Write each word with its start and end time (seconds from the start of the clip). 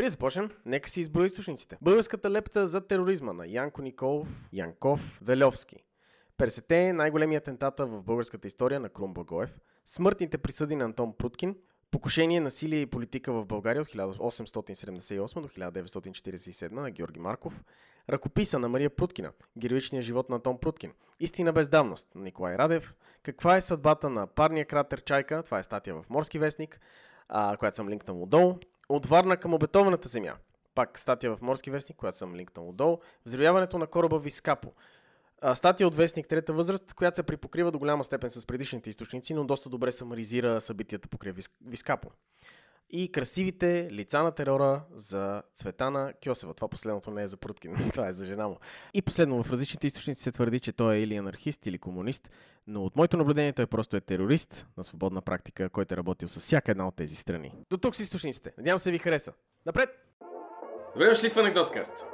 Да 0.00 0.08
започнем, 0.08 0.50
нека 0.66 0.90
си 0.90 1.00
изброи 1.00 1.26
източниците. 1.26 1.76
Българската 1.82 2.30
лепта 2.30 2.66
за 2.66 2.80
тероризма 2.80 3.32
на 3.32 3.46
Янко 3.46 3.82
Николов, 3.82 4.48
Янков, 4.52 5.20
Велевски. 5.22 5.84
Персете 6.38 6.92
най-големия 6.92 7.38
атентата 7.38 7.86
в 7.86 8.02
българската 8.02 8.46
история 8.48 8.80
на 8.80 8.88
Крум 8.88 9.14
Благоев. 9.14 9.60
Смъртните 9.86 10.38
присъди 10.38 10.76
на 10.76 10.84
Антон 10.84 11.14
Пруткин. 11.18 11.56
Покушение, 11.90 12.40
насилие 12.40 12.80
и 12.80 12.86
политика 12.86 13.32
в 13.32 13.46
България 13.46 13.82
от 13.82 13.88
1878 13.88 15.40
до 15.40 15.48
1947 15.48 16.72
на 16.72 16.90
Георги 16.90 17.20
Марков. 17.20 17.64
Ръкописа 18.10 18.58
на 18.58 18.68
Мария 18.68 18.90
Пруткина. 18.90 19.32
Героичният 19.58 20.04
живот 20.04 20.28
на 20.28 20.36
Антон 20.36 20.58
Пруткин. 20.58 20.92
Истина 21.20 21.52
без 21.52 21.68
давност 21.68 22.14
на 22.14 22.22
Николай 22.22 22.58
Радев. 22.58 22.96
Каква 23.22 23.56
е 23.56 23.60
съдбата 23.60 24.10
на 24.10 24.26
парния 24.26 24.66
кратер 24.66 25.04
Чайка? 25.04 25.42
Това 25.42 25.58
е 25.58 25.62
статия 25.62 25.94
в 25.94 26.10
Морски 26.10 26.38
вестник, 26.38 26.80
която 27.58 27.76
съм 27.76 27.88
линкнал 27.88 28.22
отдолу. 28.22 28.58
От 28.92 29.06
Варна 29.06 29.36
към 29.36 29.54
обетованата 29.54 30.08
земя. 30.08 30.34
Пак 30.74 30.98
статия 30.98 31.36
в 31.36 31.42
Морски 31.42 31.70
вестник, 31.70 31.96
която 31.96 32.18
съм 32.18 32.36
линкнал 32.36 32.68
отдолу. 32.68 32.98
Взривяването 33.26 33.78
на 33.78 33.86
кораба 33.86 34.18
Вискапо. 34.18 34.72
Статия 35.54 35.86
от 35.86 35.94
вестник 35.94 36.28
Трета 36.28 36.52
възраст, 36.52 36.94
която 36.94 37.16
се 37.16 37.22
припокрива 37.22 37.70
до 37.70 37.78
голяма 37.78 38.04
степен 38.04 38.30
с 38.30 38.46
предишните 38.46 38.90
източници, 38.90 39.34
но 39.34 39.44
доста 39.44 39.68
добре 39.68 39.92
самаризира 39.92 40.60
събитията 40.60 41.08
покрай 41.08 41.32
Вис- 41.32 41.50
Вискапо. 41.66 42.10
И 42.94 43.12
красивите 43.12 43.88
лица 43.92 44.22
на 44.22 44.32
терора 44.32 44.82
за 44.94 45.42
Цветана 45.54 46.12
Кьосева. 46.24 46.54
Това 46.54 46.68
последното 46.68 47.10
не 47.10 47.22
е 47.22 47.26
за 47.26 47.36
Пруткин, 47.36 47.90
това 47.92 48.08
е 48.08 48.12
за 48.12 48.24
жена 48.24 48.48
му. 48.48 48.56
И 48.94 49.02
последно, 49.02 49.42
в 49.42 49.50
различните 49.50 49.86
източници 49.86 50.22
се 50.22 50.32
твърди, 50.32 50.60
че 50.60 50.72
той 50.72 50.94
е 50.94 51.00
или 51.00 51.16
анархист, 51.16 51.66
или 51.66 51.78
комунист, 51.78 52.30
но 52.66 52.84
от 52.84 52.96
моето 52.96 53.16
наблюдение 53.16 53.52
той 53.52 53.66
просто 53.66 53.96
е 53.96 54.00
терорист 54.00 54.66
на 54.76 54.84
свободна 54.84 55.22
практика, 55.22 55.68
който 55.68 55.94
е 55.94 55.96
работил 55.96 56.28
с 56.28 56.40
всяка 56.40 56.70
една 56.70 56.88
от 56.88 56.96
тези 56.96 57.16
страни. 57.16 57.54
До 57.70 57.76
тук 57.76 57.96
с 57.96 58.00
източниците. 58.00 58.52
Надявам 58.58 58.78
се 58.78 58.90
ви 58.90 58.98
хареса. 58.98 59.32
Напред! 59.66 59.90
Добре 60.94 61.08
дошли 61.08 61.30
в 61.30 61.36
анекдоткаст. 61.36 62.06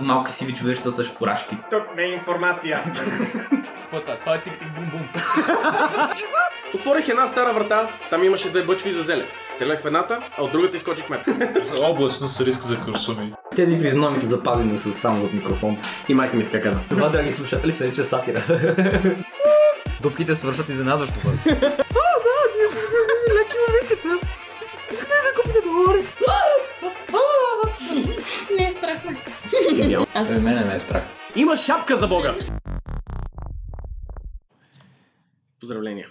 Малки 0.00 0.32
сиви 0.32 0.54
човечета 0.54 0.90
с 0.90 1.04
фуражки. 1.04 1.56
Тук 1.70 1.82
не 1.96 2.02
е 2.02 2.06
информация. 2.06 2.84
Пъта, 3.90 4.20
това 4.20 4.34
е 4.34 4.42
тик-тик 4.42 4.74
бум-бум. 4.74 5.08
Отворих 6.74 7.08
една 7.08 7.26
стара 7.26 7.52
врата, 7.54 7.90
там 8.10 8.24
имаше 8.24 8.50
две 8.50 8.62
бъчви 8.62 8.92
за 8.92 9.02
зеле. 9.02 9.26
Стрелях 9.54 9.82
в 9.82 9.86
едната, 9.86 10.20
а 10.38 10.42
от 10.42 10.52
другата 10.52 10.76
изкочих 10.76 11.08
мет. 11.08 11.26
Облачно 11.82 12.28
с 12.28 12.40
риск 12.40 12.62
за 12.62 12.80
куршуми. 12.80 13.34
Тези 13.56 13.80
физиономи 13.80 14.18
са 14.18 14.26
запазени 14.26 14.78
с 14.78 14.92
само 14.92 15.24
от 15.24 15.32
микрофон. 15.32 15.78
И 16.08 16.14
майка 16.14 16.36
ми 16.36 16.44
така 16.44 16.60
каза. 16.60 16.80
Това, 16.90 17.08
драги 17.08 17.32
слушатели, 17.32 17.72
се 17.72 17.84
нарича 17.84 18.04
сатира. 18.04 18.42
Дупките 20.02 20.36
свършват 20.36 20.68
изненадващо 20.68 21.14
бързо. 21.24 21.42
Не 28.58 28.68
е 28.68 28.72
страх. 28.72 29.02
Аз 30.14 30.30
Е, 30.30 30.34
мене 30.34 30.64
ме 30.64 30.74
е 30.74 30.78
страх. 30.78 31.04
Има 31.36 31.56
шапка 31.56 31.96
за 31.96 32.08
Бога! 32.08 32.34
Поздравления! 35.60 36.06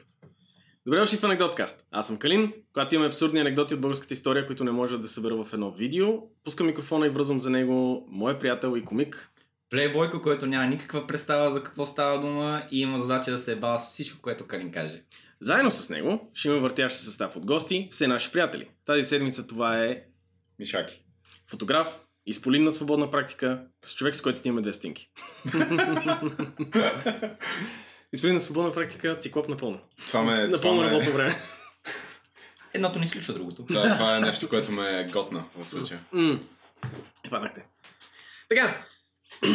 Добре 0.90 1.00
дошли 1.00 1.18
в 1.18 1.24
Анекдоткаст. 1.24 1.86
Аз 1.92 2.08
съм 2.08 2.18
Калин, 2.18 2.54
когато 2.74 2.96
имаме 2.96 3.08
абсурдни 3.08 3.40
анекдоти 3.40 3.74
от 3.74 3.82
българската 3.82 4.14
история, 4.14 4.46
които 4.46 4.64
не 4.64 4.72
може 4.72 4.98
да 4.98 5.10
събера 5.10 5.44
в 5.44 5.54
едно 5.54 5.72
видео. 5.72 6.08
Пускам 6.44 6.68
микрофона 6.68 7.06
и 7.06 7.10
връзвам 7.10 7.40
за 7.40 7.50
него 7.50 8.08
моя 8.10 8.40
приятел 8.40 8.78
и 8.78 8.86
комик. 8.86 9.32
Плейбойко, 9.70 10.22
който 10.22 10.46
няма 10.46 10.66
никаква 10.66 11.08
представа 11.08 11.52
за 11.52 11.64
какво 11.64 11.86
става 11.86 12.22
дума 12.22 12.64
и 12.72 12.80
има 12.80 13.00
задача 13.00 13.32
да 13.32 13.38
се 13.38 13.56
бава 13.56 13.80
с 13.80 13.94
всичко, 13.94 14.22
което 14.22 14.48
Калин 14.48 14.72
каже. 14.72 15.04
Заедно 15.42 15.72
с 15.72 15.90
него 15.90 16.32
ще 16.34 16.48
има 16.48 16.60
въртящ 16.60 16.96
се 16.96 17.06
състав 17.06 17.36
от 17.36 17.46
гости, 17.46 17.88
все 17.92 18.08
наши 18.08 18.32
приятели. 18.32 18.70
Тази 18.86 19.04
седмица 19.04 19.48
това 19.48 19.86
е 19.86 20.04
Мишаки. 20.60 21.04
фотограф, 21.48 22.00
изполин 22.26 22.64
на 22.64 22.72
свободна 22.72 23.12
практика, 23.12 23.64
с 23.86 23.96
човек 23.96 24.16
с 24.16 24.22
който 24.22 24.40
снимаме 24.40 24.62
две 24.62 24.74
стинки. 24.74 25.12
изполин 28.14 28.34
на 28.34 28.42
свободна 28.42 28.74
практика, 28.74 29.18
циклоп 29.18 29.50
напълно. 29.50 29.80
Това 29.98 30.22
ме... 30.24 30.36
Напълно 30.38 30.60
това 30.60 30.76
ме- 30.76 30.92
работно 30.92 31.12
време. 31.14 31.36
Едното 32.74 33.00
не 33.00 33.06
изключва 33.06 33.34
другото. 33.34 33.64
Да, 33.64 33.94
това 33.94 34.18
е 34.18 34.22
нещо, 34.22 34.50
което 34.50 34.72
ме 34.72 35.00
е 35.00 35.04
готна 35.04 35.44
в 35.56 35.70
случая. 35.70 36.04
М. 36.12 36.40
Паднахте. 37.30 37.66
Така. 38.50 38.86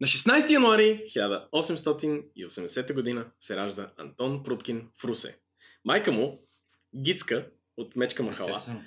На 0.00 0.06
16 0.06 0.50
януари 0.50 1.02
1880 1.08 2.92
година 2.92 3.26
се 3.40 3.56
ражда 3.56 3.90
Антон 3.96 4.42
Пруткин 4.42 4.88
в 4.96 5.04
Русе. 5.04 5.38
Майка 5.84 6.12
му, 6.12 6.40
Гицка, 6.96 7.46
от 7.76 7.96
Мечка 7.96 8.22
Махала, 8.22 8.50
Естествено. 8.50 8.84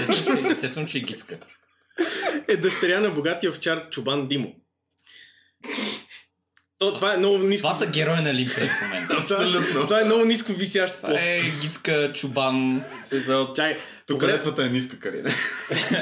Естествено, 0.00 0.44
че- 0.46 0.52
Естествено, 0.52 0.88
че 0.88 0.98
е 0.98 1.00
гицка. 1.00 1.38
е 2.48 2.56
дъщеря 2.56 3.00
на 3.00 3.10
богатия 3.10 3.50
овчар 3.50 3.90
Чубан 3.90 4.28
Димо. 4.28 4.54
То, 6.80 6.94
това 6.96 7.14
е 7.14 7.16
много 7.16 7.38
ниско. 7.38 7.68
Това 7.68 7.78
са 7.78 7.86
герои 7.86 8.20
на 8.20 8.30
Олимпия 8.30 8.66
в 8.66 8.82
момента. 8.82 9.16
Абсолютно. 9.20 9.80
Това 9.80 10.00
е 10.00 10.04
много 10.04 10.24
ниско 10.24 10.52
висящ 10.52 10.96
Това 10.96 11.20
е 11.20 11.42
гицка, 11.60 12.12
чубан. 12.14 12.82
Чай, 13.56 13.78
Тук 14.06 14.22
летвата 14.22 14.64
е 14.64 14.68
ниска, 14.68 14.98
Карина. 14.98 15.30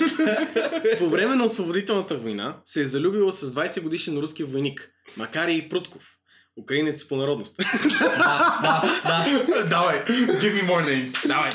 по 0.99 1.09
време 1.09 1.37
на 1.37 1.44
освободителната 1.44 2.16
война 2.16 2.56
се 2.65 2.83
е 2.83 2.87
залюбила 2.87 3.33
с 3.33 3.53
20 3.53 3.81
годишен 3.83 4.19
руски 4.19 4.44
войник, 4.44 4.91
макар 5.16 5.49
и 5.49 5.69
Прутков. 5.69 6.03
Украинец 6.61 7.09
по 7.09 7.16
народност. 7.16 7.56
Да, 8.19 8.83
да, 9.06 9.25
да. 9.55 9.65
Давай, 9.65 10.05
give 10.05 10.55
me 10.55 10.69
more 10.69 10.84
names. 10.84 11.28
Давай. 11.28 11.50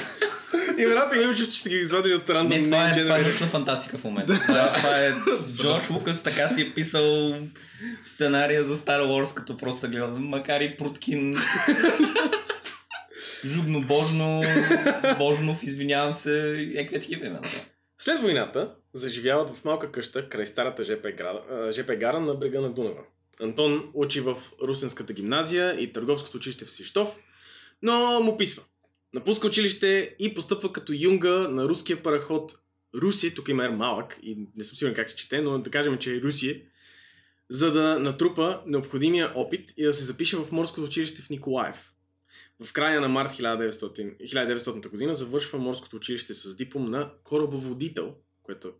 Имената 0.84 1.22
имам 1.22 1.36
чувство, 1.36 1.56
че 1.56 1.62
са 1.62 1.70
ги 1.70 1.76
извадили 1.76 2.14
от 2.14 2.30
рандом. 2.30 2.58
Не, 2.58 2.64
това 2.64 2.90
е, 2.90 3.04
това 3.04 3.18
е 3.18 3.22
научна 3.22 3.48
фантастика 3.48 3.98
в 3.98 4.04
момента. 4.04 4.40
Това, 4.40 4.66
е- 4.66 4.74
това 4.78 5.06
е 5.06 5.12
Джордж 5.62 5.90
Лукас 5.90 6.24
така 6.24 6.50
си 6.50 6.62
е 6.62 6.74
писал 6.74 7.38
сценария 8.04 8.64
за 8.64 8.78
Star 8.78 9.02
Wars, 9.02 9.36
като 9.36 9.58
просто 9.58 9.90
гледам 9.90 10.28
макар 10.28 10.62
и 10.62 10.78
Пруткин. 10.78 11.38
Жугно 13.46 13.82
Божно, 13.82 14.42
Божнов, 15.18 15.64
извинявам 15.64 16.14
се, 16.14 16.66
някакви 16.76 17.00
такива 17.00 17.26
имена. 17.26 17.42
След 17.98 18.22
войната 18.22 18.72
заживяват 18.94 19.56
в 19.56 19.66
малка 19.66 19.92
къща 19.92 20.30
край 20.30 20.46
старата 20.46 20.84
ЖП, 20.84 21.08
ЖП 21.72 21.96
гара 21.96 22.20
на 22.20 22.36
брега 22.36 22.62
на 22.62 22.70
Дунава. 22.70 23.02
Антон 23.42 23.90
учи 23.94 24.22
в 24.22 24.38
Русенската 24.62 25.14
гимназия 25.14 25.80
и 25.80 25.94
Търговското 25.94 26.38
училище 26.38 26.66
в 26.66 26.72
Свищов, 26.72 27.20
но 27.82 28.20
му 28.20 28.38
писва. 28.38 28.64
Напуска 29.14 29.48
училище 29.48 30.16
и 30.20 30.34
постъпва 30.34 30.74
като 30.74 30.94
юнга 30.96 31.48
на 31.48 31.66
руския 31.66 32.04
параход 32.04 32.60
Руси, 32.96 33.36
тук 33.36 33.50
има 33.50 33.66
ер 33.66 33.70
малък 33.70 34.20
и 34.24 34.48
не 34.56 34.64
съм 34.64 34.78
сигурен 34.78 34.96
как 34.96 35.10
се 35.10 35.16
чете, 35.16 35.42
но 35.42 35.60
да 35.60 35.70
кажем, 35.70 35.98
че 35.98 36.16
е 36.16 36.22
Русия, 36.22 36.62
за 37.50 37.72
да 37.72 38.00
натрупа 38.00 38.62
необходимия 38.66 39.32
опит 39.36 39.74
и 39.78 39.84
да 39.84 39.94
се 39.94 40.04
запише 40.04 40.38
в 40.38 40.52
морското 40.52 40.84
училище 40.84 41.22
в 41.22 41.30
Николаев. 41.30 41.94
В 42.64 42.74
края 42.74 43.02
на 43.02 43.08
март 43.08 43.32
1900, 43.32 44.18
1900 44.22 44.90
година 44.90 45.16
завършва 45.16 45.60
морското 45.60 45.96
училище 45.96 46.34
с 46.34 46.56
диплом 46.56 46.86
на 46.86 47.12
корабоводител, 47.24 48.16
което 48.44 48.74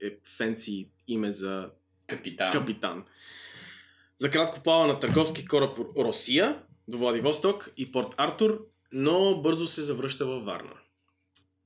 е 0.00 0.18
фенси 0.36 0.90
име 1.08 1.32
за 1.32 1.70
Капитан. 2.06 2.52
капитан. 2.52 3.04
За 4.18 4.30
кратко 4.30 4.62
плава 4.62 4.86
на 4.86 5.00
търговски 5.00 5.46
кораб 5.46 5.78
Росия 5.98 6.62
до 6.88 6.98
Владивосток 6.98 7.72
и 7.76 7.92
Порт 7.92 8.14
Артур, 8.16 8.66
но 8.92 9.40
бързо 9.42 9.66
се 9.66 9.82
завръща 9.82 10.26
във 10.26 10.44
Варна. 10.44 10.74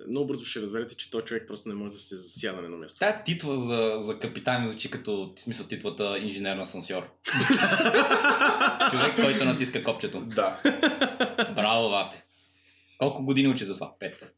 Много 0.09 0.27
бързо 0.27 0.45
ще 0.45 0.63
разберете, 0.63 0.97
че 0.97 1.11
този 1.11 1.25
човек 1.25 1.45
просто 1.49 1.69
не 1.69 1.75
може 1.75 1.93
да 1.93 1.99
се 1.99 2.17
засяда 2.17 2.59
на 2.59 2.65
едно 2.65 2.77
място. 2.77 2.99
Тая 2.99 3.25
титла 3.25 3.57
за, 3.57 3.97
за 3.99 4.19
капитан 4.19 4.65
ми 4.65 4.71
звучи 4.71 4.91
като 4.91 5.33
в 5.37 5.41
смисъл 5.41 5.67
титлата 5.67 6.19
инженер 6.19 6.57
на 6.57 6.67
сансьор. 6.67 7.03
Човек, 8.91 9.17
който 9.17 9.45
натиска 9.45 9.83
копчето. 9.83 10.21
Да. 10.21 10.61
Браво, 11.55 11.89
Вате. 11.89 12.25
Колко 12.99 13.25
години 13.25 13.49
учи 13.49 13.65
за 13.65 13.75
това? 13.75 13.99
Пет. 13.99 14.35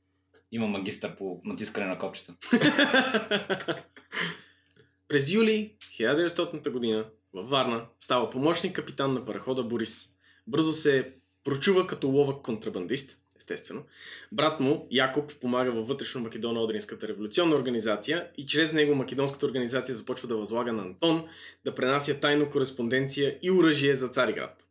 Има 0.53 0.67
магистър 0.67 1.17
по 1.17 1.41
натискане 1.45 1.87
на 1.87 1.99
копчета. 1.99 2.35
През 5.09 5.33
юли 5.33 5.77
1900 5.81 6.71
година 6.71 7.07
във 7.33 7.49
Варна 7.49 7.87
става 8.01 8.31
помощник 8.31 8.77
капитан 8.77 9.13
на 9.13 9.25
парахода 9.25 9.63
Борис. 9.63 10.09
Бързо 10.47 10.73
се 10.73 11.13
прочува 11.45 11.87
като 11.87 12.09
ловък 12.09 12.43
контрабандист, 12.43 13.19
естествено. 13.37 13.83
Брат 14.33 14.61
му, 14.61 14.87
Якоб, 14.91 15.35
помага 15.41 15.73
във 15.73 15.89
вътрешно 15.89 16.21
Македоно-Одринската 16.21 17.09
революционна 17.09 17.57
организация 17.57 18.29
и 18.39 18.47
чрез 18.47 18.73
него 18.73 18.95
македонската 18.95 19.47
организация 19.47 19.95
започва 19.95 20.29
да 20.29 20.37
възлага 20.37 20.73
на 20.73 20.83
Антон 20.83 21.25
да 21.65 21.75
пренася 21.75 22.21
тайно 22.21 22.51
кореспонденция 22.51 23.39
и 23.43 23.51
оръжие 23.51 23.95
за 23.95 24.09
Цариград. 24.09 24.67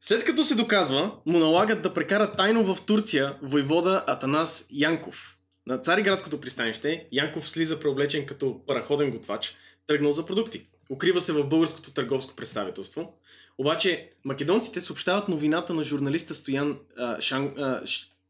След 0.00 0.24
като 0.24 0.44
се 0.44 0.54
доказва, 0.54 1.12
му 1.26 1.38
налагат 1.38 1.82
да 1.82 1.92
прекара 1.92 2.32
тайно 2.32 2.74
в 2.74 2.86
Турция 2.86 3.38
войвода 3.42 4.04
Атанас 4.06 4.68
Янков. 4.70 5.38
На 5.66 5.78
Цариградското 5.78 6.40
пристанище 6.40 7.08
Янков 7.12 7.50
слиза 7.50 7.80
преоблечен 7.80 8.26
като 8.26 8.66
параходен 8.66 9.10
готвач, 9.10 9.56
тръгнал 9.86 10.12
за 10.12 10.26
продукти. 10.26 10.66
Укрива 10.90 11.20
се 11.20 11.32
в 11.32 11.44
българското 11.44 11.92
търговско 11.92 12.36
представителство. 12.36 13.12
Обаче 13.58 14.10
македонците 14.24 14.80
съобщават 14.80 15.28
новината 15.28 15.74
на 15.74 15.82
журналиста 15.82 16.34
Стоян 16.34 16.76
а, 16.98 17.20
Шан, 17.20 17.46
а, 17.58 17.80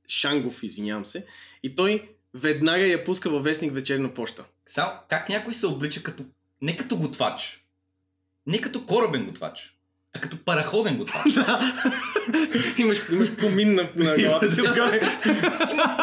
Шангов, 0.09 0.62
извинявам 0.62 1.05
се, 1.05 1.25
и 1.62 1.75
той 1.75 2.09
веднага 2.35 2.87
я 2.87 3.05
пуска 3.05 3.31
във 3.31 3.44
вестник 3.44 3.75
вечерна 3.75 4.15
почта. 4.15 4.44
Само, 4.67 4.93
как 5.09 5.29
някой 5.29 5.55
се 5.55 5.67
облича 5.67 6.03
като... 6.03 6.25
Не 6.62 6.76
като 6.76 6.97
готвач. 6.97 7.65
Не 8.47 8.61
като 8.61 8.87
корабен 8.87 9.25
готвач. 9.26 9.71
А 10.17 10.21
като 10.21 10.44
параходен 10.44 10.97
готвач. 10.97 11.25
имаш, 12.79 12.99
имаш 13.12 13.37
помин 13.37 13.75
на, 13.75 13.88
на 13.97 14.17
главата 14.17 14.50
си 14.53 14.62
отгоре. 14.62 15.00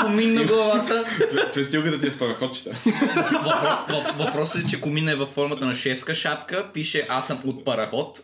Комин 0.01 0.33
на 0.33 0.43
главата. 0.43 1.05
Престилката 1.53 1.99
ти 1.99 2.07
е 2.07 2.11
с 2.11 2.19
параходчета. 2.19 2.71
Въпро- 2.71 3.87
въп- 3.89 4.17
Въпросът 4.25 4.63
е, 4.63 4.67
че 4.69 4.81
комин 4.81 5.09
е 5.09 5.15
във 5.15 5.29
формата 5.29 5.65
на 5.65 5.75
шефска 5.75 6.15
шапка. 6.15 6.69
Пише 6.73 7.05
аз 7.09 7.27
съм 7.27 7.39
от 7.45 7.65
параход. 7.65 8.19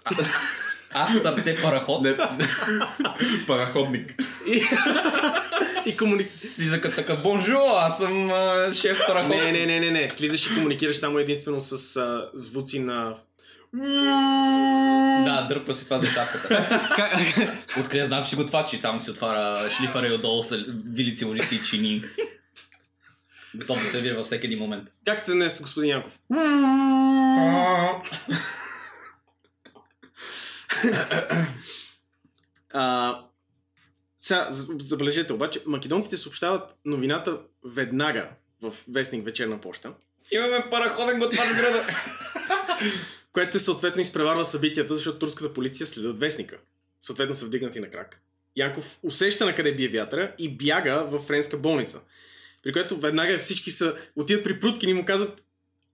Аз 0.94 1.22
сърце 1.22 1.62
параход. 1.62 2.02
Не, 2.02 2.18
Параходник. 3.48 4.16
И, 4.48 4.64
и 5.86 5.98
комуни... 5.98 6.24
Слиза 6.24 6.82
като 6.82 6.96
такъв 6.96 7.24
бонжо, 7.24 7.60
аз 7.78 7.98
съм 7.98 8.32
а, 8.32 8.74
шеф 8.74 9.00
параход. 9.08 9.30
Не, 9.30 9.52
не, 9.52 9.66
не, 9.66 9.80
не, 9.80 9.92
не. 9.92 10.10
Слизаш 10.10 10.48
и 10.48 10.56
комуникираш 10.56 10.98
само 10.98 11.20
единствено 11.20 11.62
с 11.62 11.96
а, 11.98 12.30
звуци 12.34 12.80
на... 12.80 13.14
Да, 15.26 15.46
дърпа 15.50 15.74
си 15.74 15.84
това 15.84 16.00
за 16.00 16.10
шапката. 16.12 16.66
Откъде 17.80 18.06
знам, 18.06 18.24
че 18.24 18.30
си 18.30 18.36
готвачи, 18.36 18.78
само 18.78 19.00
си 19.00 19.12
отваря 19.12 19.70
шлифъра 19.70 20.08
и 20.08 20.12
отдолу 20.12 20.44
са 20.44 20.66
вилици, 20.86 21.26
лъжици 21.26 21.56
и 21.56 21.62
чини. 21.62 22.02
Готов 23.56 23.80
да 23.80 23.86
се 23.86 24.02
вира 24.02 24.16
във 24.16 24.26
всеки 24.26 24.46
един 24.46 24.60
момент. 24.60 24.90
Как 25.06 25.20
сте 25.20 25.32
днес, 25.32 25.62
господин 25.62 25.90
Янков? 25.90 26.20
А, 32.74 33.20
сега, 34.18 34.48
забележете 34.80 35.34
обаче, 35.34 35.62
македонците 35.66 36.18
съобщават 36.18 36.76
новината 36.86 37.40
веднага 37.66 38.30
в 38.62 38.74
вестник 38.88 39.26
Вечерна 39.26 39.62
почта, 39.62 39.94
Имаме 40.32 40.70
параходен 40.72 41.20
готвач 41.20 41.48
в 41.48 41.58
града. 41.58 41.84
което 43.32 43.60
съответно 43.60 44.02
изпреварва 44.02 44.46
събитията, 44.46 44.94
защото 44.94 45.20
турската 45.20 45.54
полиция 45.54 45.88
следят 45.88 46.20
вестника. 46.20 46.58
Съответно 47.02 47.36
са 47.36 47.46
вдигнати 47.46 47.80
на 47.80 47.90
крак. 47.90 48.22
Янков 48.56 49.00
усеща 49.04 49.46
на 49.46 49.56
къде 49.56 49.76
бие 49.76 49.88
вятъра 49.88 50.36
и 50.40 50.50
бяга 50.50 51.06
в 51.06 51.20
френска 51.20 51.58
болница. 51.58 52.02
При 52.64 52.74
което 52.74 53.00
веднага 53.00 53.38
всички 53.38 53.72
са, 53.72 53.96
отиват 54.16 54.44
при 54.44 54.60
Пруткин 54.60 54.90
и 54.90 54.94
му 54.94 55.06
казват 55.06 55.44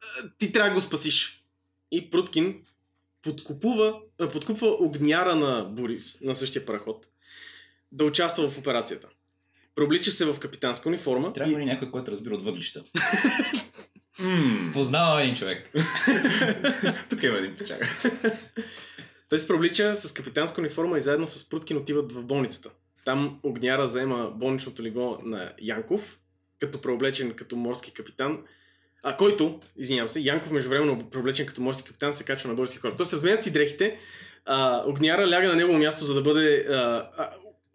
«А, 0.01 0.29
ти 0.37 0.51
трябва 0.51 0.69
да 0.69 0.75
го 0.75 0.81
спасиш. 0.81 1.43
И 1.91 2.11
Пруткин 2.11 2.61
подкупува, 3.23 3.99
подкупва 4.17 4.67
огняра 4.79 5.35
на 5.35 5.63
Борис, 5.63 6.21
на 6.21 6.35
същия 6.35 6.65
параход, 6.65 7.07
да 7.91 8.05
участва 8.05 8.49
в 8.49 8.57
операцията. 8.57 9.07
Прооблича 9.75 10.11
се 10.11 10.25
в 10.25 10.39
капитанска 10.39 10.89
униформа 10.89 11.33
Трябва 11.33 11.53
и 11.53 11.55
ли 11.55 11.65
някой, 11.65 11.91
който 11.91 12.11
разбира 12.11 12.35
от 12.35 12.43
въглища? 12.43 12.83
Познава 14.73 15.23
един 15.23 15.35
човек. 15.35 15.69
тук 17.09 17.23
има 17.23 17.37
един 17.37 17.55
печак. 17.55 18.03
той 19.29 19.39
се 19.39 19.47
прооблича 19.47 19.95
с 19.95 20.13
капитанска 20.13 20.61
униформа 20.61 20.97
и 20.97 21.01
заедно 21.01 21.27
с 21.27 21.49
Пруткин 21.49 21.77
отиват 21.77 22.11
в 22.11 22.23
болницата. 22.23 22.69
Там 23.05 23.39
огняра 23.43 23.87
заема 23.87 24.31
болничното 24.35 24.83
легло 24.83 25.19
на 25.23 25.53
Янков, 25.61 26.19
като 26.59 26.81
преоблечен 26.81 27.33
като 27.33 27.55
морски 27.55 27.93
капитан, 27.93 28.39
а 29.03 29.17
който, 29.17 29.59
извинявам 29.77 30.09
се, 30.09 30.19
Янков 30.19 30.51
междувременно 30.51 31.09
преоблечен 31.09 31.45
като 31.45 31.61
морски 31.61 31.83
капитан 31.83 32.13
се 32.13 32.23
качва 32.23 32.49
на 32.49 32.55
български 32.55 32.77
хора. 32.77 32.95
Тоест 32.97 33.13
разменят 33.13 33.43
си 33.43 33.53
дрехите, 33.53 33.97
а, 34.45 34.83
огняра 34.85 35.27
ляга 35.27 35.47
на 35.47 35.55
негово 35.55 35.77
място, 35.77 36.05
за 36.05 36.13
да 36.13 36.21
бъде 36.21 36.65
а, 36.69 36.73
а, 37.17 37.29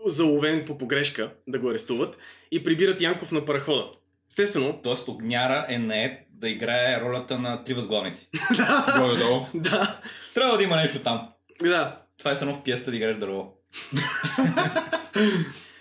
заловен 0.07 0.65
по 0.65 0.79
погрешка, 0.79 1.31
да 1.47 1.59
го 1.59 1.71
арестуват 1.71 2.19
и 2.51 2.65
прибират 2.65 3.01
Янков 3.01 3.33
на 3.33 3.45
парахода. 3.45 3.85
Естествено, 4.31 4.81
Тоест 4.83 5.09
Огняра 5.09 5.67
е 5.69 5.79
нает 5.79 6.13
да 6.31 6.49
играе 6.49 7.01
ролята 7.01 7.39
на 7.39 7.65
три 7.65 7.75
възглавници. 7.75 8.29
Горе-долу. 8.99 9.47
да, 9.55 10.01
Трябва 10.35 10.57
да 10.57 10.63
има 10.63 10.77
нещо 10.77 10.99
там. 10.99 11.29
да, 11.63 12.03
Това 12.19 12.31
е 12.31 12.37
само 12.37 12.55
в 12.55 12.63
пиеста 12.63 12.91
да 12.91 12.97
играеш 12.97 13.17
дърво. 13.17 13.47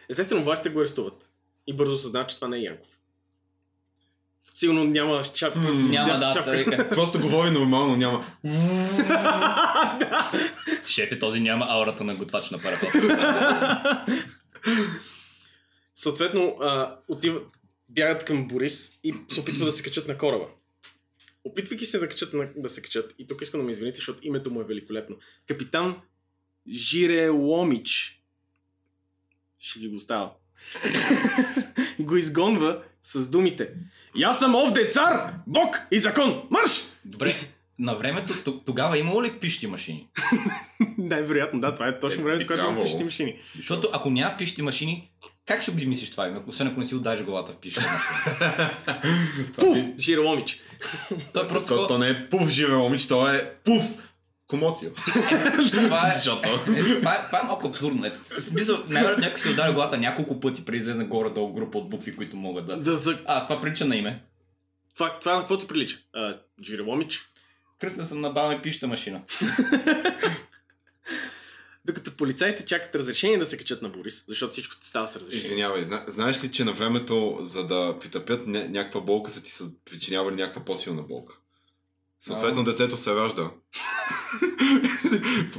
Естествено, 0.09 0.43
властите 0.43 0.69
го 0.69 0.79
арестуват. 0.79 1.29
И 1.67 1.73
бързо 1.73 1.97
съзнават, 1.97 2.29
че 2.29 2.35
това 2.35 2.47
не 2.47 2.57
е 2.57 2.61
Янков. 2.61 2.89
Сигурно 4.57 4.83
няма 4.83 5.23
шапка. 5.23 5.59
Хм, 5.59 5.87
Няма 5.87 6.13
да, 6.13 6.33
шапка. 6.33 6.51
вика. 6.51 6.89
Просто 6.95 7.19
говори 7.19 7.51
нормално, 7.51 7.95
няма. 7.95 8.25
Шеф 10.87 11.11
е 11.11 11.19
този 11.19 11.39
няма 11.39 11.65
аурата 11.69 12.03
на 12.03 12.15
готвач 12.15 12.49
на 12.49 12.59
параход. 12.59 12.89
Съответно, 15.95 16.57
а, 16.61 16.95
отиват, 17.07 17.47
бягат 17.89 18.25
към 18.25 18.47
Борис 18.47 18.99
и 19.03 19.13
се 19.29 19.39
опитват 19.39 19.65
да 19.65 19.71
се 19.71 19.83
качат 19.83 20.07
на 20.07 20.17
кораба. 20.17 20.45
Опитвайки 21.43 21.85
се 21.85 21.99
да, 21.99 22.09
качат 22.09 22.33
на, 22.33 22.49
да 22.55 22.69
се 22.69 22.81
качат, 22.81 23.15
и 23.19 23.27
тук 23.27 23.41
искам 23.41 23.59
да 23.59 23.65
ме 23.65 23.71
извините, 23.71 23.95
защото 23.95 24.19
името 24.21 24.51
му 24.51 24.61
е 24.61 24.65
великолепно. 24.65 25.15
Капитан 25.47 25.95
Жиреломич. 26.69 28.21
Ще 29.59 29.79
ви 29.79 29.87
го 29.87 29.95
оставя. 29.95 30.31
го 32.07 32.17
изгонва 32.17 32.81
с 33.01 33.29
думите. 33.29 33.69
Я 34.15 34.33
съм 34.33 34.55
овде 34.55 34.89
цар, 34.89 35.33
бог 35.47 35.81
и 35.91 35.99
закон. 35.99 36.41
Марш! 36.49 36.83
Добре, 37.05 37.33
на 37.79 37.95
времето 37.95 38.33
тогава 38.65 38.97
имало 38.97 39.23
ли 39.23 39.31
пищи 39.31 39.67
машини? 39.67 40.07
Най-вероятно, 40.97 41.59
да, 41.59 41.73
това 41.73 41.87
е 41.87 41.99
точно 41.99 42.21
Е, 42.21 42.23
времето, 42.23 42.39
би 42.39 42.47
когато 42.47 42.71
има 42.71 42.83
пишете 42.83 43.03
машини. 43.03 43.39
Защото 43.57 43.89
ако 43.93 44.09
няма 44.09 44.37
пищи 44.37 44.61
машини, 44.61 45.11
как 45.45 45.61
ще 45.61 45.71
обмислиш 45.71 46.11
това 46.11 46.27
име? 46.27 46.39
Освен 46.47 46.67
ако 46.67 46.79
не 46.79 46.85
си 46.85 46.95
удариш 46.95 47.23
главата 47.23 47.51
в 47.51 47.55
пищи 47.55 47.79
машини. 47.79 48.51
Пуф! 49.59 49.77
Жиреломич. 49.99 50.59
Той 51.33 51.45
е 51.45 51.47
просто... 51.47 51.75
То, 51.75 51.87
то 51.87 51.97
не 51.97 52.09
е 52.09 52.29
пуф 52.29 52.49
живе 52.49 52.75
момич, 52.77 53.07
то 53.07 53.27
е 53.27 53.53
пуф 53.63 53.83
комоция. 54.47 54.91
Това 55.71 56.07
е, 56.07 56.11
Защото... 56.13 56.49
е, 56.49 56.95
това, 56.99 57.13
е, 57.13 57.25
това 57.25 57.39
е 57.39 57.43
малко 57.43 57.67
абсурдно. 57.67 58.05
Ето, 58.05 58.19
в 58.19 58.41
смисъл, 58.41 58.83
най-вероятно 58.89 59.25
някой 59.25 59.39
си 59.39 59.49
удари 59.49 59.73
главата 59.73 59.97
няколко 59.97 60.39
пъти 60.39 60.65
преди 60.65 60.77
излезе 60.77 61.03
горе-долу 61.03 61.53
група 61.53 61.77
от 61.77 61.89
букви, 61.89 62.15
които 62.15 62.35
могат 62.35 62.65
да... 62.67 62.77
Да, 62.77 62.97
за... 62.97 63.19
А, 63.25 63.47
това 63.47 63.61
прилича 63.61 63.85
на 63.85 63.95
име. 63.95 64.23
това, 64.93 65.19
това 65.19 65.33
на 65.33 65.39
какво 65.39 65.57
ти 65.57 65.67
прилича? 65.67 65.97
А, 66.13 66.37
Жиреломич. 66.63 67.29
Кръстен 67.79 68.05
съм 68.05 68.21
на 68.21 68.29
баба 68.29 68.55
ми 68.55 68.61
пища 68.61 68.87
машина. 68.87 69.21
Докато 71.85 72.11
полицаите 72.11 72.65
чакат 72.65 72.95
разрешение 72.95 73.37
да 73.37 73.45
се 73.45 73.57
качат 73.57 73.81
на 73.81 73.89
Борис, 73.89 74.25
защото 74.27 74.51
всичко 74.51 74.75
става 74.81 75.07
с 75.07 75.15
разрешение. 75.15 75.45
Извинявай, 75.45 75.83
зна, 75.83 76.03
знаеш 76.07 76.43
ли, 76.43 76.51
че 76.51 76.65
на 76.65 76.73
времето, 76.73 77.37
за 77.41 77.67
да 77.67 77.97
притъпят 78.01 78.45
ня- 78.47 78.67
някаква 78.67 79.01
болка, 79.01 79.31
са 79.31 79.43
ти 79.43 79.51
са 79.51 79.63
причинявали 79.85 80.35
някаква 80.35 80.65
по-силна 80.65 81.01
болка? 81.03 81.33
Съответно, 82.27 82.63
детето 82.63 82.97
се 82.97 83.15
ражда. 83.15 83.43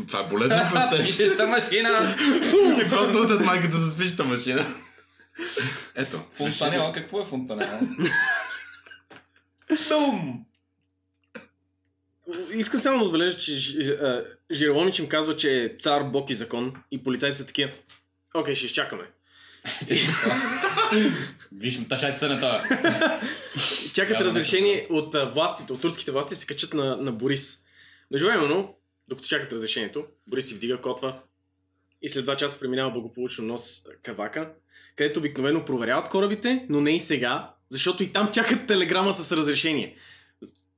Това 0.09 0.21
е 0.21 0.25
болезнен 0.25 0.69
процес. 0.73 1.07
Пищата 1.07 1.47
машина! 1.47 2.17
И 2.79 2.87
просто 2.91 3.19
от 3.19 3.41
майката 3.41 3.79
за 3.79 3.91
спища 3.91 4.25
машина. 4.25 4.67
Ето. 5.95 6.23
Фонтанела, 6.33 6.93
какво 6.93 7.23
е 7.23 7.25
фонтанела? 7.25 7.81
Тум! 9.89 10.45
Искам 12.53 12.81
само 12.81 12.99
да 12.99 13.05
отбележа, 13.05 13.39
че 13.39 13.53
Ж- 13.53 13.77
а, 13.79 14.25
Жиреломич 14.53 14.99
им 14.99 15.09
казва, 15.09 15.37
че 15.37 15.65
е 15.65 15.77
цар, 15.81 16.03
бог 16.03 16.31
и 16.31 16.35
закон 16.35 16.75
и 16.91 17.05
полицайите 17.05 17.39
са 17.39 17.47
такива. 17.47 17.73
Окей, 18.35 18.55
ще 18.55 18.67
изчакаме. 18.67 19.05
Виж, 21.53 21.79
тъшай 21.89 22.13
се 22.13 22.29
на 22.29 22.37
това. 22.37 22.65
Чакат 23.95 24.21
разрешение 24.21 24.87
от 24.91 25.17
властите, 25.35 25.73
от 25.73 25.81
турските 25.81 26.11
власти 26.11 26.37
се 26.37 26.47
качат 26.47 26.75
на, 26.75 26.97
на 26.97 27.13
Борис. 27.13 27.63
Междувременно, 28.11 28.75
докато 29.09 29.29
чакат 29.29 29.53
разрешението, 29.53 30.05
Борис 30.27 30.49
си 30.49 30.55
вдига 30.55 30.81
котва 30.81 31.21
и 32.03 32.09
след 32.09 32.25
два 32.25 32.37
часа 32.37 32.61
преминава 32.61 32.91
благополучно 32.91 33.45
нос 33.45 33.87
Кавака, 34.03 34.51
където 34.97 35.21
обикновено 35.21 35.65
проверяват 35.65 36.09
корабите, 36.09 36.67
но 36.69 36.81
не 36.81 36.97
и 36.97 37.01
сега, 37.01 37.55
защото 37.71 38.03
и 38.03 38.13
там 38.13 38.31
чакат 38.33 38.67
телеграма 38.67 39.13
с 39.13 39.33
разрешение. 39.33 39.97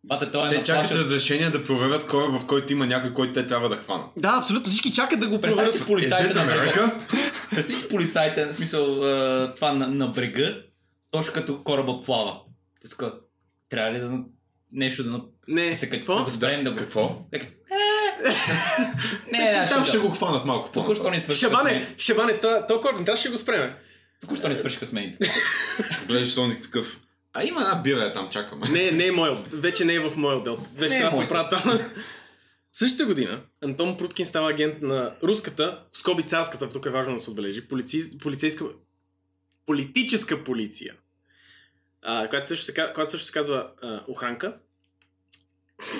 Бате, 0.04 0.30
той 0.30 0.46
е 0.46 0.50
Те 0.50 0.58
на 0.58 0.62
чакат 0.62 0.90
разрешение 0.90 1.50
да 1.50 1.64
проверят 1.64 2.06
кораба, 2.06 2.38
в 2.38 2.46
който 2.46 2.72
има 2.72 2.86
някой, 2.86 3.14
който 3.14 3.32
те 3.32 3.46
трябва 3.46 3.68
да 3.68 3.76
хванат. 3.76 4.06
Да, 4.16 4.38
абсолютно. 4.40 4.68
Всички 4.68 4.92
чакат 4.92 5.20
да 5.20 5.28
го 5.28 5.40
Представи 5.40 5.66
проверят. 5.66 5.82
си 5.82 5.86
полицайите 5.86 6.34
на 6.34 6.44
брега. 6.44 6.94
Представи 7.50 7.78
си 7.78 7.88
полицайите, 7.88 8.46
в 8.46 8.52
смисъл 8.52 8.94
това 9.54 9.72
на, 9.72 9.86
на 9.88 10.08
брега, 10.08 10.56
точно 11.10 11.32
като 11.32 11.62
кораб 11.62 11.88
отплава. 11.88 12.40
Те 12.82 12.88
са 12.88 12.96
казват, 12.96 13.22
трябва 13.68 13.92
ли 13.92 14.00
да 14.00 14.18
нещо 14.72 15.04
да, 15.04 15.20
Не, 15.48 15.74
се 15.74 15.90
какво? 15.90 16.16
да 16.16 16.24
го 16.24 16.30
спрем 16.30 16.64
да 16.64 16.70
го... 16.70 16.76
Какво? 16.76 17.22
Така, 17.32 17.46
Не, 19.32 19.52
да, 19.52 19.66
Там 19.66 19.84
ще 19.84 19.98
го 19.98 20.10
хванат 20.10 20.44
малко 20.44 20.66
по 20.66 20.72
Току-що 20.72 21.10
ни 21.10 21.20
свършиха 21.20 21.50
Шабане. 21.50 21.94
Шабане, 21.98 22.40
то, 22.40 22.64
то 22.68 22.80
кораб 22.80 22.98
не 22.98 23.04
трябваше 23.04 23.28
да 23.28 23.32
го 23.32 23.38
спреме. 23.38 23.76
Току-що 24.20 24.48
ни 24.48 24.54
свършиха 24.54 24.86
смените. 24.86 25.30
Гледаш 26.08 26.32
Соник 26.32 26.62
такъв. 26.62 27.00
А 27.32 27.44
има 27.44 27.60
една 27.60 27.74
бира 27.74 28.04
е 28.04 28.12
там, 28.12 28.28
чакаме. 28.30 28.68
Не, 28.68 28.90
не 28.90 29.06
е 29.06 29.12
мой. 29.12 29.36
Вече 29.52 29.84
не 29.84 29.94
е 29.94 30.00
в 30.00 30.16
мой 30.16 30.34
отдел. 30.34 30.66
Вече 30.74 30.90
Не 30.90 30.96
е 30.96 30.98
трябва 30.98 31.48
да 31.48 31.56
се 31.56 31.62
там. 31.62 31.80
Същата 32.72 33.06
година 33.06 33.42
Антон 33.62 33.98
Пруткин 33.98 34.26
става 34.26 34.50
агент 34.50 34.82
на 34.82 35.14
руската, 35.22 35.82
в 35.92 35.98
скоби 35.98 36.22
царската, 36.22 36.68
тук 36.68 36.86
е 36.86 36.90
важно 36.90 37.14
да 37.14 37.20
се 37.20 37.30
отбележи, 37.30 37.68
полицей, 37.68 38.18
полицейска, 38.22 38.64
политическа 39.66 40.44
полиция. 40.44 40.94
а, 42.02 42.28
която, 42.28 42.48
също 42.48 42.64
се, 42.64 42.74
която 42.74 43.10
също 43.10 43.26
се 43.26 43.32
казва 43.32 43.70
а, 43.82 44.00
охранка. 44.08 44.56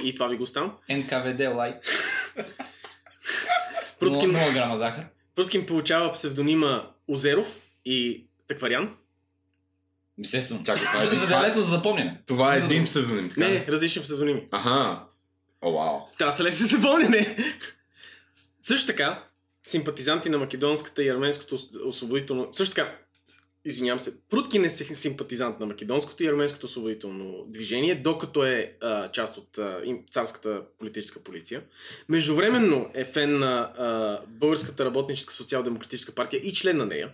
И 0.04 0.14
това 0.14 0.28
ви 0.28 0.36
го 0.36 0.42
оставам. 0.42 0.76
НКВД 0.90 1.40
лайт. 1.54 1.84
Пруткин, 4.00 4.32
0 4.32 4.52
грама 4.52 4.78
захар. 4.78 5.04
Пруткин 5.34 5.66
получава 5.66 6.12
псевдонима 6.12 6.86
Озеров 7.08 7.56
и 7.84 8.26
Такварян. 8.48 8.96
Естествено. 10.24 10.64
Чакай, 10.64 10.84
това 10.84 11.02
е, 11.02 11.06
За 11.06 11.26
да 11.26 11.36
е 11.36 11.40
лесно 11.40 11.62
за 11.62 11.70
запомняне. 11.70 12.20
това 12.26 12.54
е 12.54 12.58
един 12.58 12.84
псевдоним, 12.84 13.28
така 13.28 13.40
Не, 13.40 13.46
ли? 13.46 13.52
не, 13.52 13.66
различни 13.66 14.02
псевдоними. 14.02 14.48
Аха. 14.50 15.00
О, 15.62 15.72
вау. 15.72 16.00
Трябва 16.18 16.30
да 16.32 16.36
са 16.36 16.44
лесни 16.44 16.66
за 16.66 16.76
запомняне. 16.76 17.36
Също 18.60 18.86
така, 18.86 19.24
симпатизанти 19.66 20.28
на 20.30 20.38
македонската 20.38 21.02
и 21.02 21.08
арменското 21.08 21.58
ос- 21.58 21.86
освободително... 21.86 22.48
Също 22.52 22.74
така, 22.74 22.96
извинявам 23.64 23.98
се, 23.98 24.12
Пруткин 24.30 24.64
е 24.64 24.70
си- 24.70 24.94
симпатизант 24.94 25.60
на 25.60 25.66
македонското 25.66 26.24
и 26.24 26.28
арменското 26.28 26.66
освободително 26.66 27.44
движение, 27.46 27.94
докато 27.94 28.44
е 28.44 28.72
а, 28.80 29.08
част 29.08 29.36
от 29.36 29.58
а, 29.58 29.80
им- 29.84 29.98
царската 30.10 30.62
политическа 30.78 31.20
полиция. 31.20 31.62
Междувременно 32.08 32.90
е 32.94 33.04
фен 33.04 33.38
на 33.38 33.46
а, 33.78 34.18
Българската 34.28 34.84
работническа 34.84 35.34
социал-демократическа 35.34 36.12
партия 36.12 36.40
и 36.40 36.52
член 36.52 36.76
на 36.76 36.86
нея. 36.86 37.08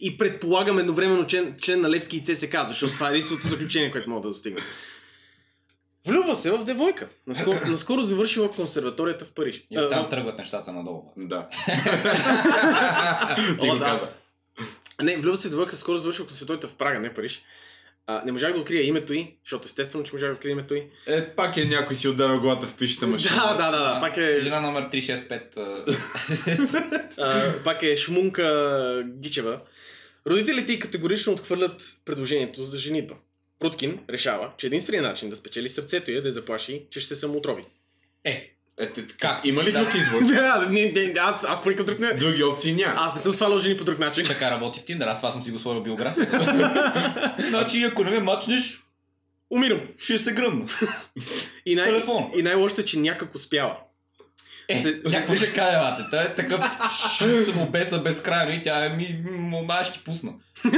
И 0.00 0.18
предполагам 0.18 0.78
едновременно 0.78 1.26
член, 1.26 1.54
член 1.56 1.80
на 1.80 1.90
Левски 1.90 2.16
и 2.16 2.24
ЦСК, 2.24 2.56
защото 2.64 2.94
това 2.94 3.06
е 3.06 3.10
единственото 3.10 3.46
заключение, 3.46 3.90
което 3.90 4.10
мога 4.10 4.22
да 4.22 4.28
достигна. 4.28 4.60
Влюбва 6.06 6.34
се 6.34 6.50
в 6.50 6.64
девойка. 6.64 7.08
Наскоро, 7.26 7.56
наскоро 7.66 8.02
завършила 8.02 8.50
консерваторията 8.50 9.24
в 9.24 9.32
Париж. 9.32 9.66
И 9.70 9.76
А, 9.76 9.88
там 9.88 10.04
в- 10.04 10.08
тръгват 10.08 10.38
нещата 10.38 10.72
надолу. 10.72 11.02
Да. 11.16 11.48
Ти 13.60 13.68
го 13.68 13.78
каза. 13.78 14.08
Не, 15.02 15.16
влюбва 15.16 15.36
се 15.36 15.48
в 15.48 15.50
девойка, 15.50 15.76
скоро 15.76 15.98
завършила 15.98 16.28
консерваторията 16.28 16.68
в 16.68 16.76
Прага, 16.76 16.98
не 16.98 17.14
Париж. 17.14 17.42
А, 18.06 18.22
не 18.24 18.32
можах 18.32 18.52
да 18.52 18.58
открия 18.58 18.86
името 18.86 19.12
й, 19.12 19.34
защото 19.44 19.66
естествено, 19.66 20.04
че 20.04 20.12
можах 20.12 20.28
да 20.28 20.34
открия 20.34 20.52
името 20.52 20.74
й. 20.74 20.82
Е, 21.06 21.28
пак 21.28 21.56
е 21.56 21.64
някой 21.64 21.96
си 21.96 22.08
отдава 22.08 22.38
главата 22.38 22.66
в 22.66 22.76
пишата 22.76 23.06
машина. 23.06 23.36
Да, 23.36 23.54
да, 23.54 23.70
да, 23.70 23.94
да. 23.94 24.00
Пак 24.00 24.16
е, 24.16 24.40
Жена 24.40 24.60
номер 24.60 24.90
365. 24.90 25.56
а, 25.56 25.96
а, 27.18 27.62
пак 27.64 27.82
е 27.82 27.96
Шмунка 27.96 29.04
Гичева. 29.06 29.60
Родителите 30.26 30.72
й 30.72 30.78
категорично 30.78 31.32
отхвърлят 31.32 31.96
предложението 32.04 32.64
за 32.64 32.78
женитба. 32.78 33.14
Пруткин 33.58 33.98
решава, 34.10 34.52
че 34.58 34.66
единственият 34.66 35.06
начин 35.06 35.30
да 35.30 35.36
спечели 35.36 35.68
сърцето 35.68 36.10
й 36.10 36.14
е 36.14 36.20
да 36.20 36.28
я 36.28 36.32
заплаши, 36.32 36.86
че 36.90 37.00
ще 37.00 37.08
се 37.08 37.20
самоотрови. 37.20 37.64
Е, 38.24 38.51
Е, 38.82 38.88
как? 39.20 39.40
Има 39.44 39.64
ли 39.64 39.72
друг 39.72 39.94
избор? 39.94 40.22
Да, 40.34 40.66
не, 40.70 40.92
не, 40.92 41.12
аз, 41.20 41.44
аз 41.48 41.62
по 41.62 41.68
никакъв 41.68 41.86
друг 41.86 41.98
не... 41.98 42.14
Други 42.14 42.42
опции 42.44 42.72
няма. 42.74 42.94
Аз 42.96 43.14
не 43.14 43.20
съм 43.20 43.34
свалял 43.34 43.58
жени 43.58 43.76
по 43.76 43.84
друг 43.84 43.98
начин. 43.98 44.26
така 44.26 44.50
работи 44.50 44.80
в 44.80 44.84
Тиндър. 44.84 45.06
Аз 45.06 45.18
това 45.18 45.30
съм 45.30 45.42
си 45.42 45.50
го 45.50 45.58
сложил 45.58 45.82
биографията. 45.82 47.34
значи, 47.48 47.82
ако 47.82 48.04
не 48.04 48.10
ме 48.10 48.20
мачнеш, 48.20 48.78
Умирам. 49.50 49.80
ще 49.98 50.18
се 50.18 50.32
гръмна. 50.32 50.66
И, 51.66 51.74
най- 51.74 51.86
телефон. 51.86 52.30
и 52.36 52.42
най-лошото 52.42 52.80
е, 52.80 52.84
че 52.84 52.98
някак 52.98 53.34
успява. 53.34 53.76
Е, 54.68 54.78
Се- 54.78 55.00
някакво 55.04 55.34
ще 55.34 55.52
каже, 55.52 55.76
бате. 55.78 56.02
Той 56.10 56.24
е 56.24 56.34
такъв 56.34 56.64
ще 57.14 57.44
се 57.44 57.52
му 57.52 57.66
беса 57.66 57.98
безкрайно 57.98 58.52
и 58.52 58.60
тя 58.60 58.88
ми, 58.88 59.22
мома, 59.30 59.84
ще 59.84 59.92
ти 59.92 60.04
пусна. 60.04 60.32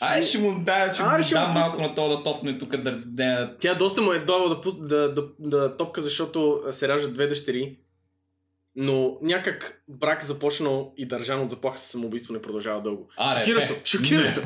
Ай, 0.00 0.22
ще 0.22 0.38
му 0.38 0.60
дай, 0.64 0.94
ще 0.94 1.02
Аре, 1.02 1.18
му 1.18 1.24
ще 1.24 1.34
му 1.34 1.40
дам 1.40 1.46
пусна. 1.54 1.60
малко 1.60 1.82
на 1.82 1.94
това 1.94 2.08
да 2.08 2.22
топне 2.22 2.58
тук 2.58 2.76
да... 2.76 2.92
да... 3.06 3.56
Тя 3.60 3.74
доста 3.74 4.02
му 4.02 4.12
е 4.12 4.18
давал 4.18 4.48
да, 4.48 4.72
да, 4.72 5.12
да, 5.14 5.28
да 5.38 5.76
топка, 5.76 6.00
защото 6.02 6.62
се 6.70 6.88
раждат 6.88 7.14
две 7.14 7.26
дъщери. 7.26 7.78
Но 8.76 9.18
някак 9.22 9.82
брак 9.88 10.24
започнал 10.24 10.92
и 10.96 11.06
държан 11.06 11.40
от 11.40 11.50
заплаха 11.50 11.78
с 11.78 11.82
самоубийство 11.82 12.32
не 12.34 12.42
продължава 12.42 12.82
дълго. 12.82 13.08
Аре, 13.16 13.44
Шокиращо! 13.44 13.74
бе. 13.74 13.80
Шокиращо! 13.84 14.40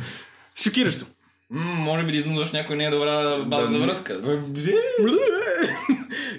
Шокиращо! 0.62 1.06
М, 1.50 1.60
може 1.64 2.04
би 2.04 2.12
да 2.12 2.18
изнудваш 2.18 2.52
някой 2.52 2.76
не 2.76 2.84
е 2.84 2.90
добра 2.90 3.38
база 3.38 3.62
Да, 3.66 3.72
за 3.72 3.78
не. 3.78 3.86
връзка. 3.86 4.20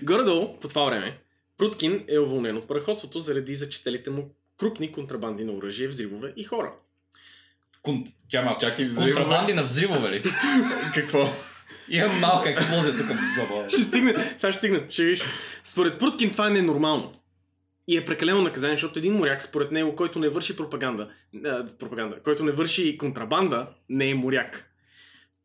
Горе-долу, 0.04 0.60
по 0.60 0.68
това 0.68 0.86
време, 0.86 1.18
Пруткин 1.58 2.06
е 2.08 2.20
уволнен 2.20 2.58
от 2.58 2.68
параходството 2.68 3.20
заради 3.20 3.56
зачистелите 3.56 4.10
му 4.10 4.30
крупни 4.60 4.92
контрабанди 4.92 5.44
на 5.46 5.54
оръжие, 5.54 5.88
взривове 5.88 6.34
и 6.38 6.44
хора. 6.44 6.74
Кун... 7.86 8.04
Чай 8.30 8.44
малко. 8.44 8.62
Чакай. 8.62 8.90
Контрабанди 8.96 9.54
на 9.54 9.64
взривове 9.64 10.10
ли? 10.10 10.24
Какво? 10.94 11.34
Имам 11.90 12.20
малка 12.20 12.50
експлозия 12.50 12.94
тук 12.98 13.08
в 13.08 13.36
джоба. 13.36 13.70
Ще 13.70 13.84
стигне, 13.84 14.14
сега 14.38 14.52
ще 14.52 14.54
стигне, 14.54 14.86
ще 14.90 15.04
виж. 15.04 15.22
Според 15.64 16.00
Пруткин 16.00 16.32
това 16.32 16.48
е 16.48 16.50
ненормално. 16.50 17.14
И 17.88 17.98
е 17.98 18.06
прекалено 18.06 18.42
наказание, 18.42 18.76
защото 18.76 19.00
един 19.00 19.14
моряк, 19.14 19.44
според 19.44 19.72
него, 19.72 19.96
който 19.96 20.20
не 20.20 20.30
върши 20.30 20.56
пропаганда, 20.56 21.10
а, 21.46 21.66
пропаганда, 21.80 22.16
който 22.24 22.44
не 22.44 22.52
върши 22.52 22.98
контрабанда, 22.98 23.68
не 23.90 24.10
е 24.10 24.16
моряк. 24.16 24.72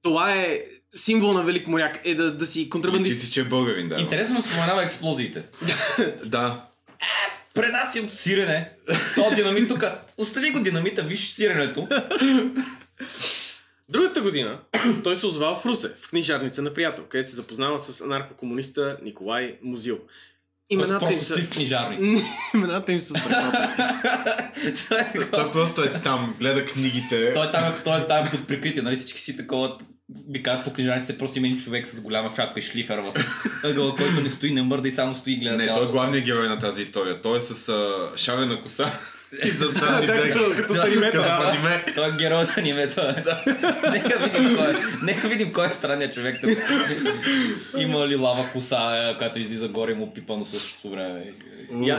Това 0.02 0.34
е 0.34 0.60
символ 0.94 1.32
на 1.32 1.42
велик 1.42 1.66
моряк, 1.66 2.00
е 2.04 2.14
да, 2.14 2.36
да 2.36 2.46
си 2.46 2.60
И 2.60 2.64
ти 2.64 2.70
контрабандист. 2.70 3.20
си, 3.20 3.32
че 3.32 3.40
е 3.40 3.44
българин, 3.44 3.88
да. 3.88 4.00
Интересно 4.00 4.42
споменава 4.42 4.82
експлозиите. 4.82 5.44
Да. 6.24 6.64
Пренасям 7.54 8.08
сирене. 8.08 8.70
То 9.14 9.34
динамит 9.34 9.68
тук. 9.68 9.84
Остави 10.16 10.50
го 10.50 10.60
динамита, 10.60 11.02
виж 11.02 11.30
сиренето. 11.30 11.88
Другата 13.88 14.20
година 14.20 14.58
той 15.04 15.16
се 15.16 15.26
озвал 15.26 15.56
в 15.56 15.66
Русе, 15.66 15.88
в 16.00 16.08
книжарница 16.08 16.62
на 16.62 16.74
приятел, 16.74 17.04
където 17.08 17.30
се 17.30 17.36
запознава 17.36 17.78
с 17.78 18.00
анархокомуниста 18.00 18.98
Николай 19.02 19.58
Музил. 19.62 19.98
Имената 20.70 21.04
им 21.04 21.10
Просто 21.10 21.24
са... 21.24 21.32
стои 21.32 21.44
в 21.44 21.50
книжарница. 21.50 22.24
Имената 22.54 22.92
им 22.92 23.00
са 23.00 23.14
страхотни. 23.14 23.70
Той 25.30 25.52
просто 25.52 25.82
е 25.82 26.00
там, 26.02 26.36
гледа 26.40 26.64
книгите. 26.64 27.34
Той 27.34 27.52
там, 27.52 27.64
е- 27.64 27.82
той 27.84 28.00
е 28.00 28.06
там 28.06 28.28
под 28.30 28.46
прикритие, 28.46 28.82
нали 28.82 28.96
всички 28.96 29.20
си 29.20 29.36
такова 29.36 29.78
ми 30.28 30.42
казват 30.42 30.64
по 30.64 30.72
книжарниците, 30.72 31.18
просто 31.18 31.38
има 31.38 31.46
един 31.46 31.58
човек 31.58 31.86
с 31.86 32.00
голяма 32.00 32.30
шапка 32.36 32.58
и 32.58 32.62
шлифер 32.62 32.98
в 32.98 33.12
ъгъла, 33.64 33.96
който 33.96 34.20
не 34.20 34.30
стои, 34.30 34.50
не 34.50 34.62
мърда 34.62 34.88
и 34.88 34.92
само 34.92 35.14
стои 35.14 35.32
и 35.32 35.36
гледа 35.36 35.56
Не, 35.56 35.66
той 35.66 35.84
е 35.84 35.88
главният 35.88 36.24
герой 36.24 36.48
на 36.48 36.58
тази 36.58 36.82
история. 36.82 37.22
Той 37.22 37.38
е 37.38 37.40
с 37.40 37.68
а, 37.68 38.10
шарена 38.16 38.62
коса 38.62 38.92
и 39.44 39.50
застрани 39.50 40.06
Да, 40.06 40.22
като- 40.22 40.52
като 40.56 40.74
танимета, 40.74 41.12
Като 41.12 41.22
да. 41.22 41.50
аниме. 41.50 41.84
Той 41.94 42.08
е 42.08 42.12
герой 42.12 42.38
на 42.38 42.48
анимето. 42.58 43.00
Нека 43.92 44.18
видим 44.18 44.56
кой 44.56 44.70
е. 44.70 44.74
Нека 45.02 45.28
видим 45.28 45.52
кой 45.52 45.66
е 45.66 45.72
странният 45.72 46.14
човек. 46.14 46.36
Има 47.78 48.08
ли 48.08 48.16
лава 48.16 48.48
коса, 48.52 49.08
е, 49.10 49.18
която 49.18 49.38
излиза 49.38 49.68
горе 49.68 49.94
му 49.94 50.14
пипано 50.14 50.46
същото 50.46 50.90
време. 50.90 51.30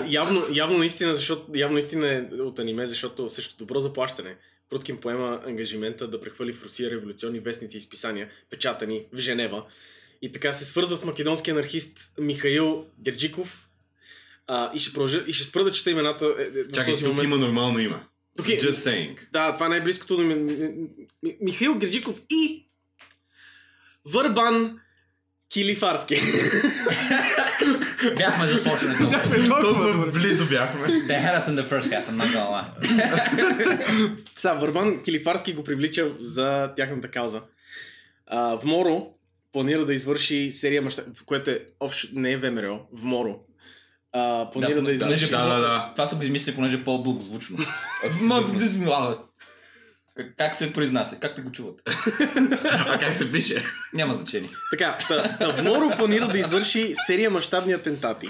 Явно, 0.07 0.43
явно 0.53 0.77
наистина, 0.77 1.15
защото, 1.15 1.45
явно 1.55 1.73
наистина 1.73 2.07
е 2.07 2.41
от 2.41 2.59
аниме, 2.59 2.85
защото 2.85 3.29
също 3.29 3.55
добро 3.57 3.79
заплащане. 3.79 4.35
Пруткин 4.71 4.97
поема 4.97 5.41
ангажимента 5.45 6.07
да 6.07 6.21
прехвърли 6.21 6.53
в 6.53 6.63
Русия 6.63 6.91
революционни 6.91 7.39
вестници 7.39 7.77
и 7.77 7.81
списания, 7.81 8.29
печатани 8.49 9.05
в 9.13 9.17
Женева. 9.17 9.63
И 10.21 10.31
така 10.31 10.53
се 10.53 10.65
свързва 10.65 10.97
с 10.97 11.05
македонски 11.05 11.51
анархист 11.51 12.11
Михаил 12.19 12.85
Герджиков. 12.99 13.67
А, 14.47 14.71
и, 14.75 14.79
ще 14.79 14.93
продължа, 14.93 15.23
и 15.27 15.33
ще 15.33 15.43
спра 15.43 15.63
да 15.63 15.71
чета 15.71 15.91
имената 15.91 16.35
е, 16.39 16.59
е, 16.59 16.67
Чакай, 16.67 16.95
тук 16.95 17.07
момент. 17.07 17.23
има 17.23 17.37
нормално 17.37 17.79
име. 17.79 17.95
Тук 18.37 18.49
е- 18.49 18.59
Just 18.59 18.71
saying. 18.71 19.31
Да, 19.31 19.53
това 19.53 19.65
е 19.65 19.69
най-близкото 19.69 20.17
до 20.17 20.23
ми... 20.23 20.35
Ми- 21.23 21.37
Михаил 21.41 21.75
Герджиков 21.75 22.21
и 22.29 22.65
Върбан 24.05 24.79
Килифарски. 25.51 26.15
Бяхме 28.17 28.47
започнали 28.47 28.97
тук. 28.97 29.13
Толкова 29.61 30.11
близо 30.11 30.45
бяхме. 30.45 30.87
They 30.87 31.25
had 31.25 31.41
us 31.41 31.47
in 31.49 31.63
the 31.63 31.65
first 31.69 31.91
half, 31.91 32.09
I'm 32.09 32.17
not 32.17 32.33
gonna 32.33 32.51
lie. 32.51 32.65
Сега, 34.37 34.53
Върбан 34.53 35.03
Килифарски 35.03 35.53
го 35.53 35.63
привлича 35.63 36.11
за 36.19 36.71
тяхната 36.75 37.07
кауза. 37.07 37.41
А, 38.27 38.57
в 38.57 38.63
Моро 38.63 39.07
планира 39.53 39.85
да 39.85 39.93
извърши 39.93 40.51
серия 40.51 40.81
мащаб, 40.81 41.05
което 41.25 41.51
е 41.51 41.59
общо, 41.79 42.07
не 42.13 42.31
е 42.31 42.37
ВМРО, 42.37 42.79
в 42.93 43.03
Моро. 43.03 43.39
А, 44.13 44.51
планира 44.51 44.75
да, 44.75 44.81
Да, 44.81 44.91
извърши... 44.91 45.29
понеже 45.29 45.31
Да, 45.31 45.55
да, 45.55 45.59
да. 45.59 45.91
Това 45.95 46.07
са 46.07 46.15
го 46.15 46.23
измислили, 46.23 46.55
понеже 46.55 46.77
е 46.77 46.83
по-благозвучно. 46.83 47.57
Ма, 50.23 50.29
Как 50.37 50.55
се 50.55 50.73
произнася? 50.73 51.15
Както 51.15 51.43
го 51.43 51.51
чуват? 51.51 51.81
А 52.63 52.99
как 52.99 53.15
се 53.15 53.31
пише? 53.31 53.63
Няма 53.93 54.13
значение. 54.13 54.49
Така, 54.71 54.97
та, 55.07 55.37
та 55.37 55.53
в 55.53 55.63
Моро 55.63 55.97
планира 55.97 56.27
да 56.27 56.39
извърши 56.39 56.93
серия 56.95 57.29
мащабни 57.29 57.73
атентати 57.73 58.29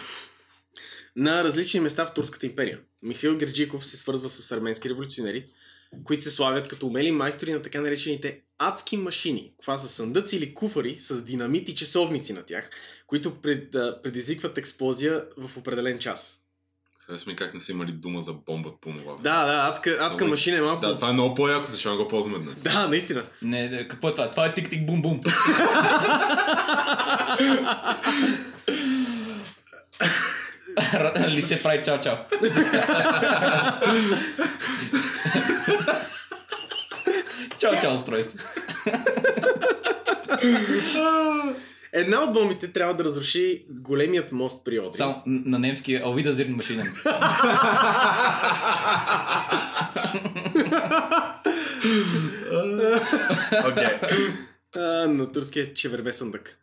на 1.15 1.43
различни 1.43 1.79
места 1.79 2.05
в 2.05 2.13
Турската 2.13 2.45
империя. 2.45 2.79
Михаил 3.01 3.37
Герджиков 3.37 3.85
се 3.85 3.97
свързва 3.97 4.29
с 4.29 4.51
арменски 4.51 4.89
революционери, 4.89 5.45
които 6.03 6.23
се 6.23 6.31
славят 6.31 6.67
като 6.67 6.87
умели 6.87 7.11
майстори 7.11 7.53
на 7.53 7.61
така 7.61 7.81
наречените 7.81 8.41
адски 8.57 8.97
машини. 8.97 9.53
Това 9.61 9.77
са 9.77 9.89
съндъци 9.89 10.37
или 10.37 10.53
куфари 10.53 10.99
с 10.99 11.23
динамит 11.23 11.69
и 11.69 11.75
часовници 11.75 12.33
на 12.33 12.43
тях, 12.43 12.69
които 13.07 13.41
пред, 13.41 13.71
предизвикват 14.03 14.57
експлозия 14.57 15.25
в 15.37 15.57
определен 15.57 15.99
час. 15.99 16.41
Харесва 17.07 17.31
ми 17.31 17.35
как 17.35 17.53
не 17.53 17.59
са 17.59 17.71
имали 17.71 17.91
дума 17.91 18.21
за 18.21 18.33
бомба 18.33 18.69
по 18.81 18.93
това. 18.93 19.13
Да, 19.13 19.45
да, 19.45 19.67
адска, 19.69 19.89
адска 19.91 20.23
Много- 20.23 20.29
машина 20.29 20.57
е 20.57 20.61
малко... 20.61 20.85
Да, 20.85 20.95
това 20.95 21.09
е 21.09 21.13
много 21.13 21.35
по-яко, 21.35 21.65
защо 21.65 21.91
не 21.91 21.97
го 21.97 22.07
ползваме 22.07 22.39
днес. 22.39 22.63
да 22.63 22.87
наистина. 22.87 23.23
Не, 23.41 23.69
не, 23.69 23.87
какво 23.87 24.07
е 24.07 24.11
това? 24.11 24.31
Това 24.31 24.45
е 24.45 24.53
тик-тик-бум-бум. 24.53 25.21
Лице 31.29 31.61
прави 31.63 31.83
чао-чао. 31.83 32.17
Чао-чао 37.59 37.95
устройство. 37.95 38.39
Една 41.93 42.23
от 42.23 42.33
бомбите 42.33 42.71
трябва 42.71 42.93
да 42.93 43.03
разруши 43.03 43.65
големият 43.69 44.31
мост 44.31 44.65
при 44.65 44.79
Одри. 44.79 44.97
Само 44.97 45.23
на 45.25 45.59
немски 45.59 45.93
е 45.93 46.03
Овида 46.05 46.33
зирн 46.33 46.51
машинен. 46.51 46.93
Окей. 53.67 53.87
На 55.07 55.31
турски 55.31 55.59
е 55.59 55.73
чевербе 55.73 56.13
съндък. 56.13 56.57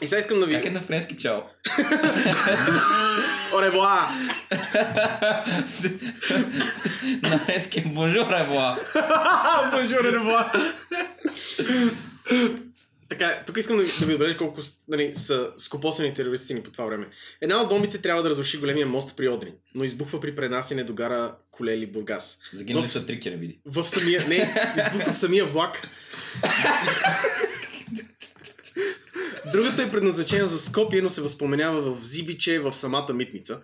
И 0.00 0.06
сега 0.06 0.18
искам 0.18 0.40
да 0.40 0.46
ви... 0.46 0.52
Как 0.52 0.66
е 0.66 0.70
на 0.70 0.80
френски 0.80 1.16
чао? 1.16 1.40
Оревуа! 3.54 4.08
на 7.22 7.38
френски 7.38 7.80
бонжур 7.80 8.24
бла. 8.46 8.78
Бонжур, 9.72 10.00
оревуа! 10.00 10.52
Така, 13.08 13.42
тук 13.46 13.56
искам 13.56 13.76
да, 13.76 13.82
ви- 13.82 13.92
да 14.00 14.06
ви 14.06 14.12
отбележа 14.14 14.36
колко 14.36 14.60
нали, 14.88 15.14
са 15.14 15.48
скопосани 15.58 16.14
терористите 16.14 16.54
ни 16.54 16.62
по 16.62 16.70
това 16.70 16.84
време. 16.84 17.06
Една 17.40 17.62
от 17.62 17.68
бомбите 17.68 17.98
трябва 17.98 18.22
да 18.22 18.30
разруши 18.30 18.58
големия 18.58 18.86
мост 18.86 19.16
при 19.16 19.28
Одрин, 19.28 19.52
но 19.74 19.84
избухва 19.84 20.20
при 20.20 20.36
пренасене 20.36 20.84
до 20.84 20.94
гара 20.94 21.34
Колели 21.50 21.86
Бургас. 21.86 22.38
Загинали 22.52 22.86
В- 22.86 22.90
са 22.90 23.06
три 23.06 23.20
керабиди. 23.20 23.60
В 23.64 23.84
самия... 23.84 24.24
Не, 24.28 24.54
избухва 24.78 25.12
в 25.12 25.18
самия 25.18 25.44
влак. 25.44 25.88
Другата 29.52 29.82
е 29.82 29.90
предназначена 29.90 30.46
за 30.46 30.58
Скопие, 30.58 31.02
но 31.02 31.10
се 31.10 31.20
възпоменява 31.20 31.94
в 31.94 32.04
Зибиче, 32.04 32.58
в 32.58 32.72
самата 32.72 33.12
митница. 33.14 33.58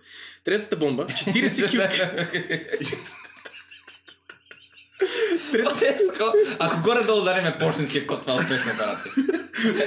Третата 0.44 0.76
бомба, 0.76 1.06
40 1.06 1.70
кг... 1.70 2.14
Третата... 5.52 5.74
Отеско, 5.74 6.24
Ако 6.58 6.82
горе-долу 6.82 7.22
удариме 7.22 7.56
почтенския 7.58 8.06
код, 8.06 8.20
това 8.20 8.32
е 8.32 8.36
успешна 8.36 8.72
операция. 8.72 9.12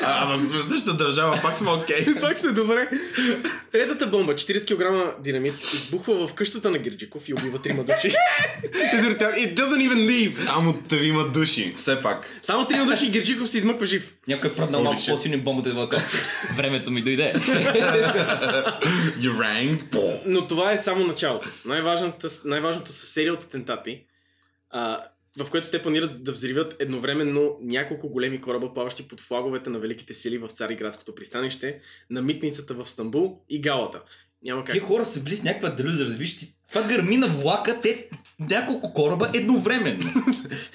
А, 0.03 0.23
ама 0.23 0.35
ако 0.35 0.45
сме 0.45 0.63
същата 0.63 0.93
държава, 0.93 1.39
пак 1.41 1.55
сме 1.55 1.71
окей. 1.71 2.05
Пак 2.21 2.37
се 2.37 2.51
добре. 2.51 2.89
Третата 3.71 4.07
бомба, 4.07 4.33
40 4.33 4.75
кг 4.75 5.15
динамит, 5.23 5.73
избухва 5.73 6.27
в 6.27 6.33
къщата 6.33 6.69
на 6.69 6.77
Гирджиков 6.77 7.29
и 7.29 7.33
убива 7.33 7.61
трима 7.61 7.83
души. 7.83 8.09
It 9.37 9.55
doesn't 9.55 9.89
even 9.89 10.09
leave. 10.09 10.31
Само 10.31 10.73
трима 10.73 11.23
души, 11.23 11.73
все 11.77 11.99
пак. 11.99 12.39
Само 12.41 12.67
трима 12.67 12.85
души 12.85 13.05
и 13.05 13.09
Гирджиков 13.09 13.49
се 13.49 13.57
измъква 13.57 13.85
жив. 13.85 14.13
Някой 14.27 14.49
е 14.49 14.53
проднал 14.53 14.81
Holy 14.81 14.83
малко 14.83 15.01
по-силни 15.07 15.37
бомбата 15.37 15.69
и 15.69 15.73
вълка. 15.73 16.03
Времето 16.55 16.91
ми 16.91 17.01
дойде. 17.01 17.33
You 19.19 19.31
rang. 19.37 19.81
Но 20.25 20.47
това 20.47 20.71
е 20.71 20.77
само 20.77 21.05
началото. 21.05 21.49
Най-важното, 21.65 22.27
най-важното 22.45 22.93
са 22.93 23.05
серия 23.05 23.33
от 23.33 23.43
атентати, 23.43 24.01
а, 24.69 25.03
в 25.39 25.49
което 25.51 25.69
те 25.69 25.81
планират 25.81 26.23
да 26.23 26.31
взривят 26.31 26.75
едновременно 26.79 27.57
няколко 27.61 28.09
големи 28.09 28.41
кораба, 28.41 28.73
плаващи 28.73 29.07
под 29.07 29.21
флаговете 29.21 29.69
на 29.69 29.79
великите 29.79 30.13
сили 30.13 30.37
в 30.37 30.49
Цариградското 30.49 31.15
пристанище, 31.15 31.79
на 32.09 32.21
митницата 32.21 32.73
в 32.73 32.89
Стамбул 32.89 33.41
и 33.49 33.61
Галата. 33.61 34.01
Няма 34.43 34.63
как. 34.63 34.73
Тия 34.73 34.81
хора 34.83 35.05
са 35.05 35.19
били 35.19 35.35
с 35.35 35.43
някаква 35.43 35.69
делюзия, 35.69 36.07
виж 36.07 36.37
ти. 36.37 36.53
Това 36.69 36.87
гърми 36.87 37.17
на 37.17 37.27
влака, 37.27 37.81
те 37.81 38.07
няколко 38.39 38.93
кораба 38.93 39.31
едновременно. 39.33 40.13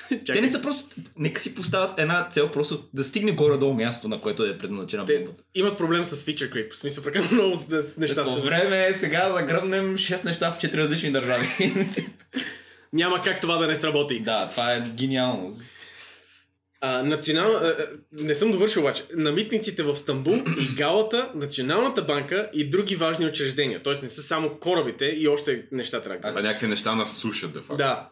Те 0.26 0.40
не 0.40 0.48
са 0.48 0.62
просто... 0.62 0.84
Нека 1.18 1.40
си 1.40 1.54
поставят 1.54 2.00
една 2.00 2.28
цел, 2.30 2.50
просто 2.50 2.88
да 2.94 3.04
стигне 3.04 3.32
горе-долу 3.32 3.74
място, 3.74 4.08
на 4.08 4.20
което 4.20 4.44
е 4.44 4.58
предназначена 4.58 5.04
Те 5.04 5.18
бомбата. 5.18 5.44
имат 5.54 5.78
проблем 5.78 6.04
с 6.04 6.24
feature 6.24 6.52
creep. 6.52 6.72
В 6.72 6.76
смисъл, 6.76 7.04
прекалено 7.04 7.32
много 7.32 7.60
неща 7.98 8.24
По 8.24 8.30
са. 8.30 8.40
време 8.40 8.86
е 8.86 8.94
сега 8.94 9.28
да 9.28 9.42
гръмнем 9.42 9.96
6 9.96 10.24
неща 10.24 10.52
в 10.52 10.58
4 10.58 10.74
различни 10.74 11.12
държави. 11.12 11.46
Няма 12.92 13.22
как 13.22 13.40
това 13.40 13.56
да 13.56 13.66
не 13.66 13.76
сработи. 13.76 14.20
да, 14.20 14.48
това 14.48 14.74
е 14.74 14.80
гениално. 14.80 15.58
А, 16.80 17.02
национал... 17.02 17.56
а, 17.56 17.76
не 18.12 18.34
съм 18.34 18.50
довършил 18.50 18.82
обаче. 18.82 19.04
На 19.14 19.32
митниците 19.32 19.82
в 19.82 19.96
Стамбул 19.96 20.34
и 20.60 20.74
Галата, 20.74 21.30
Националната 21.34 22.02
банка 22.02 22.50
и 22.54 22.70
други 22.70 22.96
важни 22.96 23.26
учреждения. 23.26 23.82
Тоест 23.82 24.02
не 24.02 24.08
са 24.08 24.22
само 24.22 24.58
корабите 24.58 25.04
и 25.04 25.28
още 25.28 25.64
неща 25.72 26.02
трябва. 26.02 26.32
да 26.32 26.40
А 26.40 26.42
някакви 26.42 26.66
неща 26.66 26.94
на 26.94 27.06
суша, 27.06 27.48
де 27.48 27.58
факто. 27.58 27.76
Да. 27.76 28.08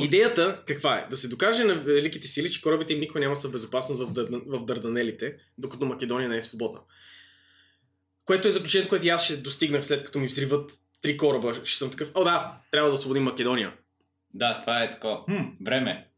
Идеята 0.00 0.62
каква 0.66 0.98
е? 0.98 1.06
Да 1.10 1.16
се 1.16 1.28
докаже 1.28 1.64
на 1.64 1.74
великите 1.74 2.28
сили, 2.28 2.50
че 2.50 2.62
корабите 2.62 2.94
им 2.94 3.00
никога 3.00 3.20
няма 3.20 3.36
са 3.36 3.48
в 3.48 3.52
безопасност 3.52 4.02
в, 4.02 4.12
Дърдан, 4.12 4.42
в 4.46 4.64
Дарданелите, 4.64 5.36
докато 5.58 5.86
Македония 5.86 6.28
не 6.28 6.36
е 6.36 6.42
свободна. 6.42 6.80
Което 8.24 8.48
е 8.48 8.50
заключението, 8.50 8.88
което 8.88 9.06
и 9.06 9.08
аз 9.08 9.24
ще 9.24 9.36
достигнах 9.36 9.84
след 9.84 10.04
като 10.04 10.18
ми 10.18 10.26
взриват 10.26 10.72
три 11.02 11.16
кораба. 11.16 11.60
Ще 11.64 11.78
съм 11.78 11.90
такъв, 11.90 12.10
о 12.14 12.24
да, 12.24 12.52
трябва 12.70 12.88
да 12.88 12.94
освободим 12.94 13.22
Македония. 13.22 13.72
Да, 14.34 14.60
това 14.60 14.82
е 14.82 14.90
такова. 14.90 15.24
Хм, 15.24 15.64
време. 15.64 16.08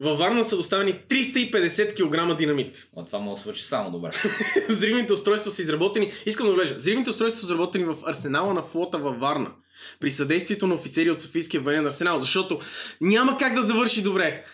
Във 0.00 0.18
Варна 0.18 0.44
са 0.44 0.56
доставени 0.56 0.94
350 1.08 1.94
кг 1.94 2.36
динамит. 2.38 2.88
О, 2.96 3.04
това 3.04 3.18
може 3.18 3.34
да 3.34 3.40
свърши 3.40 3.64
само 3.64 3.90
добре. 3.90 4.10
Взривните 4.68 5.12
устройства 5.12 5.50
са 5.50 5.62
изработени. 5.62 6.12
Искам 6.26 6.46
да 6.46 6.52
влежа. 6.52 6.74
Взривните 6.74 7.10
устройства 7.10 7.40
са 7.40 7.46
изработени 7.46 7.84
в 7.84 7.96
арсенала 8.06 8.54
на 8.54 8.62
флота 8.62 8.98
във 8.98 9.20
Варна. 9.20 9.52
При 10.00 10.10
съдействието 10.10 10.66
на 10.66 10.74
офицери 10.74 11.10
от 11.10 11.22
Софийския 11.22 11.60
военен 11.60 11.86
арсенал. 11.86 12.18
Защото 12.18 12.60
няма 13.00 13.38
как 13.38 13.54
да 13.54 13.62
завърши 13.62 14.02
добре. 14.02 14.44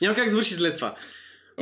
Няма 0.00 0.14
как 0.14 0.24
да 0.24 0.30
завърши 0.30 0.54
след 0.54 0.74
това. 0.74 0.94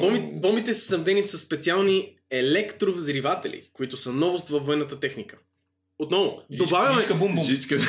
Боми, 0.00 0.30
бомбите 0.32 0.74
са 0.74 0.86
снабдени 0.86 1.22
с 1.22 1.38
специални 1.38 2.16
електровзриватели, 2.30 3.70
които 3.72 3.96
са 3.96 4.12
новост 4.12 4.48
във 4.48 4.66
военната 4.66 5.00
техника. 5.00 5.36
Отново, 5.98 6.42
добавяме, 6.50 7.00
Жичка 7.00 7.14
бум 7.14 7.34
бум. 7.34 7.44
Жичка. 7.44 7.78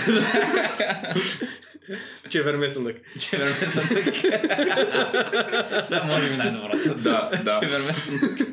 че 2.29 2.39
е 2.39 2.67
съндък. 2.67 3.01
Че 3.19 3.37
верме 3.37 3.53
съндък. 3.53 4.15
Това 5.85 6.03
може 6.03 6.29
би 6.29 6.37
най-доброто. 6.37 6.95
Да, 6.95 7.31
да. 7.43 7.59
Че 7.61 7.67
верме 7.67 7.93
съндък. 7.93 8.47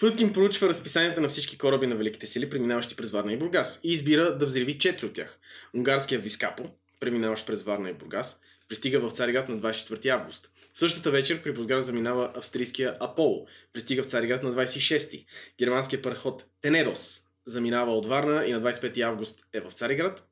Пруткин 0.00 0.32
проучва 0.32 0.68
разписанията 0.68 1.20
на 1.20 1.28
всички 1.28 1.58
кораби 1.58 1.86
на 1.86 1.96
Великите 1.96 2.26
сили, 2.26 2.48
преминаващи 2.48 2.96
през 2.96 3.10
Варна 3.10 3.32
и 3.32 3.36
Бургас, 3.36 3.80
и 3.84 3.92
избира 3.92 4.38
да 4.38 4.46
взриви 4.46 4.78
четири 4.78 5.06
от 5.06 5.12
тях. 5.12 5.38
Унгарския 5.76 6.20
Вискапо, 6.20 6.70
преминаващ 7.00 7.46
през 7.46 7.62
Варна 7.62 7.90
и 7.90 7.92
Бургас, 7.92 8.40
пристига 8.68 9.00
в 9.00 9.10
Цариград 9.10 9.48
на 9.48 9.58
24 9.58 10.06
август. 10.08 10.50
Същата 10.74 11.10
вечер 11.10 11.42
при 11.42 11.52
Бургас 11.52 11.84
заминава 11.84 12.32
австрийския 12.34 12.96
Аполо, 13.00 13.46
пристига 13.72 14.02
в 14.02 14.06
Цариград 14.06 14.42
на 14.42 14.52
26. 14.52 15.24
Германския 15.58 16.02
параход 16.02 16.44
Тенедос 16.62 17.20
заминава 17.50 17.92
от 17.92 18.06
Варна 18.06 18.46
и 18.46 18.52
на 18.52 18.60
25 18.60 19.00
август 19.00 19.46
е 19.52 19.60
в 19.60 19.72
Цариград. 19.72 20.26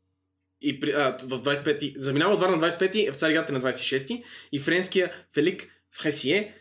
И 0.61 0.81
при, 0.81 0.91
а, 0.91 1.19
в 1.23 1.43
25, 1.43 1.99
заминава 1.99 2.35
от 2.35 2.41
Варна 2.41 2.57
на 2.57 2.71
25 2.71 3.09
е 3.09 3.13
в 3.13 3.17
Цариград 3.17 3.51
е 3.51 3.53
на 3.53 3.61
26 3.61 4.25
и 4.53 4.59
френския 4.59 5.13
Фелик 5.35 5.69
Фресие 5.93 6.55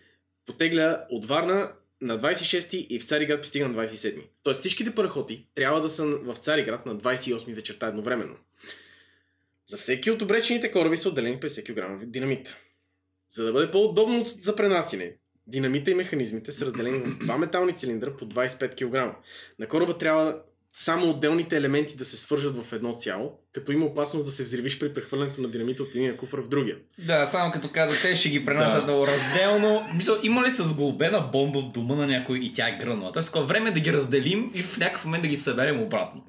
потегля 0.46 1.06
от 1.10 1.26
Варна 1.26 1.72
на 2.02 2.20
26 2.20 2.74
и 2.74 3.00
в 3.00 3.06
Цариград 3.06 3.42
пристига 3.42 3.68
на 3.68 3.88
27. 3.88 4.24
Тоест 4.44 4.60
всичките 4.60 4.96
параходи 4.96 5.48
трябва 5.56 5.82
да 5.82 5.90
са 5.90 6.06
в 6.06 6.36
Цариград 6.36 6.86
на 6.86 6.98
28 6.98 7.54
вечерта 7.54 7.88
едновременно. 7.88 8.36
За 9.68 9.78
всеки 9.78 10.12
от 10.12 10.22
обречените 10.22 10.72
кораби 10.72 10.98
са 10.98 11.10
отделени 11.10 11.40
50 11.40 11.66
кг 11.66 12.06
динамит. 12.06 12.58
За 13.30 13.46
да 13.46 13.54
бъде 13.54 13.72
по-удобно 13.72 14.26
за 14.26 14.56
пренасене, 14.56 15.18
динамита 15.48 15.92
и 15.92 15.96
механизмите 15.96 16.52
са 16.52 16.66
разделени 16.66 17.00
в 17.00 17.18
два 17.18 17.38
метални 17.38 17.74
цилиндра 17.74 18.18
по 18.18 18.26
25 18.26 18.76
кг. 18.76 19.16
На 19.60 19.68
кораба 19.68 19.98
трябва 19.98 20.38
само 20.74 21.10
отделните 21.10 21.58
елементи 21.58 21.96
да 21.96 22.06
се 22.06 22.18
свържат 22.18 22.64
в 22.64 22.74
едно 22.74 22.94
цяло, 22.94 23.40
като 23.54 23.72
има 23.72 23.86
опасност 23.86 24.26
да 24.26 24.32
се 24.32 24.44
взривиш 24.44 24.80
при 24.80 24.94
прехвърлянето 24.94 25.42
на 25.42 25.48
динамита 25.48 25.84
от 25.84 25.96
един 25.96 26.18
куфър 26.18 26.42
в 26.42 26.48
другия. 26.48 26.78
Да, 27.00 27.26
само 27.26 27.52
като 27.52 27.72
каза, 27.72 28.02
те 28.02 28.16
ще 28.16 28.30
ги 28.30 28.46
пренасят 28.46 28.86
Да. 28.86 29.08
разделно. 29.08 29.82
Мисъл, 29.96 30.18
има 30.24 30.44
ли 30.44 30.50
сглобена 30.50 31.22
бомба 31.22 31.62
в 31.62 31.72
дома 31.72 31.96
на 31.96 32.08
някой 32.08 32.40
и 32.40 32.54
тя 32.54 32.68
е 32.68 32.78
грънала? 32.82 33.12
Тоест, 33.12 33.36
време 33.36 33.72
да 33.72 33.80
ги 33.80 33.94
разделим 33.94 34.52
и 34.54 34.62
в 34.62 34.78
някакъв 34.78 35.06
момент 35.06 35.22
да 35.22 35.28
ги 35.28 35.38
съберем 35.38 35.82
обратно. 35.82 36.24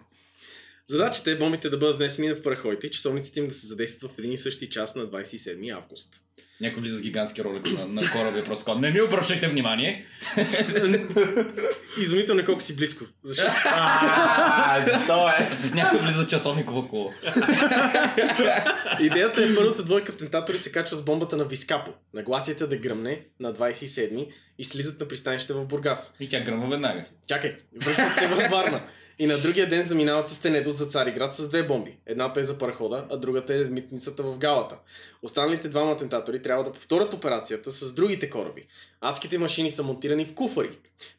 Задачата 0.91 1.31
е 1.31 1.37
бомбите 1.37 1.69
да 1.69 1.79
бъдат 1.79 1.97
внесени 1.97 2.33
в 2.33 2.43
параходите 2.43 2.87
и 2.87 2.91
часовниците 2.91 3.41
им 3.41 3.47
да 3.47 3.55
се 3.55 3.67
задействат 3.67 4.13
в 4.13 4.19
един 4.19 4.33
и 4.33 4.39
същи 4.39 4.71
час 4.71 4.95
на 4.95 5.07
27 5.07 5.77
август. 5.77 6.15
Някой 6.61 6.83
влиза 6.83 6.97
с 6.97 7.01
гигантски 7.01 7.45
ролик 7.45 7.73
на, 7.73 7.87
на 7.87 8.11
кораба 8.13 8.39
и 8.39 8.45
просто 8.45 8.79
не 8.79 8.91
ми 8.91 9.03
обръщайте 9.03 9.49
внимание. 9.49 10.07
Изумително 12.01 12.41
е 12.41 12.45
колко 12.45 12.61
си 12.61 12.77
близко. 12.77 13.05
Защо 13.23 13.47
е? 15.39 15.51
Някой 15.75 15.99
влиза 15.99 16.23
с 16.23 16.27
часовникова 16.29 16.89
кола. 16.89 17.13
идеята 19.01 19.45
е 19.45 19.55
първата 19.55 19.83
двойка 19.83 20.17
тентатори 20.17 20.59
се 20.59 20.73
качва 20.73 20.97
с 20.97 21.03
бомбата 21.03 21.37
на 21.37 21.45
Вискапо. 21.45 21.91
Нагласията 22.15 22.67
да 22.67 22.77
гръмне 22.77 23.27
на 23.41 23.55
27 23.55 24.29
и 24.59 24.65
слизат 24.65 25.01
на 25.01 25.09
пристанище 25.09 25.53
в 25.53 25.65
Бургас. 25.65 26.17
И 26.21 26.29
тя 26.29 26.41
гръмва 26.41 26.69
веднага. 26.69 27.05
Чакай, 27.27 27.57
връщат 27.85 28.17
се 28.19 28.27
във 28.27 28.51
Варна. 28.51 28.89
И 29.21 29.27
на 29.27 29.39
другия 29.39 29.69
ден 29.69 29.83
заминават 29.83 30.29
с 30.29 30.39
Тенедос 30.41 30.77
за 30.77 30.87
Цариград 30.87 31.35
с 31.35 31.49
две 31.49 31.63
бомби. 31.63 31.97
Едната 32.07 32.41
е 32.41 32.43
за 32.43 32.59
парахода, 32.59 33.05
а 33.11 33.17
другата 33.17 33.55
е 33.55 33.59
митницата 33.59 34.23
в 34.23 34.39
Галата. 34.39 34.77
Останалите 35.23 35.69
двама 35.69 35.93
атентатори 35.93 36.43
трябва 36.43 36.65
да 36.65 36.73
повторят 36.73 37.15
операцията 37.15 37.73
с 37.73 37.95
другите 37.95 38.31
кораби. 38.31 38.67
Адските 39.01 39.39
машини 39.39 39.71
са 39.71 39.83
монтирани 39.83 40.25
в 40.27 40.35
куфари. 40.35 40.71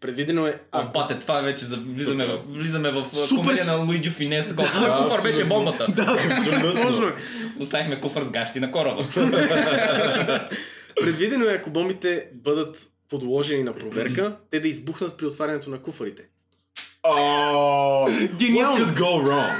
Предвидено 0.01 0.47
е... 0.47 0.61
А, 0.71 0.83
бате, 0.83 1.19
това 1.19 1.39
е 1.39 1.43
вече 1.43 1.65
за... 1.65 1.77
влизаме 1.77 2.25
в, 2.25 2.39
влизаме 2.47 2.91
в 2.91 3.07
Супер 3.13 3.43
комедия 3.43 3.65
на 3.65 3.75
Луиджи 3.75 4.09
Финес. 4.09 4.47
Такова. 4.47 4.79
Да, 4.79 5.03
куфар 5.03 5.21
беше 5.21 5.41
абсолютно. 5.41 5.55
бомбата. 5.55 5.87
Да, 5.91 6.19
сложно 6.71 7.07
е. 7.07 7.13
Оставихме 7.59 8.01
куфар 8.01 8.23
с 8.23 8.29
гащи 8.29 8.59
на 8.59 8.71
кораба. 8.71 9.07
Предвидено 11.01 11.45
е, 11.45 11.53
ако 11.53 11.69
бомбите 11.69 12.27
бъдат 12.33 12.87
подложени 13.09 13.63
на 13.63 13.75
проверка, 13.75 14.37
те 14.51 14.59
да 14.59 14.67
избухнат 14.67 15.17
при 15.17 15.25
отварянето 15.25 15.69
на 15.69 15.81
куфарите. 15.81 16.29
Oh, 17.17 18.37
Гениално. 18.37 18.77
What 18.77 18.87
could 18.87 18.97
go 18.97 19.23
wrong? 19.27 19.55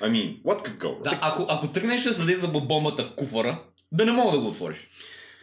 I 0.00 0.08
mean, 0.10 0.42
what 0.42 0.64
could 0.64 0.78
go 0.78 0.86
wrong? 0.86 1.02
да, 1.02 1.18
ако, 1.22 1.46
ако 1.48 1.68
тръгнеш 1.68 2.02
да 2.02 2.14
създаде 2.14 2.36
да 2.36 2.48
бомбата 2.48 3.04
в 3.04 3.14
куфара, 3.14 3.62
да 3.92 4.06
не 4.06 4.12
мога 4.12 4.32
да 4.32 4.38
го 4.38 4.48
отвориш. 4.48 4.88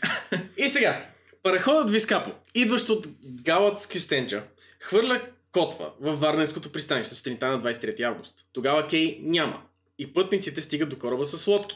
И 0.58 0.69
сега, 0.69 1.06
параходът 1.43 1.89
Вискапо, 1.89 2.32
идващ 2.56 2.89
от 2.89 3.08
Галат 3.26 3.80
с 3.80 3.88
Кюстенджа, 3.88 4.43
хвърля 4.80 5.21
котва 5.52 5.89
във 6.02 6.19
Варненското 6.19 6.71
пристанище 6.71 7.15
сутринта 7.15 7.48
на 7.48 7.62
23 7.62 8.02
август. 8.02 8.36
Тогава 8.54 8.88
Кей 8.88 9.19
няма. 9.21 9.62
И 10.00 10.13
пътниците 10.13 10.62
стигат 10.62 10.89
до 10.89 11.00
кораба 11.00 11.26
с 11.26 11.48
лодки. 11.48 11.76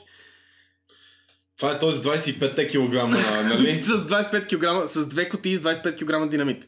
Това 1.58 1.72
е 1.72 1.80
този 1.80 2.02
25 2.02 2.67
кг, 2.67 2.93
нали? 3.50 3.84
с 3.84 3.88
25 3.88 4.84
кг, 4.84 4.89
с 4.89 5.08
две 5.08 5.30
кутии 5.30 5.56
с 5.56 5.63
25 5.63 6.26
кг 6.26 6.32
динамит. 6.32 6.67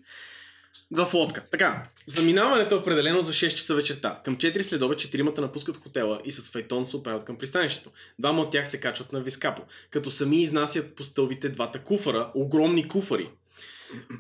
В 0.91 1.13
лодка. 1.13 1.43
Така, 1.51 1.83
заминаването 2.07 2.75
е 2.75 2.77
определено 2.77 3.21
за 3.21 3.31
6 3.31 3.49
часа 3.55 3.75
вечерта. 3.75 4.21
Към 4.25 4.37
4 4.37 4.61
следобед 4.61 4.99
четиримата 4.99 5.41
напускат 5.41 5.77
хотела 5.77 6.21
и 6.25 6.31
с 6.31 6.51
файтон 6.51 6.85
се 6.85 6.97
оправят 6.97 7.25
към 7.25 7.35
пристанището. 7.35 7.89
Двама 8.19 8.41
от 8.41 8.51
тях 8.51 8.69
се 8.69 8.79
качват 8.79 9.13
на 9.13 9.21
Вискапо, 9.21 9.61
като 9.89 10.11
сами 10.11 10.41
изнасят 10.41 10.95
по 10.95 11.03
стълбите 11.03 11.49
двата 11.49 11.79
куфара, 11.79 12.31
огромни 12.35 12.87
куфари, 12.87 13.29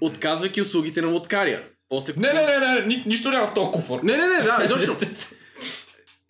отказвайки 0.01 0.61
услугите 0.61 1.01
на 1.01 1.07
лодкария. 1.07 1.63
После 1.89 2.13
Не, 2.17 2.33
не, 2.33 2.45
не, 2.45 2.59
не, 2.59 2.85
ни, 2.85 3.03
нищо 3.05 3.29
няма 3.29 3.47
в 3.47 3.53
този 3.53 3.71
куфар. 3.71 3.99
не, 4.03 4.17
не, 4.17 4.27
не, 4.27 4.43
да, 4.43 4.67
точно. 4.69 4.97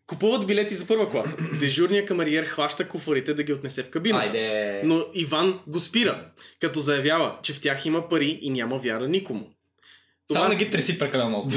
Купуват 0.07 0.47
билети 0.47 0.75
за 0.75 0.87
първа 0.87 1.09
класа. 1.09 1.37
Дежурният 1.59 2.07
камариер 2.07 2.45
хваща 2.45 2.87
куфарите 2.87 3.33
да 3.33 3.43
ги 3.43 3.53
отнесе 3.53 3.83
в 3.83 3.89
кабината. 3.89 4.25
Айде. 4.25 4.81
Но 4.85 5.05
Иван 5.13 5.59
го 5.67 5.79
спира, 5.79 6.25
като 6.61 6.79
заявява, 6.79 7.37
че 7.43 7.53
в 7.53 7.61
тях 7.61 7.85
има 7.85 8.09
пари 8.09 8.39
и 8.41 8.49
няма 8.49 8.77
вяра 8.77 9.07
никому. 9.07 9.49
Само 10.31 10.45
Това, 10.45 10.49
не 10.49 10.55
ги 10.55 10.69
треси 10.69 10.99
прекалено 10.99 11.29
много. 11.29 11.49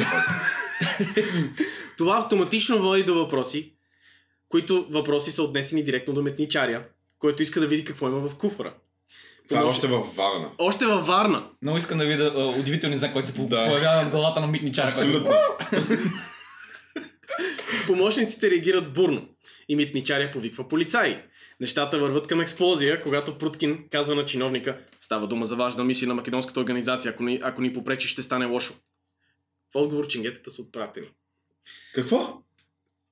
това 1.99 2.19
автоматично 2.19 2.79
води 2.79 3.03
до 3.03 3.15
въпроси, 3.15 3.73
които 4.49 4.87
въпроси 4.91 5.31
са 5.31 5.43
отнесени 5.43 5.85
директно 5.85 6.15
до 6.15 6.23
метничаря, 6.23 6.83
който 7.19 7.43
иска 7.43 7.61
да 7.61 7.67
види 7.67 7.85
какво 7.85 8.09
има 8.09 8.29
в 8.29 8.37
куфара. 8.37 8.75
Това 9.49 9.61
е 9.61 9.63
Помощ- 9.63 9.69
още 9.69 9.87
във 9.87 10.17
Варна. 10.17 10.49
Още 10.59 10.87
във 10.87 11.07
Варна. 11.07 11.47
Много 11.63 11.79
искам 11.79 11.99
да 11.99 12.07
видя 12.07 12.33
а, 12.37 12.47
удивителния 12.51 12.99
знак, 12.99 13.13
който 13.13 13.29
се 13.29 13.33
Да. 13.35 13.67
появява 13.67 13.97
над 13.97 14.11
главата 14.11 14.41
на 14.41 14.47
митничара. 14.47 14.93
който- 14.95 15.19
Абсолютно. 15.19 15.33
Помощниците 17.87 18.51
реагират 18.51 18.93
бурно 18.95 19.29
и 19.69 19.77
митничаря 19.77 20.31
повиква 20.31 20.69
полицаи. 20.69 21.19
Нещата 21.61 21.99
върват 21.99 22.27
към 22.27 22.41
експлозия, 22.41 23.01
когато 23.01 23.39
Пруткин 23.39 23.89
казва 23.91 24.15
на 24.15 24.25
чиновника 24.25 24.79
Става 25.01 25.27
дума 25.27 25.47
за 25.47 25.57
важна 25.57 25.85
мисия 25.85 26.09
на 26.09 26.15
македонската 26.15 26.61
организация, 26.61 27.13
ако 27.13 27.23
ни, 27.23 27.41
ако 27.43 27.63
ни 27.63 27.73
попречи 27.73 28.09
ще 28.09 28.23
стане 28.23 28.45
лошо. 28.45 28.75
В 29.73 29.77
отговор 29.77 30.07
ченгетата 30.07 30.51
са 30.51 30.63
отпратени. 30.63 31.07
Какво? 31.95 32.43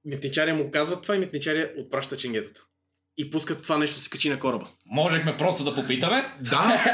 Митничаря 0.05 0.55
му 0.55 0.71
казва 0.71 1.01
това 1.01 1.17
и 1.17 1.19
митничаря 1.19 1.71
отпраща 1.79 2.17
ченгетата. 2.17 2.63
И 3.17 3.31
пускат 3.31 3.63
това 3.63 3.79
нещо 3.79 3.97
да 3.97 4.03
се 4.03 4.11
качи 4.11 4.31
на 4.31 4.41
кораба. 4.41 4.67
Можехме 4.87 5.37
просто 5.37 5.65
да 5.65 5.75
попитаме. 5.75 6.35
Да! 6.41 6.85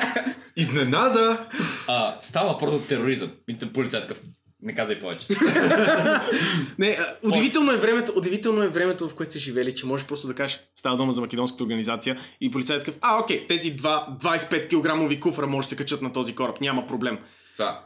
Изненада! 0.57 1.49
А, 1.89 2.17
става 2.21 2.53
въпрос 2.53 2.81
за 2.81 2.87
тероризъм. 2.87 3.33
И 3.49 3.59
полицай 3.59 4.01
такъв. 4.01 4.23
Не 4.63 4.75
казвай 4.75 4.99
повече. 4.99 5.27
Не, 6.79 6.97
а, 7.01 7.17
удивително, 7.23 7.73
е 7.73 7.77
времето, 7.77 8.13
удивително 8.17 8.63
е 8.63 8.69
времето, 8.69 9.09
в 9.09 9.15
което 9.15 9.33
са 9.33 9.39
живели, 9.39 9.75
че 9.75 9.87
можеш 9.87 10.07
просто 10.07 10.27
да 10.27 10.35
кажеш, 10.35 10.61
става 10.77 10.97
дума 10.97 11.13
за 11.13 11.21
македонската 11.21 11.65
организация 11.65 12.19
и 12.41 12.51
полицайът 12.51 12.85
такъв, 12.85 12.99
а, 13.01 13.21
окей, 13.23 13.47
тези 13.47 13.71
два 13.71 14.17
25 14.23 14.69
кг 14.69 15.21
куфра 15.21 15.47
може 15.47 15.67
да 15.67 15.69
се 15.69 15.77
качат 15.77 16.03
на 16.03 16.13
този 16.13 16.35
кораб, 16.35 16.61
няма 16.61 16.87
проблем. 16.87 17.19
Сега, 17.53 17.81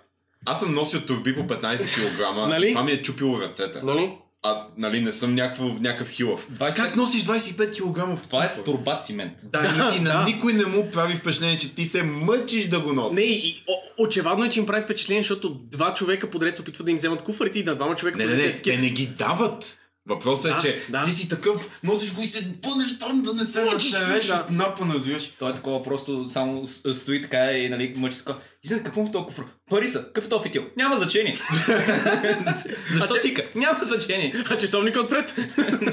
аз 0.46 0.60
съм 0.60 0.74
носил 0.74 1.00
турби 1.00 1.34
по 1.34 1.40
15 1.40 2.16
кг. 2.16 2.36
Нали? 2.48 2.68
Това 2.68 2.82
ми 2.82 2.92
е 2.92 3.02
чупило 3.02 3.40
ръцете. 3.40 3.82
Нали? 3.82 4.18
А, 4.44 4.66
нали, 4.76 5.00
не 5.00 5.12
съм 5.12 5.34
някакво, 5.34 5.64
някакъв 5.64 6.08
хилав. 6.08 6.46
25 6.50 6.76
Как 6.76 6.96
носиш 6.96 7.24
25 7.24 8.16
кг 8.16 8.22
Това 8.22 8.44
е 8.44 8.62
турбат 8.62 9.04
цимент. 9.04 9.32
Да, 9.42 9.62
Да, 9.62 9.92
и, 9.94 9.98
и 9.98 10.00
на 10.00 10.10
да. 10.10 10.24
никой 10.24 10.52
не 10.52 10.66
му 10.66 10.90
прави 10.90 11.14
впечатление, 11.14 11.58
че 11.58 11.74
ти 11.74 11.84
се 11.84 12.02
мъчиш 12.02 12.68
да 12.68 12.80
го 12.80 12.92
носиш. 12.92 13.16
Не, 13.16 13.22
и, 13.22 13.62
о, 13.68 14.04
очевадно 14.04 14.44
е, 14.44 14.50
че 14.50 14.60
им 14.60 14.66
прави 14.66 14.84
впечатление, 14.84 15.22
защото 15.22 15.50
два 15.50 15.94
човека 15.94 16.30
подред 16.30 16.56
се 16.56 16.62
опитват 16.62 16.84
да 16.84 16.90
им 16.90 16.96
вземат 16.96 17.22
куфарите 17.22 17.58
и 17.58 17.64
на 17.64 17.74
двама 17.74 17.94
човека 17.94 18.18
Не, 18.18 18.24
не, 18.24 18.30
подред 18.30 18.46
не, 18.46 18.52
са 18.52 18.62
те 18.62 18.76
не 18.76 18.90
ги 18.90 19.06
дават. 19.06 19.78
Въпросът 20.08 20.50
Да, 20.50 20.58
е, 20.58 20.60
че 20.60 20.82
да. 20.88 21.02
ти 21.02 21.12
си 21.12 21.28
такъв, 21.28 21.80
носиш 21.82 22.14
го 22.14 22.22
и 22.22 22.26
се 22.26 22.44
бъдеш 22.44 22.98
там 22.98 23.22
да 23.22 23.34
не 23.34 23.44
се 23.44 23.66
разсевеш 23.66 24.26
да. 24.26 24.34
от 24.34 24.50
напъна, 24.50 24.94
разбираш. 24.94 25.26
Той 25.38 25.50
е 25.50 25.54
такова 25.54 25.82
просто 25.82 26.28
само 26.28 26.66
стои 26.66 27.22
така 27.22 27.52
и 27.52 27.68
нали, 27.68 27.94
мъчи 27.96 28.16
се. 28.16 28.24
И 28.64 28.68
след 28.68 28.82
какво 28.82 29.04
в 29.04 29.10
този 29.10 29.24
куфар? 29.24 29.44
Пари 29.70 29.88
са. 29.88 30.04
Какъв 30.04 30.24
е 30.24 30.28
този 30.28 30.42
фитил? 30.42 30.64
Няма 30.76 30.96
значение. 30.96 31.38
Защо 32.92 33.14
А 33.14 33.20
тика? 33.20 33.42
Няма 33.54 33.84
значение. 33.84 34.44
а 34.50 34.58
часовника 34.58 35.00
отпред. 35.00 35.34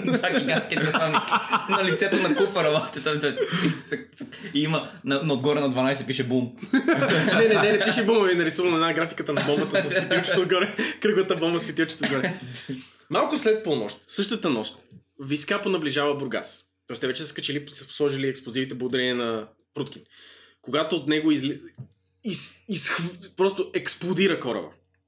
Да, 0.05 0.39
гигантският 0.39 0.83
часовник 0.85 1.21
на 1.69 1.83
лицето 1.83 2.15
на 2.17 2.35
куфара. 2.35 2.89
там, 3.03 3.19
цик. 3.89 3.99
И 4.53 4.63
има 4.63 4.89
на, 5.03 5.23
на 5.23 5.33
отгоре 5.33 5.59
на 5.59 5.69
12 5.69 6.05
пише 6.05 6.23
бум. 6.23 6.51
не, 7.37 7.47
не, 7.47 7.61
не, 7.61 7.71
не 7.71 7.85
пише 7.85 8.03
бомба, 8.03 8.31
е 8.31 8.35
нарисувана 8.35 8.75
една 8.75 8.93
графиката 8.93 9.33
на 9.33 9.41
бомбата 9.41 9.81
с 9.81 10.01
фитилчето 10.01 10.41
отгоре, 10.41 10.75
кръглата 11.01 11.35
бомба 11.35 11.59
с 11.59 11.65
фитилчето 11.65 12.03
отгоре. 12.03 12.33
Малко 13.09 13.37
след 13.37 13.63
полнощ, 13.63 13.97
същата 14.07 14.49
нощ, 14.49 14.77
Вискапо 15.19 15.69
наближава 15.69 16.15
Бургас. 16.15 16.65
Тоест 16.87 17.01
те 17.01 17.07
вече 17.07 17.21
са 17.21 17.27
скачили, 17.27 17.65
са 17.69 17.83
сложили 17.83 18.27
експлозивите 18.27 18.75
благодарение 18.75 19.13
на 19.13 19.47
Пруткин. 19.73 20.01
Когато 20.61 20.95
от 20.95 21.07
него 21.07 21.31
изли... 21.31 21.59
из... 22.23 22.63
Из... 22.67 22.91
просто 23.37 23.71
експлодира 23.73 24.39
кораба 24.39 24.67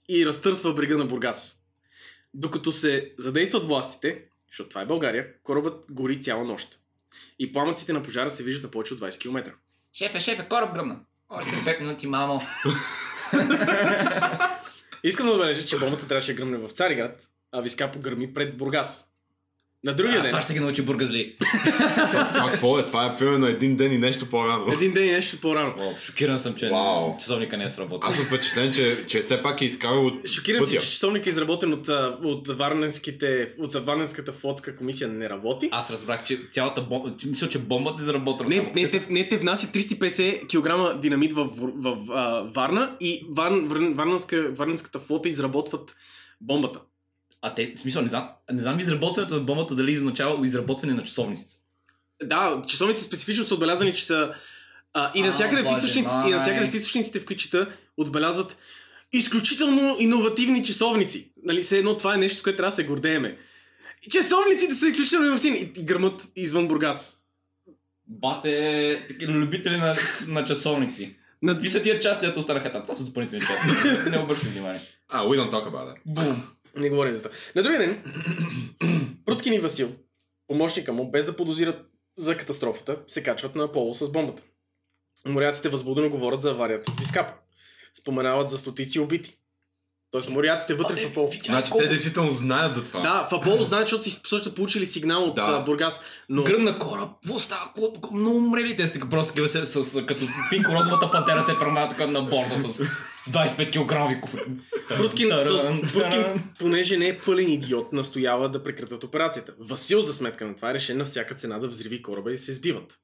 и 0.09 0.25
разтърсва 0.25 0.73
брега 0.73 0.97
на 0.97 1.05
Бургас. 1.05 1.61
Докато 2.33 2.71
се 2.71 3.11
задействат 3.17 3.63
властите, 3.63 4.23
защото 4.47 4.69
това 4.69 4.81
е 4.81 4.85
България, 4.85 5.27
корабът 5.43 5.85
гори 5.89 6.21
цяла 6.21 6.43
нощ. 6.43 6.79
И 7.39 7.53
пламъците 7.53 7.93
на 7.93 8.01
пожара 8.01 8.31
се 8.31 8.43
виждат 8.43 8.63
на 8.63 8.71
повече 8.71 8.93
от 8.93 8.99
20 8.99 9.19
км. 9.19 9.53
Шефе, 9.93 10.19
шефе, 10.19 10.47
кораб 10.49 10.73
гръмна. 10.73 10.99
Още 11.29 11.51
5 11.51 11.79
минути, 11.79 12.07
мамо. 12.07 12.41
Искам 15.03 15.25
да 15.27 15.31
отбележа, 15.31 15.65
че 15.65 15.79
бомбата 15.79 16.07
трябваше 16.07 16.33
да 16.33 16.37
гръмне 16.37 16.57
в 16.57 16.69
Цариград, 16.69 17.30
а 17.51 17.61
Вискапо 17.61 17.99
гърми 17.99 18.33
пред 18.33 18.57
Бургас. 18.57 19.07
На 19.83 19.93
другия 19.95 20.19
А, 20.19 20.21
ден, 20.21 20.31
това 20.31 20.41
ще 20.41 20.53
ги 20.53 20.59
научи 20.59 20.81
бургазли. 20.81 21.35
Това 22.33 22.49
какво 22.51 22.79
е? 22.79 22.83
Това 22.83 23.05
е 23.05 23.15
примерно 23.17 23.47
един 23.47 23.75
ден 23.75 23.93
и 23.93 23.97
нещо 23.97 24.29
по-рано. 24.29 24.73
един 24.73 24.93
ден 24.93 25.07
и 25.07 25.11
нещо 25.11 25.37
по-рано. 25.41 25.73
О, 25.79 25.95
шокиран 26.05 26.39
съм, 26.39 26.55
че 26.55 26.69
Вау. 26.69 27.17
часовника 27.17 27.57
не 27.57 27.63
е 27.63 27.69
сработил. 27.69 28.09
Аз 28.09 28.15
съм 28.15 28.25
впечатлен, 28.25 28.73
че, 28.73 29.05
че 29.07 29.19
все 29.21 29.41
пак 29.41 29.61
е 29.61 29.65
изкарал 29.65 30.05
от 30.05 30.27
Шокирам 30.27 30.61
се, 30.61 30.71
пътя. 30.71 30.81
че 30.85 30.91
часовник 30.91 31.25
е 31.25 31.29
изработен 31.29 31.73
от, 31.73 31.87
от, 32.23 32.47
Варненските, 32.47 33.47
от 33.59 33.73
Варненската 33.73 34.31
флотска 34.31 34.75
комисия 34.75 35.07
не 35.07 35.29
работи. 35.29 35.69
Аз 35.71 35.91
разбрах, 35.91 36.23
че 36.23 36.39
цялата 36.51 36.81
бомба... 36.81 37.13
Мисля, 37.25 37.49
че 37.49 37.59
бомбата 37.59 38.01
е 38.01 38.05
заработена. 38.05 38.49
Не, 38.49 38.71
не, 38.75 38.87
те 38.87 39.05
не, 39.09 39.29
те 39.29 39.37
внасят 39.37 39.75
350 39.75 40.47
кг 40.93 41.01
динамит 41.01 41.33
в, 41.33 41.45
в, 41.45 41.71
в 41.75 42.11
а, 42.11 42.41
Варна 42.41 42.95
и 42.99 43.25
Вар, 43.29 43.51
Вар, 43.51 43.79
Варненска, 43.93 44.51
Варненската 44.51 44.99
флота 44.99 45.29
изработват 45.29 45.95
бомбата. 46.41 46.79
А 47.41 47.55
те, 47.55 47.73
в 47.75 47.79
смисъл, 47.79 48.01
не 48.01 48.09
знам, 48.09 48.29
не 48.51 48.61
знам 48.61 48.79
изработването 48.79 49.33
на 49.33 49.39
бомбата 49.39 49.75
дали 49.75 49.97
означава 49.97 50.45
изработване 50.45 50.93
на 50.93 51.03
часовниците. 51.03 51.55
Да, 52.23 52.61
часовници 52.67 53.03
специфично 53.03 53.45
са 53.45 53.53
отбелязани, 53.53 53.93
че 53.93 54.05
са 54.05 54.33
а, 54.93 55.11
и, 55.15 55.21
А, 55.21 55.25
навсякъде 55.25 55.61
в 55.61 55.71
източници, 55.77 56.13
мой. 56.15 56.29
и 56.29 56.33
навсякъде 56.33 56.71
в 56.71 56.75
източниците, 56.75 57.19
в 57.19 57.25
които 57.25 57.43
чета, 57.43 57.67
отбелязват 57.97 58.57
изключително 59.13 59.95
иновативни 59.99 60.63
часовници. 60.63 61.31
Нали, 61.43 61.61
все 61.61 61.77
едно 61.77 61.97
това 61.97 62.15
е 62.15 62.17
нещо, 62.17 62.37
с 62.37 62.41
което 62.43 62.57
трябва 62.57 62.69
да 62.69 62.75
се 62.75 62.85
гордееме. 62.85 63.37
Часовниците 64.09 64.73
са 64.73 64.87
изключително 64.87 65.25
иновативни 65.25 65.71
и 65.77 65.83
гърмат 65.83 66.27
извън 66.35 66.67
Бургас. 66.67 67.17
Бате, 68.07 69.05
таки 69.07 69.27
любители 69.27 69.77
на, 69.77 69.95
на 70.27 70.43
часовници. 70.43 71.15
На... 71.41 71.53
Какви 71.53 71.69
са 71.69 71.81
тия 71.81 71.99
части, 71.99 72.25
дето 72.25 72.39
останаха 72.39 72.71
там? 72.71 72.81
Това 72.81 72.95
са 72.95 73.05
допълнителни 73.05 73.45
части. 73.45 74.09
не 74.09 74.19
обръщам 74.19 74.51
внимание. 74.51 74.81
А, 75.09 75.25
we 75.25 75.39
don't 75.39 75.51
talk 75.51 75.71
about 75.71 75.93
it. 75.93 75.95
Бум. 76.05 76.43
Не 76.75 76.89
говорим 76.89 77.15
за 77.15 77.21
това. 77.21 77.35
На 77.55 77.63
другия 77.63 77.79
ден, 77.79 78.03
Пруткин 79.25 79.53
и 79.53 79.59
Васил, 79.59 79.91
помощника 80.47 80.93
му, 80.93 81.11
без 81.11 81.25
да 81.25 81.35
подозират 81.35 81.85
за 82.17 82.37
катастрофата, 82.37 82.97
се 83.07 83.23
качват 83.23 83.55
на 83.55 83.63
Аполо 83.63 83.93
с 83.93 84.11
бомбата. 84.11 84.43
Моряците 85.25 85.69
възбудено 85.69 86.09
говорят 86.09 86.41
за 86.41 86.49
аварията 86.51 86.91
с 86.91 86.99
Вискапа. 86.99 87.33
Споменават 87.93 88.49
за 88.49 88.57
стотици 88.57 88.99
убити. 88.99 89.37
Тоест 90.11 90.29
моряците 90.29 90.73
вътре 90.73 90.95
в 90.95 91.05
Аполо. 91.11 91.31
Значи 91.45 91.71
те 91.77 91.87
действително 91.87 92.29
знаят 92.29 92.75
за 92.75 92.83
това. 92.83 92.99
Да, 92.99 93.27
в 93.31 93.33
Аполо 93.33 93.63
знаят, 93.63 93.87
защото 93.87 94.03
си 94.03 94.09
също 94.11 94.43
са 94.43 94.55
получили 94.55 94.85
сигнал 94.85 95.23
от 95.23 95.35
Да. 95.35 95.41
а, 95.41 95.63
Бургас. 95.63 96.01
Но 96.29 96.43
Гръмна 96.43 96.79
кораб, 96.79 97.09
какво 97.23 97.39
става? 97.39 97.71
Много 98.11 98.37
умрели 98.37 98.75
те 98.75 98.87
са 98.87 98.93
така 98.93 99.09
просто 99.09 99.47
с, 99.47 99.65
с, 99.65 100.05
като 100.05 100.27
пинко 100.49 100.71
розовата 100.71 101.11
пантера 101.11 101.43
се 101.43 101.59
премава 101.59 101.89
така 101.89 102.07
на 102.07 102.21
борда 102.21 102.57
с 102.57 102.83
25 103.29 103.71
кг 104.13 104.21
куфри. 104.21 104.41
Пруткин, 104.87 105.29
Таран, 105.29 106.53
понеже 106.59 106.97
не 106.97 107.07
е 107.07 107.19
пълен 107.19 107.49
идиот, 107.49 107.93
настоява 107.93 108.49
да 108.49 108.63
прекратят 108.63 109.03
операцията. 109.03 109.53
Васил 109.59 110.01
за 110.01 110.13
сметка 110.13 110.45
на 110.47 110.55
това 110.55 110.71
е 110.71 110.73
решен 110.73 110.97
на 110.97 111.05
всяка 111.05 111.35
цена 111.35 111.59
да 111.59 111.67
взриви 111.67 112.01
кораба 112.01 112.33
и 112.33 112.37
се 112.37 112.53
сбиват. 112.53 112.99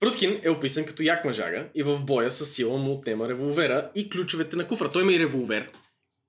Пруткин 0.00 0.40
е 0.42 0.50
описан 0.50 0.84
като 0.86 1.02
як 1.02 1.24
мъжага 1.24 1.68
и 1.74 1.82
в 1.82 2.00
боя 2.04 2.30
с 2.30 2.46
сила 2.46 2.78
му 2.78 2.92
отнема 2.92 3.28
револвера 3.28 3.90
и 3.94 4.10
ключовете 4.10 4.56
на 4.56 4.66
куфра. 4.66 4.90
Той 4.90 5.02
има 5.02 5.12
и 5.12 5.18
револвер, 5.18 5.70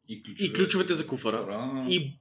И 0.09 0.23
ключове. 0.23 0.47
и 0.49 0.53
ключовете 0.53 0.93
за 0.93 1.07
куфара, 1.07 1.37
Куфара. 1.37 1.85
и 1.89 2.19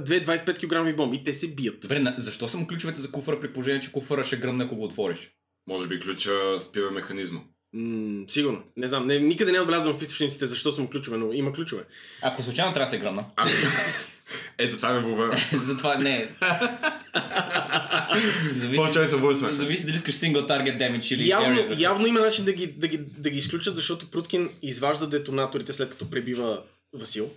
две 0.00 0.24
25 0.24 0.58
кг 0.90 0.96
бомби. 0.96 1.24
Те 1.24 1.32
се 1.32 1.54
бият. 1.54 1.80
Добре, 1.80 2.14
защо 2.18 2.48
са 2.48 2.58
му 2.58 2.66
ключовете 2.66 3.00
за 3.00 3.10
куфара 3.10 3.40
при 3.40 3.52
положение, 3.52 3.80
че 3.80 3.92
куфара 3.92 4.24
ще 4.24 4.36
гръмне, 4.36 4.64
ако 4.64 4.76
го 4.76 4.84
отвориш? 4.84 5.30
Може 5.66 5.88
би 5.88 6.00
ключа 6.00 6.60
спира 6.60 6.90
механизма. 6.90 7.40
М- 7.74 8.24
сигурно. 8.28 8.62
Не 8.76 8.88
знам. 8.88 9.06
Не, 9.06 9.18
никъде 9.18 9.52
не 9.52 9.58
е 9.58 9.60
отбелязвано 9.60 9.98
в 9.98 10.02
източниците 10.02 10.46
защо 10.46 10.72
съм 10.72 10.86
ключове, 10.86 11.16
но 11.16 11.32
има 11.32 11.52
ключове. 11.52 11.82
Ако 12.22 12.42
случайно 12.42 12.72
трябва 12.74 12.86
да 12.86 12.90
се 12.90 12.98
гръмна. 12.98 13.24
А, 13.36 13.48
е, 14.58 14.68
затова 14.68 14.92
ме 14.92 15.00
вовера. 15.00 15.36
Затова 15.52 15.94
не. 15.96 16.28
Зависи, 18.56 18.76
По-чай 18.76 19.06
се 19.06 19.16
бъде 19.16 19.38
смех. 19.38 19.52
зависи 19.52 19.86
дали 19.86 19.96
искаш 19.96 20.14
single 20.14 20.48
target 20.48 20.78
damage 20.78 21.14
или 21.14 21.28
Явно, 21.28 21.56
area. 21.56 21.80
явно 21.80 22.06
има 22.06 22.20
начин 22.20 22.44
да 22.44 22.52
ги, 22.52 22.66
да, 22.66 22.88
ги, 22.88 22.98
да 22.98 23.30
ги 23.30 23.38
изключат, 23.38 23.76
защото 23.76 24.10
Пруткин 24.10 24.50
изважда 24.62 25.06
детонаторите 25.06 25.72
след 25.72 25.90
като 25.90 26.10
пребива 26.10 26.62
Васил 26.92 27.30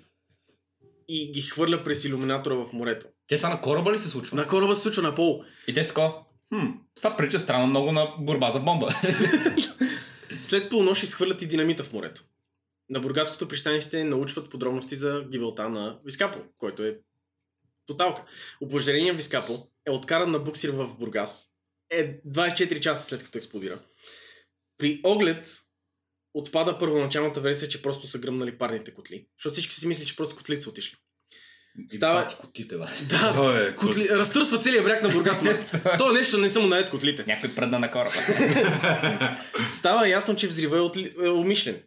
и 1.07 1.31
ги 1.31 1.41
хвърля 1.41 1.83
през 1.83 2.05
иллюминатора 2.05 2.55
в 2.55 2.65
морето. 2.73 3.05
Те 3.27 3.37
това 3.37 3.49
на 3.49 3.61
кораба 3.61 3.91
ли 3.91 3.99
се 3.99 4.09
случва? 4.09 4.37
На 4.37 4.47
кораба 4.47 4.75
се 4.75 4.81
случва 4.81 5.01
на 5.01 5.15
пол. 5.15 5.43
И 5.67 5.73
те 5.73 5.83
са 5.83 5.87
такова, 5.89 6.13
хм, 6.53 6.65
това 6.95 7.15
прилича 7.17 7.39
странно 7.39 7.67
много 7.67 7.91
на 7.91 8.07
борба 8.19 8.49
за 8.49 8.59
бомба. 8.59 8.87
След 10.47 10.69
полунощ 10.69 11.03
изхвърлят 11.03 11.41
и 11.41 11.47
динамита 11.47 11.83
в 11.83 11.93
морето. 11.93 12.23
На 12.89 12.99
бургаското 12.99 13.47
пристанище 13.47 14.03
научват 14.03 14.49
подробности 14.49 14.95
за 14.95 15.25
гибелта 15.31 15.69
на 15.69 15.99
Вискапо, 16.05 16.39
който 16.57 16.83
е 16.83 16.99
тоталка. 17.85 18.25
Упожарения 18.61 19.13
Вискапо 19.13 19.67
е 19.85 19.91
откаран 19.91 20.31
на 20.31 20.39
буксир 20.39 20.69
в 20.69 20.97
Бургас 20.99 21.47
е 21.89 22.21
24 22.21 22.79
часа 22.79 23.03
след 23.03 23.23
като 23.23 23.37
експлодира. 23.37 23.79
При 24.77 25.01
оглед 25.03 25.63
отпада 26.33 26.79
първоначалната 26.79 27.41
версия, 27.41 27.69
че 27.69 27.81
просто 27.81 28.07
са 28.07 28.19
гръмнали 28.19 28.57
парните 28.57 28.93
котли. 28.93 29.27
Защото 29.37 29.53
всички 29.53 29.75
си 29.75 29.87
мислят, 29.87 30.07
че 30.07 30.15
просто 30.15 30.35
котлите 30.35 30.61
са 30.61 30.69
отишли. 30.69 30.97
Става- 31.89 32.21
Бати 32.21 32.35
котките, 32.35 32.77
бе. 32.77 32.83
Да, 33.09 33.17
Това 33.33 33.59
е. 33.59 33.73
котли... 33.73 34.09
разтърсва 34.09 34.59
целият 34.59 34.85
бряг 34.85 35.03
на 35.03 35.09
Бургас. 35.09 35.43
То 35.97 36.11
нещо 36.11 36.37
не 36.37 36.49
са 36.49 36.59
му 36.59 36.67
наред 36.67 36.89
котлите. 36.89 37.23
Някой 37.27 37.55
пръдна 37.55 37.79
на 37.79 37.91
кораба. 37.91 38.11
Става 39.73 40.09
ясно, 40.09 40.35
че 40.35 40.47
взрива 40.47 40.77
е, 40.77 40.81
отли... 40.81 41.13
е 41.23 41.29
умишлен. 41.29 41.81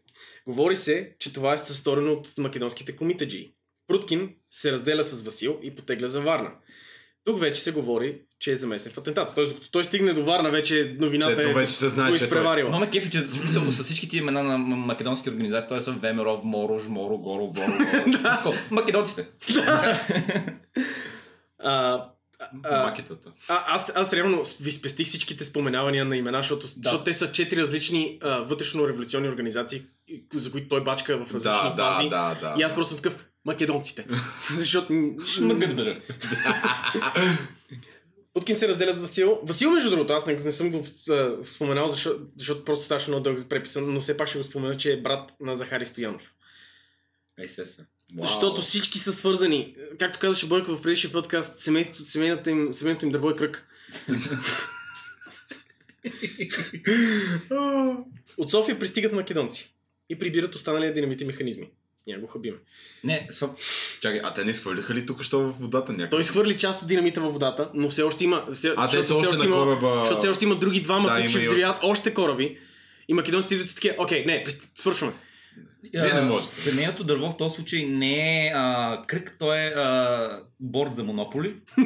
Говори 0.47 0.77
се, 0.77 1.13
че 1.19 1.33
това 1.33 1.55
е 1.55 1.59
състорено 1.59 2.13
от 2.13 2.29
македонските 2.39 2.97
комитаджи. 2.97 3.55
Пруткин 3.89 4.31
се 4.51 4.73
разделя 4.73 5.05
с 5.05 5.23
Васил 5.23 5.59
и 5.63 5.75
потегля 5.77 6.09
за 6.09 6.21
Варна. 6.21 6.51
Тук 7.25 7.41
вече 7.41 7.61
се 7.61 7.73
говори, 7.73 8.21
че 8.39 8.53
е 8.53 8.57
замесен 8.57 8.93
в 8.93 8.99
атентата. 8.99 9.35
Тоест, 9.35 9.51
докато 9.51 9.71
той 9.71 9.85
стигне 9.85 10.13
до 10.13 10.25
Варна, 10.25 10.51
вече 10.51 10.97
новината 10.99 11.33
Ето 11.33 11.51
е 11.51 11.55
вече 11.55 11.73
се 11.73 11.89
знае, 11.89 12.07
че 12.07 12.19
той- 12.19 12.27
изпреварила. 12.27 12.71
Но 12.71 12.79
ме 12.79 12.91
кефи, 12.91 13.11
че 13.11 13.21
смисъл, 13.21 13.63
с 13.65 13.83
всички 13.83 14.09
тия 14.09 14.19
имена 14.19 14.43
на 14.43 14.59
македонски 14.59 15.31
организации, 15.31 15.69
той 15.69 15.83
са 15.83 15.93
Времеров, 15.93 16.41
Моро, 16.45 16.79
Жморо, 16.79 17.19
Горо, 17.19 17.47
Горо, 17.47 17.73
Горо. 17.73 18.55
Македонците. 18.71 19.29
А, 21.63 22.05
а, 22.65 22.83
Макетата. 22.83 23.29
а, 23.49 23.65
аз, 23.67 23.93
аз 23.95 24.13
реално 24.13 24.43
ви 24.61 24.73
спестих 24.73 25.07
всичките 25.07 25.45
споменавания 25.45 26.05
на 26.05 26.17
имена, 26.17 26.39
защото, 26.39 26.67
Да. 26.67 26.73
защото 26.77 27.05
те 27.05 27.13
са 27.13 27.33
четири 27.33 27.61
различни 27.61 28.19
а, 28.23 28.45
вътрешно-революционни 28.45 29.29
организации, 29.29 29.83
за 30.35 30.51
които 30.53 30.69
той 30.69 30.85
бачка 30.85 31.17
в 31.17 31.35
различни 31.35 31.43
Да, 31.69 31.75
да, 31.77 31.93
фази. 31.93 32.09
да, 32.09 32.37
да. 32.41 32.55
И 32.59 32.63
аз 32.63 32.75
просто 32.75 32.89
съм 32.89 33.03
такъв, 33.03 33.27
македонците. 33.45 34.07
защото 34.57 34.93
бъде. 34.93 36.01
Путкин 38.35 38.57
се 38.57 38.69
разделя 38.69 38.95
с 38.95 39.01
Васил. 39.01 39.41
Васил, 39.43 39.71
между 39.71 39.91
другото, 39.91 40.13
аз 40.13 40.27
не, 40.27 40.33
не 40.33 40.53
съм 40.53 40.71
го 40.71 40.87
а, 41.11 41.45
споменал, 41.45 41.89
защото, 41.89 42.27
защото 42.37 42.65
просто 42.65 42.85
ставаше 42.85 43.11
много 43.11 43.23
дълъг 43.23 43.39
за 43.39 43.49
преписан, 43.49 43.95
но 43.95 44.01
все 44.01 44.17
пак 44.17 44.29
ще 44.29 44.39
го 44.39 44.45
спомена, 44.45 44.75
че 44.75 44.93
е 44.93 45.01
брат 45.01 45.33
на 45.41 45.57
Захари 45.57 45.87
Стоянов. 45.87 46.35
Ей, 47.39 47.49
се 47.49 47.67
се. 47.67 47.87
Защото 48.19 48.61
всички 48.61 48.99
са 48.99 49.13
свързани. 49.13 49.75
Както 49.99 50.19
казаше 50.19 50.47
Бойко 50.47 50.77
в 50.77 50.83
предишния 50.83 51.13
подкаст, 51.13 51.59
семейството, 51.59 52.11
семейната 52.11 52.51
им, 52.51 52.75
семейното 52.75 53.07
им 53.07 53.13
дърво 53.13 53.31
е 53.31 53.37
кръг. 53.37 53.69
От 58.37 58.51
София 58.51 58.79
пристигат 58.79 59.13
македонци 59.13 59.75
и 60.09 60.19
прибират 60.19 60.55
останалия 60.55 60.95
динамит 60.95 61.21
и 61.21 61.25
механизми. 61.25 61.71
Няма 62.07 62.21
го 62.21 62.27
хабиме. 62.27 62.57
Не, 63.05 63.29
со... 63.31 63.55
Чакай, 64.01 64.21
а 64.25 64.35
те 64.35 64.45
не 64.45 64.51
изхвърляха 64.51 64.95
ли 64.95 65.07
тук 65.07 65.23
що 65.23 65.41
в 65.41 65.55
водата 65.61 65.93
някъде? 65.93 66.11
Той 66.11 66.21
изхвърли 66.21 66.57
част 66.57 66.83
от 66.83 66.89
динамита 66.89 67.21
във 67.21 67.33
водата, 67.33 67.71
но 67.75 67.89
все 67.89 68.03
още 68.03 68.25
има. 68.25 68.47
Все, 68.53 68.75
А, 68.77 68.89
те 68.91 68.97
са 68.97 69.03
все 69.03 69.15
още 69.15 69.37
на 69.39 69.45
има, 69.45 69.57
кораба. 69.57 69.95
Защото 69.99 70.19
все 70.19 70.29
още 70.29 70.45
има 70.45 70.59
други 70.59 70.81
двама, 70.83 71.09
Да, 71.09 71.15
които 71.15 71.31
ще 71.31 71.41
взривят 71.41 71.77
още 71.83 72.15
кораби. 72.15 72.59
И 73.09 73.15
македонците 73.15 73.55
идват 73.55 73.75
такива, 73.75 73.95
окей, 73.99 74.25
не, 74.27 74.45
свършваме. 74.75 75.13
Вие 75.95 76.13
не 76.15 76.21
можете. 76.21 76.57
Семейното 76.57 77.05
дърво 77.05 77.31
в 77.31 77.37
този 77.37 77.55
случай 77.57 77.85
не 77.85 78.47
е 78.47 78.53
а, 78.55 79.03
кръг, 79.07 79.37
то 79.39 79.55
е 79.55 79.67
а, 79.67 80.41
борд 80.61 80.97
за 80.97 81.05
монополи. 81.05 81.55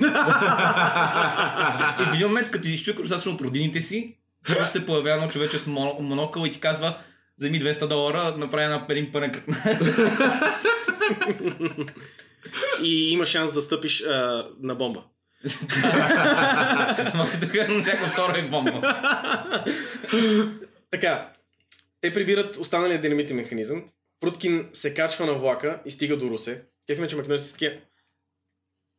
И 2.01 2.05
в 2.05 2.15
един 2.15 2.27
момент, 2.27 2.51
като 2.51 2.69
изчука 2.69 3.03
достатъчно 3.03 3.33
от 3.33 3.41
родините 3.41 3.81
си, 3.81 4.17
просто 4.47 4.71
се 4.73 4.87
появява 4.87 5.17
едно 5.17 5.29
човече 5.29 5.59
с 5.59 5.67
моно- 5.67 5.97
монокъл 6.01 6.45
и 6.45 6.53
ти 6.53 6.61
казва, 6.61 6.99
вземи 7.39 7.61
200 7.61 7.89
долара, 7.89 8.37
направи 8.37 8.65
една 8.65 8.87
един 8.89 9.13
пълен 9.13 9.33
кръг. 9.33 9.45
И 12.83 13.11
има 13.11 13.27
шанс 13.27 13.53
да 13.53 13.63
стъпиш 13.63 14.03
а, 14.03 14.49
на 14.61 14.75
бомба. 14.75 15.05
Ама 17.15 17.29
тук 17.41 17.69
на 17.69 17.83
всяко 17.83 18.07
второ 18.07 18.33
е 18.37 18.43
бомба. 18.43 18.95
Така, 20.91 21.33
те 22.01 22.15
прибират 22.15 22.57
останалия 22.57 23.01
динамитен 23.01 23.37
механизъм. 23.37 23.85
Пруткин 24.21 24.69
се 24.73 24.95
качва 24.95 25.27
на 25.27 25.35
влака 25.35 25.81
и 25.87 25.91
стига 25.91 26.17
до 26.17 26.31
Русе. 26.31 26.63
Кефиме, 26.87 27.07
че 27.07 27.17
македонците 27.17 27.49
са 27.49 27.55
такива. 27.55 27.75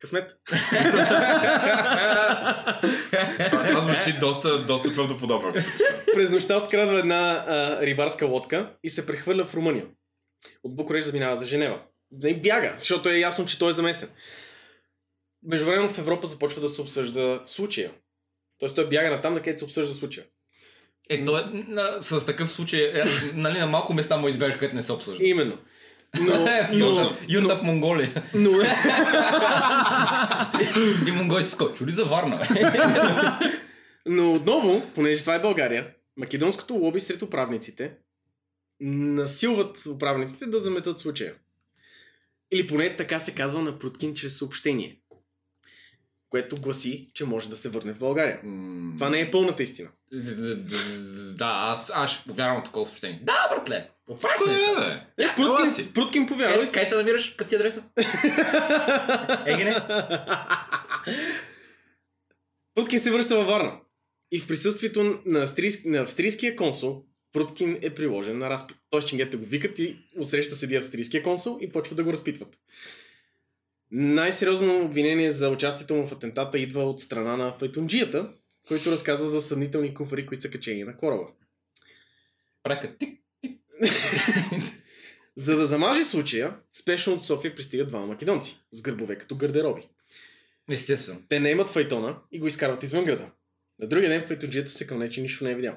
Късмет. 0.00 0.36
Това 3.70 3.80
звучи 3.80 4.18
доста, 4.20 4.58
доста 4.58 4.94
правдоподобно. 4.94 5.52
През 6.14 6.30
нощта 6.30 6.56
открадва 6.56 6.98
една 6.98 7.44
а, 7.46 7.80
рибарска 7.86 8.26
лодка 8.26 8.72
и 8.82 8.90
се 8.90 9.06
прехвърля 9.06 9.44
в 9.44 9.54
Румъния. 9.54 9.86
От 10.62 10.76
Букурещ 10.76 11.06
заминава 11.06 11.36
за 11.36 11.44
Женева. 11.44 11.82
Да 12.10 12.28
и 12.28 12.40
бяга, 12.40 12.74
защото 12.78 13.08
е 13.08 13.18
ясно, 13.18 13.46
че 13.46 13.58
той 13.58 13.70
е 13.70 13.72
замесен. 13.72 14.08
Междувременно 15.42 15.88
в 15.88 15.98
Европа 15.98 16.26
започва 16.26 16.60
да 16.60 16.68
се 16.68 16.82
обсъжда 16.82 17.40
случая. 17.44 17.90
Тоест 18.58 18.74
той 18.74 18.88
бяга 18.88 19.10
на 19.10 19.20
там, 19.20 19.34
на 19.34 19.40
където 19.40 19.58
се 19.58 19.64
обсъжда 19.64 19.94
случая. 19.94 20.26
Е, 21.10 21.24
то 21.24 21.38
е, 21.38 21.44
на, 21.52 22.00
с 22.00 22.26
такъв 22.26 22.52
случай, 22.52 22.80
е, 22.80 23.04
нали, 23.34 23.58
на 23.58 23.66
малко 23.66 23.94
места 23.94 24.16
му 24.16 24.28
избежа, 24.28 24.58
където 24.58 24.76
не 24.76 24.82
се 24.82 24.92
обсъжда. 24.92 25.24
Именно. 25.24 25.58
Но, 26.20 26.34
Е, 26.48 26.68
но. 26.72 27.12
Юрта 27.28 27.56
в 27.56 27.62
Монголия. 27.62 28.22
но, 28.34 28.50
И 31.08 31.10
монголи 31.10 31.42
са 31.42 31.50
скочили 31.50 31.92
за 31.92 32.04
Варна. 32.04 32.46
но 34.06 34.34
отново, 34.34 34.82
понеже 34.94 35.20
това 35.20 35.34
е 35.34 35.40
България, 35.40 35.86
македонското 36.16 36.74
лоби 36.74 37.00
сред 37.00 37.22
управниците 37.22 37.92
насилват 38.80 39.86
управниците 39.86 40.46
да 40.46 40.60
заметат 40.60 40.98
случая. 40.98 41.34
Или 42.50 42.66
поне 42.66 42.96
така 42.96 43.20
се 43.20 43.34
казва 43.34 43.62
на 43.62 43.78
Пруткин 43.78 44.14
чрез 44.14 44.38
съобщение. 44.38 44.96
Което 46.36 46.56
гласи, 46.56 47.08
че 47.14 47.24
може 47.24 47.48
да 47.48 47.56
се 47.56 47.68
върне 47.68 47.92
в 47.92 47.98
България. 47.98 48.40
Това 48.96 49.10
не 49.10 49.20
е 49.20 49.30
пълната 49.30 49.62
истина. 49.62 49.88
Да, 51.34 51.52
аз, 51.70 51.92
аз 51.94 52.10
ще 52.10 52.28
повярвам 52.28 52.60
в 52.60 52.64
такова 52.64 52.86
съобщение. 52.86 53.20
Да, 53.22 53.48
братле. 53.50 53.88
Всичко 54.18 54.44
не 54.46 54.54
е, 54.54 54.56
да 54.56 55.04
е. 55.18 55.24
Е, 55.24 55.36
Пруткин, 55.36 55.92
Пруткин 55.92 56.26
повярва 56.26 56.64
и 56.64 56.66
Къде, 56.66 56.86
се 56.86 56.96
намираш? 56.96 57.30
Какъв 57.30 57.48
ти 57.48 57.54
е 57.54 57.58
адреса? 57.58 57.82
Егене? 59.46 59.76
Пруткин 62.74 63.00
се 63.00 63.10
връща 63.10 63.36
във 63.36 63.46
Варна. 63.46 63.72
И 64.32 64.38
в 64.38 64.46
присъствието 64.46 65.20
на, 65.26 65.42
австрийск... 65.42 65.84
на 65.84 65.98
австрийския 65.98 66.56
консул, 66.56 67.02
Пруткин 67.32 67.78
е 67.82 67.94
приложен 67.94 68.38
на 68.38 68.50
разпит. 68.50 68.76
Тоест, 68.90 69.08
ченгете 69.08 69.36
го 69.36 69.44
викат 69.44 69.78
и 69.78 69.96
отсреща 70.18 70.54
седи 70.54 70.76
австрийския 70.76 71.22
консул 71.22 71.58
и 71.60 71.72
почва 71.72 71.96
да 71.96 72.04
го 72.04 72.12
разпитват. 72.12 72.58
Най-сериозно 73.90 74.84
обвинение 74.84 75.30
за 75.30 75.50
участието 75.50 75.94
му 75.94 76.06
в 76.06 76.12
атентата 76.12 76.58
идва 76.58 76.82
от 76.82 77.00
страна 77.00 77.36
на 77.36 77.52
файтунджията, 77.52 78.32
който 78.68 78.92
разказва 78.92 79.26
за 79.26 79.40
съмнителни 79.40 79.94
куфари, 79.94 80.26
които 80.26 80.42
са 80.42 80.50
качени 80.50 80.84
на 80.84 80.96
кораба. 80.96 81.26
Прака 82.62 82.96
тик. 82.98 83.20
За 85.36 85.56
да 85.56 85.66
замаже 85.66 86.04
случая, 86.04 86.56
спешно 86.72 87.12
от 87.12 87.26
София 87.26 87.54
пристигат 87.54 87.88
двама 87.88 88.06
македонци 88.06 88.60
с 88.72 88.82
гърбове 88.82 89.18
като 89.18 89.36
гардероби. 89.36 89.88
Естествено. 90.70 91.22
Те 91.28 91.40
не 91.40 91.50
имат 91.50 91.68
файтона 91.68 92.18
и 92.32 92.40
го 92.40 92.46
изкарват 92.46 92.82
извън 92.82 93.04
града. 93.04 93.30
На 93.78 93.88
другия 93.88 94.10
ден 94.10 94.26
файтоджията 94.26 94.70
се 94.70 94.86
кълне, 94.86 95.10
че 95.10 95.22
нищо 95.22 95.44
не 95.44 95.50
е 95.50 95.54
видял. 95.54 95.76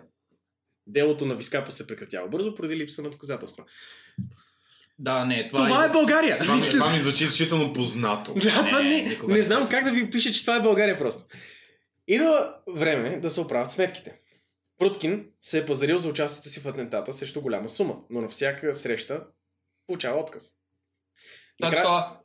Делото 0.88 1.26
на 1.26 1.36
Вискапа 1.36 1.72
се 1.72 1.88
прекратява 1.88 2.28
бързо 2.28 2.56
поради 2.56 2.78
липса 2.78 3.02
на 3.02 3.10
доказателства. 3.10 3.66
Да, 5.00 5.26
не, 5.26 5.48
това, 5.48 5.68
Това 5.68 5.86
е 5.86 5.90
България! 5.90 6.40
Това 6.40 6.56
ми, 6.56 6.70
това 6.70 6.92
ми 6.92 7.00
звучи 7.00 7.24
изключително 7.24 7.74
познато. 7.74 8.34
Да, 8.34 8.68
това 8.68 8.82
Не, 8.82 8.90
не, 8.90 9.02
никога 9.02 9.34
не 9.34 9.40
не 9.40 9.46
знам 9.46 9.70
как 9.70 9.84
да 9.84 9.92
ви 9.92 10.10
пише, 10.10 10.34
че 10.34 10.42
това 10.42 10.56
е 10.56 10.62
България 10.62 10.98
просто. 10.98 11.24
Идва 12.08 12.56
време 12.68 13.20
да 13.20 13.30
се 13.30 13.42
оправят 13.42 13.72
сметките. 13.72 14.20
Пруткин 14.78 15.26
се 15.42 15.58
е 15.58 15.66
пазарил 15.66 15.98
за 15.98 16.10
участието 16.10 16.50
си 16.50 16.60
в 16.60 16.68
атентата 16.68 17.14
срещу 17.14 17.42
голяма 17.42 17.70
сума, 17.70 17.96
но 18.10 18.22
на 18.22 18.28
всяка 18.28 18.76
среща 18.76 19.24
получава 19.88 20.20
отказ. 20.20 20.50
Так, 21.62 21.72
Накрая- 21.72 21.84
това. 21.86 22.20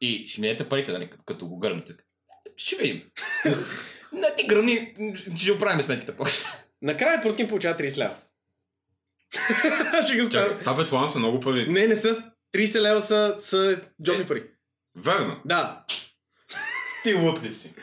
И 0.00 0.26
ще 0.26 0.40
ми 0.40 0.46
дадете 0.46 0.68
парите, 0.68 0.92
нали, 0.92 1.10
като, 1.10 1.24
като 1.24 1.48
го 1.48 1.58
гърнете. 1.58 1.92
Ще 2.56 2.76
видим. 2.76 3.02
Не, 4.12 4.34
ти 4.36 4.46
гръмни, 4.46 4.94
ще 5.36 5.52
оправим 5.52 5.82
сметките 5.82 6.16
после. 6.16 6.46
Накрая 6.82 7.22
Пруткин 7.22 7.48
получава 7.48 7.78
30 7.78 7.96
лева. 7.96 8.16
Ще 10.04 10.16
го 10.16 10.30
Чакай, 10.30 10.58
това 10.58 10.76
предполагам 10.76 11.08
са 11.08 11.18
много 11.18 11.40
пари. 11.40 11.66
Не, 11.68 11.86
не 11.86 11.96
са. 11.96 12.18
30 12.54 12.80
лева 12.80 13.02
са, 13.02 13.34
са 13.38 13.80
джобни 14.04 14.22
Е. 14.22 14.26
пари. 14.26 14.42
Верно. 14.96 15.36
Да. 15.44 15.84
Ти 17.02 17.14
лут 17.14 17.42
ли 17.44 17.52
си? 17.52 17.74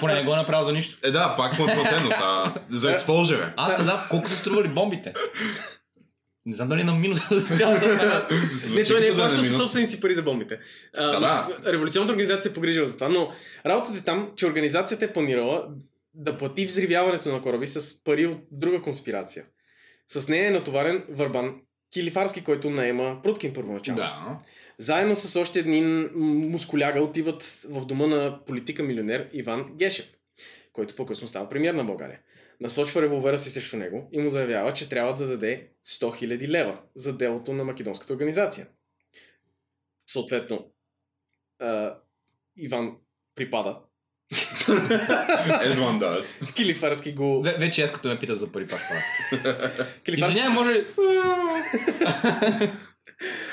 Поне 0.00 0.14
не 0.14 0.22
го 0.22 0.32
е 0.32 0.36
направил 0.36 0.64
за 0.64 0.72
нищо. 0.72 0.98
Е, 1.04 1.10
да, 1.10 1.34
пак 1.36 1.58
му 1.58 1.64
е 1.64 1.74
платено 1.74 2.10
са, 2.10 2.54
за 2.70 2.92
експожере. 2.92 3.52
Аз 3.56 3.78
не 3.78 3.84
знам 3.84 4.00
колко 4.10 4.28
са 4.28 4.36
стрували 4.36 4.68
бомбите. 4.68 5.12
Не 6.46 6.54
знам 6.54 6.68
дали 6.68 6.84
на 6.84 6.94
минус 6.94 7.20
цялата. 7.58 7.88
Не, 8.74 8.84
той 8.84 9.00
не 9.00 9.06
е 9.06 9.10
да 9.10 9.14
е 9.14 9.16
плащал 9.16 9.28
със 9.42 9.50
минус. 9.50 9.62
собственици 9.62 10.00
пари 10.00 10.14
за 10.14 10.22
бомбите. 10.22 10.58
А, 10.96 11.06
Да, 11.06 11.20
да. 11.20 11.72
Революционната 11.72 12.12
организация 12.12 12.50
е 12.50 12.54
погрижила 12.54 12.86
за 12.86 12.94
това, 12.94 13.08
но 13.08 13.32
работата 13.66 13.98
е 13.98 14.02
там, 14.02 14.30
че 14.36 14.46
организацията 14.46 15.04
е 15.04 15.12
планирала 15.12 15.66
да 16.14 16.38
плати 16.38 16.66
взривяването 16.66 17.32
на 17.32 17.40
кораби 17.40 17.66
с 17.66 18.04
пари 18.04 18.26
от 18.26 18.38
друга 18.50 18.82
конспирация. 18.82 19.44
С 20.08 20.28
нея 20.28 20.48
е 20.48 20.50
натоварен 20.50 21.04
Върбан 21.08 21.60
Килифарски, 21.92 22.44
който 22.44 22.70
наема 22.70 23.20
Пруткин 23.22 23.52
първоначално. 23.52 23.96
Да. 23.96 24.40
Заедно 24.78 25.16
с 25.16 25.40
още 25.40 25.58
един 25.58 26.10
мускуляга 26.50 27.02
отиват 27.02 27.42
в 27.68 27.86
дома 27.86 28.06
на 28.06 28.44
политика-милионер 28.44 29.30
Иван 29.32 29.76
Гешев, 29.76 30.16
който 30.72 30.94
по-късно 30.94 31.28
става 31.28 31.48
премьер 31.48 31.74
на 31.74 31.84
България. 31.84 32.20
Насочва 32.60 33.02
револвера 33.02 33.38
си 33.38 33.50
срещу 33.50 33.76
него 33.76 34.08
и 34.12 34.20
му 34.20 34.28
заявява, 34.28 34.72
че 34.72 34.88
трябва 34.88 35.14
да 35.14 35.26
даде 35.26 35.68
100 35.88 36.26
000 36.26 36.48
лева 36.48 36.82
за 36.94 37.16
делото 37.16 37.52
на 37.52 37.64
македонската 37.64 38.12
организация. 38.12 38.66
Съответно, 40.06 40.72
Иван 42.56 42.96
припада. 43.34 43.78
As 44.32 45.76
one 45.78 45.98
does. 45.98 46.52
Килифарски 46.52 47.12
го... 47.12 47.42
Ве- 47.44 47.58
Вече 47.58 47.82
аз 47.82 47.92
като 47.92 48.08
ме 48.08 48.18
питат 48.18 48.38
за 48.38 48.52
пари, 48.52 48.66
това 48.66 48.78
ще 48.78 49.42
правя. 49.42 49.70
Килифарски... 50.04 50.30
Извинявай, 50.30 50.54
може? 50.54 50.84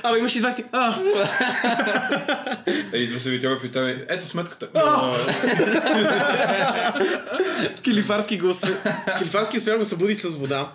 Абе, 0.03 0.19
имаш 0.19 0.35
и 0.35 0.41
20. 0.41 0.65
А! 0.71 0.97
Е, 2.93 2.97
идва 2.97 3.19
се 3.19 3.29
видео 3.29 3.59
при 3.59 3.71
тебе. 3.71 4.05
Ето 4.09 4.25
сметката. 4.25 4.69
Килифарски 7.83 8.37
го... 8.37 8.51
Килифарски 9.17 9.57
успя 9.57 9.71
да 9.71 9.77
го 9.77 9.85
събуди 9.85 10.15
с 10.15 10.27
вода. 10.29 10.71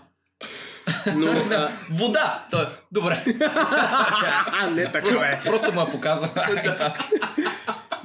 Но... 1.14 1.26
А, 1.30 1.68
Вода! 1.92 2.44
Той, 2.50 2.66
добре. 2.92 3.24
не 4.70 4.92
така 4.92 5.08
е. 5.08 5.40
Просто 5.44 5.72
му 5.72 5.80
я 5.80 5.90
показва. 5.90 6.28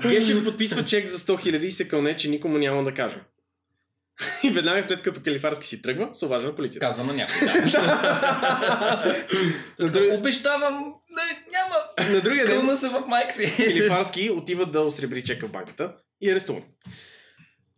Гешев 0.09 0.43
подписва 0.43 0.85
чек 0.85 1.07
за 1.07 1.17
100 1.17 1.51
000 1.51 1.59
и 1.59 1.71
се 1.71 1.87
кълне, 1.87 2.17
че 2.17 2.29
никому 2.29 2.57
няма 2.57 2.83
да 2.83 2.93
каже. 2.93 3.17
И 4.43 4.49
веднага 4.49 4.83
след 4.83 5.01
като 5.01 5.21
Калифарски 5.23 5.67
си 5.67 5.81
тръгва, 5.81 6.09
се 6.13 6.25
обажда 6.25 6.47
на 6.47 6.55
полицията. 6.55 6.87
Казва 6.87 7.03
на 7.03 7.13
някой. 7.13 7.47
Да. 9.79 10.15
Обещавам, 10.17 10.93
не, 11.09 11.43
няма. 11.51 11.75
на 12.13 12.21
другия 12.21 12.45
ден 12.45 12.55
Кълна 12.55 12.77
се 12.77 12.89
в 12.89 13.03
майк 13.07 13.31
си. 13.31 13.53
Килифарски 13.55 14.29
отива 14.29 14.65
да 14.65 14.81
осребри 14.81 15.23
чека 15.23 15.47
в 15.47 15.51
банката 15.51 15.95
и 16.21 16.29
е 16.29 16.31
арестуван. 16.31 16.63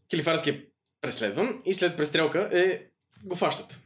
Килифарски 0.09 0.49
е 0.49 0.65
преследван 1.01 1.61
и 1.65 1.73
след 1.73 1.97
престрелка 1.97 2.49
е... 2.53 2.81
го 3.23 3.35
фащат. 3.35 3.79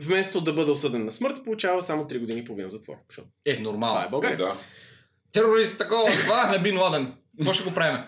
Вместо 0.00 0.40
да 0.40 0.52
бъде 0.52 0.70
осъден 0.70 1.04
на 1.04 1.12
смърт, 1.12 1.44
получава 1.44 1.82
само 1.82 2.04
3 2.04 2.18
години 2.18 2.40
и 2.40 2.44
половина 2.44 2.68
затвор. 2.68 2.94
Защото 3.08 3.28
Е, 3.44 3.52
това 3.52 3.60
е 3.60 3.62
нормално. 3.62 4.10
България. 4.10 4.36
Да. 4.36 4.54
Терорист, 5.32 5.78
такова, 5.78 6.10
това 6.10 6.54
е 6.54 6.58
Бин 6.58 6.78
Ладен. 6.78 7.14
Какво 7.40 7.52
ще 7.52 7.64
го 7.64 7.74
правим? 7.74 8.00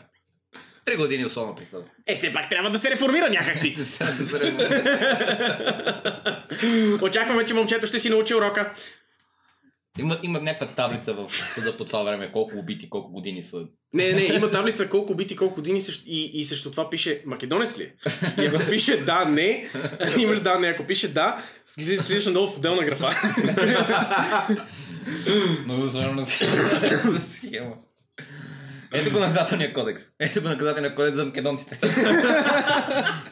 Три 0.84 0.96
години 0.96 1.24
особено 1.24 1.54
присъда. 1.54 1.84
Е, 2.06 2.14
все 2.14 2.32
пак 2.32 2.50
трябва 2.50 2.70
да 2.70 2.78
се 2.78 2.90
реформира 2.90 3.30
някакси. 3.30 3.76
Да 4.18 4.26
се 4.26 4.44
редно. 4.44 4.64
Очакваме, 7.06 7.44
че 7.44 7.54
момчето 7.54 7.86
ще 7.86 7.98
си 7.98 8.10
научи 8.10 8.34
урока. 8.34 8.72
Има, 9.98 10.18
има 10.22 10.40
някаква 10.40 10.74
таблица 10.74 11.14
в 11.14 11.30
съда 11.30 11.76
по 11.76 11.84
това 11.84 12.02
време, 12.02 12.32
колко 12.32 12.58
убити, 12.58 12.90
колко 12.90 13.12
години 13.12 13.42
са. 13.42 13.64
Не, 13.92 14.12
не, 14.12 14.22
има 14.22 14.50
таблица 14.50 14.88
колко 14.88 15.14
бити, 15.14 15.36
колко 15.36 15.54
години 15.54 15.80
и, 16.06 16.40
и 16.40 16.44
срещу 16.44 16.70
това 16.70 16.90
пише 16.90 17.22
македонец 17.26 17.78
ли? 17.78 17.82
е? 17.82 17.94
И 18.42 18.46
ако 18.46 18.70
пише 18.70 18.96
да, 18.96 19.24
не, 19.24 19.68
имаш 20.18 20.40
да, 20.40 20.58
не. 20.58 20.68
Ако 20.68 20.84
пише 20.84 21.08
да, 21.08 21.42
слизаш 21.66 22.26
надолу 22.26 22.46
в 22.46 22.56
отделна 22.56 22.84
графа. 22.84 23.10
Много 25.64 25.88
сложна 25.88 26.24
схема. 27.20 27.76
Ето 28.94 29.10
го 29.10 29.18
наказателния 29.18 29.72
кодекс. 29.72 30.02
Ето 30.18 30.42
го 30.42 30.48
наказателния 30.48 30.94
кодекс 30.94 31.16
за 31.16 31.24
македонците. 31.24 31.78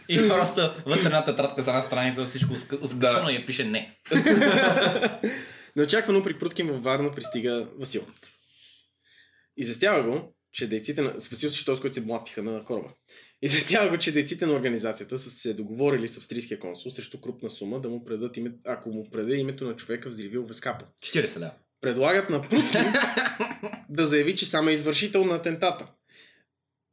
и 0.09 0.29
просто 0.29 0.75
вътре 0.87 1.05
една 1.05 1.25
тетрадка 1.25 1.63
за 1.63 1.71
една 1.71 1.83
страница, 1.83 2.25
всичко 2.25 2.57
скъсано 2.57 3.31
и 3.31 3.35
я 3.35 3.47
пише 3.47 3.65
не. 3.65 3.99
Неочаквано 5.77 6.23
при 6.23 6.39
Пруткин 6.39 6.67
във 6.67 6.83
Варна 6.83 7.15
пристига 7.15 7.69
Васил. 7.79 8.07
Известява 9.57 10.03
го, 10.03 10.35
че 10.53 10.67
дейците 10.67 11.03
на... 11.03 11.21
С 11.21 11.29
Васил 11.29 11.51
си 11.51 11.65
този, 11.65 11.81
който 11.81 11.95
се 11.95 12.01
блатиха 12.01 12.43
на 12.43 12.65
кораба. 12.65 12.89
Известява 13.43 13.91
го, 13.91 13.99
че 13.99 14.13
дейците 14.13 14.47
на 14.47 14.53
организацията 14.53 15.19
са 15.19 15.31
се 15.31 15.55
договорили 15.55 16.09
с 16.09 16.17
австрийския 16.17 16.59
консул 16.59 16.91
срещу 16.91 17.21
крупна 17.21 17.51
сума 17.51 17.81
да 17.81 17.89
му 17.89 18.05
предадат 18.05 18.37
име... 18.37 18.53
ако 18.65 18.91
му 18.91 19.11
предаде 19.11 19.37
името 19.37 19.65
на 19.65 19.77
човека 19.77 20.09
взривил 20.09 20.47
Вескапо. 20.47 20.85
40 21.03 21.39
лева. 21.41 21.53
Предлагат 21.81 22.31
на 22.31 22.43
Пруткин 22.43 22.93
да 23.89 24.07
заяви, 24.07 24.37
че 24.37 24.47
сам 24.47 24.69
е 24.69 24.73
извършител 24.73 25.25
на 25.25 25.35
атентата. 25.35 25.87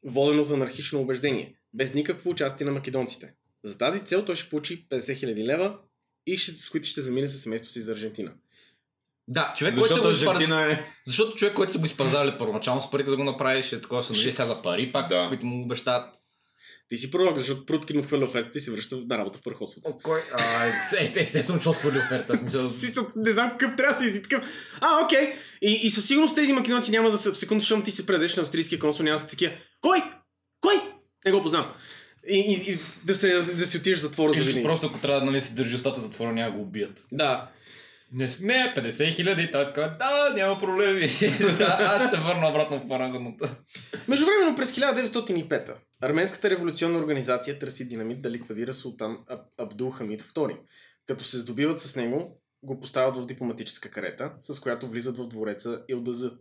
Воден 0.06 0.40
от 0.40 0.52
анархично 0.52 1.02
убеждение, 1.02 1.56
без 1.74 1.94
никакво 1.94 2.30
участие 2.30 2.66
на 2.66 2.72
македонците. 2.72 3.34
За 3.64 3.78
тази 3.78 4.06
цел 4.06 4.26
той 4.26 4.36
ще 4.36 4.50
получи 4.50 4.88
50 4.90 4.98
000 4.98 5.46
лева 5.46 5.78
и 6.28 6.38
ще, 6.38 6.52
с 6.52 6.70
които 6.70 6.88
ще 6.88 7.02
замине 7.02 7.28
със 7.28 7.42
семейството 7.42 7.74
си 7.74 7.82
за 7.82 7.92
Аржентина. 7.92 8.32
Да, 9.28 9.54
човек, 9.58 9.74
който 9.74 9.96
Защото 9.96 10.16
се 10.18 10.26
го 10.26 10.32
изпарз... 10.32 10.36
Аржентина 10.36 10.72
е... 10.72 10.80
Защото 11.06 11.36
човек, 11.36 11.54
който 11.54 11.72
са 11.72 11.80
го 11.80 11.86
изпързали 11.86 12.38
първоначално 12.38 12.82
с 12.82 12.92
парите 12.92 13.10
да 13.10 13.18
го 13.18 13.24
направи, 13.24 13.64
ще 13.64 13.76
е 13.76 13.82
такова 13.82 14.04
се 14.04 14.14
надежда 14.14 14.32
сега 14.32 14.46
за 14.46 14.62
пари, 14.62 14.92
пак, 14.92 15.10
Да. 15.10 15.28
които 15.28 15.46
му 15.46 15.64
обещават. 15.64 16.16
Ти 16.90 16.98
си 16.98 17.12
пророк, 17.12 17.38
защото 17.38 17.66
Пруткин 17.66 18.00
отхвърля 18.00 18.26
офертата 18.26 18.58
и 18.58 18.62
се 18.62 18.72
връща 18.72 18.98
на 19.10 19.18
работа 19.18 19.40
в 19.40 19.42
пархосвото. 19.42 19.90
О, 19.90 19.98
кой? 20.04 20.22
А, 20.34 20.66
е, 20.98 21.12
естествено, 21.16 21.60
че 21.60 21.70
отхвърли 21.70 21.98
оферта. 21.98 22.40
Не 23.16 23.32
знам 23.32 23.50
какъв 23.50 23.76
трябва 23.76 23.94
да 23.94 24.00
се 24.00 24.06
изи 24.06 24.22
такъв. 24.22 24.46
А, 24.82 25.06
окей. 25.06 25.34
И, 25.62 25.80
и 25.84 25.90
със 25.90 26.08
сигурност 26.08 26.36
тези 26.36 26.54
македонци 26.54 26.92
няма 26.92 27.12
да 27.12 27.18
са 27.18 27.32
в 27.32 27.38
секунда, 27.38 27.60
защото 27.60 27.84
ти 27.84 27.92
се 27.92 28.06
предеш 28.06 28.36
на 28.36 28.44
австрийския 28.44 28.80
консул, 28.80 29.04
няма 29.04 29.16
да 29.16 29.20
са 29.20 29.28
такива. 29.28 29.54
Кой? 29.82 30.04
Кой? 30.62 30.82
Не 31.26 31.32
го 31.32 31.42
познавам. 31.42 31.74
И, 32.30 32.40
и, 32.40 32.74
и 32.74 32.78
да, 33.06 33.16
се, 33.16 33.38
да 33.38 33.68
си 33.68 33.78
отидеш 33.78 33.98
в 33.98 34.02
затвора 34.02 34.34
за 34.34 34.40
Или 34.40 34.46
че 34.46 34.50
винаги. 34.50 34.64
просто 34.64 34.88
ако 34.88 35.00
трябва 35.00 35.20
да 35.20 35.26
нали, 35.26 35.42
си 35.42 35.56
държи 35.56 35.76
устата 35.76 36.02
затвора, 36.02 36.34
няма 36.34 36.52
да 36.52 36.58
го 36.58 36.64
убият. 36.64 37.06
Да. 37.12 37.50
Не, 38.12 38.30
не 38.42 38.74
50 38.78 39.16
хиляди, 39.16 39.44
и 39.44 39.52
той 39.52 39.62
е 39.62 39.66
така, 39.66 39.96
да, 40.00 40.34
няма 40.36 40.60
проблеми. 40.60 41.08
да, 41.58 41.78
аз 41.80 42.02
ще 42.02 42.10
се 42.10 42.22
върна 42.22 42.50
обратно 42.50 42.80
в 42.80 42.88
парагоната. 42.88 43.56
Междувременно 44.08 44.56
през 44.56 44.72
1905 44.72 45.76
Арменската 46.02 46.50
революционна 46.50 47.00
организация 47.00 47.60
търси 47.60 47.88
динамит 47.88 48.22
да 48.22 48.32
ликвидира 48.32 48.74
султан 48.74 49.18
Аб- 49.30 49.50
Абдул 49.58 49.92
Хамид 49.92 50.22
II. 50.22 50.58
Като 51.08 51.26
се 51.26 51.38
здобиват 51.38 51.82
с 51.82 51.96
него, 51.96 52.42
го 52.64 52.80
поставят 52.80 53.16
в 53.16 53.26
дипломатическа 53.26 53.90
карета, 53.90 54.32
с 54.42 54.60
която 54.60 54.90
влизат 54.90 55.18
в 55.18 55.28
двореца 55.28 55.84
Илдазы. 55.90 56.32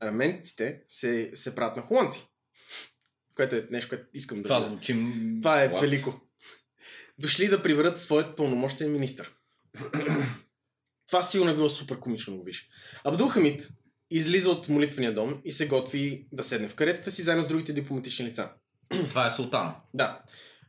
Арменците 0.00 0.80
се, 0.88 1.30
се 1.34 1.54
правят 1.54 1.76
на 1.76 1.82
холандци. 1.82 2.26
Което 3.34 3.56
е 3.56 3.68
нещо, 3.70 3.88
което 3.88 4.04
искам 4.14 4.38
да 4.38 4.42
Това 4.42 4.60
звучи... 4.60 4.92
Това 5.40 5.62
е 5.62 5.70
What? 5.70 5.80
велико. 5.80 6.20
Дошли 7.18 7.48
да 7.48 7.62
приберат 7.62 7.98
своят 7.98 8.36
пълномощен 8.36 8.92
министр. 8.92 9.28
Това 11.10 11.22
сигурно 11.22 11.50
е 11.50 11.54
било 11.54 11.68
супер 11.68 11.98
комично 12.00 12.32
да 12.32 12.38
го 12.38 12.44
виж. 12.44 12.68
Абдул 13.04 13.28
Хамид 13.28 13.68
излиза 14.10 14.50
от 14.50 14.68
молитвения 14.68 15.14
дом 15.14 15.40
и 15.44 15.52
се 15.52 15.68
готви 15.68 16.26
да 16.32 16.42
седне 16.42 16.68
в 16.68 16.74
каретата 16.74 17.10
си 17.10 17.22
заедно 17.22 17.42
с 17.42 17.46
другите 17.46 17.72
дипломатични 17.72 18.24
лица. 18.24 18.48
Това 19.08 19.26
е 19.26 19.30
султана. 19.30 19.74
Да. 19.94 20.22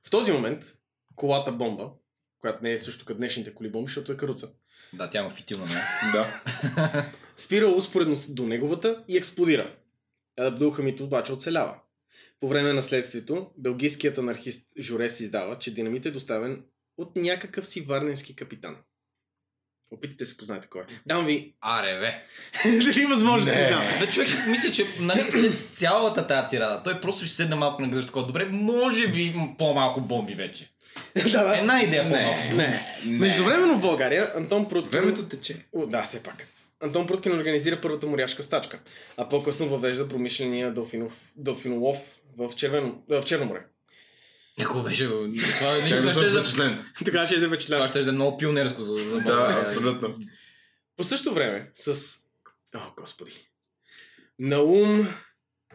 В 0.07 0.09
този 0.09 0.31
момент 0.31 0.63
колата 1.15 1.51
бомба, 1.51 1.91
която 2.39 2.63
не 2.63 2.71
е 2.71 2.77
също 2.77 3.05
като 3.05 3.17
днешните 3.17 3.53
коли 3.53 3.71
бомби, 3.71 3.87
защото 3.87 4.11
е 4.11 4.17
каруца, 4.17 4.49
Да, 4.93 5.09
тя 5.09 5.19
има 5.19 5.29
фитилна, 5.29 5.65
не? 5.65 5.71
Да. 6.11 7.05
Спира 7.37 7.67
успоредно 7.67 8.15
до 8.29 8.47
неговата 8.47 9.03
и 9.07 9.17
експлодира. 9.17 9.75
Абдулхамид 10.39 10.99
обаче 10.99 11.33
оцелява. 11.33 11.75
По 12.39 12.47
време 12.47 12.73
на 12.73 12.83
следствието, 12.83 13.51
белгийският 13.57 14.17
анархист 14.17 14.71
Жорес 14.79 15.19
издава, 15.19 15.55
че 15.55 15.73
динамит 15.73 16.05
е 16.05 16.11
доставен 16.11 16.63
от 16.97 17.15
някакъв 17.15 17.67
си 17.67 17.81
варненски 17.81 18.35
капитан. 18.35 18.77
Опитайте 19.91 20.25
се 20.25 20.37
познаете 20.37 20.67
кой 20.67 20.81
е. 20.81 20.85
Дам 21.05 21.25
ви 21.25 21.53
Аре, 21.61 21.99
бе. 21.99 22.21
дали 22.69 23.05
възможност 23.05 23.51
Не. 23.51 23.69
да 23.69 24.05
Да, 24.05 24.11
човек, 24.11 24.29
мисля, 24.49 24.71
че 24.71 24.85
нали, 24.99 25.31
след 25.31 25.53
цялата 25.75 26.27
тази 26.27 26.47
тирада, 26.47 26.81
той 26.83 27.01
просто 27.01 27.25
ще 27.25 27.35
седне 27.35 27.55
малко 27.55 27.81
на 27.81 27.87
гръж 27.87 28.05
такова. 28.05 28.27
Добре, 28.27 28.45
може 28.45 29.07
би 29.07 29.21
има 29.21 29.47
по-малко 29.57 30.01
бомби 30.01 30.33
вече. 30.33 30.71
да, 31.31 31.43
да. 31.43 31.57
Една 31.57 31.81
идея 31.81 32.03
по-малко. 32.03 32.55
Не. 32.55 32.97
Не. 33.05 33.17
Междувременно 33.17 33.75
в 33.75 33.81
България 33.81 34.31
Антон 34.35 34.69
Пруткин... 34.69 34.91
Времето 35.01 35.25
тече. 35.25 35.65
О, 35.75 35.85
да, 35.85 36.03
все 36.03 36.23
пак. 36.23 36.47
Антон 36.83 37.07
Пруткин 37.07 37.33
организира 37.33 37.81
първата 37.81 38.07
моряшка 38.07 38.43
стачка, 38.43 38.79
а 39.17 39.29
по-късно 39.29 39.69
въвежда 39.69 40.07
промишления 40.07 40.73
Дофинов, 40.73 41.31
Дофинолов 41.35 41.97
в, 42.37 42.55
червено, 42.55 42.95
в 43.09 43.23
Черно 43.25 43.45
море. 43.45 43.61
Ако 44.61 44.83
беше... 44.83 45.05
Това, 45.05 45.31
Ще 45.35 45.95
това, 45.95 46.01
да 46.01 46.13
съм 46.13 46.23
да, 46.23 46.43
впечатлен. 46.43 46.85
Така 47.05 47.25
ще 47.25 47.35
е 47.35 47.37
това 47.37 47.47
впечатляващо. 47.47 47.89
ще 47.89 48.03
да 48.03 48.09
е 48.09 48.13
много 48.13 48.37
пионерско 48.37 48.81
за, 48.81 48.97
за 48.97 49.17
Да, 49.17 49.63
абсолютно. 49.67 50.15
По 50.97 51.03
същото 51.03 51.35
време 51.35 51.69
с... 51.73 52.17
О, 52.75 52.79
господи. 52.97 53.31
Наум 54.39 55.07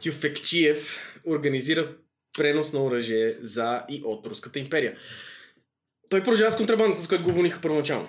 Тюфекчиев 0.02 0.98
организира 1.26 1.96
пренос 2.38 2.72
на 2.72 2.84
оръжие 2.84 3.36
за 3.40 3.82
и 3.88 4.02
от 4.04 4.26
Руската 4.26 4.58
империя. 4.58 4.96
Той 6.10 6.20
продължава 6.20 6.50
с 6.50 6.56
контрабандата, 6.56 7.02
с 7.02 7.08
която 7.08 7.24
го 7.24 7.32
вониха 7.32 7.60
първоначално. 7.60 8.08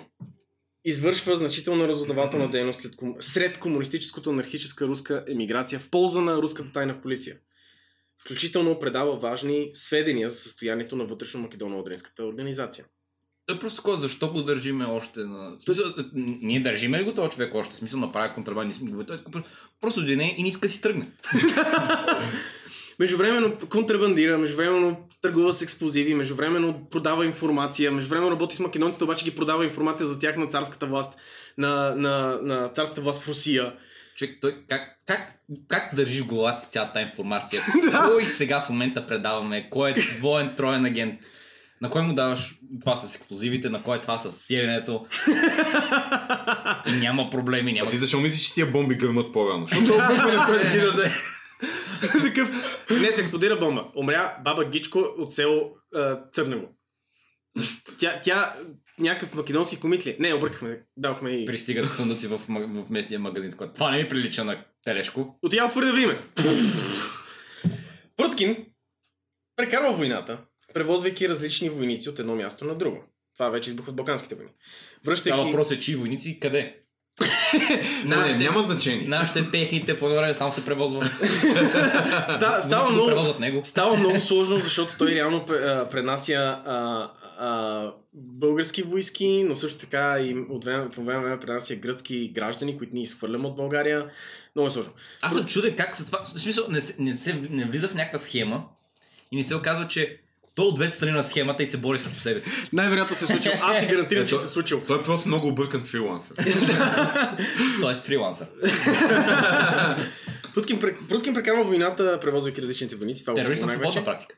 Извършва 0.84 1.36
значителна 1.36 1.88
разузнавателна 1.88 2.50
дейност 2.50 2.80
след, 2.80 2.94
сред 3.20 3.58
комунистическото 3.58 4.30
анархическа 4.30 4.86
руска 4.86 5.24
емиграция 5.28 5.80
в 5.80 5.90
полза 5.90 6.20
на 6.20 6.36
руската 6.36 6.72
тайна 6.72 7.00
полиция. 7.00 7.36
Включително 8.20 8.80
предава 8.80 9.16
важни 9.16 9.70
сведения 9.74 10.28
за 10.28 10.36
състоянието 10.36 10.96
на 10.96 11.06
вътрешно-македоно-одринската 11.06 12.20
организация. 12.22 12.84
Той 13.46 13.58
просто 13.58 13.76
такова, 13.76 13.96
защо 13.96 14.32
го 14.32 14.42
държиме 14.42 14.84
още 14.84 15.20
на... 15.20 15.54
Смисъл, 15.58 15.84
ние 16.14 16.60
държиме 16.60 16.98
ли 16.98 17.04
го 17.04 17.14
този 17.14 17.30
човек 17.30 17.54
още? 17.54 17.74
В 17.74 17.78
Смисъл, 17.78 18.00
направи 18.00 18.34
контрабандни 18.34 18.74
смислове. 18.74 19.06
Той 19.06 19.16
е 19.16 19.20
просто 19.80 20.00
дойде 20.00 20.34
и 20.36 20.42
не 20.42 20.48
иска 20.48 20.66
да 20.66 20.72
си 20.72 20.80
тръгне. 20.80 21.12
Междувременно 22.98 23.58
контрабандира, 23.70 24.38
междувременно 24.38 25.08
търгува 25.22 25.52
с 25.52 25.62
експлозиви, 25.62 26.14
междувременно 26.14 26.86
продава 26.90 27.26
информация, 27.26 27.92
междувременно 27.92 28.30
работи 28.30 28.56
с 28.56 28.60
македонците, 28.60 29.04
обаче 29.04 29.24
ги 29.24 29.34
продава 29.34 29.64
информация 29.64 30.06
за 30.06 30.18
тях 30.18 30.36
на 30.36 30.46
царската 30.46 30.86
власт, 30.86 31.18
на, 31.58 31.94
на, 31.94 32.38
на 32.42 32.68
царската 32.68 33.00
власт 33.00 33.24
в 33.24 33.28
Русия. 33.28 33.72
Човек, 34.18 34.38
той 34.40 34.64
как, 34.68 34.98
как, 35.06 35.20
как 35.68 35.94
държи 35.94 36.20
в 36.20 36.26
главата 36.26 36.60
си 36.60 36.66
цялата 36.70 36.92
тази 36.92 37.06
информация? 37.06 37.62
Кой 38.04 38.26
сега 38.26 38.60
в 38.60 38.68
момента 38.68 39.06
предаваме? 39.06 39.70
Кой 39.70 39.90
е 39.90 39.94
двоен 40.18 40.54
троен 40.56 40.84
агент? 40.84 41.20
На 41.80 41.90
кой 41.90 42.02
му 42.02 42.14
даваш 42.14 42.54
това 42.80 42.96
с 42.96 43.16
експлозивите, 43.16 43.68
на 43.68 43.82
кой 43.82 43.96
е 43.96 44.00
това 44.00 44.18
с 44.18 44.32
сиренето? 44.32 45.06
И 46.86 46.92
няма 46.92 47.30
проблеми, 47.30 47.72
няма... 47.72 47.88
А 47.88 47.90
ти 47.90 47.98
защо 47.98 48.20
мислиш, 48.20 48.46
че 48.46 48.54
тия 48.54 48.66
бомби 48.66 48.94
гърмат 48.94 49.32
по-рано? 49.32 49.66
Защото 49.68 49.86
толкова 49.86 50.32
на 50.32 50.46
кой 50.46 50.58
да 50.58 50.70
ги 50.70 50.80
даде. 50.80 51.12
Такъв. 52.00 52.50
Не, 52.90 53.12
се 53.12 53.20
експлодира 53.20 53.58
бомба. 53.58 53.84
Умря 53.96 54.36
баба 54.44 54.64
Гичко 54.64 54.98
от 54.98 55.34
село 55.34 55.70
Църнево. 56.32 56.66
Тя, 57.98 58.20
тя 58.22 58.54
някакъв 58.98 59.34
македонски 59.34 59.80
комит 59.80 60.06
ли? 60.06 60.16
Не, 60.20 60.34
объркахме. 60.34 60.80
Давахме 60.96 61.30
и... 61.30 61.46
Пристигат 61.46 61.96
съндъци 61.96 62.26
в, 62.26 62.38
в 62.48 62.90
местния 62.90 63.20
магазин. 63.20 63.52
Това 63.74 63.90
не 63.90 64.02
ми 64.02 64.08
прилича 64.08 64.44
на 64.44 64.64
телешко. 64.84 65.38
Отива 65.42 65.68
твърде 65.68 65.92
да 65.92 66.00
име. 66.00 66.18
Пруткин 68.16 68.56
прекарва 69.56 69.92
войната, 69.92 70.38
превозвайки 70.74 71.28
различни 71.28 71.70
войници 71.70 72.08
от 72.08 72.18
едно 72.18 72.36
място 72.36 72.64
на 72.64 72.74
друго. 72.74 73.04
Това 73.34 73.48
вече 73.48 73.70
избух 73.70 73.88
от 73.88 73.96
Балканските 73.96 74.34
войни. 74.34 74.50
Връщайки... 75.04 75.36
Това 75.36 75.44
въпрос 75.44 75.70
е 75.70 75.78
чии 75.78 75.94
войници 75.94 76.30
и 76.30 76.40
къде? 76.40 76.74
Не, 78.04 78.16
не, 78.16 78.34
няма 78.34 78.62
значение. 78.62 79.08
Нашите 79.08 79.50
техните 79.50 79.98
по 79.98 80.08
време 80.08 80.34
само 80.34 80.52
се 80.52 80.64
превозваме. 80.64 81.06
Ста, 82.36 82.58
става, 82.62 82.90
много, 82.90 83.06
превозват 83.06 83.40
него. 83.40 83.60
става 83.64 83.96
много 83.96 84.20
сложно, 84.20 84.60
защото 84.60 84.98
той 84.98 85.10
реално 85.14 85.46
пренася 85.90 86.34
а, 86.66 87.10
а, 87.38 87.82
български 88.14 88.82
войски, 88.82 89.44
но 89.44 89.56
също 89.56 89.78
така 89.78 90.18
и 90.20 90.36
от 90.50 90.64
време, 90.64 90.90
по 90.90 91.04
време 91.04 91.24
време 91.24 91.40
пренася 91.40 91.76
гръцки 91.76 92.28
граждани, 92.34 92.78
които 92.78 92.94
ние 92.94 93.02
изхвърляме 93.02 93.46
от 93.46 93.56
България. 93.56 94.06
Много 94.54 94.68
е 94.68 94.70
сложно. 94.70 94.92
Аз 95.22 95.34
съм 95.34 95.46
чуден 95.46 95.76
как 95.76 95.96
с 95.96 96.06
това... 96.06 96.24
В 96.24 96.40
смисъл, 96.40 96.64
не, 96.68 96.80
се, 96.80 96.94
не, 96.98 97.16
се, 97.16 97.34
не 97.50 97.64
влиза 97.64 97.88
в 97.88 97.94
някаква 97.94 98.18
схема 98.18 98.64
и 99.32 99.36
не 99.36 99.44
се 99.44 99.56
оказва, 99.56 99.88
че 99.88 100.18
той 100.54 100.66
от 100.66 100.74
двете 100.74 100.94
страни 100.94 101.12
на 101.12 101.24
схемата 101.24 101.62
и 101.62 101.66
се 101.66 101.76
бори 101.76 101.98
срещу 101.98 102.20
себе 102.20 102.40
си. 102.40 102.50
Най-вероятно 102.72 103.16
се 103.16 103.24
е 103.24 103.26
случило. 103.26 103.54
Аз 103.62 103.78
ти 103.78 103.86
гарантирам, 103.86 104.26
че 104.26 104.36
се 104.36 104.44
е 104.44 104.48
случило. 104.48 104.80
Той 104.86 104.98
е 104.98 105.02
просто 105.02 105.28
много 105.28 105.48
объркан 105.48 105.84
фрилансър. 105.84 106.36
Тоест 107.80 108.04
фрилансър. 108.06 108.46
Пруткин, 110.54 110.80
пре- 110.80 111.08
Пруткин 111.08 111.34
прекарва 111.34 111.64
войната, 111.64 112.18
превозвайки 112.20 112.62
различните 112.62 112.96
войници. 112.96 113.24
Това 113.24 113.34
го 113.34 113.40
Терорист 113.40 113.62
на 113.62 113.68
споменах 113.68 113.92
свободна 113.92 114.04
практика. 114.04 114.34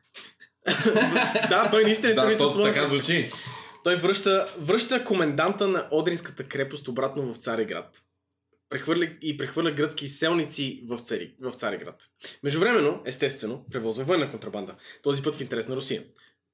Да, 1.50 1.68
той 1.70 1.84
наистина 1.84 2.12
е 2.12 2.14
да, 2.14 2.24
на 2.24 2.38
то 2.38 2.48
свободна 2.48 2.72
така 2.72 2.88
звучи. 2.88 3.30
Той 3.84 3.96
връща, 3.96 4.46
връща 4.58 5.04
коменданта 5.04 5.68
на 5.68 5.88
Одринската 5.90 6.44
крепост 6.44 6.88
обратно 6.88 7.32
в 7.32 7.36
Цареград. 7.36 8.02
Прехвърля, 8.68 9.08
и 9.22 9.36
прехвърля 9.36 9.70
гръцки 9.70 10.08
селници 10.08 10.82
в, 10.86 10.98
Цари, 10.98 11.34
в 11.40 11.52
Цареград. 11.52 12.02
Междувременно, 12.42 13.02
естествено, 13.04 13.64
превозва 13.72 14.04
военна 14.04 14.30
контрабанда. 14.30 14.74
Този 15.02 15.22
път 15.22 15.34
в 15.34 15.40
интерес 15.40 15.68
на 15.68 15.76
Русия. 15.76 16.04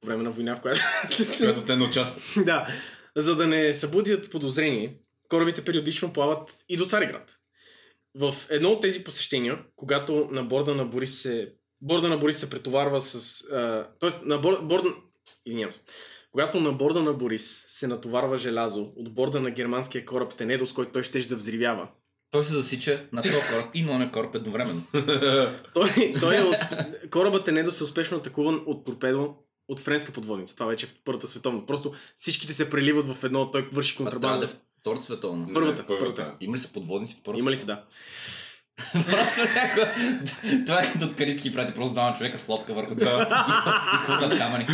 По 0.01 0.07
време 0.07 0.23
на 0.23 0.31
война, 0.31 0.57
в 0.57 0.61
която... 0.61 0.81
Която 1.39 1.65
те 1.65 1.77
не 1.77 1.85
участват. 1.85 2.45
да. 2.47 2.69
За 3.17 3.37
да 3.37 3.47
не 3.47 3.75
събудят 3.75 4.31
подозрение, 4.31 4.97
корабите 5.29 5.65
периодично 5.65 6.13
плават 6.13 6.57
и 6.69 6.77
до 6.77 6.85
Цареград. 6.85 7.37
В 8.15 8.35
едно 8.51 8.71
от 8.71 8.83
тези 8.83 9.05
посещения, 9.05 9.59
когато 9.77 10.29
на 10.31 10.43
борда 10.43 10.75
на 10.75 10.85
Борис 10.85 11.23
се, 11.23 11.53
борда 11.81 12.09
на 12.09 12.16
Борис 12.18 12.39
се 12.39 12.51
претоварва 12.51 13.01
с... 13.01 13.45
А, 13.45 13.89
тоест, 14.01 14.20
на 14.24 14.39
борда... 14.39 14.62
борда 14.62 14.89
извинявам 15.47 15.72
се. 15.72 15.81
Когато 16.33 16.61
на 16.61 16.72
борда 16.72 17.03
на 17.03 17.12
Борис 17.12 17.64
се 17.68 17.87
натоварва 17.87 18.37
желязо 18.37 18.93
от 18.97 19.14
борда 19.14 19.41
на 19.41 19.51
германския 19.51 20.05
кораб 20.05 20.35
Тенедо, 20.35 20.66
с 20.66 20.72
който 20.72 20.93
той 20.93 21.03
ще 21.03 21.20
да 21.20 21.37
взривява, 21.37 21.89
Той 22.31 22.45
се 22.45 22.53
засича 22.53 23.07
на 23.12 23.22
този 23.22 23.35
кораб 23.53 23.70
и 23.74 23.83
на 23.83 24.12
кораб 24.12 24.35
едновременно. 24.35 24.83
той, 25.74 26.14
той 26.20 26.37
е, 26.37 26.43
усп- 26.43 27.11
корабът 27.11 27.45
Тенедо 27.45 27.72
се 27.72 27.85
успешно 27.85 28.16
атакуван 28.16 28.62
от 28.66 28.85
торпедо 28.85 29.35
от 29.68 29.81
френска 29.81 30.12
подводница. 30.12 30.55
Това 30.55 30.66
вече 30.66 30.87
е 30.87 30.89
в 30.89 30.95
Първата 31.05 31.27
световна. 31.27 31.66
Просто 31.66 31.93
всичките 32.16 32.53
се 32.53 32.70
преливат 32.70 33.07
в 33.07 33.24
едно, 33.24 33.51
той 33.51 33.68
върши 33.72 33.97
трябва 33.97 34.11
да 34.11 34.16
контрабанда. 34.16 34.47
е 34.47 34.49
Втората 34.81 35.05
световна. 35.05 35.47
Първата, 35.55 35.83
Не, 35.83 35.99
първата. 35.99 36.37
Има 36.41 36.57
ли 36.57 36.61
са 36.61 36.72
подводници 36.72 37.16
в 37.20 37.22
първата? 37.22 37.41
Има 37.41 37.51
ли 37.51 37.57
си, 37.57 37.66
да? 37.66 37.85
Просто 38.93 39.41
някаква... 39.55 39.93
Това 40.66 40.83
е 40.83 40.93
като 40.93 41.05
от 41.05 41.16
Карибски 41.16 41.53
прати 41.53 41.74
просто 41.74 41.93
двама 41.93 42.16
човека 42.16 42.39
с 42.39 42.49
лодка 42.49 42.74
върху 42.74 42.97
това. 42.99 43.22
И 43.95 44.05
хвърлят 44.05 44.39
камъни. 44.39 44.66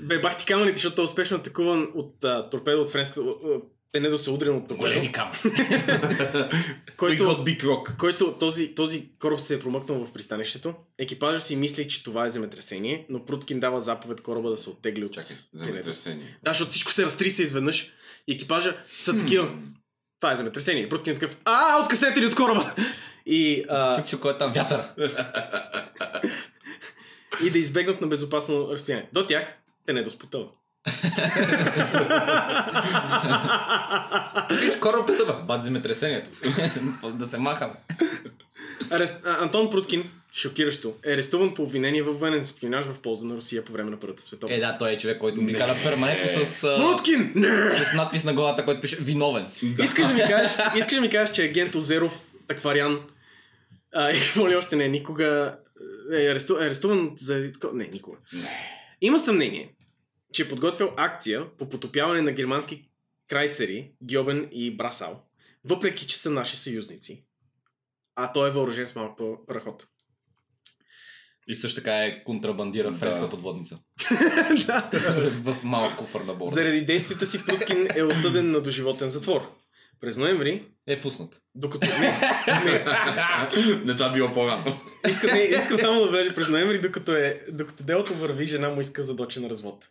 Бе, 0.00 0.18
бах 0.20 0.38
ти 0.38 0.44
камъните, 0.46 0.76
защото 0.76 1.02
е 1.02 1.04
успешно 1.04 1.36
атакуван 1.36 1.88
от 1.94 2.24
а, 2.24 2.50
торпедо 2.50 2.80
от 2.80 2.90
френска... 2.90 3.20
а, 3.20 3.60
Тенедо 3.92 4.18
се 4.18 4.30
удрен 4.30 4.56
от 4.56 4.68
торпедо. 4.68 4.80
Големи 4.88 5.12
камъни. 5.12 5.36
We 5.44 6.96
Който, 6.96 7.24
got 7.24 7.44
big 7.58 7.64
rock. 7.64 7.96
който 7.96 8.32
този, 8.32 8.74
този 8.74 9.08
кораб 9.20 9.40
се 9.40 9.54
е 9.54 9.58
промъкнал 9.58 10.04
в 10.04 10.12
пристанището. 10.12 10.74
Екипажа 10.98 11.40
си 11.40 11.56
мисли, 11.56 11.88
че 11.88 12.02
това 12.02 12.26
е 12.26 12.30
земетресение, 12.30 13.06
но 13.08 13.24
Пруткин 13.24 13.60
дава 13.60 13.80
заповед 13.80 14.20
кораба 14.20 14.50
да 14.50 14.56
се 14.58 14.70
оттегли 14.70 15.04
от 15.04 15.12
Чакай, 15.12 15.36
земетресение. 15.52 16.38
Да, 16.44 16.50
защото 16.50 16.70
всичко 16.70 16.92
се 16.92 17.04
разтриса 17.04 17.42
изведнъж 17.42 17.92
и 18.28 18.32
екипажа 18.32 18.76
са 18.98 19.18
такива. 19.18 19.54
Това 20.20 20.32
е 20.32 20.36
земетресение. 20.36 20.88
Пруткин 20.88 21.12
е 21.12 21.18
такъв. 21.18 21.36
А, 21.44 21.82
откъснете 21.82 22.20
ли 22.20 22.26
от 22.26 22.34
кораба? 22.34 22.74
И, 23.26 23.64
а, 23.68 23.96
Чук, 23.96 24.06
чук, 24.06 24.20
кой 24.20 24.32
е 24.32 24.38
там 24.38 24.52
вятър? 24.52 24.80
и 27.44 27.50
да 27.50 27.58
избегнат 27.58 28.00
на 28.00 28.06
безопасно 28.06 28.68
разстояние. 28.72 29.08
До 29.12 29.26
тях 29.26 29.58
те 29.86 29.92
не 29.92 30.02
доспотъва. 30.02 30.46
Виж, 34.50 34.76
кораб 34.80 35.06
потъва. 35.06 35.42
Бат 35.46 35.64
земетресението. 35.64 36.30
да 37.12 37.26
се 37.26 37.38
махаме. 37.38 37.74
Арест... 38.90 39.14
Антон 39.24 39.70
Пруткин, 39.70 40.10
шокиращо, 40.32 40.94
е 41.04 41.12
арестуван 41.12 41.54
по 41.54 41.62
обвинение 41.62 42.02
в 42.02 42.12
военен 42.12 42.44
спионаж 42.44 42.86
в 42.86 42.98
полза 43.00 43.26
на 43.26 43.34
Русия 43.34 43.64
по 43.64 43.72
време 43.72 43.90
на 43.90 44.00
Първата 44.00 44.22
световна. 44.22 44.56
Е, 44.56 44.60
да, 44.60 44.76
той 44.78 44.90
е 44.90 44.98
човек, 44.98 45.18
който 45.18 45.40
обикаля 45.40 45.76
перманентно 45.82 46.44
с, 46.44 46.64
а, 46.64 46.76
Пруткин! 46.76 47.32
Не! 47.34 47.74
с 47.74 47.92
надпис 47.94 48.24
на 48.24 48.34
главата, 48.34 48.64
който 48.64 48.80
пише 48.80 48.96
виновен. 49.00 49.46
Искаш 49.84 50.06
да 50.06 50.14
ми 50.14 50.20
кажеш, 50.20 50.50
искаш 50.76 50.94
да 50.94 51.00
ми 51.00 51.10
кажеш, 51.10 51.34
че 51.34 51.44
агент 51.44 51.74
Озеров, 51.74 52.22
такварян, 52.46 53.00
а, 53.94 54.10
и 54.10 54.20
какво 54.20 54.48
ли 54.48 54.56
още 54.56 54.76
не, 54.76 54.88
никога 54.88 55.56
е 55.62 55.66
е 56.12 56.30
арестуван 56.60 57.12
за... 57.16 57.52
Не, 57.72 57.88
никога. 57.92 58.16
Има 59.00 59.18
съмнение, 59.18 59.74
че 60.32 60.42
е 60.42 60.48
подготвил 60.48 60.92
акция 60.96 61.56
по 61.58 61.68
потопяване 61.68 62.22
на 62.22 62.32
германски 62.32 62.88
крайцери, 63.28 63.92
Гьобен 64.04 64.48
и 64.52 64.76
Брасал, 64.76 65.22
въпреки 65.64 66.06
че 66.06 66.18
са 66.18 66.30
наши 66.30 66.56
съюзници. 66.56 67.24
А 68.14 68.32
той 68.32 68.48
е 68.48 68.52
въоръжен 68.52 68.88
с 68.88 68.94
малък 68.94 69.18
па- 69.18 69.46
параход. 69.46 69.86
И 71.48 71.54
също 71.54 71.76
така 71.76 71.96
е 71.96 72.24
контрабандира 72.24 72.92
френска 72.92 73.22
Да. 73.22 73.30
подводница. 73.30 73.78
да. 74.66 74.90
в 75.42 75.56
малък 75.62 75.96
куфър 75.96 76.20
на 76.20 76.34
борда. 76.34 76.54
Заради 76.54 76.80
действията 76.80 77.26
си 77.26 77.44
Пруткин 77.46 77.88
е 77.94 78.02
осъден 78.02 78.50
на 78.50 78.60
доживотен 78.60 79.08
затвор. 79.08 79.52
През 80.00 80.16
ноември, 80.16 80.68
Е 80.86 81.00
пуснат. 81.00 81.42
докато... 81.54 81.86
Не, 82.00 82.10
не, 82.64 82.84
Не, 83.84 83.96
това 83.96 84.12
било 84.12 84.32
по-рано. 84.32 84.64
искам, 85.08 85.30
не, 85.30 85.40
искам 85.40 85.78
само 85.78 86.00
да 86.00 86.10
влежа 86.10 86.34
през 86.34 86.48
ноември, 86.48 86.80
докато, 86.80 87.16
е, 87.16 87.40
докато 87.50 87.82
делото 87.84 88.14
върви, 88.14 88.44
жена 88.44 88.68
му 88.68 88.80
иска 88.80 89.02
задочен 89.02 89.46
развод. 89.46 89.88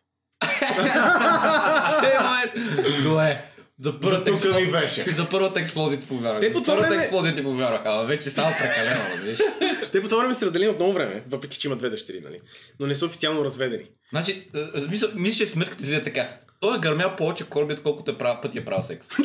Добре. 3.03 3.45
За 3.79 3.99
първата, 3.99 4.23
Тук 4.31 4.55
ми 4.55 4.71
беше. 4.71 5.03
за 5.03 5.29
първата 5.29 5.59
експлозия 5.59 5.99
ти 5.99 6.07
повярвах. 6.07 6.39
Те 6.41 6.51
по 6.53 6.57
За 6.57 6.63
това 6.63 6.73
първата 6.73 6.89
време- 6.89 7.03
експлозия 7.03 7.35
ти 7.35 7.43
повярвах, 7.43 7.81
ама 7.85 8.03
вече 8.03 8.29
става 8.29 8.51
прекалено, 8.51 9.01
виж. 9.23 9.39
Те 9.91 10.01
по 10.01 10.07
това 10.07 10.17
време 10.19 10.33
са 10.33 10.45
разделени 10.45 10.69
от 10.69 10.77
много 10.77 10.93
време, 10.93 11.23
въпреки 11.29 11.59
че 11.59 11.67
има 11.67 11.77
две 11.77 11.89
дъщери, 11.89 12.21
нали? 12.21 12.39
Но 12.79 12.87
не 12.87 12.95
са 12.95 13.05
официално 13.05 13.45
разведени. 13.45 13.83
Значи, 14.11 14.49
е, 14.55 14.59
мисля, 14.89 15.07
мисля, 15.15 15.37
че 15.37 15.45
сметката 15.45 15.83
ти 15.83 15.93
е 15.93 16.03
така. 16.03 16.29
Той 16.59 16.75
е 16.75 16.79
гърмял 16.79 17.15
повече 17.15 17.45
кораби, 17.45 17.73
отколкото 17.73 18.11
е 18.11 18.17
прав, 18.17 18.41
пъти 18.41 18.57
е 18.57 18.65
правил 18.65 18.83
секс. 18.83 19.07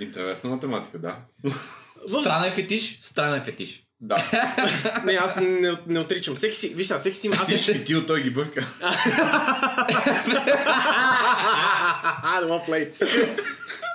Интересна 0.00 0.50
математика, 0.50 0.98
да. 0.98 1.16
Странен 2.08 2.52
фетиш, 2.52 2.98
странен 3.02 3.42
фетиш. 3.42 3.82
Да. 4.00 4.16
Не, 5.04 5.12
аз 5.12 5.36
не, 5.36 5.72
не 5.86 6.00
отричам. 6.00 6.36
Всеки 6.36 6.56
си, 6.56 6.74
виж 6.74 6.92
всеки 6.92 7.16
си 7.16 7.26
има... 7.26 7.36
Аз 7.36 7.48
ще... 7.48 7.58
Шпитил, 7.58 8.06
той 8.06 8.22
ги 8.22 8.30
бърка. 8.30 8.66
Well 12.48 12.68
played. 12.68 13.28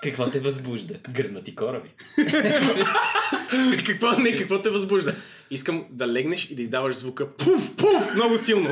Какво 0.03 0.29
те 0.29 0.39
възбужда? 0.39 0.93
Гръмнати 1.09 1.55
кораби. 1.55 1.89
какво, 3.85 4.11
не, 4.11 4.37
какво 4.37 4.61
те 4.61 4.69
възбужда? 4.69 5.15
Искам 5.51 5.85
да 5.89 6.07
легнеш 6.07 6.49
и 6.49 6.55
да 6.55 6.61
издаваш 6.61 6.95
звука 6.95 7.27
пуф, 7.27 7.75
пуф, 7.75 8.15
много 8.15 8.37
силно. 8.37 8.69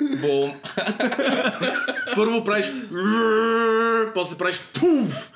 Бум. 0.00 0.52
Първо 2.14 2.44
правиш 2.44 2.66
после 4.14 4.38
правиш 4.38 4.60
пуф. 4.80 5.30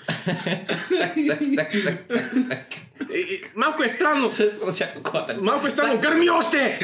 Малко 3.56 3.82
е 3.82 3.88
странно. 3.88 4.30
Малко 5.40 5.66
е 5.66 5.70
странно. 5.70 6.00
Гърми 6.00 6.30
още! 6.30 6.78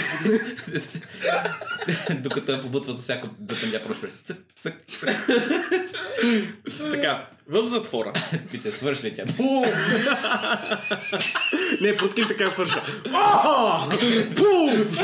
Докато 2.14 2.52
я 2.52 2.62
побутва 2.62 2.92
за 2.92 3.02
всяко 3.02 3.28
цък, 4.24 4.36
цък. 4.62 4.74
Така, 6.90 7.26
в 7.48 7.66
затвора. 7.66 8.12
Пита, 8.50 8.72
свърш 8.72 9.04
ли 9.04 9.14
тя? 9.14 9.24
Не, 11.80 11.96
Путкин 11.96 12.28
така 12.28 12.50
свърша. 12.50 12.82
Пуф! 14.36 14.98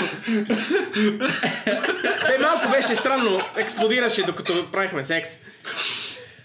Е, 2.35 2.39
малко 2.41 2.71
беше 2.71 2.97
странно. 2.97 3.41
Експлодираше, 3.57 4.23
докато 4.23 4.73
правихме 4.73 5.05
секс. 5.05 5.31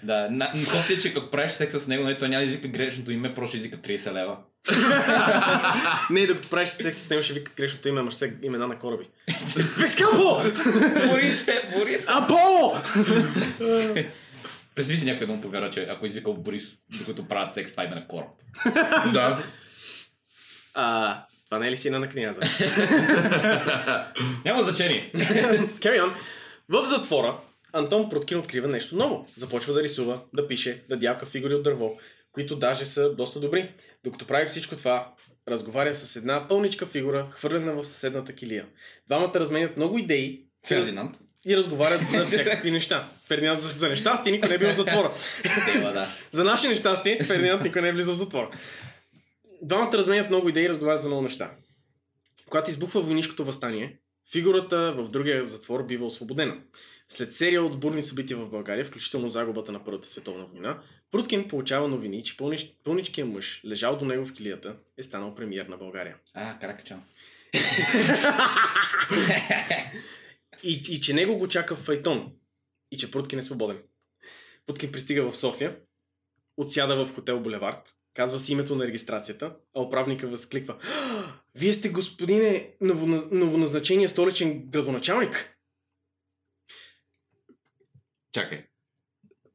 Да, 0.04 0.28
на, 0.32 0.52
кофти 0.52 0.94
е, 0.94 0.98
че 0.98 1.14
като 1.14 1.32
правиш 1.32 1.52
секс 1.52 1.80
с 1.80 1.88
него, 1.88 2.04
нали, 2.04 2.18
той 2.20 2.30
няма 2.30 2.46
да 2.46 2.50
извика 2.50 2.68
грешното 2.68 3.12
име, 3.12 3.34
просто 3.34 3.58
ще 3.58 3.58
извика 3.58 3.78
30 3.78 4.14
лева. 4.14 4.38
Не, 6.10 6.28
докато 6.28 6.50
правиш 6.50 6.70
секс 6.70 6.98
с 6.98 7.10
него, 7.10 7.22
ще 7.22 7.34
вика 7.34 7.52
грешното 7.58 7.88
име, 7.88 8.00
ама 8.00 8.12
ще 8.12 8.20
се 8.20 8.34
имена 8.44 8.68
на 8.68 8.80
кораби. 8.80 9.06
Вискамбо! 9.80 10.42
Бори 11.08 11.32
се, 11.32 11.70
бори 11.78 11.98
се! 11.98 12.08
Аполо! 12.10 12.76
Представи 14.76 15.00
си 15.00 15.06
някой 15.06 15.28
да 15.28 15.34
му 15.34 15.42
повярва, 15.42 15.70
че 15.70 15.88
ако 15.90 16.06
е 16.06 16.08
извикал 16.08 16.34
Борис, 16.34 16.76
докато 17.00 17.28
правят 17.28 17.54
секс, 17.54 17.72
това 17.72 17.84
име 17.84 17.96
на 17.96 18.08
кораб. 18.08 18.30
Да. 19.14 19.44
А, 20.74 21.18
това 21.46 21.60
не 21.60 21.68
е 21.68 21.72
ли 21.72 21.78
сина 21.78 22.00
на 22.00 22.10
княза? 22.10 22.42
Няма 24.46 24.64
значение. 24.64 25.12
Carry 25.16 26.02
on. 26.02 26.12
В 26.70 26.86
затвора 26.86 27.38
Антон 27.74 28.10
Пруткин 28.10 28.38
открива 28.38 28.68
нещо 28.68 28.96
ново. 28.96 29.28
Започва 29.36 29.74
да 29.74 29.84
рисува, 29.84 30.22
да 30.34 30.48
пише, 30.48 30.84
да 30.90 30.98
дялка 30.98 31.26
фигури 31.26 31.56
от 31.56 31.64
дърво, 31.64 31.98
които 32.32 32.56
даже 32.56 32.86
са 32.86 33.16
доста 33.16 33.40
добри. 33.40 33.72
Докато 34.04 34.28
прави 34.28 34.48
всичко 34.48 34.76
това, 34.76 35.14
разговаря 35.48 35.96
с 35.96 36.16
една 36.16 36.48
пълничка 36.48 36.86
фигура, 36.86 37.28
хвърлена 37.32 37.74
в 37.74 37.86
съседната 37.86 38.34
килия. 38.34 38.66
Двамата 39.08 39.32
разменят 39.36 39.78
много 39.78 39.98
идеи 39.98 40.46
Фердинанд. 40.68 41.20
и 41.46 41.58
разговарят 41.58 42.02
за 42.08 42.26
всякакви 42.26 42.72
неща. 42.72 43.10
Фердинанд 43.28 43.62
за, 43.62 43.70
за 43.70 43.90
нещастие 43.90 44.32
никой 44.32 44.50
не 44.50 44.56
е 44.56 44.58
бил 44.58 44.70
в 44.70 44.76
затвора. 44.76 45.14
Да. 45.66 46.16
За 46.32 46.44
наше 46.44 46.68
нещастие, 46.68 47.24
Фердинанд 47.24 47.64
никой 47.64 47.82
не 47.82 47.88
е 47.88 47.94
влизал 47.94 48.14
в 48.14 48.18
затвора. 48.18 48.52
Двамата 49.62 49.94
разменят 49.94 50.30
много 50.30 50.50
идеи 50.50 50.66
и 50.66 50.70
разговарят 50.70 51.02
за 51.02 51.08
много 51.08 51.22
неща. 51.22 51.52
Когато 52.50 52.70
избухва 52.70 53.02
войнишкото 53.02 53.46
възстание, 53.46 54.00
фигурата 54.32 54.94
в 54.98 55.10
другия 55.10 55.44
затвор 55.44 55.86
бива 55.86 56.06
освободена. 56.06 56.58
След 57.12 57.34
серия 57.34 57.64
от 57.64 57.80
бурни 57.80 58.04
събития 58.04 58.38
в 58.38 58.50
България, 58.50 58.86
включително 58.86 59.30
загубата 59.30 59.72
на 59.72 59.84
Първата 59.84 60.10
световна 60.10 60.46
война, 60.46 60.82
Пруткин 61.12 61.48
получава 61.48 61.88
новини, 61.88 62.24
че 62.24 62.38
пълнич, 62.38 62.74
пълничкият 62.84 63.30
мъж, 63.30 63.62
лежал 63.66 63.98
до 63.98 64.06
него 64.06 64.26
в 64.26 64.34
килията, 64.34 64.76
е 64.98 65.04
станал 65.04 65.36
премиер 65.36 65.66
на 65.66 65.78
България. 65.78 66.16
А, 66.34 66.60
кракачан. 66.60 67.04
И, 70.64 70.82
и 70.90 71.02
че 71.02 71.14
него 71.14 71.38
го 71.38 71.48
чака 71.48 71.76
в 71.76 71.80
Файтон. 71.80 72.32
И 72.92 72.98
че 72.98 73.12
Пруткин 73.12 73.40
е 73.40 73.44
свободен. 73.44 73.78
Пруткин 74.66 74.92
пристига 74.92 75.32
в 75.32 75.38
София, 75.38 75.76
отсяда 76.58 77.06
в 77.06 77.14
хотел 77.16 77.40
Булевард, 77.40 77.96
казва 78.14 78.40
си 78.40 78.54
името 78.54 78.76
на 78.76 78.88
регистрацията, 78.88 79.56
а 79.76 79.82
управника 79.82 80.28
възкликва 80.28 80.78
«А, 80.84 81.34
Вие 81.56 81.74
сте 81.74 81.90
господине 81.90 82.70
новона- 82.82 83.28
новоназначения 83.32 84.10
столичен 84.10 84.60
градоначалник. 84.66 85.59
Чакай. 88.34 88.66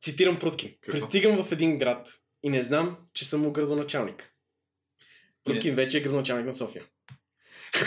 Цитирам 0.00 0.38
Пруткин. 0.38 0.70
Какво? 0.80 0.92
Пристигам 0.92 1.44
в 1.44 1.52
един 1.52 1.78
град 1.78 2.08
и 2.42 2.48
не 2.48 2.62
знам, 2.62 2.96
че 3.14 3.24
съм 3.24 3.40
му 3.40 3.52
градоначалник. 3.52 4.32
Пруткин 5.44 5.74
вече 5.74 5.98
е 5.98 6.00
градоначалник 6.00 6.46
на 6.46 6.54
София. 6.54 6.82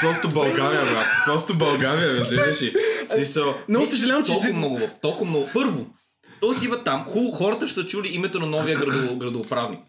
Просто 0.00 0.30
България, 0.30 0.84
брат. 0.84 1.06
Просто 1.24 1.58
България, 1.58 2.16
разбираш 2.16 2.62
ли? 2.62 2.74
Смисъл. 3.08 3.54
Много 3.68 3.86
съжалявам, 3.86 4.24
че... 4.24 4.32
Толкова 4.32 4.52
много, 4.52 4.90
толкова 5.02 5.30
много. 5.30 5.48
Първо, 5.52 5.94
той 6.40 6.56
отива 6.56 6.84
там, 6.84 7.04
хубаво, 7.04 7.32
хората 7.32 7.66
ще 7.66 7.74
са 7.74 7.86
чули 7.86 8.08
името 8.08 8.40
на 8.40 8.46
новия 8.46 8.78
градо, 8.78 9.16
градоуправник. 9.16 9.80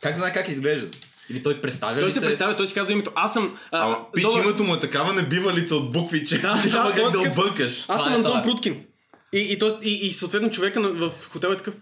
Как 0.00 0.16
знае 0.16 0.32
как 0.32 0.48
изглежда? 0.48 0.98
Или 1.30 1.42
той 1.42 1.60
представя 1.60 1.98
Той 2.00 2.08
ли 2.08 2.12
се 2.12 2.20
представя, 2.20 2.56
той 2.56 2.66
си 2.66 2.74
казва 2.74 2.92
името. 2.92 3.12
Аз 3.14 3.32
съм... 3.32 3.58
а, 3.70 3.84
Ама, 3.84 4.12
пич, 4.12 4.24
добър- 4.24 4.44
името 4.44 4.64
му 4.64 4.74
е 4.74 4.80
такава 4.80 5.12
небивалица 5.12 5.76
от 5.76 5.92
букви, 5.92 6.26
че 6.26 6.40
Да, 6.40 6.48
няма 6.72 6.88
да, 6.88 6.90
как 6.90 6.98
е 6.98 7.02
да 7.02 7.12
такъв- 7.12 7.32
объркаш. 7.32 7.84
Аз 7.88 8.04
съм 8.04 8.12
е 8.12 8.16
Антон 8.16 8.32
това. 8.32 8.42
Пруткин. 8.42 8.84
И, 9.32 9.38
и, 9.40 9.58
то, 9.58 9.78
и, 9.82 10.06
и 10.06 10.12
съответно 10.12 10.50
човека 10.50 10.80
на, 10.80 10.88
в 10.90 11.28
хотела 11.28 11.54
е 11.54 11.56
такъв. 11.56 11.74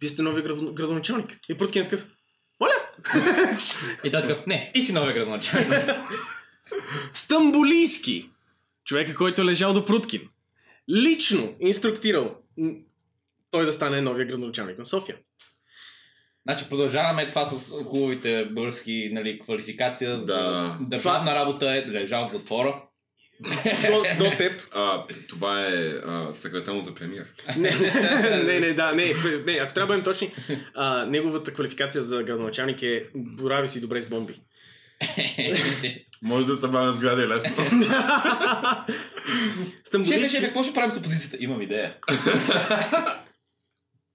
Вие 0.00 0.08
сте 0.10 0.22
новия 0.22 0.42
град, 0.42 0.74
градоначалник. 0.74 1.38
И 1.48 1.58
Пруткин 1.58 1.82
е 1.82 1.84
такъв. 1.84 2.06
Моля! 2.60 2.72
И 4.04 4.10
той 4.10 4.20
е 4.20 4.28
такъв, 4.28 4.46
не, 4.46 4.70
ти 4.74 4.82
си 4.82 4.92
новия 4.92 5.14
градоначалник. 5.14 5.72
Стамбулийски. 7.12 8.30
Човека, 8.84 9.14
който 9.14 9.42
е 9.42 9.44
лежал 9.44 9.72
до 9.72 9.84
Пруткин. 9.84 10.28
Лично 10.90 11.54
инструктирал 11.60 12.36
той 13.50 13.64
да 13.64 13.72
стане 13.72 14.00
новия 14.00 14.26
градоначалник 14.26 14.78
на 14.78 14.84
София. 14.86 15.16
Значи 16.48 16.68
продължаваме 16.68 17.28
това 17.28 17.44
с 17.44 17.70
хубавите 17.70 18.44
български 18.50 19.10
нали, 19.12 19.40
квалификация 19.40 20.16
за 20.16 20.24
Да. 20.26 20.78
държавна 20.80 21.34
работа 21.34 21.70
е 21.76 21.90
лежал 21.90 22.28
в 22.28 22.32
затвора. 22.32 22.82
До, 23.90 24.24
до 24.24 24.30
теб. 24.38 24.62
А, 24.72 25.04
това 25.28 25.66
е 25.66 25.72
а, 26.06 26.28
секретарно 26.32 26.82
за 26.82 26.94
премиер. 26.94 27.24
Не, 27.56 27.70
не, 28.44 28.60
не, 28.60 28.72
да, 28.72 28.92
не, 28.92 29.14
не, 29.46 29.52
ако 29.52 29.74
трябва 29.74 29.86
да 29.86 29.86
бъдем 29.86 30.04
точни, 30.04 30.32
а, 30.74 31.06
неговата 31.06 31.52
квалификация 31.52 32.02
за 32.02 32.22
градоначалник 32.22 32.82
е 32.82 33.02
борави 33.14 33.68
си 33.68 33.80
добре 33.80 34.02
с 34.02 34.06
бомби. 34.06 34.34
Може 36.22 36.46
да 36.46 36.56
се 36.56 36.68
бавя 36.68 36.92
сгради 36.92 37.26
лесно. 37.26 37.64
Шефе, 37.64 37.84
Стамбулийски... 39.84 40.28
шефе, 40.28 40.46
какво 40.46 40.62
ще 40.62 40.74
правим 40.74 40.90
с 40.90 40.96
опозицията? 40.96 41.36
Имам 41.40 41.62
идея. 41.62 41.94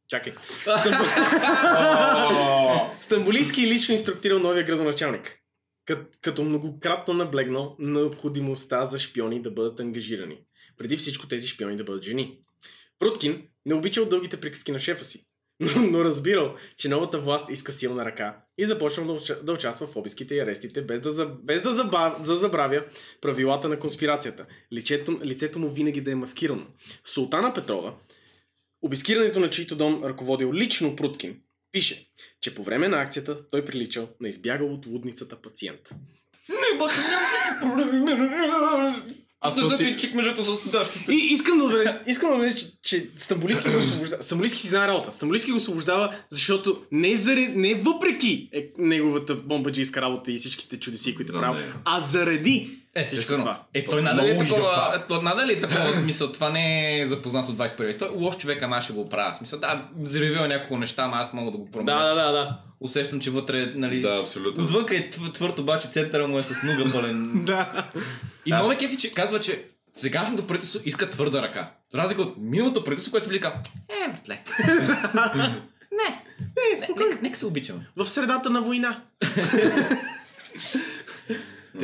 Чакай. 0.10 0.34
Стамбулийски 3.01 3.68
лично 3.68 3.93
инструктирал 3.93 4.39
новия 4.39 4.66
градоначалник. 4.66 5.39
Като 6.22 6.43
многократно 6.43 7.14
наблегнал 7.14 7.76
на 7.80 7.99
необходимостта 7.99 8.86
за 8.86 8.99
шпиони 8.99 9.41
да 9.41 9.51
бъдат 9.51 9.80
ангажирани. 9.80 10.38
Преди 10.78 10.97
всичко 10.97 11.28
тези 11.28 11.47
шпиони 11.47 11.78
да 11.78 11.84
бъдат 11.84 12.03
жени. 12.03 12.39
Пруткин 12.99 13.47
не 13.66 13.74
обичал 13.74 14.05
дългите 14.05 14.41
приказки 14.41 14.72
на 14.72 14.80
шефа 14.80 15.03
си. 15.03 15.26
но, 15.60 15.82
но 15.82 16.03
разбирал, 16.03 16.55
че 16.78 16.89
новата 16.89 17.20
власт 17.20 17.49
иска 17.49 17.72
силна 17.72 18.05
ръка 18.05 18.38
и 18.57 18.66
започнал 18.66 19.07
да, 19.07 19.14
уча- 19.14 19.43
да 19.43 19.53
участва 19.53 19.88
в 19.88 19.95
обиските 19.95 20.36
и 20.36 20.39
арестите, 20.39 20.82
без 20.82 21.01
да, 21.01 21.12
за, 21.12 21.26
без 21.26 21.62
да, 21.62 21.74
забав, 21.74 22.22
да 22.22 22.36
забравя 22.36 22.84
правилата 23.22 23.70
на 23.70 23.80
конспирацията. 23.80 24.45
Лицето, 24.74 25.20
лицето 25.24 25.60
му 25.60 25.70
винаги 25.70 26.01
да 26.01 26.12
е 26.12 26.16
маскирано. 26.16 26.66
Султана 27.05 27.53
Петрова, 27.53 27.93
обискирането 28.82 29.39
на 29.39 29.49
чийто 29.49 29.75
дом 29.75 30.01
ръководил 30.03 30.53
лично 30.53 30.95
Пруткин, 30.95 31.36
пише, 31.71 32.07
че 32.41 32.55
по 32.55 32.63
време 32.63 32.88
на 32.88 33.01
акцията 33.01 33.49
той 33.49 33.65
приличал 33.65 34.09
на 34.21 34.27
избягал 34.30 34.73
от 34.73 34.86
лудницата 34.86 35.36
пациент. 35.36 35.89
Не, 36.49 36.77
бате, 36.77 36.95
няма 37.61 37.75
проблеми. 37.75 39.15
Аз 39.41 39.55
не 39.57 39.77
си- 39.77 39.97
чик 39.99 40.13
мъжето 40.13 40.45
с 40.45 40.69
дащите. 40.69 41.13
И 41.13 41.27
искам 41.27 41.57
да 41.57 41.63
отбележа, 41.63 41.99
искам 42.07 42.30
да 42.30 42.36
отбележа, 42.36 42.55
че, 42.57 42.67
че 42.82 43.09
Стамбулийски 43.15 43.69
го 43.69 43.77
освобождава. 43.77 44.23
Стамбулийски 44.23 44.59
си 44.59 44.67
знае 44.67 44.88
работа. 44.88 45.11
Стамбулийски 45.11 45.51
го 45.51 45.57
освобождава, 45.57 46.15
защото 46.30 46.84
не, 46.91 47.15
заради, 47.15 47.47
не 47.47 47.73
въпреки 47.75 48.49
е, 48.53 48.69
неговата 48.77 49.36
бомбаджийска 49.36 50.01
работа 50.01 50.32
и 50.32 50.38
всичките 50.38 50.80
чудеси, 50.80 51.15
които 51.15 51.30
е 51.30 51.34
За 51.34 51.39
правил, 51.39 51.61
него. 51.61 51.77
а 51.86 51.99
заради 51.99 52.78
Е, 52.95 53.03
всичко 53.03 53.19
естествено. 53.19 53.43
това. 53.43 53.63
Е, 53.73 53.83
той 53.83 54.01
надали 54.01 54.29
е 54.29 54.37
такова, 54.37 54.59
това. 54.59 55.05
то 55.07 55.21
надали 55.21 55.53
е 55.53 55.59
такова 55.59 55.93
смисъл. 55.95 56.31
Това 56.31 56.49
не 56.49 56.99
е 57.01 57.07
запознат 57.07 57.45
с 57.45 57.49
21 57.49 57.77
век. 57.77 57.99
Той 57.99 58.07
е 58.07 58.11
лош 58.11 58.37
човек, 58.37 58.63
ама 58.63 58.77
аз 58.77 58.83
ще 58.83 58.93
го 58.93 59.01
оправя. 59.01 59.33
В 59.33 59.37
Смисъл, 59.37 59.59
да, 59.59 59.87
заявил 60.03 60.39
е 60.39 60.47
няколко 60.47 60.77
неща, 60.77 61.03
ама 61.03 61.17
аз 61.17 61.33
мога 61.33 61.51
да 61.51 61.57
го 61.57 61.71
променя. 61.71 61.99
Да, 61.99 62.15
да, 62.15 62.25
да, 62.25 62.31
да. 62.31 62.57
Усещам, 62.81 63.19
че 63.19 63.31
вътре, 63.31 63.71
нали... 63.75 64.01
Да, 64.01 64.19
абсолютно. 64.21 64.63
Отвънка 64.63 64.97
е 64.97 65.09
твър, 65.09 65.29
твърд, 65.29 65.59
обаче 65.59 65.87
центъра 65.87 66.27
му 66.27 66.39
е 66.39 66.43
с 66.43 66.63
нуга 66.63 66.91
пълен. 66.91 67.31
Да. 67.45 67.89
И 68.45 68.53
много 68.53 68.69
кефи, 68.79 68.97
че 68.97 69.13
казва, 69.13 69.39
че 69.39 69.65
сегашното 69.93 70.47
правителство 70.47 70.81
иска 70.85 71.09
твърда 71.09 71.41
ръка. 71.41 71.71
За 71.91 71.97
разлика 71.97 72.21
от 72.21 72.35
миналото 72.37 72.83
правителство, 72.83 73.11
което 73.11 73.25
се 73.25 73.31
вика, 73.31 73.53
е, 73.89 74.11
братле. 74.11 74.43
не, 75.91 76.23
Не, 76.57 76.81
не, 76.81 76.87
нека, 76.89 77.19
нека 77.21 77.37
се 77.37 77.45
обичаме. 77.45 77.87
В 77.95 78.05
средата 78.05 78.49
на 78.49 78.61
война. 78.61 79.01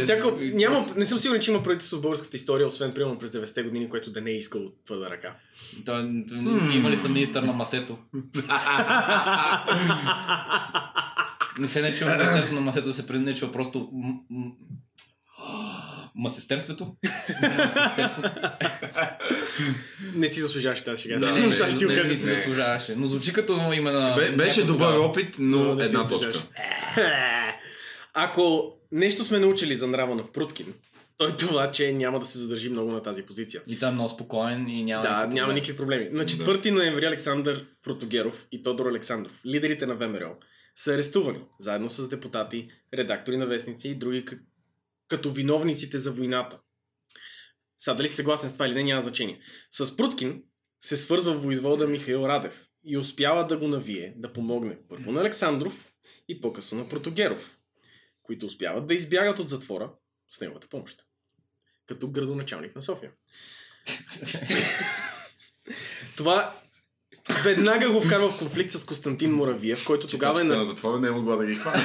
Всяко, 0.03 0.37
няма, 0.41 0.85
не 0.97 1.05
съм 1.05 1.19
сигурен, 1.19 1.41
че 1.41 1.51
има 1.51 1.63
правителство 1.63 1.97
в 1.97 2.01
българската 2.01 2.37
история, 2.37 2.67
освен 2.67 2.93
примерно 2.93 3.19
през 3.19 3.31
90-те 3.31 3.63
години, 3.63 3.89
което 3.89 4.11
да 4.11 4.21
не 4.21 4.31
е 4.31 4.37
искало 4.37 4.71
твърда 4.85 5.09
ръка. 5.09 5.35
Той, 5.85 6.01
има 6.75 6.89
ли 6.89 6.97
съм 6.97 7.13
министър 7.13 7.43
на 7.43 7.53
масето? 7.53 7.97
Не 11.59 11.67
се 11.67 11.81
нарича 11.81 12.05
Министерство 12.05 12.55
на 12.55 12.61
масето, 12.61 12.87
да 12.87 12.93
се 12.93 13.03
нарича 13.09 13.51
просто 13.51 13.89
Масестерството? 16.15 16.95
Не 20.15 20.27
си 20.27 20.41
заслужаваш 20.41 20.83
тази 20.83 21.01
шега. 21.01 21.17
Да, 21.17 21.25
Да, 21.33 21.33
не, 21.33 21.47
не, 21.47 21.49
кажа. 21.95 22.07
не 22.07 22.17
си 22.17 22.25
заслужаваше. 22.25 22.95
Но 22.95 23.07
звучи 23.07 23.33
като 23.33 23.73
име 23.73 23.91
на... 23.91 24.15
Бе, 24.15 24.31
беше 24.31 24.65
добър 24.65 24.97
опит, 24.97 25.35
но 25.39 25.57
Но 25.57 25.75
не 25.75 25.83
си 25.83 25.87
една 25.87 26.03
заслужаваш. 26.03 26.35
точка. 26.35 26.49
Ако 28.13 28.73
нещо 28.95 29.23
сме 29.23 29.39
научили 29.39 29.75
за 29.75 29.87
нрава 29.87 30.15
на 30.15 30.31
Пруткин, 30.31 30.73
то 31.17 31.27
е 31.27 31.37
това, 31.37 31.71
че 31.71 31.93
няма 31.93 32.19
да 32.19 32.25
се 32.25 32.37
задържи 32.37 32.69
много 32.69 32.91
на 32.91 33.01
тази 33.01 33.23
позиция. 33.23 33.61
И 33.67 33.79
той 33.79 33.89
е 33.89 33.91
много 33.91 34.09
спокоен 34.09 34.69
и 34.69 34.83
няма... 34.83 35.03
Да, 35.03 35.09
никакви 35.09 35.33
няма 35.33 35.47
проблеми. 35.47 35.53
никакви 35.53 35.77
проблеми. 35.77 36.09
На 36.11 36.23
4 36.23 36.71
ноември 36.71 37.05
Александър 37.05 37.65
Протогеров 37.83 38.47
и 38.51 38.63
Тодор 38.63 38.85
Александров, 38.85 39.41
лидерите 39.45 39.85
на 39.85 39.95
ВМРО, 39.95 40.37
са 40.75 40.93
арестувани, 40.93 41.39
заедно 41.59 41.89
с 41.89 42.09
депутати, 42.09 42.67
редактори 42.93 43.37
на 43.37 43.45
вестници 43.45 43.89
и 43.89 43.95
други 43.95 44.25
като 45.07 45.31
виновниците 45.31 45.99
за 45.99 46.11
войната. 46.11 46.59
Сега 47.77 47.95
дали 47.95 48.09
си 48.09 48.15
съгласен 48.15 48.49
с 48.49 48.53
това 48.53 48.67
или 48.67 48.73
не, 48.73 48.83
няма 48.83 49.01
значение. 49.01 49.39
С 49.71 49.97
Пруткин 49.97 50.43
се 50.79 50.97
свързва 50.97 51.33
войвода 51.33 51.87
Михаил 51.87 52.25
Радев 52.27 52.67
и 52.83 52.97
успява 52.97 53.47
да 53.47 53.57
го 53.57 53.67
навие 53.67 54.13
да 54.17 54.33
помогне 54.33 54.77
първо 54.89 55.11
на 55.11 55.21
Александров 55.21 55.91
и 56.27 56.41
по-късно 56.41 56.77
на 56.77 56.89
Протогеров, 56.89 57.57
които 58.25 58.45
успяват 58.45 58.87
да 58.87 58.93
избягат 58.93 59.39
от 59.39 59.49
затвора 59.49 59.91
с 60.31 60.41
неговата 60.41 60.67
помощ. 60.67 61.03
Като 61.87 62.11
градоначалник 62.11 62.75
на 62.75 62.81
София. 62.81 63.11
Това 66.17 66.51
веднага 67.43 67.91
го 67.91 68.01
вкарва 68.01 68.29
в 68.29 68.39
конфликт 68.39 68.71
с 68.71 68.85
Константин 68.85 69.31
Моравиев, 69.31 69.85
който 69.85 70.07
тогава 70.07 70.41
е 70.41 70.43
на... 70.43 70.55
на 70.55 70.65
затвора 70.65 70.99
не 70.99 71.07
е 71.07 71.11
могла 71.11 71.35
да 71.35 71.45
ги 71.45 71.55
хване. 71.55 71.77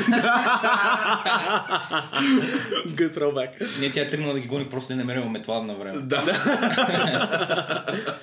Good 2.89 3.15
throwback. 3.15 3.81
Не, 3.81 3.93
тя 3.93 4.01
е 4.01 4.11
тръгнала 4.11 4.35
да 4.35 4.41
ги 4.41 4.49
гони, 4.49 4.69
просто 4.69 4.93
не 4.93 4.99
намерила 4.99 5.31
метла 5.31 5.63
на 5.63 5.75
време. 5.75 6.03
Да. 6.03 6.23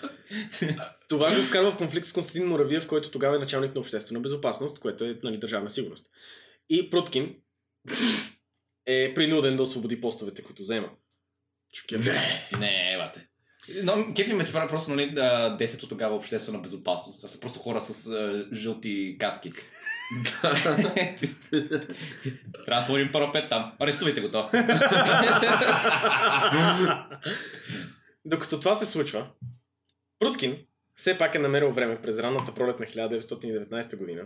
Това 1.09 1.36
го 1.36 1.41
вкарва 1.41 1.72
в 1.72 1.78
конфликт 1.78 2.05
с 2.05 2.13
Константин 2.13 2.47
Моравиев, 2.47 2.88
който 2.88 3.11
тогава 3.11 3.36
е 3.36 3.39
началник 3.39 3.76
на 3.76 3.82
обществена 3.82 4.20
безопасност, 4.20 4.80
което 4.80 5.03
е 5.03 5.20
нали, 5.24 5.38
държавна 5.38 5.70
сигурност. 5.70 6.05
И 6.70 6.89
Пруткин 6.89 7.36
е 8.85 9.13
принуден 9.13 9.55
да 9.55 9.63
освободи 9.63 10.01
постовете, 10.01 10.43
които 10.43 10.61
взема. 10.61 10.89
Шокиран. 11.73 12.03
Не, 12.59 12.97
бате. 12.97 13.27
Но 13.83 14.13
кефи 14.13 14.33
ме 14.33 14.43
това 14.43 14.67
просто, 14.67 14.91
нали, 14.91 15.11
да, 15.11 15.55
десето 15.59 15.88
тогава 15.88 16.15
обществена 16.15 16.59
безопасност. 16.59 17.19
Това 17.19 17.27
са 17.27 17.39
просто 17.39 17.59
хора 17.59 17.81
с 17.81 18.07
а, 18.07 18.47
жълти 18.53 19.17
каски. 19.19 19.51
Трябва 22.65 22.81
да 22.81 22.81
сложим 22.81 23.11
парапет 23.11 23.49
там. 23.49 23.73
Арестувайте 23.79 24.21
го 24.21 24.31
то. 24.31 24.49
Докато 28.25 28.59
това 28.59 28.75
се 28.75 28.85
случва, 28.85 29.27
Пруткин 30.19 30.57
все 30.95 31.17
пак 31.17 31.35
е 31.35 31.39
намерил 31.39 31.71
време 31.71 32.01
през 32.01 32.19
ранната 32.19 32.53
пролет 32.53 32.79
на 32.79 32.85
1919 32.85 33.97
година 33.97 34.25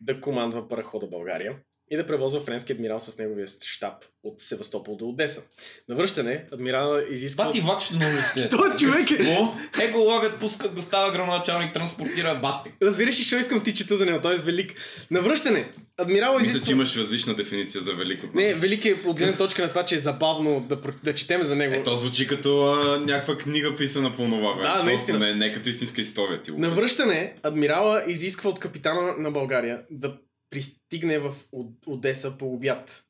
да 0.00 0.20
командва 0.20 0.68
парахода 0.68 1.06
България 1.06 1.56
и 1.94 1.96
да 1.96 2.06
превозва 2.06 2.40
френски 2.40 2.72
адмирал 2.72 3.00
с 3.00 3.18
неговия 3.18 3.46
щаб 3.64 3.94
от 4.24 4.40
Севастопол 4.40 4.96
до 4.96 5.08
Одеса. 5.08 5.42
На 5.88 5.94
връщане 5.94 6.44
адмирала 6.52 7.04
изисква... 7.10 7.44
Бати 7.44 7.62
ще 7.80 7.94
много 7.94 8.12
след. 8.32 8.50
Той 8.56 8.76
човек 8.76 9.10
е... 9.10 9.38
Е 9.84 9.90
го 9.90 9.98
ловят, 9.98 10.40
пускат 10.40 10.74
го, 10.74 10.82
става 10.82 11.12
градоначалник, 11.12 11.74
транспортира 11.74 12.34
бати. 12.42 12.70
Разбираш 12.82 13.18
ли, 13.18 13.22
що 13.22 13.36
искам 13.36 13.64
ти 13.64 13.74
чета 13.74 13.96
за 13.96 14.06
него? 14.06 14.20
Той 14.22 14.34
е 14.34 14.38
велик. 14.38 14.74
На 15.10 15.20
връщане, 15.20 15.68
адмирал 15.96 16.32
Мисля, 16.32 16.44
изисква... 16.44 16.66
че 16.66 16.72
имаш 16.72 16.96
различна 16.96 17.34
дефиниция 17.34 17.82
за 17.82 17.94
велик 17.94 18.24
от 18.24 18.34
нас. 18.34 18.44
Не, 18.44 18.54
велик 18.54 18.84
е 18.84 18.96
от 19.04 19.18
гледна 19.18 19.36
точка 19.36 19.62
на 19.62 19.68
това, 19.68 19.84
че 19.84 19.94
е 19.94 19.98
забавно 19.98 20.66
да, 20.68 20.78
да 21.04 21.14
четем 21.14 21.42
за 21.42 21.56
него. 21.56 21.74
Е, 21.74 21.82
то 21.82 21.96
звучи 21.96 22.26
като 22.26 22.64
а, 22.64 23.00
някаква 23.00 23.38
книга 23.38 23.76
писана 23.76 24.10
по 24.10 24.16
това 24.16 24.52
време. 24.52 24.62
Да, 24.62 24.68
Просто 24.68 24.86
наистина. 24.86 25.18
Не, 25.18 25.34
не 25.34 25.52
като 25.54 25.68
истинска 25.68 26.00
история. 26.00 26.42
Ти 26.42 26.50
На 26.50 26.70
връщане, 26.70 27.34
адмирала 27.42 28.04
изисква 28.06 28.50
от 28.50 28.58
капитана 28.58 29.14
на 29.18 29.30
България 29.30 29.80
да 29.90 30.16
пристигне 30.54 31.18
в 31.18 31.34
Од- 31.52 31.86
Одеса 31.86 32.38
по 32.38 32.54
обяд. 32.54 33.04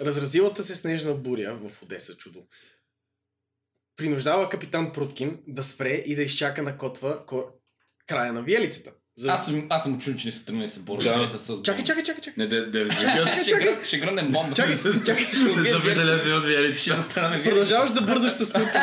Разразилата 0.00 0.64
се 0.64 0.74
снежна 0.74 1.14
буря 1.14 1.54
в 1.54 1.82
Одеса 1.82 2.16
чудо. 2.16 2.46
Принуждава 3.96 4.48
капитан 4.48 4.92
Пруткин 4.92 5.42
да 5.46 5.64
спре 5.64 5.94
и 6.06 6.14
да 6.14 6.22
изчака 6.22 6.62
на 6.62 6.78
котва 6.78 7.26
ко... 7.26 7.52
края 8.06 8.32
на 8.32 8.42
виелицата. 8.42 8.92
За... 9.18 9.32
Аз 9.32 9.46
съм, 9.46 9.66
аз 9.70 9.82
съм 9.82 9.98
чул, 9.98 10.14
че 10.14 10.26
не 10.26 10.32
се 10.32 10.44
тръгне 10.44 10.62
да 10.62 10.68
се 10.68 10.80
бори 10.80 11.04
Да. 11.04 11.26
да. 11.26 11.38
с... 11.38 11.62
Чакай, 11.62 11.84
чакай, 11.84 12.02
чакай, 12.02 12.22
чакай. 12.22 12.44
Не, 12.44 12.46
де, 12.46 12.66
де, 12.66 12.88
Ще, 12.88 13.04
гръ- 13.54 13.84
ще 13.84 13.98
гръмнем 13.98 14.30
бомба. 14.32 14.54
Чакай, 14.54 14.76
чакай. 15.06 15.26
Не 15.56 15.72
забиделя 15.72 16.18
си 16.18 16.30
от 16.30 16.44
виелите. 16.44 16.78
Ще. 16.78 16.92
Продължаваш 17.44 17.90
да 17.90 18.00
бързаш 18.00 18.32
с 18.32 18.52
Пруткин. 18.52 18.80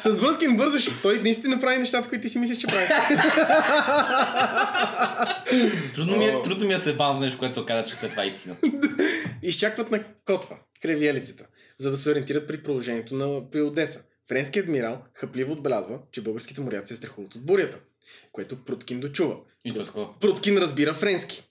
С 0.00 0.20
Пруткин 0.20 0.56
бързаш. 0.56 0.88
Той 1.02 1.18
наистина 1.18 1.60
прави 1.60 1.78
нещата, 1.78 2.08
които 2.08 2.22
ти 2.22 2.28
си 2.28 2.38
мислиш, 2.38 2.58
че 2.58 2.66
прави. 2.66 2.86
Трудно 5.94 6.16
ми, 6.16 6.24
е, 6.24 6.42
трудно 6.42 6.66
ми 6.66 6.72
е 6.72 6.76
да 6.76 6.82
се 6.82 6.96
бавам 6.96 7.16
в 7.16 7.20
нещо, 7.20 7.38
което 7.38 7.54
се 7.54 7.60
оказа, 7.60 7.84
че 7.84 7.96
след 7.96 8.10
това 8.10 8.24
е 8.24 8.26
истина. 8.26 8.56
изчакват 9.42 9.90
на 9.90 10.00
Котва, 10.24 10.56
край 10.82 10.94
Виелицата, 10.94 11.44
за 11.78 11.90
да 11.90 11.96
се 11.96 12.10
ориентират 12.10 12.46
при 12.46 12.62
продължението 12.62 13.14
на 13.14 13.50
при 13.50 13.62
Одеса. 13.62 14.00
Френският 14.28 14.66
адмирал 14.66 14.98
хъпливо 15.14 15.52
отбелязва, 15.52 15.98
че 16.12 16.20
българските 16.20 16.60
моряци 16.60 16.94
се 16.94 16.98
страхуват 16.98 17.34
от 17.34 17.46
бурята, 17.46 17.78
което 18.32 18.64
Пруткин 18.64 19.00
дочува. 19.00 19.36
И 19.64 19.74
то 19.74 19.82
е 19.82 19.84
такова. 19.84 20.18
Пруткин 20.20 20.58
разбира 20.58 20.94
френски. 20.94 21.42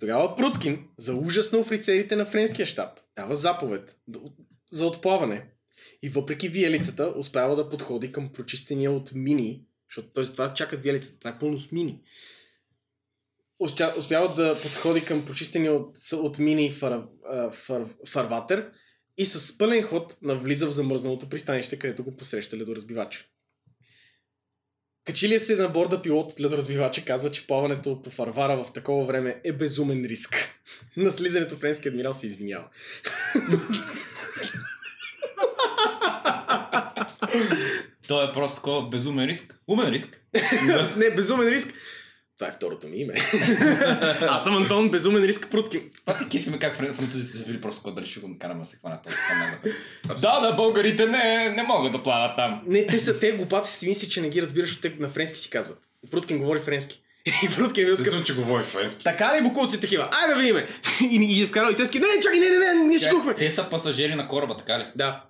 Тогава 0.00 0.36
Пруткин, 0.36 0.84
за 0.98 1.14
ужас 1.14 1.52
на 1.52 1.58
офицерите 1.58 2.16
на 2.16 2.24
френския 2.24 2.66
щаб, 2.66 2.88
дава 3.16 3.34
заповед 3.34 3.96
за 4.70 4.86
отплаване. 4.86 5.46
И 6.02 6.08
въпреки 6.08 6.48
виелицата, 6.48 7.14
успява 7.16 7.56
да 7.56 7.68
подходи 7.68 8.12
към 8.12 8.32
прочистения 8.32 8.92
от 8.92 9.12
мини, 9.14 9.64
защото 9.90 10.08
т.е. 10.08 10.24
това 10.24 10.54
чакат 10.54 10.80
виелицата, 10.80 11.18
това 11.18 11.30
е 11.30 11.38
пълно 11.38 11.58
с 11.58 11.72
мини. 11.72 12.00
Успя- 13.60 13.98
Успява 13.98 14.34
да 14.34 14.60
подходи 14.62 15.04
към 15.04 15.24
прочистения 15.24 15.72
от, 15.74 15.96
от 16.12 16.38
мини 16.38 16.70
фар, 16.70 17.02
фар, 17.52 17.84
фарватер 18.08 18.70
и 19.18 19.26
с 19.26 19.58
пълен 19.58 19.82
ход 19.82 20.16
навлиза 20.22 20.66
в 20.66 20.72
замръзналото 20.72 21.28
пристанище, 21.28 21.78
където 21.78 22.04
го 22.04 22.16
посреща 22.16 22.56
ледоразбивача. 22.56 23.24
Качилия 25.04 25.40
се 25.40 25.56
на 25.56 25.68
борда 25.68 26.02
пилот 26.02 26.32
от 26.32 26.40
ледоразбивача 26.40 27.04
казва, 27.04 27.30
че 27.30 27.46
плаването 27.46 28.02
по 28.02 28.10
фарвара 28.10 28.64
в 28.64 28.72
такова 28.72 29.04
време 29.04 29.40
е 29.44 29.52
безумен 29.52 30.04
риск. 30.04 30.36
На 30.96 31.12
слизането 31.12 31.56
френски 31.56 31.88
адмирал 31.88 32.14
се 32.14 32.26
извинява. 32.26 32.64
То 38.08 38.24
е 38.24 38.32
просто 38.32 38.56
такова 38.56 38.88
безумен 38.88 39.28
риск. 39.28 39.54
Умен 39.68 39.88
риск. 39.88 40.20
Не, 40.96 41.10
безумен 41.10 41.48
риск. 41.48 41.74
Това 42.42 42.50
е 42.50 42.54
второто 42.54 42.88
ми 42.88 42.96
име. 42.96 43.14
Аз 44.20 44.44
съм 44.44 44.56
Антон, 44.56 44.90
безумен 44.90 45.24
риск 45.24 45.48
Пруткин. 45.50 45.82
Това 46.06 46.18
те 46.18 46.28
кефи 46.28 46.50
ме 46.50 46.58
как 46.58 46.76
французите 46.76 47.38
са 47.38 47.44
били 47.44 47.60
просто 47.60 47.82
кой 47.82 47.94
дали 47.94 48.06
ще 48.06 48.20
го 48.20 48.28
накараме 48.28 48.60
да 48.60 48.66
се 48.66 48.76
хванат 48.76 49.02
този 49.02 49.16
канал. 49.28 49.74
Да, 50.20 50.40
да, 50.40 50.52
българите 50.52 51.06
не, 51.06 51.52
не 51.56 51.62
могат 51.62 51.92
да 51.92 52.02
плават 52.02 52.36
там. 52.36 52.62
Не, 52.66 52.86
те 52.86 52.98
са, 52.98 53.18
те 53.18 53.32
глупаци 53.32 53.78
си 53.78 53.88
мисли, 53.88 54.08
че 54.08 54.20
не 54.20 54.28
ги 54.28 54.42
разбираш, 54.42 54.80
те 54.80 54.92
на 54.98 55.08
френски 55.08 55.38
си 55.38 55.50
казват. 55.50 55.78
И 56.06 56.10
Пруткин 56.10 56.38
говори 56.38 56.60
френски. 56.60 57.02
И 57.26 57.48
Пруткин 57.56 57.84
е 57.84 57.86
такъв, 57.86 58.00
Естествено, 58.00 58.24
че 58.24 58.34
говори 58.34 58.62
френски. 58.62 59.04
така 59.04 59.36
ли 59.38 59.42
букулци 59.42 59.80
такива? 59.80 60.08
Айде 60.12 60.34
да 60.34 60.40
видиме. 60.40 60.68
И, 61.10 61.42
и 61.42 61.46
вкарал 61.46 61.70
и 61.70 61.76
те 61.76 61.86
ски, 61.86 61.98
не, 61.98 62.06
чакай, 62.22 62.40
не, 62.40 62.50
не, 62.50 62.58
не, 62.58 62.84
ние 62.84 62.98
ще 62.98 63.10
кухме. 63.10 63.34
Те 63.34 63.50
са 63.50 63.70
пасажери 63.70 64.14
на 64.14 64.28
кораба, 64.28 64.56
така 64.56 64.78
ли? 64.78 64.86
Да. 64.96 65.24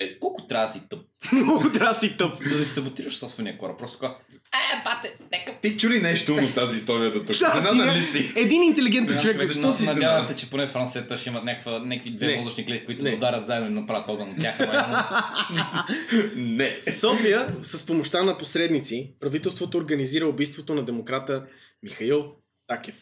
Е, 0.00 0.18
колко 0.18 0.46
трябва 0.46 0.66
да 0.66 0.72
си 0.72 0.88
тъп? 0.88 1.00
Много 1.32 1.70
трябва 1.72 1.94
да 1.94 2.00
си 2.00 2.16
тъп. 2.16 2.42
Да 2.42 2.64
си 2.64 2.70
саботираш 2.70 3.16
собствения 3.16 3.58
кораб. 3.58 3.78
Просто 3.78 3.98
така. 3.98 4.14
Е, 4.54 4.82
бате, 4.84 5.16
нека 5.32 5.60
Ти 5.62 5.76
чули 5.78 6.00
нещо 6.00 6.32
умно 6.32 6.48
в 6.48 6.54
тази 6.54 6.76
история 6.76 7.10
да 7.10 7.24
тук? 7.24 7.38
Да, 7.38 7.70
ти 7.72 7.78
ли 7.78 7.84
не- 7.84 8.00
си? 8.02 8.32
Един 8.36 8.62
интелигентен 8.62 9.16
Да, 9.16 9.22
човек. 9.22 9.34
човек, 9.36 9.48
защо 9.48 9.72
си 9.72 9.84
Надявам 9.86 10.22
се, 10.22 10.36
че 10.36 10.50
поне 10.50 10.66
францета 10.66 11.16
ще 11.16 11.28
имат 11.28 11.44
някаква, 11.44 11.78
някакви 11.78 12.10
две 12.10 12.36
мозъчни 12.36 12.66
клетки, 12.66 12.86
които 12.86 13.04
Не. 13.04 13.10
да 13.10 13.16
ударят 13.16 13.46
заедно 13.46 13.70
и 13.70 13.74
да 13.74 13.80
направят 13.80 14.08
огън 14.08 14.30
от 14.30 14.36
тях. 14.40 14.58
Не. 16.36 16.76
София, 17.00 17.54
с 17.62 17.86
помощта 17.86 18.22
на 18.22 18.36
посредници, 18.36 19.14
правителството 19.20 19.78
организира 19.78 20.26
убийството 20.26 20.74
на 20.74 20.84
демократа 20.84 21.46
Михаил 21.82 22.24
Такев. 22.68 22.94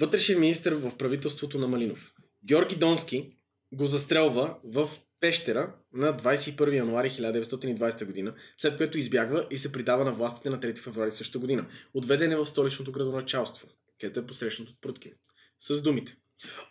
Вътрешен 0.00 0.40
министр 0.40 0.76
в 0.76 0.96
правителството 0.96 1.58
на 1.58 1.68
Малинов. 1.68 2.12
Георги 2.46 2.76
Донски 2.76 3.30
го 3.72 3.86
застрелва 3.86 4.54
в 4.64 4.88
пещера 5.24 5.72
на 5.92 6.16
21 6.16 6.76
януари 6.76 7.10
1920 7.10 8.04
година, 8.04 8.34
след 8.56 8.76
което 8.76 8.98
избягва 8.98 9.46
и 9.50 9.58
се 9.58 9.72
придава 9.72 10.04
на 10.04 10.12
властите 10.12 10.50
на 10.50 10.60
3 10.60 10.78
февруари 10.78 11.10
същата 11.10 11.38
година. 11.38 11.66
Отведен 11.94 12.32
е 12.32 12.36
в 12.36 12.46
столичното 12.46 12.92
градоначалство, 12.92 13.68
където 14.00 14.20
е 14.20 14.26
посрещнат 14.26 14.68
от 14.68 14.80
Пруткин. 14.80 15.12
С 15.58 15.82
думите. 15.82 16.16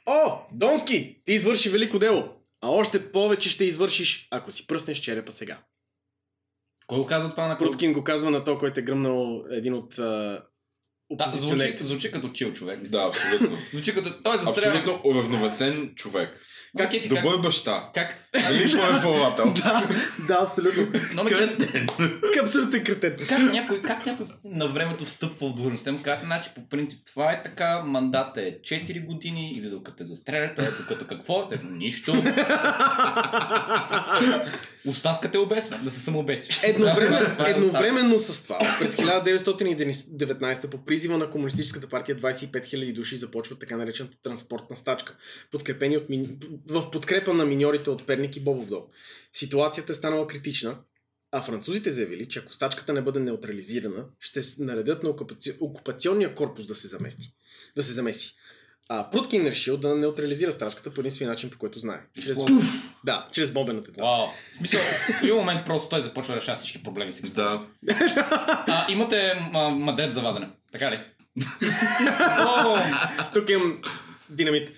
О, 0.05 0.39
Донски, 0.51 1.21
ти 1.25 1.33
извърши 1.33 1.69
велико 1.69 1.99
дело, 1.99 2.29
а 2.61 2.69
още 2.69 3.11
повече 3.11 3.49
ще 3.49 3.65
извършиш, 3.65 4.27
ако 4.31 4.51
си 4.51 4.67
пръснеш 4.67 4.97
черепа 4.97 5.31
сега. 5.31 5.63
Кой 6.87 6.99
го 6.99 7.05
казва 7.05 7.29
това 7.29 7.47
на 7.47 7.57
кой? 7.57 7.67
Пруткин 7.67 7.93
го 7.93 8.03
казва 8.03 8.31
на 8.31 8.43
то, 8.43 8.57
който 8.57 8.79
е 8.79 8.83
гръмнал 8.83 9.43
един 9.49 9.73
от 9.73 9.99
а, 9.99 10.43
Да, 11.11 11.29
звучи, 11.29 11.77
звучи 11.81 12.11
като 12.11 12.29
чил 12.29 12.53
човек. 12.53 12.79
Да, 12.79 13.07
абсолютно. 13.09 13.57
Звучи 13.71 13.93
като... 13.93 14.23
Той 14.23 14.35
е 14.35 14.37
застрелян. 14.37 14.77
Абсолютно 14.77 15.09
уравновесен 15.09 15.93
човек. 15.95 16.41
Как, 16.77 16.91
как, 16.91 17.01
как, 17.01 17.09
Добър 17.11 17.37
баща. 17.37 17.89
как, 17.93 18.15
Дали 18.41 18.69
твой 18.69 19.01
плавател? 19.01 19.53
да, 20.27 20.39
абсолютно. 20.41 20.87
но 21.13 21.23
ме 21.23 21.29
гледа- 21.29 21.85
Абсолютен 22.41 22.83
кретен. 22.83 23.15
как 23.29 23.39
някой, 23.41 23.81
как 23.81 24.05
някой 24.05 24.25
на 24.45 24.67
времето 24.67 25.05
встъпва 25.05 25.49
в 25.49 25.53
длъжността 25.53 25.91
му 25.91 25.99
казва, 26.01 26.25
значи 26.25 26.49
по 26.55 26.69
принцип 26.69 26.99
това 27.05 27.31
е 27.31 27.43
така, 27.43 27.83
мандата 27.83 28.41
е 28.41 28.51
4 28.53 29.05
години 29.05 29.51
или 29.51 29.69
докато 29.69 29.97
те 29.97 30.05
застрелят, 30.05 30.59
е 30.59 30.71
докато 30.71 31.07
какво? 31.07 31.47
Те, 31.47 31.59
нищо. 31.63 32.23
Оставката 34.87 35.37
е 35.37 35.41
обесна, 35.41 35.79
да 35.83 35.91
се 35.91 35.99
самообесиш. 35.99 36.63
Едновременно, 36.63 37.45
е 37.47 37.49
едновременно 37.49 38.19
с 38.19 38.43
това, 38.43 38.57
през 38.79 38.95
1919 38.95 40.69
по 40.69 40.85
призива 40.85 41.17
на 41.17 41.29
Комунистическата 41.29 41.89
партия 41.89 42.15
25 42.15 42.51
000 42.51 42.93
души 42.93 43.17
започват 43.17 43.59
така 43.59 43.77
наречената 43.77 44.17
транспортна 44.23 44.75
стачка, 44.75 45.15
подкрепени 45.51 45.97
от, 45.97 46.09
мин- 46.09 46.37
в 46.67 46.91
подкрепа 46.91 47.33
на 47.33 47.45
миньорите 47.45 47.89
от 47.89 48.07
Перник 48.07 48.35
и 48.35 48.39
Бобовдол. 48.39 48.87
Ситуацията 49.33 49.91
е 49.91 49.95
станала 49.95 50.27
критична, 50.27 50.77
а 51.31 51.41
французите 51.41 51.91
заявили, 51.91 52.27
че 52.27 52.39
ако 52.39 52.53
стачката 52.53 52.93
не 52.93 53.01
бъде 53.01 53.19
неутрализирана, 53.19 54.05
ще 54.19 54.41
наредят 54.59 55.03
на 55.03 55.09
окупаци... 55.09 55.57
окупационния 55.59 56.35
корпус 56.35 56.65
да 56.65 56.75
се 56.75 56.87
замести. 56.87 57.33
Да 57.75 57.83
се 57.83 57.93
замеси. 57.93 58.35
А 58.89 59.09
Пруткин 59.09 59.47
решил 59.47 59.77
да 59.77 59.95
неутрализира 59.95 60.51
стачката 60.51 60.93
по 60.93 61.01
единствения 61.01 61.29
начин, 61.29 61.49
по 61.49 61.57
който 61.57 61.79
знае. 61.79 61.99
Чрез... 62.21 62.37
Да, 63.05 63.27
чрез 63.31 63.51
бомбен 63.51 63.77
атентат. 63.77 64.01
Вау. 64.01 64.27
В 64.53 64.57
смисъл, 64.57 64.79
в 65.19 65.23
един 65.23 65.35
момент 65.35 65.65
просто 65.65 65.89
той 65.89 66.01
започва 66.01 66.33
да 66.33 66.41
решава 66.41 66.57
всички 66.57 66.83
проблеми 66.83 67.13
с. 67.13 67.21
Да. 67.21 67.65
А, 68.67 68.91
имате 68.91 69.49
м- 69.51 69.69
мадрет 69.69 70.13
за 70.13 70.21
вадене, 70.21 70.49
така 70.71 70.91
ли? 70.91 70.99
Тук 73.33 73.49
имам 73.49 73.81
динамит. 74.29 74.71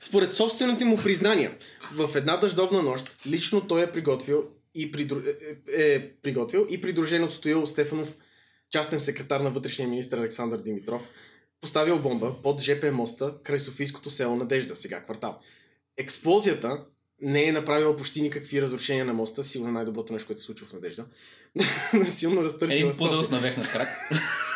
Според 0.00 0.32
собствените 0.32 0.84
му 0.84 0.96
признания, 0.96 1.56
в 1.92 2.10
една 2.16 2.36
дъждовна 2.36 2.82
нощ 2.82 3.16
лично 3.26 3.66
той 3.66 3.82
е 3.82 3.92
приготвил 3.92 4.44
и, 4.74 4.92
придру... 4.92 5.18
е, 5.76 5.94
е 5.94 6.12
приготвил 6.22 6.66
и 6.70 6.80
придружен 6.80 7.24
от 7.24 7.32
Стоил 7.32 7.66
Стефанов, 7.66 8.16
частен 8.70 9.00
секретар 9.00 9.40
на 9.40 9.50
вътрешния 9.50 9.88
министр 9.88 10.16
Александър 10.18 10.58
Димитров, 10.58 11.08
поставил 11.60 11.98
бомба 11.98 12.42
под 12.42 12.60
ЖП 12.60 12.92
моста 12.92 13.34
край 13.44 13.58
Софийското 13.58 14.10
село 14.10 14.36
Надежда, 14.36 14.76
сега 14.76 15.00
квартал. 15.00 15.38
Експлозията 15.96 16.84
не 17.22 17.44
е 17.44 17.52
направила 17.52 17.96
почти 17.96 18.22
никакви 18.22 18.62
разрушения 18.62 19.04
на 19.04 19.12
моста, 19.12 19.44
сигурно 19.44 19.72
най-доброто 19.72 20.12
нещо, 20.12 20.26
което 20.26 20.40
се 20.40 20.46
случва 20.46 20.66
в 20.66 20.72
Надежда. 20.72 21.06
Силно 22.08 22.44
разтърсила 22.44 22.90
един 22.90 22.98
пудъл 22.98 23.22
с 23.22 23.30
навехнат 23.30 23.68
крак. 23.68 23.88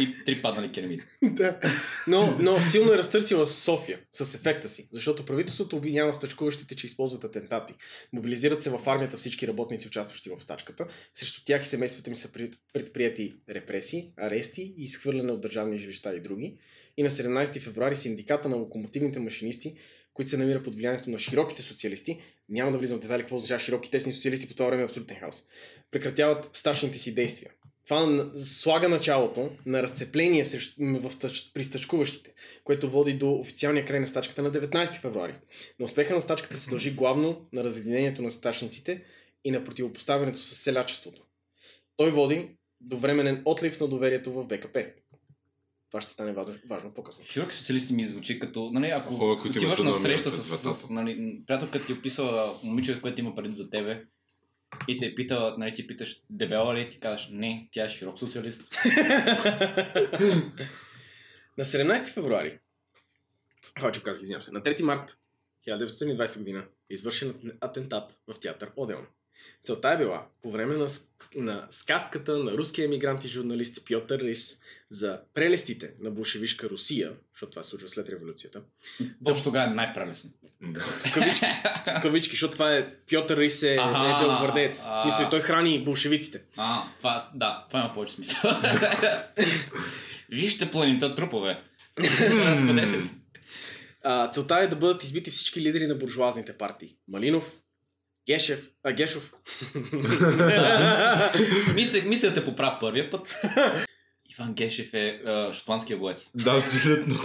И 0.00 0.24
три 0.24 0.42
паднали 0.42 0.72
керамиди. 0.72 1.02
да. 1.22 1.60
Но, 2.06 2.36
но 2.40 2.60
силно 2.60 2.92
е 2.92 2.98
разтърсила 2.98 3.46
София 3.46 3.98
с 4.12 4.34
ефекта 4.34 4.68
си, 4.68 4.88
защото 4.92 5.24
правителството 5.24 5.76
обвинява 5.76 6.12
стъчкуващите, 6.12 6.76
че 6.76 6.86
използват 6.86 7.24
атентати. 7.24 7.74
Мобилизират 8.12 8.62
се 8.62 8.70
в 8.70 8.80
армията 8.86 9.16
всички 9.16 9.48
работници, 9.48 9.88
участващи 9.88 10.30
в 10.30 10.42
стачката. 10.42 10.86
Срещу 11.14 11.44
тях 11.44 11.62
и 11.62 11.68
семействата 11.68 12.10
ми 12.10 12.16
са 12.16 12.32
при- 12.32 12.52
предприяти 12.72 13.34
репресии, 13.50 14.12
арести 14.16 14.74
и 14.78 14.84
изхвърляне 14.84 15.32
от 15.32 15.40
държавни 15.40 15.78
жилища 15.78 16.16
и 16.16 16.20
други. 16.20 16.58
И 16.96 17.02
на 17.02 17.10
17 17.10 17.60
февруари 17.60 17.96
синдиката 17.96 18.48
на 18.48 18.56
локомотивните 18.56 19.20
машинисти, 19.20 19.74
които 20.14 20.30
се 20.30 20.36
намира 20.36 20.62
под 20.62 20.74
влиянието 20.74 21.10
на 21.10 21.18
широките 21.18 21.62
социалисти, 21.62 22.20
няма 22.48 22.72
да 22.72 22.78
влизам 22.78 22.98
в 22.98 23.00
детайли 23.00 23.22
какво 23.22 23.36
означава 23.36 23.58
широки 23.58 23.90
тесни 23.90 24.12
социалисти, 24.12 24.48
по 24.48 24.54
това 24.54 24.68
време 24.68 24.82
е 24.82 24.84
абсолютен 24.84 25.16
хаос, 25.16 25.44
прекратяват 25.90 26.50
стачните 26.52 26.98
си 26.98 27.14
действия. 27.14 27.50
Това 27.88 28.30
слага 28.36 28.88
началото 28.88 29.50
на 29.66 29.82
разцепление 29.82 30.44
в 30.78 31.18
тъч, 31.18 31.52
при 31.54 31.64
стачкуващите, 31.64 32.34
което 32.64 32.90
води 32.90 33.14
до 33.14 33.32
официалния 33.32 33.84
край 33.84 34.00
на 34.00 34.08
стачката 34.08 34.42
на 34.42 34.50
19 34.50 35.00
февруари. 35.00 35.34
Но 35.78 35.84
успеха 35.84 36.14
на 36.14 36.20
стачката 36.20 36.56
се 36.56 36.70
дължи 36.70 36.90
главно 36.90 37.46
на 37.52 37.64
разединението 37.64 38.22
на 38.22 38.30
стачниците 38.30 39.04
и 39.44 39.50
на 39.50 39.64
противопоставянето 39.64 40.38
с 40.38 40.54
селячеството. 40.54 41.22
Той 41.96 42.10
води 42.10 42.48
до 42.80 42.96
временен 42.96 43.42
отлив 43.44 43.80
на 43.80 43.88
доверието 43.88 44.32
в 44.32 44.46
БКП. 44.46 44.86
Това 45.90 46.00
ще 46.00 46.12
стане 46.12 46.32
важно, 46.32 46.54
важно 46.68 46.94
по-късно. 46.94 47.24
Широки 47.24 47.54
социалисти 47.54 47.94
ми 47.94 48.04
звучи 48.04 48.38
като, 48.38 48.70
нали, 48.72 48.86
ако 48.86 49.14
Хора, 49.14 49.40
отиваш 49.50 49.78
на 49.78 49.92
среща 49.92 50.30
с, 50.30 50.74
с, 50.74 50.90
нали, 50.90 51.42
приятелката 51.46 51.86
ти 51.86 51.92
описала 51.92 52.60
момиче, 52.62 53.00
което 53.00 53.20
има 53.20 53.34
преди 53.34 53.54
за 53.54 53.70
тебе 53.70 54.04
и 54.88 54.98
те 54.98 55.14
питала, 55.14 55.54
нали, 55.58 55.74
ти 55.74 55.86
питаш, 55.86 56.22
дебела 56.30 56.74
ли 56.74 56.80
е? 56.80 56.88
Ти 56.88 57.00
казваш, 57.00 57.28
не, 57.32 57.68
тя 57.72 57.84
е 57.84 57.88
широк 57.88 58.18
социалист. 58.18 58.74
На 61.58 61.64
17 61.64 62.14
февруари, 62.14 62.58
това 63.74 63.92
че 63.92 64.02
казах, 64.02 64.22
извинявам 64.22 64.42
се, 64.42 64.52
на 64.52 64.60
3 64.62 64.82
март 64.82 65.18
1920 65.68 66.38
година 66.38 66.66
е 66.90 66.94
извършен 66.94 67.58
атентат 67.60 68.18
в 68.26 68.40
театър 68.40 68.72
Одеон. 68.76 69.06
Целта 69.64 69.88
е 69.88 69.96
била 69.96 70.26
по 70.42 70.50
време 70.50 70.76
на, 70.76 70.86
на 71.36 71.66
сказката 71.70 72.38
на 72.38 72.52
руския 72.52 72.84
емигрант 72.84 73.24
и 73.24 73.28
журналист 73.28 73.88
Пьотър 73.88 74.20
Рис 74.20 74.60
за 74.90 75.20
прелестите 75.34 75.94
на 76.00 76.10
болшевишка 76.10 76.68
Русия, 76.68 77.12
защото 77.34 77.50
това 77.50 77.62
се 77.62 77.70
случва 77.70 77.88
след 77.88 78.08
революцията, 78.08 78.62
Точно 79.24 79.44
тогава 79.44 79.70
е 79.70 79.74
най-прелесно. 79.74 80.30
Да. 80.62 80.80
в 80.80 81.14
кавички, 81.14 81.46
в 81.86 82.02
кавички 82.02 82.30
защото 82.30 82.52
това 82.52 82.76
е 82.76 82.94
Пьотър 83.10 83.36
Рис 83.36 83.62
е, 83.62 83.74
е 83.74 83.76
Аха, 83.76 84.24
белогвардеец. 84.24 84.82
В 84.82 85.02
смисъл 85.02 85.26
и 85.26 85.30
той 85.30 85.40
храни 85.40 85.84
болшевиците. 85.84 86.42
А, 86.56 86.82
това, 86.98 87.30
да, 87.34 87.64
това 87.68 87.80
има 87.80 87.92
повече 87.92 88.12
смисъл. 88.12 88.50
Вижте 90.28 90.70
планита 90.70 91.14
трупове. 91.14 91.62
Разпадете 91.98 93.00
се. 93.02 93.14
Целта 94.32 94.58
е 94.58 94.66
да 94.66 94.76
бъдат 94.76 95.04
избити 95.04 95.30
всички 95.30 95.60
лидери 95.60 95.86
на 95.86 95.94
буржуазните 95.94 96.52
партии. 96.52 96.96
Малинов, 97.08 97.52
Гешев, 98.26 98.60
а 98.84 98.92
Гешов. 98.92 99.34
Мисля, 101.74 102.00
мисля 102.04 102.28
да 102.28 102.34
те 102.34 102.44
поправ 102.44 102.80
първия 102.80 103.10
път. 103.10 103.40
Иван 104.38 104.54
Гешев 104.54 104.94
е 104.94 105.20
а, 105.26 105.52
шотландския 105.52 105.98
боец. 105.98 106.30
Да, 106.34 106.56
абсолютно. 106.56 107.18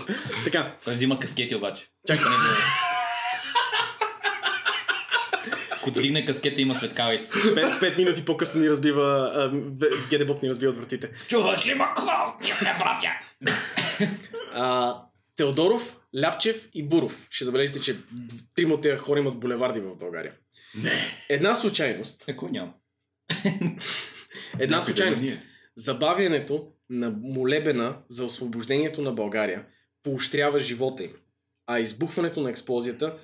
така, 0.44 0.76
Той 0.84 0.94
взима 0.94 1.20
каскети 1.20 1.56
обаче. 1.56 1.88
чакай. 2.08 2.32
Ако 5.72 5.92
дигне 5.92 6.26
каскета 6.26 6.62
има 6.62 6.76
светкавица. 6.76 7.34
Пет, 7.56 7.80
пет 7.80 7.98
минути 7.98 8.26
по-късно 8.26 8.62
ни 8.62 8.70
разбива, 8.70 9.52
Гедебот 10.10 10.44
ни 10.44 10.50
разбива 10.50 10.72
от 10.72 10.78
вратите. 10.78 11.10
Чуваш 11.28 11.66
ли 11.66 11.74
Маклон? 11.74 12.34
Ние 12.44 12.54
сме 12.54 12.76
братя! 12.80 13.10
А, 14.54 14.96
Теодоров, 15.36 15.98
Ляпчев 16.22 16.68
и 16.74 16.88
Буров. 16.88 17.28
Ще 17.30 17.46
забележите, 17.46 17.82
че 17.82 17.96
трима 18.56 18.74
от 18.74 18.82
тези 18.82 18.98
хора 18.98 19.20
имат 19.20 19.40
булеварди 19.40 19.80
в 19.80 19.96
България. 19.96 20.34
Не. 20.76 20.92
Една 21.30 21.56
случайност. 21.56 22.24
Е, 22.28 22.36
кой 22.36 22.52
няма? 22.52 22.74
Една 24.60 24.78
Някъде 24.78 24.82
случайност. 24.82 25.24
Забавянето 25.76 26.68
на 26.90 27.10
молебена 27.10 27.98
за 28.10 28.26
освобождението 28.26 29.02
на 29.02 29.12
България 29.12 29.66
поощрява 30.04 30.60
живота 30.60 31.04
им, 31.04 31.12
а 31.68 31.80
избухването 31.80 32.42
на 32.42 32.50
експлозията 32.50 33.18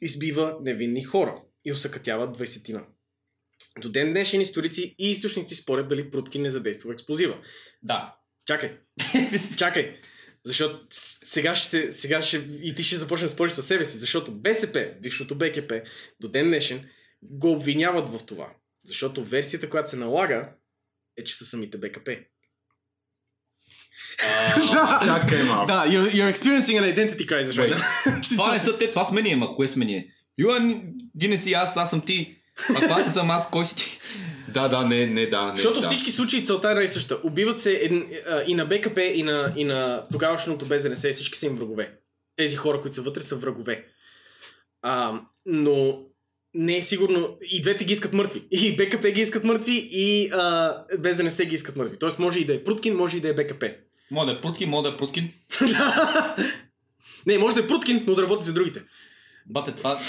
избива 0.00 0.58
невинни 0.60 1.02
хора 1.02 1.42
и 1.64 1.72
усъкътява 1.72 2.32
20-тина. 2.32 2.84
До 3.80 3.88
ден 3.88 4.10
днешен 4.10 4.40
историци 4.40 4.94
и 4.98 5.10
източници 5.10 5.54
спорят 5.54 5.88
дали 5.88 6.10
Пруткин 6.10 6.42
не 6.42 6.50
задейства 6.50 6.92
експлозива. 6.92 7.38
Да. 7.82 8.16
Чакай, 8.46 8.78
чакай. 9.58 10.00
Защото 10.48 10.86
сега 10.90 11.54
ще, 11.54 11.68
се, 11.68 11.92
сега 11.92 12.22
ще 12.22 12.36
и 12.62 12.74
ти 12.74 12.82
ще 12.82 12.96
започнеш 12.96 13.30
да 13.30 13.34
спориш 13.34 13.52
със 13.52 13.66
себе 13.66 13.84
си, 13.84 13.98
защото 13.98 14.32
БСП, 14.32 14.90
бившото 15.00 15.34
БКП, 15.34 15.82
до 16.20 16.28
ден 16.28 16.46
днешен 16.46 16.88
го 17.22 17.52
обвиняват 17.52 18.08
в 18.08 18.26
това. 18.26 18.50
Защото 18.84 19.24
версията, 19.24 19.70
която 19.70 19.90
се 19.90 19.96
налага, 19.96 20.48
е, 21.16 21.24
че 21.24 21.36
са 21.36 21.44
самите 21.44 21.78
БКП. 21.78 22.10
Чакай 25.04 25.42
малко. 25.42 25.66
Да, 25.66 25.86
you're, 25.86 26.14
you're 26.14 26.34
experiencing 26.34 26.78
an 26.78 26.96
identity 26.96 27.26
crisis 27.26 27.52
right 27.52 27.74
now. 27.76 28.36
Това 28.36 28.52
не 28.52 28.60
са 28.60 28.78
те, 28.78 28.90
това 28.90 29.04
сме 29.04 29.22
ние, 29.22 29.36
ма 29.36 29.54
кое 29.56 29.68
сме 29.68 29.84
ние? 29.84 30.14
Йоан, 30.38 30.82
ти 31.20 31.28
не 31.28 31.38
си 31.38 31.52
аз, 31.52 31.76
аз 31.76 31.90
съм 31.90 32.00
ти. 32.00 32.36
Ако 32.76 32.92
аз 32.92 33.04
не 33.04 33.10
съм 33.10 33.30
аз, 33.30 33.50
кой 33.50 33.64
си 33.64 33.76
ти? 33.76 33.98
Да, 34.48 34.68
да, 34.68 34.84
не, 34.84 35.06
не, 35.06 35.26
да. 35.26 35.44
Не, 35.44 35.56
Защото 35.56 35.80
да. 35.80 35.86
всички 35.86 36.10
случаи 36.10 36.44
целта 36.44 36.80
е 36.80 36.84
и 36.84 36.88
съща. 36.88 37.18
Убиват 37.24 37.60
се 37.60 37.72
ед, 37.72 37.92
а, 38.28 38.42
и 38.46 38.54
на 38.54 38.64
БКП, 38.64 39.02
и 39.02 39.22
на, 39.22 39.52
и 39.56 39.64
на 39.64 40.06
тогавашното 40.12 40.66
БЗНС, 40.66 41.12
всички 41.12 41.38
са 41.38 41.46
им 41.46 41.56
врагове. 41.56 41.98
Тези 42.36 42.56
хора, 42.56 42.80
които 42.80 42.94
са 42.94 43.02
вътре, 43.02 43.22
са 43.22 43.36
врагове. 43.36 43.86
А, 44.82 45.20
но 45.46 45.98
не 46.54 46.76
е 46.76 46.82
сигурно. 46.82 47.38
И 47.50 47.62
двете 47.62 47.84
ги 47.84 47.92
искат 47.92 48.12
мъртви. 48.12 48.42
И 48.50 48.76
БКП 48.76 49.10
ги 49.10 49.20
искат 49.20 49.44
мъртви, 49.44 49.88
и 49.90 50.30
а, 50.32 50.76
БЗНС 50.98 51.44
ги 51.44 51.54
искат 51.54 51.76
мъртви. 51.76 51.98
Тоест 51.98 52.18
може 52.18 52.38
и 52.38 52.44
да 52.44 52.54
е 52.54 52.64
Пруткин, 52.64 52.96
може 52.96 53.16
и 53.16 53.20
да 53.20 53.28
е 53.28 53.34
БКП. 53.34 53.70
Може 54.10 54.26
да 54.26 54.32
е 54.32 54.40
Пруткин, 54.40 54.68
може 54.68 54.82
да 54.82 54.94
е 54.94 54.96
Пруткин. 54.96 55.32
не, 57.26 57.38
може 57.38 57.54
да 57.54 57.60
е 57.60 57.66
Пруткин, 57.66 58.04
но 58.06 58.14
да 58.14 58.22
работи 58.22 58.44
за 58.44 58.52
другите. 58.52 58.82
Бате, 59.50 59.72
това... 59.72 60.00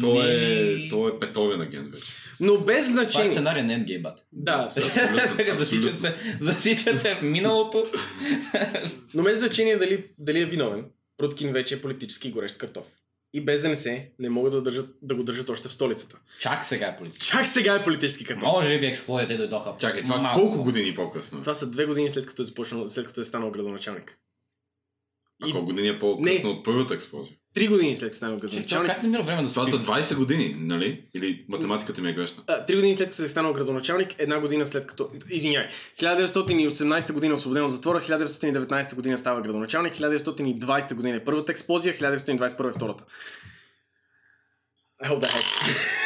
То 0.00 0.14
не 0.14 0.32
е, 0.32 0.36
ли- 0.64 0.88
то 0.90 1.08
е 1.08 1.18
петовен 1.18 1.60
агент 1.60 1.92
вече. 1.92 2.06
Но 2.40 2.58
без 2.58 2.88
Това 2.88 3.00
е 3.02 3.04
значение. 3.04 3.30
сценария 3.32 3.64
на 3.64 3.72
Endgame, 3.72 4.02
бате. 4.02 4.22
Да, 4.32 4.52
Абсолютно, 4.66 5.58
засичат, 5.58 6.00
се, 6.00 6.14
засичат 6.40 7.00
се 7.00 7.14
в 7.14 7.22
миналото. 7.22 7.86
Но 9.14 9.22
без 9.22 9.38
значение 9.38 9.76
дали, 9.76 10.04
дали 10.18 10.40
е 10.40 10.46
виновен, 10.46 10.84
Пруткин 11.16 11.52
вече 11.52 11.74
е 11.74 11.82
политически 11.82 12.30
горещ 12.30 12.58
картоф. 12.58 12.86
И 13.34 13.44
без 13.44 13.62
ДНС 13.62 13.90
не 14.18 14.30
могат 14.30 14.52
да, 14.52 14.62
държат, 14.62 14.94
да 15.02 15.14
го 15.14 15.22
държат 15.22 15.48
още 15.48 15.68
в 15.68 15.72
столицата. 15.72 16.18
Чак 16.40 16.64
сега 16.64 16.86
е 16.86 16.96
политик. 16.96 17.22
Чак 17.22 17.46
сега 17.46 17.74
е 17.74 17.82
политически 17.84 18.24
картоф. 18.24 18.42
Може 18.42 18.78
би 18.78 18.86
експлодите 18.86 19.36
дойдоха. 19.36 19.74
Чакай, 19.78 20.02
това 20.02 20.16
Малко. 20.20 20.40
колко 20.40 20.64
години 20.64 20.94
по-късно? 20.94 21.40
Това 21.40 21.54
са 21.54 21.70
две 21.70 21.84
години 21.84 22.10
след 22.10 22.26
като 22.26 22.42
е, 22.42 22.44
започнал, 22.44 22.88
след 22.88 23.06
като 23.06 23.20
е 23.20 23.24
станал 23.24 23.50
градоначалник. 23.50 24.18
А 25.42 25.50
колко 25.52 25.66
години 25.66 25.88
е 25.88 25.98
по-късно 25.98 26.50
от 26.50 26.64
първата 26.64 26.94
експлозия? 26.94 27.36
Три 27.54 27.68
години 27.68 27.96
след 27.96 28.12
като 28.12 28.18
Че, 28.18 28.20
това 28.20 28.36
градоначалник. 28.36 28.90
как 28.90 29.02
намира 29.02 29.22
време 29.22 29.42
да 29.42 29.48
се 29.48 29.54
Това 29.54 29.66
са 29.66 29.78
20 29.78 30.16
години, 30.16 30.56
нали? 30.58 31.04
Или 31.14 31.44
математиката 31.48 32.02
ми 32.02 32.10
е 32.10 32.12
грешна? 32.12 32.42
Три 32.66 32.74
години 32.74 32.94
след 32.94 33.10
като 33.10 33.22
е 33.22 33.28
станал 33.28 33.52
градоначалник, 33.52 34.14
една 34.18 34.40
година 34.40 34.66
след 34.66 34.86
като... 34.86 35.10
Извинявай. 35.30 35.68
1918 35.98 37.12
година 37.12 37.32
е 37.32 37.34
освободен 37.34 37.64
от 37.64 37.72
затвора, 37.72 38.00
1919 38.00 38.94
година 38.94 39.18
става 39.18 39.40
градоначалник, 39.40 39.94
1920 39.94 40.94
година 40.94 41.16
е 41.16 41.24
първата 41.24 41.52
експлозия, 41.52 41.94
1921 41.94 42.70
е 42.70 42.72
втората. 42.72 43.04
Hell 45.04 45.18
the 45.20 45.28
heck. 45.28 45.98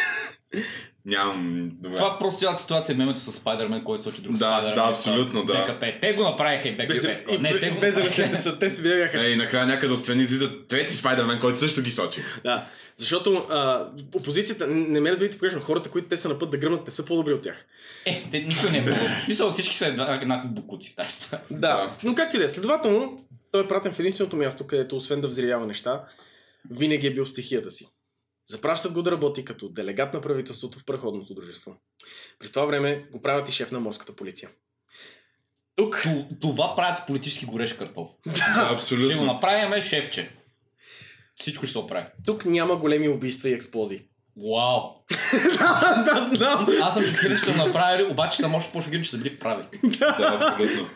Нямам... 1.06 1.70
Добре. 1.72 1.96
Това 1.96 2.18
просто 2.18 2.40
цялата 2.40 2.60
ситуация 2.60 2.94
е 2.94 2.96
мемето 2.96 3.20
с 3.20 3.32
Спайдермен, 3.32 3.84
който 3.84 4.04
сочи 4.04 4.22
друг 4.22 4.32
Да, 4.32 4.38
Спайдермен. 4.38 4.74
да, 4.74 4.90
абсолютно, 4.90 5.44
да. 5.44 5.52
БКП. 5.52 5.94
Те 6.00 6.12
го 6.12 6.22
направиха 6.22 6.68
и 6.68 6.72
БКП. 6.72 6.86
Без, 6.88 7.04
и, 7.30 7.38
не, 7.38 7.60
те 7.60 7.70
го 7.70 7.80
без. 7.80 7.94
ДНС 7.94 8.38
са, 8.38 8.58
те 8.58 8.70
си 8.70 8.82
бяха 8.82 9.26
Е, 9.26 9.30
и 9.30 9.36
накрая 9.36 9.66
някъде 9.66 9.92
от 9.92 10.00
страни 10.00 10.22
излиза 10.22 10.66
трети 10.66 10.94
Спайдермен, 10.94 11.40
който 11.40 11.58
също 11.58 11.82
ги 11.82 11.90
сочи. 11.90 12.22
Да, 12.44 12.64
защото 12.96 13.36
а, 13.36 13.88
опозицията, 14.14 14.66
не 14.66 15.00
ме 15.00 15.10
разберете 15.10 15.38
погрешно, 15.38 15.60
хората, 15.60 15.90
които 15.90 16.08
те 16.08 16.16
са 16.16 16.28
на 16.28 16.38
път 16.38 16.50
да 16.50 16.56
гръмнат, 16.56 16.86
не 16.86 16.92
са 16.92 17.04
по-добри 17.04 17.32
от 17.32 17.42
тях. 17.42 17.66
Е, 18.04 18.24
те 18.30 18.38
никой 18.38 18.70
не 18.70 18.78
е 18.78 18.82
В 18.82 19.24
смисъл 19.24 19.50
всички 19.50 19.76
са 19.76 19.86
еднакви 19.86 20.48
букуци 20.48 20.90
в 20.92 20.96
тази 20.96 21.12
ситуация. 21.12 21.58
Да. 21.58 21.92
Но 22.04 22.14
както 22.14 22.36
и 22.36 22.38
да 22.38 22.44
е, 22.44 22.48
следователно, 22.48 23.26
той 23.52 23.64
е 23.64 23.68
пратен 23.68 23.92
в 23.92 23.98
единственото 23.98 24.36
място, 24.36 24.66
където 24.66 24.96
освен 24.96 25.20
да 25.20 25.28
взривява 25.28 25.66
неща, 25.66 26.04
винаги 26.70 27.06
е 27.06 27.14
бил 27.14 27.26
стихията 27.26 27.70
си. 27.70 27.88
Запращат 28.48 28.92
го 28.92 29.02
да 29.02 29.10
работи 29.12 29.44
като 29.44 29.68
делегат 29.68 30.14
на 30.14 30.20
правителството 30.20 30.78
в 30.78 30.84
преходното 30.84 31.34
дружество. 31.34 31.76
През 32.38 32.52
това 32.52 32.66
време 32.66 33.04
го 33.12 33.22
правят 33.22 33.48
и 33.48 33.52
шеф 33.52 33.72
на 33.72 33.80
морската 33.80 34.16
полиция. 34.16 34.50
Тук, 35.76 36.02
Ту- 36.02 36.38
Това 36.40 36.76
правят 36.76 36.96
в 36.98 37.06
политически 37.06 37.46
горещ 37.46 37.78
картоф. 37.78 38.08
Да, 38.26 38.34
Ще 38.34 38.50
го 38.68 38.74
абсолютно. 38.74 39.24
направим 39.24 39.82
шефче. 39.82 40.30
Всичко 41.34 41.64
ще 41.66 41.72
се 41.72 41.78
оправи. 41.78 42.06
тук 42.26 42.44
няма 42.44 42.76
големи 42.76 43.08
убийства 43.08 43.48
и 43.48 43.52
експлозии. 43.52 44.02
Вау! 44.36 44.80
да, 45.58 46.02
да, 46.04 46.20
знам. 46.34 46.66
Аз 46.82 46.94
съм 46.94 47.04
шокиран, 47.04 47.36
че 47.36 47.42
съм 47.42 47.56
направили, 47.56 48.10
обаче 48.10 48.36
съм 48.36 48.54
още 48.54 48.72
по-шокиран, 48.72 49.02
че 49.02 49.10
са 49.10 49.18
били 49.18 49.38
прави. 49.38 49.64
Да, 49.98 50.38
абсолютно. 50.40 50.88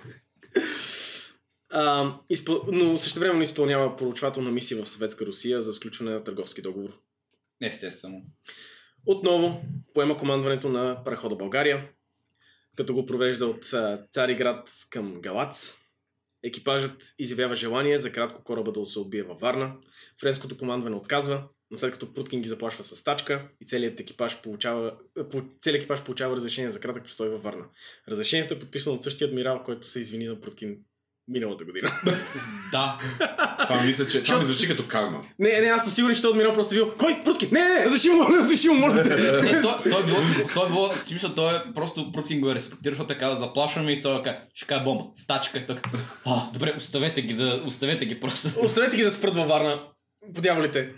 А, 1.71 2.13
изпъл... 2.31 2.63
Но 2.73 2.99
също 2.99 3.21
време 3.21 3.45
изпълнява 3.45 3.97
поручвателна 3.97 4.51
мисия 4.51 4.85
в 4.85 4.89
Съветска 4.89 5.27
Русия 5.27 5.63
за 5.63 5.73
сключване 5.73 6.11
на 6.11 6.25
търговски 6.25 6.63
договор. 6.63 6.91
Естествено. 7.63 8.23
Отново 9.07 9.63
поема 9.95 10.17
командването 10.17 10.69
на 10.69 11.05
парахода 11.05 11.37
България, 11.37 11.91
като 12.77 12.95
го 12.95 13.07
провежда 13.07 13.47
от 13.47 13.65
Цариград 14.11 14.69
към 14.91 15.21
Галац. 15.21 15.77
Екипажът 16.43 17.15
изявява 17.19 17.57
желание 17.57 17.99
за 17.99 18.13
кратко 18.13 18.45
кораба 18.45 18.73
да 18.73 18.85
се 18.85 18.99
отбие 18.99 19.23
във 19.23 19.41
Варна. 19.41 19.77
Френското 20.21 20.57
командване 20.57 20.97
отказва, 20.97 21.49
но 21.71 21.77
след 21.77 21.93
като 21.93 22.15
Пруткин 22.15 22.43
ги 22.43 22.49
заплашва 22.49 22.85
с 22.85 23.05
тачка 23.05 23.49
и 23.61 23.67
целият 23.67 24.01
екипаж 24.01 24.43
получава, 24.43 24.97
целият 25.61 25.83
екипаж 25.83 26.05
получава 26.05 26.37
разрешение 26.37 26.71
за 26.71 26.81
кратък 26.81 27.05
престой 27.05 27.29
във 27.29 27.43
Варна. 27.43 27.65
Разрешението 28.09 28.55
е 28.55 28.59
подписано 28.59 28.97
от 28.97 29.03
същия 29.03 29.29
адмирал, 29.29 29.63
който 29.65 29.87
се 29.87 30.01
извини 30.01 30.25
на 30.25 30.41
Пруткин 30.41 30.79
миналата 31.31 31.65
година. 31.65 32.01
Да. 32.73 32.99
Това 33.59 33.83
мисля, 33.83 34.07
че 34.07 34.23
това 34.23 34.39
ми 34.39 34.45
звучи 34.45 34.69
като 34.69 34.89
карма. 34.89 35.25
не, 35.39 35.61
не, 35.61 35.67
аз 35.67 35.83
съм 35.83 35.93
сигурен, 35.93 36.17
че 36.17 36.23
този 36.23 36.33
адмирал 36.33 36.53
просто 36.53 36.75
е 36.75 36.79
бил 36.79 36.95
Кой? 36.99 37.23
Пруткин? 37.25 37.49
Не, 37.53 37.61
не, 37.61 37.69
не, 37.69 37.85
разреши 37.85 38.11
му, 38.11 38.29
разреши 38.29 38.69
му, 38.69 38.75
моля 38.75 39.03
те. 39.03 39.09
Не, 39.43 39.63
той, 39.63 39.73
той, 39.91 40.03
е 40.03 40.05
било, 40.05 40.19
той 40.55 40.67
е 40.67 40.69
било, 40.69 40.91
в 40.91 41.07
смисъл, 41.07 41.35
той 41.35 41.57
е 41.57 41.61
просто 41.75 42.13
Пруткин 42.13 42.41
го 42.41 42.51
е 42.51 42.55
респектира, 42.55 42.93
защото 42.93 43.09
така 43.09 43.27
да 43.27 43.37
заплашваме 43.37 43.93
и 43.93 44.03
той 44.03 44.23
казва, 44.23 44.41
ще 44.55 44.67
кажа 44.67 44.85
бомба, 44.85 45.05
стачка 45.15 45.67
така. 45.67 45.91
А, 46.27 46.51
добре, 46.53 46.75
оставете 46.77 47.23
ги 47.23 47.35
да, 47.35 47.63
оставете 47.67 48.07
ги 48.07 48.21
просто. 48.21 48.49
Оставете 48.63 48.97
ги 48.97 49.03
да 49.03 49.11
спрат 49.11 49.35
във 49.35 49.49
Варна. 49.49 49.83
По 50.35 50.41
дяволите. 50.41 50.93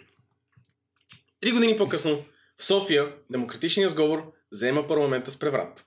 Три 1.41 1.53
години 1.53 1.77
по-късно 1.77 2.19
в 2.59 2.65
София 2.65 3.13
демократичният 3.31 3.93
сговор 3.93 4.33
заема 4.53 4.89
парламента 4.89 5.31
с 5.31 5.39
преврат. 5.39 5.85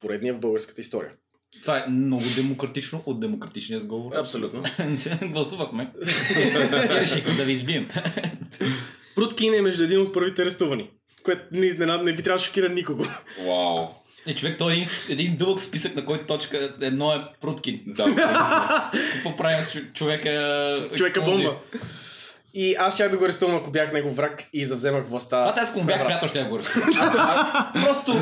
Поредния 0.00 0.34
в 0.34 0.40
българската 0.40 0.80
история. 0.80 1.10
Това 1.62 1.78
е 1.78 1.90
много 1.90 2.24
демократично 2.36 3.02
от 3.06 3.20
демократичния 3.20 3.80
сговор. 3.80 4.16
Абсолютно. 4.16 4.62
Гласувахме. 5.22 5.90
И 6.02 6.88
решихме 6.88 7.34
да 7.34 7.44
ви 7.44 7.52
избием. 7.52 7.88
Пруткин 9.14 9.54
е 9.54 9.62
между 9.62 9.84
един 9.84 10.00
от 10.00 10.12
първите 10.12 10.42
арестувани. 10.42 10.90
Което 11.22 11.42
не 11.52 11.66
изненада, 11.66 12.04
не 12.04 12.14
би 12.14 12.22
трябвало 12.22 12.38
да 12.38 12.44
шокира 12.44 12.68
никого. 12.68 13.04
Вау. 13.46 13.86
Е, 14.26 14.34
човек, 14.34 14.58
той 14.58 14.72
е 14.72 14.74
един, 14.74 14.86
един 15.08 15.36
дълъг 15.36 15.60
списък, 15.60 15.96
на 15.96 16.04
който 16.04 16.26
точка 16.26 16.74
едно 16.80 17.12
е 17.12 17.24
Пруткин. 17.40 17.80
Да. 17.86 18.90
Какво 19.12 19.36
правим 19.36 19.64
с 19.64 19.82
човека? 19.94 20.88
Човека 20.96 21.22
бомба. 21.22 21.56
И 22.56 22.74
аз 22.78 22.94
щях 22.94 23.10
да 23.10 23.16
го 23.16 23.24
арестувам, 23.24 23.56
ако 23.56 23.70
бях 23.70 23.92
негов 23.92 24.16
враг 24.16 24.44
и 24.52 24.64
завземах 24.64 25.04
властта. 25.06 25.36
А, 25.36 25.60
аз 25.60 25.68
с 25.68 25.76
ако 25.76 25.86
бях 25.86 26.04
приятел, 26.06 26.28
ще 26.28 26.38
я 26.38 26.48
го 26.48 26.56
арестувам. 26.56 26.90
Просто 27.84 28.16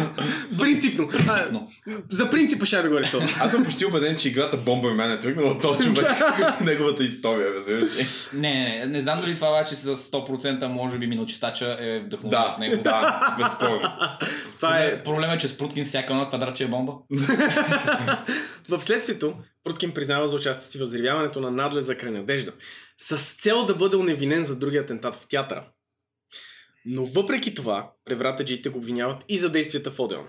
Принципно. 0.58 1.08
принципно. 1.08 1.68
За 2.10 2.30
принципа 2.30 2.66
ще 2.66 2.82
да 2.82 2.88
го 2.88 2.96
арестувам. 2.96 3.28
Аз 3.40 3.50
съм 3.50 3.64
почти 3.64 3.86
убеден, 3.86 4.16
че 4.16 4.28
играта 4.28 4.58
Bomberman 4.58 5.16
е 5.16 5.20
тръгнала 5.20 5.50
от 5.50 5.62
този 5.62 5.94
човек. 5.94 6.12
Неговата 6.60 7.04
история, 7.04 7.54
разбираш? 7.54 7.90
Не, 8.32 8.78
не, 8.78 8.86
не 8.86 9.00
знам 9.00 9.20
дали 9.20 9.34
това 9.34 9.48
обаче 9.48 9.76
с 9.76 9.96
100% 9.96 10.66
може 10.66 10.98
би 10.98 11.06
миночистача 11.06 11.76
е 11.80 12.00
вдъхновен 12.00 12.30
Да, 12.30 12.52
от 12.52 12.58
него. 12.58 12.82
да, 12.82 13.34
безспорно. 13.38 13.80
Това 14.56 14.78
е 14.78 15.02
Проблемът 15.02 15.36
е, 15.36 15.40
че 15.40 15.48
Спруткин 15.48 15.84
всяка 15.84 16.12
едно 16.12 16.28
квадратче 16.28 16.64
е 16.64 16.68
бомба. 16.68 16.92
В 18.68 18.80
следствието, 18.80 19.34
Пруткин 19.64 19.90
признава 19.90 20.26
за 20.28 20.36
участието 20.36 20.66
си 20.66 20.78
в 20.78 20.82
взривяването 20.82 21.40
на 21.40 21.50
надлеза 21.50 21.96
край 21.96 22.12
Надежда, 22.12 22.52
с 23.02 23.34
цел 23.34 23.64
да 23.64 23.74
бъде 23.74 23.96
уневинен 23.96 24.44
за 24.44 24.58
другия 24.58 24.82
атентат 24.82 25.14
в 25.14 25.28
театъра. 25.28 25.68
Но 26.84 27.04
въпреки 27.04 27.54
това, 27.54 27.92
превратаджиите 28.04 28.68
го 28.68 28.78
обвиняват 28.78 29.24
и 29.28 29.38
за 29.38 29.50
действията 29.50 29.90
в 29.90 30.00
Одеон. 30.00 30.28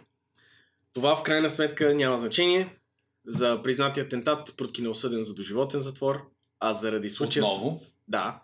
Това 0.93 1.15
в 1.15 1.23
крайна 1.23 1.49
сметка 1.49 1.95
няма 1.95 2.17
значение. 2.17 2.75
За 3.27 3.63
признатия 3.63 4.05
атентат 4.05 4.57
Пруткин 4.57 4.85
е 4.85 4.89
осъден 4.89 5.23
за 5.23 5.33
доживотен 5.33 5.79
затвор, 5.79 6.21
а 6.59 6.73
заради 6.73 7.09
случая... 7.09 7.45
Отново? 7.45 7.77
С... 7.77 7.93
Да. 8.07 8.41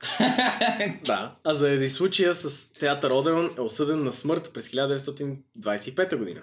да. 1.06 1.36
А 1.44 1.54
заради 1.54 1.90
случая 1.90 2.36
с 2.36 2.74
театър 2.74 3.12
Одеон 3.12 3.56
е 3.58 3.62
осъден 3.62 4.04
на 4.04 4.14
смърт 4.14 4.52
през 4.54 4.70
1925 4.70 6.16
година. 6.16 6.42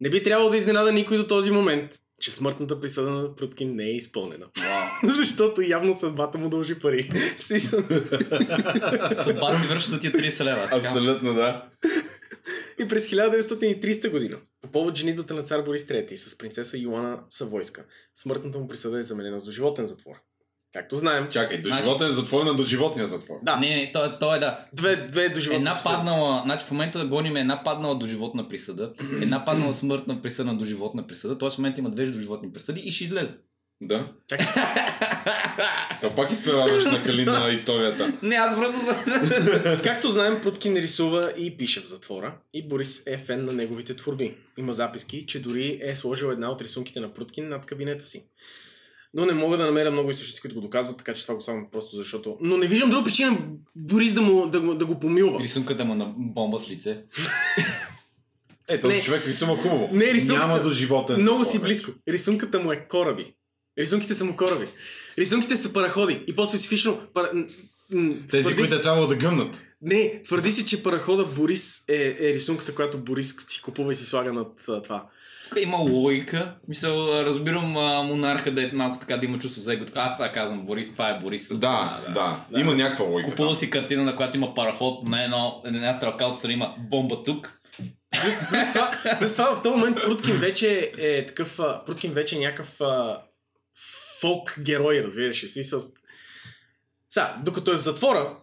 Не 0.00 0.10
би 0.10 0.22
трябвало 0.22 0.50
да 0.50 0.56
изненада 0.56 0.92
никой 0.92 1.16
до 1.16 1.26
този 1.26 1.50
момент, 1.50 2.00
че 2.20 2.30
смъртната 2.30 2.80
присъда 2.80 3.10
на 3.10 3.36
Пруткин 3.36 3.74
не 3.74 3.84
е 3.84 3.96
изпълнена. 3.96 4.46
Вау. 4.58 4.87
Защото 5.16 5.62
явно 5.62 5.94
съдбата 5.94 6.38
му 6.38 6.48
дължи 6.48 6.78
пари. 6.78 7.10
Съдбата 9.16 9.58
си 9.58 9.66
върши 9.66 9.88
за 9.88 10.00
тия 10.00 10.12
30 10.12 10.44
лева. 10.44 10.68
Абсолютно, 10.72 11.34
да. 11.34 11.64
И 12.80 12.88
през 12.88 13.06
1930 13.06 14.10
година, 14.10 14.36
по 14.62 14.68
повод 14.68 14.96
женитбата 14.96 15.34
на 15.34 15.42
цар 15.42 15.62
Борис 15.62 15.82
III 15.82 16.14
с 16.14 16.38
принцеса 16.38 16.78
Йоана 16.78 17.18
Савойска, 17.30 17.84
смъртната 18.14 18.58
му 18.58 18.68
присъда 18.68 18.98
е 18.98 19.02
заменена 19.02 19.40
с 19.40 19.44
доживотен 19.44 19.86
затвор. 19.86 20.14
Както 20.72 20.96
знаем, 20.96 21.28
Чакай, 21.30 21.60
до 21.60 21.68
Значи- 21.68 21.84
животен 21.84 22.10
затвор 22.10 22.44
на 22.44 22.54
доживотния 22.54 23.06
затвор. 23.06 23.36
да, 23.42 23.56
Не, 23.56 23.68
не, 23.68 23.92
то, 23.92 24.18
то 24.18 24.34
е 24.34 24.38
да. 24.38 24.66
две, 24.72 24.96
две 24.96 25.28
доживотни 25.28 25.56
Една 25.56 25.74
присъди. 25.74 25.94
паднала, 25.94 26.42
значи 26.44 26.66
в 26.66 26.70
момента 26.70 26.98
да 26.98 27.06
гоним 27.06 27.36
една 27.36 27.64
паднала 27.64 27.94
до 27.94 28.06
животна 28.06 28.48
присъда, 28.48 28.92
една 29.22 29.44
паднала 29.44 29.72
смъртна 29.72 30.22
присъда 30.22 30.54
до 30.54 30.64
животна 30.64 31.06
присъда, 31.06 31.38
т.е. 31.38 31.50
в 31.50 31.58
момента 31.58 31.80
има 31.80 31.90
две 31.90 32.06
до 32.06 32.20
животни 32.20 32.52
присъди 32.52 32.80
и 32.80 32.92
ще 32.92 33.04
излезе. 33.04 33.34
Да. 33.80 34.12
Чакай. 34.28 34.46
Сега 35.96 36.14
пак 36.14 36.32
изпреварваш 36.32 36.84
на 36.84 37.02
Калина 37.02 37.50
историята. 37.52 38.12
Не, 38.22 38.34
аз 38.36 38.56
просто... 38.56 38.80
Както 39.84 40.10
знаем, 40.10 40.40
Пруткин 40.42 40.76
рисува 40.76 41.32
и 41.36 41.56
пише 41.56 41.80
в 41.80 41.86
затвора 41.86 42.36
и 42.54 42.68
Борис 42.68 43.02
е 43.06 43.18
фен 43.18 43.44
на 43.44 43.52
неговите 43.52 43.96
творби. 43.96 44.34
Има 44.58 44.72
записки, 44.74 45.26
че 45.26 45.42
дори 45.42 45.80
е 45.82 45.96
сложил 45.96 46.26
една 46.26 46.50
от 46.50 46.62
рисунките 46.62 47.00
на 47.00 47.14
Пруткин 47.14 47.48
над 47.48 47.66
кабинета 47.66 48.06
си. 48.06 48.24
Но 49.14 49.26
не 49.26 49.32
мога 49.34 49.56
да 49.56 49.64
намеря 49.66 49.90
много 49.90 50.10
източници, 50.10 50.40
които 50.40 50.54
го 50.54 50.60
доказват, 50.60 50.96
така 50.98 51.14
че 51.14 51.22
това 51.22 51.34
го 51.34 51.40
слагам 51.40 51.66
просто 51.72 51.96
защото... 51.96 52.36
Но 52.40 52.56
не 52.56 52.66
виждам 52.66 52.90
друга 52.90 53.04
причина 53.04 53.38
Борис 53.76 54.14
да, 54.14 54.22
му, 54.22 54.46
да, 54.46 54.60
го, 54.60 54.74
да 54.74 54.86
го 54.86 55.00
помилва. 55.00 55.40
Рисунката 55.40 55.84
му 55.84 55.94
на 55.94 56.12
бомба 56.16 56.60
с 56.60 56.70
лице. 56.70 57.02
Е, 58.70 58.80
този 58.80 58.96
Не. 58.96 59.02
човек 59.02 59.26
рисува 59.26 59.56
хубаво. 59.56 59.88
Не, 59.92 60.14
рисунката- 60.14 60.48
Няма 60.48 60.60
до 60.62 60.70
животен 60.70 61.20
Много 61.20 61.44
си 61.44 61.58
близко. 61.62 61.90
Рисунката 62.08 62.60
му 62.60 62.72
е 62.72 62.86
кораби. 62.88 63.34
Рисунките 63.78 64.14
са 64.14 64.24
му 64.24 64.36
кораби. 64.36 64.66
Рисунките 65.18 65.56
са 65.56 65.72
параходи. 65.72 66.24
И 66.26 66.36
по-специфично... 66.36 67.00
Пара... 67.14 67.30
Тези, 67.90 68.26
твърди 68.28 68.56
които 68.56 68.70
се- 68.70 68.76
е 68.76 68.80
трябвало 68.82 69.06
да 69.06 69.16
гъмнат. 69.16 69.62
Не, 69.82 70.22
твърди 70.24 70.52
се, 70.52 70.66
че 70.66 70.82
парахода 70.82 71.24
Борис 71.24 71.84
е, 71.88 72.16
е 72.20 72.34
рисунката, 72.34 72.74
която 72.74 72.98
Борис 72.98 73.36
си 73.48 73.62
купува 73.62 73.92
и 73.92 73.94
си 73.96 74.04
слага 74.04 74.32
над 74.32 74.68
а, 74.68 74.82
това. 74.82 75.06
Тук 75.48 75.58
има 75.62 75.76
логика. 75.76 76.54
Мисъл, 76.68 77.22
разбирам 77.24 77.76
а, 77.76 78.02
монарха 78.02 78.54
да 78.54 78.62
е 78.64 78.70
малко 78.72 78.98
така 78.98 79.16
да 79.16 79.26
има 79.26 79.38
чувство 79.38 79.62
за 79.62 79.72
его. 79.72 79.84
Аз 79.94 80.18
така 80.18 80.32
казвам, 80.32 80.66
Борис, 80.66 80.92
това 80.92 81.08
е 81.08 81.20
Борис. 81.20 81.48
Да, 81.48 82.00
да, 82.06 82.12
да. 82.52 82.60
Има 82.60 82.74
някаква 82.74 83.04
логика. 83.04 83.30
Купува 83.30 83.54
си 83.54 83.70
картина, 83.70 84.04
на 84.04 84.16
която 84.16 84.36
има 84.36 84.54
параход, 84.54 85.08
на 85.08 85.24
едно, 85.24 85.62
на 85.64 85.76
една 85.76 85.94
стрелка 85.94 86.26
отстрани 86.26 86.54
има 86.54 86.74
бомба 86.78 87.24
тук. 87.24 87.60
Плюс, 88.22 88.34
плюс, 88.50 88.68
това, 88.72 88.90
плюс 89.20 89.32
това 89.32 89.54
в 89.54 89.62
този 89.62 89.76
момент 89.76 89.96
Пруткин 90.04 90.36
вече 90.36 90.92
е 90.98 91.26
такъв... 91.26 91.60
а, 91.60 91.84
Пруткин 91.84 92.12
вече 92.12 92.36
е 92.36 92.40
някакъв 92.40 92.80
а, 92.80 93.18
фолк 94.20 94.58
герой, 94.60 95.02
разбираш 95.02 95.44
ли? 95.44 95.48
Смисъл... 95.48 95.80
Сега, 97.10 97.36
докато 97.44 97.72
е 97.72 97.76
в 97.76 97.78
затвора, 97.78 98.38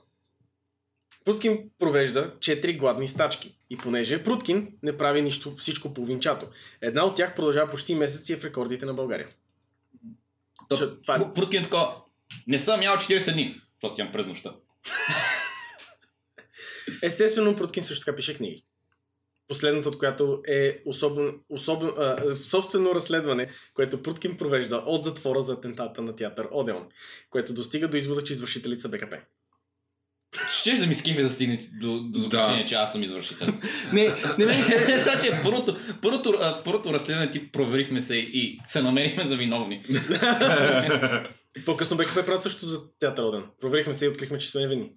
Пруткин 1.26 1.70
провежда 1.80 2.34
4 2.40 2.78
гладни 2.78 3.08
стачки. 3.08 3.58
И 3.70 3.78
понеже 3.78 4.16
е 4.16 4.24
Пруткин, 4.24 4.68
не 4.84 4.98
прави 4.98 5.22
нищо, 5.22 5.56
всичко 5.56 5.94
половинчато. 5.94 6.48
Една 6.82 7.06
от 7.06 7.16
тях 7.16 7.36
продължава 7.36 7.72
почти 7.72 7.96
месеци 7.96 8.34
е 8.34 8.38
в 8.38 8.46
рекордите 8.46 8.86
на 8.86 8.94
България. 8.94 9.28
То, 10.70 10.76
Що- 10.76 11.02
това 11.02 11.16
е- 11.16 11.20
Пру- 11.20 11.34
Пруткин 11.34 11.62
е 11.62 11.64
такова. 11.64 11.96
Не 12.48 12.60
съм 12.60 12.82
ял 12.82 12.96
40 12.96 13.34
дни, 13.34 13.62
защото 13.74 14.02
имам 14.02 14.14
през 14.14 14.28
нощта. 14.28 14.56
Естествено, 17.04 17.56
Пруткин 17.56 17.84
също 17.84 18.06
така 18.06 18.16
пише 18.16 18.36
книги. 18.36 18.64
Последната 19.48 19.90
от 19.90 20.00
която 20.00 20.42
е 20.48 20.82
особен, 20.86 21.34
особен, 21.50 21.90
а, 21.98 22.36
собствено 22.44 22.96
разследване, 22.96 23.50
което 23.74 24.04
Пруткин 24.04 24.38
провежда 24.38 24.76
от 24.76 25.04
затвора 25.04 25.42
за 25.42 25.54
атентата 25.54 26.02
на 26.02 26.16
театър 26.16 26.48
Одеон, 26.52 26.88
което 27.30 27.54
достига 27.54 27.88
до 27.88 27.98
извода, 27.98 28.24
че 28.24 28.34
извършителите 28.34 28.82
са 28.82 28.90
БКП. 28.90 29.18
Щеш 30.52 30.80
да 30.80 30.86
ми 30.88 30.96
скифи 30.96 31.22
да 31.22 31.30
стигне 31.30 31.60
до, 31.82 32.00
до 32.04 32.20
заключение, 32.20 32.64
Да. 32.64 32.70
че 32.70 32.76
аз 32.76 32.92
съм 32.92 33.04
извършител. 33.04 33.48
Не, 33.94 34.04
не 34.38 34.46
ме 34.46 34.54
Това, 35.00 35.20
че 35.24 35.32
първото, 35.44 35.78
първото, 36.02 36.40
първото 36.66 36.94
разследване 36.94 37.32
ти 37.32 37.52
проверихме 37.52 38.02
се 38.02 38.16
и 38.16 38.60
се 38.66 38.82
намерихме 38.82 39.26
за 39.26 39.36
виновни. 39.36 39.84
По-късно 41.66 41.98
БКП 41.98 42.26
правят 42.26 42.42
също 42.42 42.66
за 42.66 42.80
театър 43.00 43.24
Одеон. 43.24 43.46
Проверихме 43.62 43.94
се 43.94 44.06
и 44.06 44.10
открихме, 44.10 44.38
че 44.38 44.52
сме 44.52 44.62
невинни. 44.62 44.92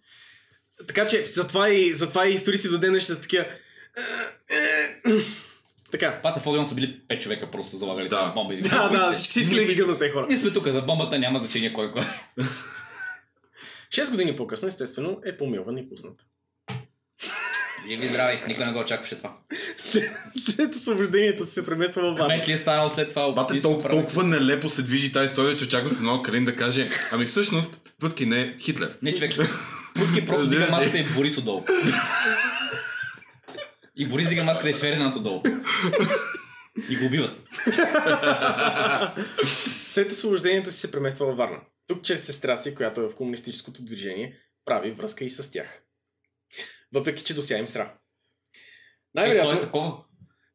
Така 0.87 1.07
че, 1.07 1.25
затова 1.25 1.71
и, 1.71 1.95
затова 1.95 2.29
и 2.29 2.33
историци 2.33 2.71
до 2.71 2.79
ден 2.79 3.01
ще 3.01 3.13
са 3.13 3.21
такива... 3.21 3.47
Така. 5.91 6.21
Пата 6.23 6.41
в 6.41 6.47
Одеон 6.47 6.67
са 6.67 6.75
били 6.75 7.01
5 7.11 7.19
човека 7.21 7.51
просто 7.51 7.71
са 7.71 7.77
залагали 7.77 8.09
Да. 8.09 8.21
тази 8.21 8.35
бомба. 8.35 8.55
И 8.55 8.61
Да, 8.61 8.89
да, 8.89 9.13
всички 9.13 9.33
си 9.33 9.41
искали 9.41 9.61
да 9.61 9.67
ги 9.67 9.75
гърнат 9.75 9.99
тези 9.99 10.13
хора. 10.13 10.27
Ние 10.29 10.37
сме 10.37 10.51
тук 10.51 10.69
за 10.69 10.83
бомбата, 10.83 11.19
няма 11.19 11.39
значение 11.39 11.73
кой 11.73 11.93
кой. 11.93 12.03
Шест 13.95 14.11
години 14.11 14.37
по-късно, 14.37 14.69
естествено, 14.69 15.21
е 15.27 15.37
помилван 15.37 15.79
и 15.79 15.89
пуснат. 15.89 16.17
Живи 17.89 18.09
здрави, 18.09 18.43
никой 18.49 18.67
не 18.67 18.73
го 18.73 18.79
очакваше 18.79 19.17
това. 19.17 19.37
След, 19.79 20.11
след 20.47 20.75
освобождението 20.75 21.45
се 21.45 21.67
премества 21.67 22.03
в 22.03 22.19
Варна. 22.19 22.35
Кмет 22.35 22.49
ли 22.49 22.53
е 22.53 22.59
станал 22.59 22.89
след 22.89 23.09
това? 23.09 23.33
Бате, 23.33 23.41
общинско 23.41 23.69
толкова, 23.69 23.91
толкова 23.91 24.25
нелепо 24.25 24.69
се 24.69 24.83
движи 24.83 25.13
тази 25.13 25.25
история, 25.25 25.57
че 25.57 25.65
очаквам 25.65 25.91
се 25.91 26.03
много 26.03 26.23
Калин 26.23 26.45
да 26.45 26.57
каже, 26.57 26.89
ами 27.13 27.27
всъщност, 27.27 27.81
Пруткин 28.01 28.33
е 28.33 28.55
Хитлер. 28.61 28.99
Не, 29.03 29.15
човек. 29.15 29.33
Путки 29.95 30.27
просто 30.27 30.47
дига 30.47 30.67
маската 30.71 30.99
и 30.99 31.05
Борис 31.05 31.39
отдолу. 31.39 31.65
И 33.99 34.07
Борис 34.07 34.29
дига 34.29 34.45
маската 34.45 34.71
и 34.71 34.75
Фердинанд 34.75 35.17
отдолу. 35.17 35.43
И 36.91 36.97
го 36.97 37.07
убиват. 37.07 37.43
След 39.87 40.13
освобождението 40.13 40.71
си 40.73 40.79
се 40.79 40.91
премества 40.91 41.27
във 41.27 41.37
Варна. 41.37 41.61
Тук 41.87 42.03
чрез 42.03 42.25
сестра 42.25 42.57
си, 42.57 42.75
която 42.75 43.01
е 43.01 43.09
в 43.09 43.15
комунистическото 43.15 43.83
движение, 43.85 44.37
прави 44.65 44.91
връзка 44.91 45.25
и 45.25 45.31
с 45.31 45.51
тях. 45.51 45.83
Въпреки, 46.95 47.25
че 47.25 47.35
дося 47.35 47.59
им 47.59 47.67
сра. 47.67 47.83
Е, 47.83 47.87
той 47.87 49.25
е 49.25 49.29
Най-вероятно, 49.29 49.61
такова. 49.61 49.97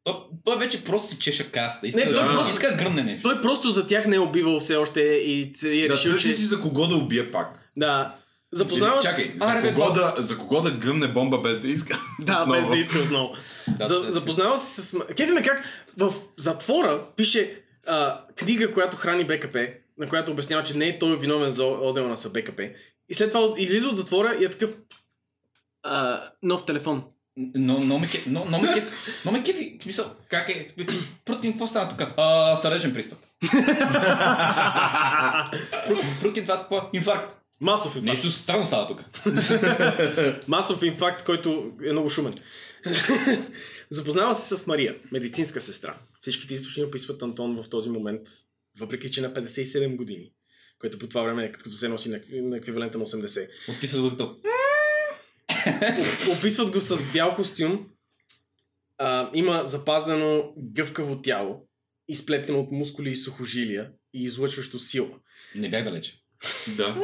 Той, 0.03 0.15
той 0.45 0.57
вече 0.59 0.83
просто 0.83 1.09
си 1.09 1.19
чеша 1.19 1.51
каста. 1.51 1.87
Иска, 1.87 1.99
Не, 1.99 2.05
да, 2.05 2.15
той 2.15 2.33
просто- 2.33 2.51
иска 2.51 2.71
да 2.71 2.77
гръмне 2.77 3.03
нещо. 3.03 3.29
той 3.29 3.41
просто 3.41 3.69
за 3.69 3.87
тях 3.87 4.07
не 4.07 4.15
е 4.15 4.19
убивал 4.19 4.59
все 4.59 4.75
още 4.75 5.01
и, 5.01 5.53
и 5.63 5.81
е 5.83 5.87
Да 5.87 5.93
решил, 5.93 6.17
че... 6.17 6.33
си 6.33 6.45
за 6.45 6.61
кого 6.61 6.87
да 6.87 6.95
убие 6.95 7.31
пак. 7.31 7.71
Да. 7.77 8.15
Запознава 8.53 9.01
се... 9.01 9.09
Чакай, 9.09 9.61
за 9.61 9.73
кого, 9.73 9.91
да, 9.91 10.15
за 10.17 10.37
кого 10.37 10.61
да 10.61 10.71
гръмне 10.71 11.07
бомба 11.07 11.37
без 11.37 11.59
да 11.59 11.67
иска. 11.67 11.99
Да, 12.19 12.45
без 12.45 12.67
да 12.67 12.77
иска 12.77 12.99
отново. 12.99 13.35
За, 13.81 14.05
запознава 14.07 14.59
се 14.59 14.81
с... 14.81 14.99
Кефи 15.17 15.31
ме 15.31 15.41
как 15.41 15.63
в 15.97 16.13
затвора 16.37 17.03
пише 17.15 17.61
а, 17.87 18.21
книга, 18.35 18.71
която 18.71 18.97
храни 18.97 19.23
БКП, 19.23 19.67
на 19.97 20.09
която 20.09 20.31
обяснява, 20.31 20.63
че 20.63 20.77
не 20.77 20.87
е 20.87 20.99
той 20.99 21.19
виновен 21.19 21.51
за 21.51 21.65
Оделна 21.65 22.17
са 22.17 22.29
БКП. 22.29 22.69
И 23.09 23.13
след 23.13 23.31
това 23.31 23.53
излиза 23.57 23.87
от 23.87 23.97
затвора 23.97 24.37
и 24.41 24.45
е 24.45 24.49
такъв... 24.49 24.69
А, 25.83 26.23
нов 26.43 26.65
телефон. 26.65 27.03
Но, 27.37 27.79
но 27.79 27.99
ме 27.99 28.07
кефи, 28.07 28.29
но, 28.29 28.45
но 28.49 28.59
ме 28.59 28.73
кефи, 28.73 28.87
но 29.25 29.31
ме 29.31 29.43
кефи, 29.43 29.77
в 29.79 29.83
смисъл, 29.83 30.05
как 30.29 30.49
е, 30.49 30.67
Прутин, 31.25 31.51
какво 31.51 31.67
стана 31.67 31.89
тук? 31.89 32.01
А, 32.17 32.55
сърдечен 32.55 32.93
пристъп. 32.93 33.19
Прутин, 36.21 36.45
това 36.45 36.67
е? 36.71 36.97
Инфаркт. 36.97 37.42
Масов 37.63 37.95
инфаркт. 37.95 38.23
Нещо 38.23 38.31
странно 38.31 38.65
става 38.65 38.87
тук. 38.87 39.03
Масов 40.47 40.83
инфаркт, 40.83 41.25
който 41.25 41.73
е 41.85 41.91
много 41.91 42.09
шумен. 42.09 42.33
Запознава 43.89 44.35
се 44.35 44.57
с 44.57 44.67
Мария, 44.67 44.95
медицинска 45.11 45.61
сестра. 45.61 45.97
Всичките 46.21 46.53
източни 46.53 46.83
описват 46.83 47.23
Антон 47.23 47.63
в 47.63 47.69
този 47.69 47.89
момент, 47.89 48.27
въпреки 48.79 49.11
че 49.11 49.21
на 49.21 49.33
57 49.33 49.95
години, 49.95 50.31
което 50.79 50.99
по 50.99 51.07
това 51.07 51.21
време 51.21 51.45
е 51.45 51.51
като 51.51 51.71
се 51.71 51.89
носи 51.89 52.09
на, 52.09 52.19
екви- 52.19 52.41
на 52.41 52.57
еквивалента 52.57 52.97
на 52.97 53.05
80. 53.05 53.49
Описва 53.77 54.01
го 54.01 54.09
като. 54.09 54.37
Описват 56.37 56.71
го 56.71 56.81
с 56.81 57.11
бял 57.13 57.35
костюм, 57.35 57.87
а, 58.97 59.29
има 59.33 59.63
запазено 59.65 60.53
гъвкаво 60.57 61.21
тяло, 61.21 61.67
изплетено 62.07 62.59
от 62.59 62.71
мускули 62.71 63.09
и 63.09 63.15
сухожилия 63.15 63.91
и 64.13 64.23
излъчващо 64.23 64.79
сила. 64.79 65.09
Не 65.55 65.69
бях 65.69 65.83
далече. 65.83 66.19
Да. 66.67 67.01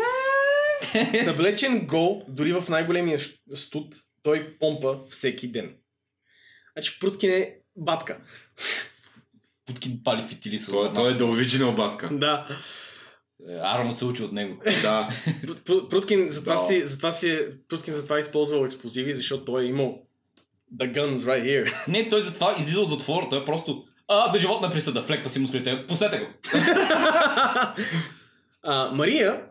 Съвлечен 1.24 1.86
гол, 1.88 2.26
дори 2.28 2.54
в 2.54 2.64
най-големия 2.70 3.20
студ, 3.56 3.96
той 4.24 4.58
помпа 4.60 4.98
всеки 5.10 5.52
ден. 5.52 5.76
Значи 6.74 7.00
Пруткин 7.00 7.32
е 7.32 7.56
батка. 7.76 8.18
Путкин 9.66 10.00
пали 10.04 10.28
фитили 10.28 10.60
с 10.60 10.72
Той, 10.72 10.94
той 10.94 11.12
е 11.12 11.14
да 11.14 11.26
оригинал 11.26 11.74
батка. 11.74 12.10
Да. 12.12 12.48
Арно 13.62 13.94
се 13.94 14.06
учи 14.06 14.24
от 14.24 14.32
него. 14.32 14.62
Да. 14.82 15.10
Пру- 15.28 15.56
Пру- 15.56 15.90
Пруткин 15.90 16.30
затова, 16.30 16.54
Да. 16.54 16.60
си, 16.60 16.86
затова 16.86 17.12
си 17.12 17.30
е, 17.32 17.40
Пруткин 17.68 17.94
затова 17.94 18.18
е 18.18 18.20
използвал 18.20 18.66
експлозиви, 18.66 19.14
защото 19.14 19.46
той 19.46 19.64
е 19.64 19.68
имал 19.68 20.02
the 20.76 20.92
guns 20.94 21.16
right 21.16 21.44
here. 21.44 21.74
Не, 21.88 22.10
той 22.10 22.22
затова 22.22 22.56
излиза 22.60 22.80
от 22.80 22.90
затвора, 22.90 23.28
той 23.30 23.42
е 23.42 23.46
просто 23.46 23.86
а, 24.08 24.32
да 24.32 24.40
животна 24.40 24.70
присъда, 24.72 25.02
флекса 25.04 25.30
си 25.30 25.40
мускулите, 25.40 25.88
пуснете 25.88 26.18
го. 26.20 26.26
А, 28.64 28.92
Мария 28.94 29.42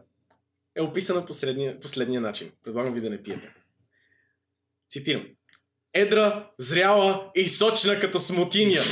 е 0.79 0.83
описана 0.83 1.27
последния, 1.27 1.81
последния 1.81 2.21
начин. 2.21 2.51
Предлагам 2.65 2.95
ви 2.95 3.01
да 3.01 3.11
не 3.11 3.23
пиете. 3.23 3.55
Цитирам. 4.89 5.27
Едра, 5.95 6.51
зряла 6.59 7.31
и 7.35 7.49
сочна 7.49 8.01
като 8.01 8.21
смокиня. 8.21 8.83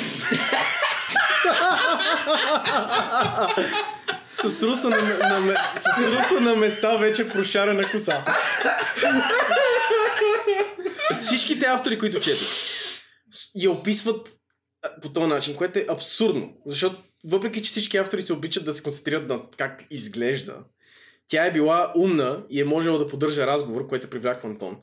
с 4.32 4.62
руса 4.62 4.88
на, 4.88 4.96
на, 5.28 5.40
на, 5.40 5.56
с 5.56 5.86
руса 6.06 6.40
на 6.40 6.56
места 6.56 6.96
вече 6.96 7.28
прошарена 7.28 7.90
коса. 7.90 8.24
Всичките 11.22 11.66
автори, 11.66 11.98
които 11.98 12.20
четох, 12.20 12.48
я 13.54 13.70
описват 13.70 14.28
по 15.02 15.12
този 15.12 15.26
начин, 15.26 15.56
което 15.56 15.78
е 15.78 15.86
абсурдно. 15.88 16.54
Защото 16.66 17.02
въпреки, 17.24 17.62
че 17.62 17.70
всички 17.70 17.96
автори 17.96 18.22
се 18.22 18.32
обичат 18.32 18.64
да 18.64 18.72
се 18.72 18.82
концентрират 18.82 19.28
на 19.28 19.40
как 19.56 19.84
изглежда, 19.90 20.54
тя 21.28 21.46
е 21.46 21.52
била 21.52 21.92
умна 21.96 22.46
и 22.50 22.60
е 22.60 22.64
можела 22.64 22.98
да 22.98 23.06
поддържа 23.06 23.46
разговор, 23.46 23.86
което 23.86 24.10
привляква 24.10 24.48
Антон. 24.48 24.76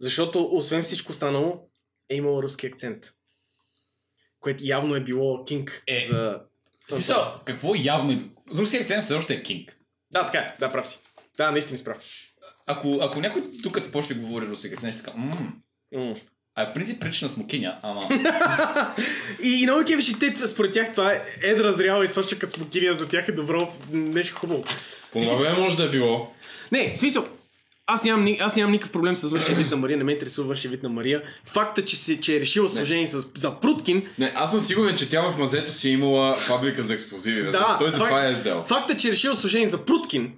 Защото, 0.00 0.48
освен 0.52 0.82
всичко 0.82 1.12
останало, 1.12 1.68
е 2.08 2.16
имала 2.16 2.42
руски 2.42 2.66
акцент. 2.66 3.12
Което 4.40 4.64
явно 4.66 4.94
е 4.94 5.00
било 5.00 5.44
кинг 5.44 5.82
Е. 5.86 6.06
за... 6.06 6.40
Смисъл, 6.90 7.40
какво 7.44 7.74
явно 7.76 8.12
е... 8.12 8.30
Русия 8.56 8.80
акцент 8.80 9.04
все 9.04 9.14
още 9.14 9.34
е 9.34 9.42
кинг. 9.42 9.76
Да, 10.10 10.26
така 10.26 10.38
е. 10.38 10.56
Да, 10.60 10.72
прав 10.72 10.86
си. 10.86 10.98
Да, 11.36 11.50
наистина 11.50 11.78
си 11.78 11.84
прав. 11.84 12.04
Ако, 12.66 12.98
ако 13.00 13.20
някой 13.20 13.42
тук 13.62 13.92
почне 13.92 14.14
да 14.14 14.20
говори 14.20 14.46
руси 14.46 14.68
акцент, 14.68 14.94
ще 14.94 15.04
така, 15.04 15.18
мм. 15.18 15.52
М. 15.92 16.14
А 16.60 16.66
в 16.66 16.72
принцип 16.72 17.00
пречи 17.00 17.24
на 17.24 17.28
смокиня, 17.28 17.76
ама... 17.82 18.08
И, 19.42 19.60
и 19.60 19.62
много 19.62 19.84
кевиш, 19.84 20.12
те, 20.20 20.46
според 20.46 20.72
тях 20.72 20.92
това 20.92 21.12
е 21.12 21.22
едра, 21.42 21.72
зряла 21.72 22.04
и 22.04 22.08
соча 22.08 22.38
като 22.38 22.52
смокиния, 22.52 22.94
за 22.94 23.08
тях 23.08 23.28
е 23.28 23.32
добро, 23.32 23.72
нещо 23.92 24.36
хубаво. 24.36 24.64
По 25.12 25.18
това 25.18 25.36
време 25.36 25.58
може 25.58 25.76
да 25.76 25.84
е 25.84 25.88
било. 25.88 26.32
Не, 26.72 26.92
в 26.94 26.98
смисъл, 26.98 27.26
аз 27.86 28.04
нямам, 28.04 28.36
аз 28.40 28.56
нямам 28.56 28.72
никакъв 28.72 28.92
проблем 28.92 29.16
с 29.16 29.28
външния 29.28 29.58
вид 29.58 29.70
на 29.70 29.76
Мария, 29.76 29.96
не 29.96 30.04
ме 30.04 30.12
интересува 30.12 30.48
външния 30.48 30.70
вид 30.70 30.82
на 30.82 30.88
Мария. 30.88 31.22
Факта, 31.44 31.84
че, 31.84 31.96
се, 31.96 32.20
че 32.20 32.36
е 32.36 32.40
решила 32.40 32.68
служение 32.68 33.06
с, 33.06 33.26
за 33.36 33.60
Пруткин, 33.60 34.06
Не, 34.18 34.32
аз 34.34 34.50
съм 34.50 34.60
сигурен, 34.60 34.96
че 34.96 35.08
тя 35.08 35.22
в 35.22 35.38
мазето 35.38 35.72
си 35.72 35.88
е 35.88 35.92
имала 35.92 36.34
фабрика 36.34 36.82
за 36.82 36.94
експлозиви. 36.94 37.42
Да, 37.42 37.76
Той 37.78 37.88
факт- 37.88 37.98
затова 37.98 38.26
е 38.26 38.34
взел. 38.34 38.64
факта, 38.68 38.96
че 38.96 39.08
е 39.08 39.10
решила 39.10 39.34
служение 39.34 39.68
за 39.68 39.84
Пруткин, 39.84 40.32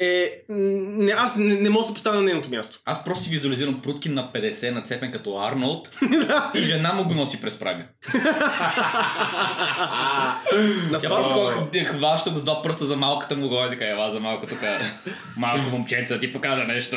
е... 0.00 0.42
Не, 0.48 1.12
аз 1.12 1.36
не, 1.36 1.54
не 1.54 1.70
мога 1.70 1.82
да 1.82 1.86
се 1.86 1.94
поставя 1.94 2.16
на 2.16 2.22
нейното 2.22 2.50
място. 2.50 2.80
Аз 2.84 3.04
просто 3.04 3.24
си 3.24 3.30
визуализирам 3.30 3.82
Пруткин 3.82 4.14
на 4.14 4.30
50, 4.34 4.70
нацепен 4.70 5.12
като 5.12 5.38
Арнолд 5.38 5.90
и 6.54 6.62
жена 6.62 6.92
му 6.92 7.04
го 7.04 7.14
носи 7.14 7.40
през 7.40 7.58
прага. 7.58 7.84
На 10.90 11.00
просто 11.00 11.68
хваща 11.86 12.30
го 12.30 12.38
с 12.38 12.44
два 12.44 12.62
пръста 12.62 12.86
за 12.86 12.96
малката 12.96 13.36
му 13.36 13.48
горе, 13.48 13.70
така 13.70 13.88
ела 13.88 14.10
за 14.10 14.20
малко 14.20 14.46
тук. 14.46 14.58
Малко 15.36 15.70
момченце 15.70 16.14
да 16.14 16.20
ти 16.20 16.32
покажа 16.32 16.64
нещо. 16.64 16.96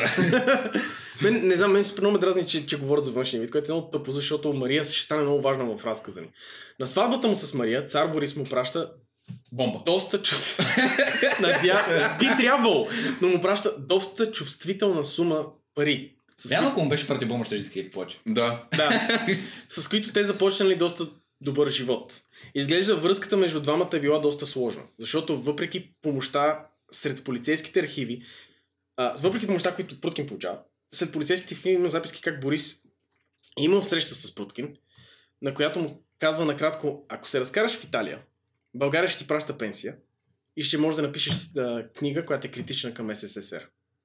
Мен, 1.22 1.46
не 1.46 1.56
знам, 1.56 1.72
мен 1.72 1.84
супер 1.84 2.00
много 2.02 2.12
ме 2.12 2.18
дразни, 2.18 2.46
че, 2.46 2.66
че 2.66 2.78
говорят 2.78 3.04
за 3.04 3.10
външния 3.10 3.40
вид, 3.40 3.50
което 3.50 3.72
е 3.72 3.74
много 3.74 3.90
тъпо, 3.90 4.12
защото 4.12 4.52
Мария 4.52 4.84
ще 4.84 5.02
стане 5.02 5.22
много 5.22 5.40
важна 5.40 5.64
в 5.64 5.86
разказа 5.86 6.20
ни. 6.20 6.26
На 6.80 6.86
сватбата 6.86 7.28
му 7.28 7.34
с 7.34 7.54
Мария, 7.54 7.86
цар 7.86 8.08
Борис 8.08 8.36
му 8.36 8.44
праща 8.44 8.90
Бомба. 9.52 9.82
доста 9.86 10.22
чувств... 10.22 10.58
Надя... 11.40 12.16
Би 12.18 12.26
трябвало, 12.36 12.88
но 13.20 13.28
му 13.28 13.42
праща 13.42 13.78
доста 13.78 14.32
чувствителна 14.32 15.04
сума 15.04 15.46
пари. 15.74 16.14
С, 16.36 16.56
кои... 16.56 16.66
ако 16.66 16.80
му 16.80 16.88
беше 16.88 17.06
пратил 17.06 17.28
бомба, 17.28 17.44
ще 17.44 17.56
изискай 17.56 17.90
повече. 17.90 18.18
Да. 18.26 18.64
да, 18.76 19.18
с 19.46 19.88
които 19.88 20.12
те 20.12 20.24
започнали 20.24 20.76
доста 20.76 21.06
добър 21.40 21.70
живот. 21.70 22.22
Изглежда 22.54 22.96
връзката 22.96 23.36
между 23.36 23.60
двамата 23.60 23.90
е 23.92 24.00
била 24.00 24.18
доста 24.18 24.46
сложна, 24.46 24.82
защото 24.98 25.42
въпреки 25.42 25.92
помощта 26.02 26.66
сред 26.92 27.24
полицейските 27.24 27.80
архиви, 27.80 28.22
а, 28.96 29.14
въпреки 29.20 29.46
помощта, 29.46 29.74
които 29.74 30.00
Пруткин 30.00 30.26
получава, 30.26 30.58
след 30.94 31.12
полицейските 31.12 31.54
архиви 31.54 31.74
има 31.74 31.88
записки 31.88 32.22
как 32.22 32.40
Борис 32.40 32.82
е 33.58 33.62
имал 33.62 33.82
среща 33.82 34.14
с 34.14 34.34
Пруткин, 34.34 34.76
на 35.42 35.54
която 35.54 35.80
му 35.80 36.02
казва 36.18 36.44
накратко, 36.44 37.04
ако 37.08 37.28
се 37.28 37.40
разкараш 37.40 37.72
в 37.72 37.84
Италия, 37.84 38.18
България 38.74 39.08
ще 39.08 39.18
ти 39.18 39.26
праща 39.26 39.58
пенсия 39.58 39.96
и 40.56 40.62
ще 40.62 40.78
можеш 40.78 40.96
да 40.96 41.02
напишеш 41.02 41.34
а, 41.58 41.88
книга, 41.88 42.26
която 42.26 42.46
е 42.46 42.50
критична 42.50 42.94
към 42.94 43.14
СССР. 43.16 43.60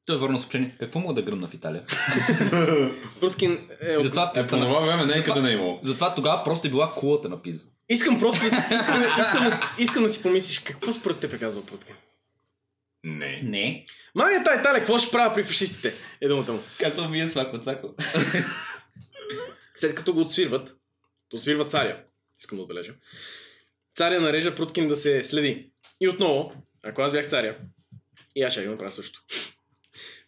Той 0.05 0.15
е 0.15 0.19
върнал 0.19 0.39
съобщение. 0.39 0.75
Какво 0.79 0.99
мога 0.99 1.13
да 1.13 1.21
гръмна 1.21 1.47
в 1.47 1.53
Италия? 1.53 1.85
Пруткин 3.19 3.67
е... 3.81 3.99
Затова, 3.99 4.31
Е, 4.35 4.41
по 4.47 4.47
това 4.57 4.79
време 4.79 5.05
не 5.05 5.19
е 5.19 5.23
къде 5.23 5.41
не 5.41 5.49
е 5.49 5.53
имало. 5.53 5.79
затова 5.83 6.15
тогава 6.15 6.43
просто 6.43 6.67
е 6.67 6.69
била 6.69 6.91
кулата 6.91 7.29
на 7.29 7.41
пиза. 7.41 7.63
Искам 7.89 8.19
просто 8.19 8.41
да, 8.41 8.47
искам, 8.47 9.01
искам, 9.21 9.43
да, 9.43 9.59
искам 9.79 10.03
да 10.03 10.09
си 10.09 10.21
помислиш 10.21 10.59
какво 10.59 10.93
според 10.93 11.19
теб 11.19 11.33
е 11.33 11.39
казал 11.39 11.65
Пруткин. 11.65 11.95
Не. 13.03 13.41
Не. 13.43 13.85
Мания 14.15 14.43
тая 14.43 14.59
Италия, 14.59 14.79
какво 14.79 14.99
ще 14.99 15.11
правя 15.11 15.33
при 15.35 15.43
фашистите? 15.43 15.93
Е 16.21 16.27
думата 16.27 16.51
му. 16.53 16.59
Казвам 16.79 17.11
ми 17.11 17.21
е 17.21 17.27
свако 17.27 17.57
цако. 17.57 17.93
След 19.75 19.95
като 19.95 20.13
го 20.13 20.21
отсвирват, 20.21 20.75
то 21.29 21.37
отсвирва 21.37 21.65
царя, 21.67 22.03
искам 22.39 22.57
да 22.57 22.61
отбележа, 22.61 22.93
царя 23.97 24.21
нарежа 24.21 24.55
Пруткин 24.55 24.87
да 24.87 24.95
се 24.95 25.23
следи. 25.23 25.71
И 26.01 26.09
отново, 26.09 26.53
ако 26.83 27.01
аз 27.01 27.11
бях 27.11 27.27
царя, 27.27 27.57
и 28.35 28.43
аз 28.43 28.53
ще 28.53 28.65
го 28.65 28.71
направя 28.71 28.91
също. 28.91 29.21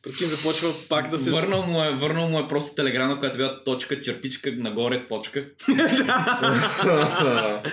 Пруткин 0.02 0.28
започва 0.28 0.74
пак 0.90 1.10
да 1.10 1.20
се... 1.20 1.32
Върнал 1.32 1.64
му 1.64 1.84
е, 1.84 1.92
върнал 1.92 2.30
му 2.30 2.40
е 2.40 2.48
просто 2.48 2.76
телеграма, 2.76 3.20
която 3.20 3.38
била 3.38 3.64
точка, 3.64 4.02
чертичка, 4.02 4.52
нагоре, 4.52 5.08
точка. 5.08 5.50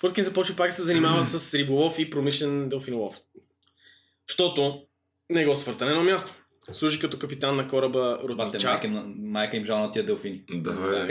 Пруткин 0.00 0.24
започва 0.24 0.56
пак 0.56 0.68
да 0.68 0.74
се 0.74 0.82
занимава 0.82 1.24
с 1.24 1.54
риболов 1.54 1.98
и 1.98 2.10
промишлен 2.10 2.68
делфинолов. 2.68 3.16
Защото 4.28 4.82
не 5.30 5.46
го 5.46 5.56
свъртане 5.56 5.94
на 5.94 6.02
място. 6.02 6.34
Служи 6.72 7.00
като 7.00 7.18
капитан 7.18 7.56
на 7.56 7.68
кораба 7.68 8.18
Бате, 8.18 8.28
Родничар. 8.28 8.70
майка, 8.70 8.86
им- 8.86 9.14
майка 9.18 9.56
им 9.56 9.64
жал 9.64 9.78
на 9.78 9.90
тия 9.90 10.06
делфини. 10.06 10.42
Да, 10.50 10.72
бе. 10.72 11.08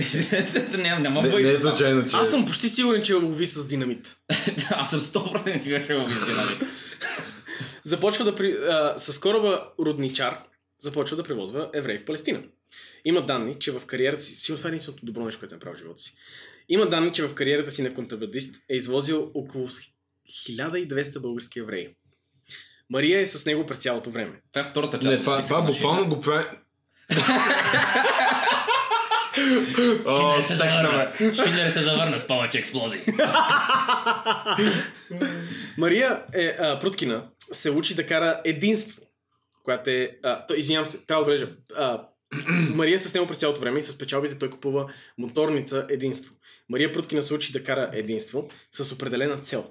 няма, 0.77 0.99
няма 1.01 1.21
Не, 1.21 1.41
не 1.41 1.49
е 1.49 1.57
случайно, 1.59 2.07
че... 2.07 2.15
Аз 2.15 2.29
съм 2.29 2.45
почти 2.45 2.69
сигурен, 2.69 3.01
че 3.03 3.13
лови 3.13 3.45
с 3.45 3.67
динамит. 3.67 4.17
Аз 4.69 4.89
съм 4.89 5.01
100% 5.01 5.57
сигурен, 5.57 5.87
че 5.87 5.95
го 5.95 6.05
виждам. 6.05 6.69
започва 7.83 8.25
да 8.25 8.35
при, 8.35 8.51
а, 8.51 8.93
с 8.97 9.19
кораба 9.19 9.63
Рудничар 9.79 10.37
започва 10.79 11.17
да 11.17 11.23
превозва 11.23 11.69
евреи 11.73 11.97
в 11.97 12.05
Палестина. 12.05 12.41
Има 13.05 13.25
данни, 13.25 13.55
че 13.55 13.71
в 13.71 13.85
кариерата 13.85 14.21
си, 14.21 14.35
сигурно 14.35 14.57
това 14.57 14.67
е 14.67 14.71
единственото 14.71 15.05
добро 15.05 15.25
нещо, 15.25 15.39
което 15.39 15.55
е 15.55 15.57
направил 15.57 15.75
в 15.75 15.79
живота 15.79 16.01
си. 16.01 16.15
Има 16.69 16.85
данни, 16.85 17.13
че 17.13 17.27
в 17.27 17.33
кариерата 17.33 17.71
си 17.71 17.81
на 17.81 17.93
контрабандист 17.93 18.55
е 18.69 18.75
извозил 18.75 19.31
около 19.33 19.69
с- 19.69 19.81
1200 20.47 21.19
български 21.19 21.59
евреи. 21.59 21.89
Мария 22.93 23.19
е 23.19 23.25
с 23.25 23.45
него 23.45 23.65
през 23.65 23.77
цялото 23.77 24.09
време. 24.09 24.41
Това 24.53 24.67
е 24.67 24.69
втората 24.69 24.99
част. 24.99 25.09
Не, 25.09 25.19
това, 25.19 25.41
това 25.41 25.61
буквално 25.61 26.09
го 26.09 26.19
прави... 26.19 26.45
О, 30.05 30.43
се 30.43 30.55
завърна. 30.55 31.11
Шилер 31.17 31.69
се 31.69 31.83
завърна 31.83 32.19
с 32.19 32.27
повече 32.27 32.57
експлозии. 32.57 33.01
Мария 35.77 36.23
е, 36.33 36.55
а, 36.59 36.79
Пруткина 36.79 37.29
се 37.51 37.71
учи 37.71 37.95
да 37.95 38.05
кара 38.05 38.41
единство, 38.45 39.01
която 39.63 39.89
е... 39.89 40.17
А, 40.23 40.45
то, 40.45 40.53
извинявам 40.53 40.85
се, 40.85 40.97
трябва 40.97 41.25
да 41.25 41.31
отбележа. 41.31 41.49
Мария 42.75 42.95
е 42.95 42.99
с 42.99 43.13
него 43.13 43.27
през 43.27 43.37
цялото 43.37 43.61
време 43.61 43.79
и 43.79 43.83
с 43.83 43.97
печалбите 43.97 44.37
той 44.37 44.49
купува 44.49 44.93
моторница 45.17 45.85
единство. 45.89 46.33
Мария 46.69 46.93
Пруткина 46.93 47.23
се 47.23 47.33
учи 47.33 47.51
да 47.51 47.63
кара 47.63 47.89
единство 47.93 48.49
с 48.71 48.93
определена 48.93 49.41
цел. 49.41 49.69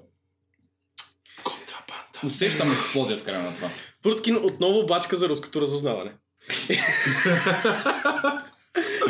Усещам 2.25 2.71
експлозия 2.71 3.17
в 3.17 3.23
края 3.23 3.41
на 3.41 3.53
това. 3.55 3.69
Пруткин 4.03 4.35
отново 4.37 4.85
бачка 4.85 5.15
за 5.15 5.29
руското 5.29 5.61
разузнаване. 5.61 6.11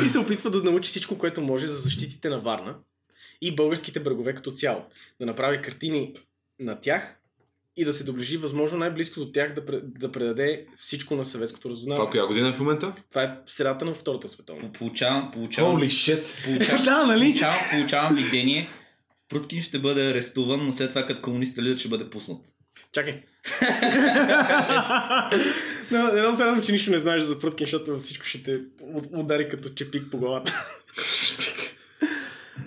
и 0.04 0.08
се 0.08 0.18
опитва 0.18 0.50
да 0.50 0.62
научи 0.62 0.88
всичко, 0.88 1.18
което 1.18 1.42
може 1.42 1.66
за 1.66 1.78
защитите 1.78 2.28
на 2.28 2.40
Варна 2.40 2.74
и 3.40 3.56
българските 3.56 4.00
брегове 4.00 4.34
като 4.34 4.50
цяло. 4.50 4.82
Да 5.20 5.26
направи 5.26 5.62
картини 5.62 6.14
на 6.60 6.80
тях 6.80 7.20
и 7.76 7.84
да 7.84 7.92
се 7.92 8.04
доближи 8.04 8.36
възможно 8.36 8.78
най-близко 8.78 9.20
до 9.20 9.32
тях 9.32 9.52
да, 9.54 9.62
да 9.82 10.12
предаде 10.12 10.66
всичко 10.78 11.16
на 11.16 11.24
съветското 11.24 11.62
Това 11.62 11.70
разузнаване. 11.70 12.10
коя 12.10 12.26
година 12.26 12.48
е 12.48 12.52
в 12.52 12.58
момента? 12.60 12.92
Това 13.10 13.22
е 13.22 13.30
средата 13.46 13.84
на 13.84 13.94
Втората 13.94 14.28
световна. 14.28 14.60
По- 14.62 14.72
Получавам, 14.72 15.30
получавам, 15.30 15.76
Holy 15.76 15.86
shit. 15.86 16.44
получавам, 16.44 16.84
да, 16.84 17.06
нали? 17.06 17.20
получавам, 17.24 17.56
получавам 17.70 18.14
видение. 18.14 18.68
Пруткин 19.28 19.62
ще 19.62 19.78
бъде 19.78 20.10
арестуван, 20.10 20.66
но 20.66 20.72
след 20.72 20.88
това 20.88 21.06
като 21.06 21.22
комунистите 21.22 21.62
лидер 21.62 21.78
ще 21.78 21.88
бъде 21.88 22.10
пуснат. 22.10 22.40
Чакай. 22.94 23.22
Не, 25.90 26.02
не 26.02 26.20
знам 26.20 26.34
се 26.34 26.44
радвам, 26.44 26.62
че 26.62 26.72
нищо 26.72 26.90
не 26.90 26.98
знаеш 26.98 27.22
за 27.22 27.40
Пруткин, 27.40 27.66
защото 27.66 27.98
всичко 27.98 28.26
ще 28.26 28.42
те 28.42 28.60
удари 29.12 29.48
като 29.48 29.68
чепик 29.68 30.10
по 30.10 30.18
главата. 30.18 30.66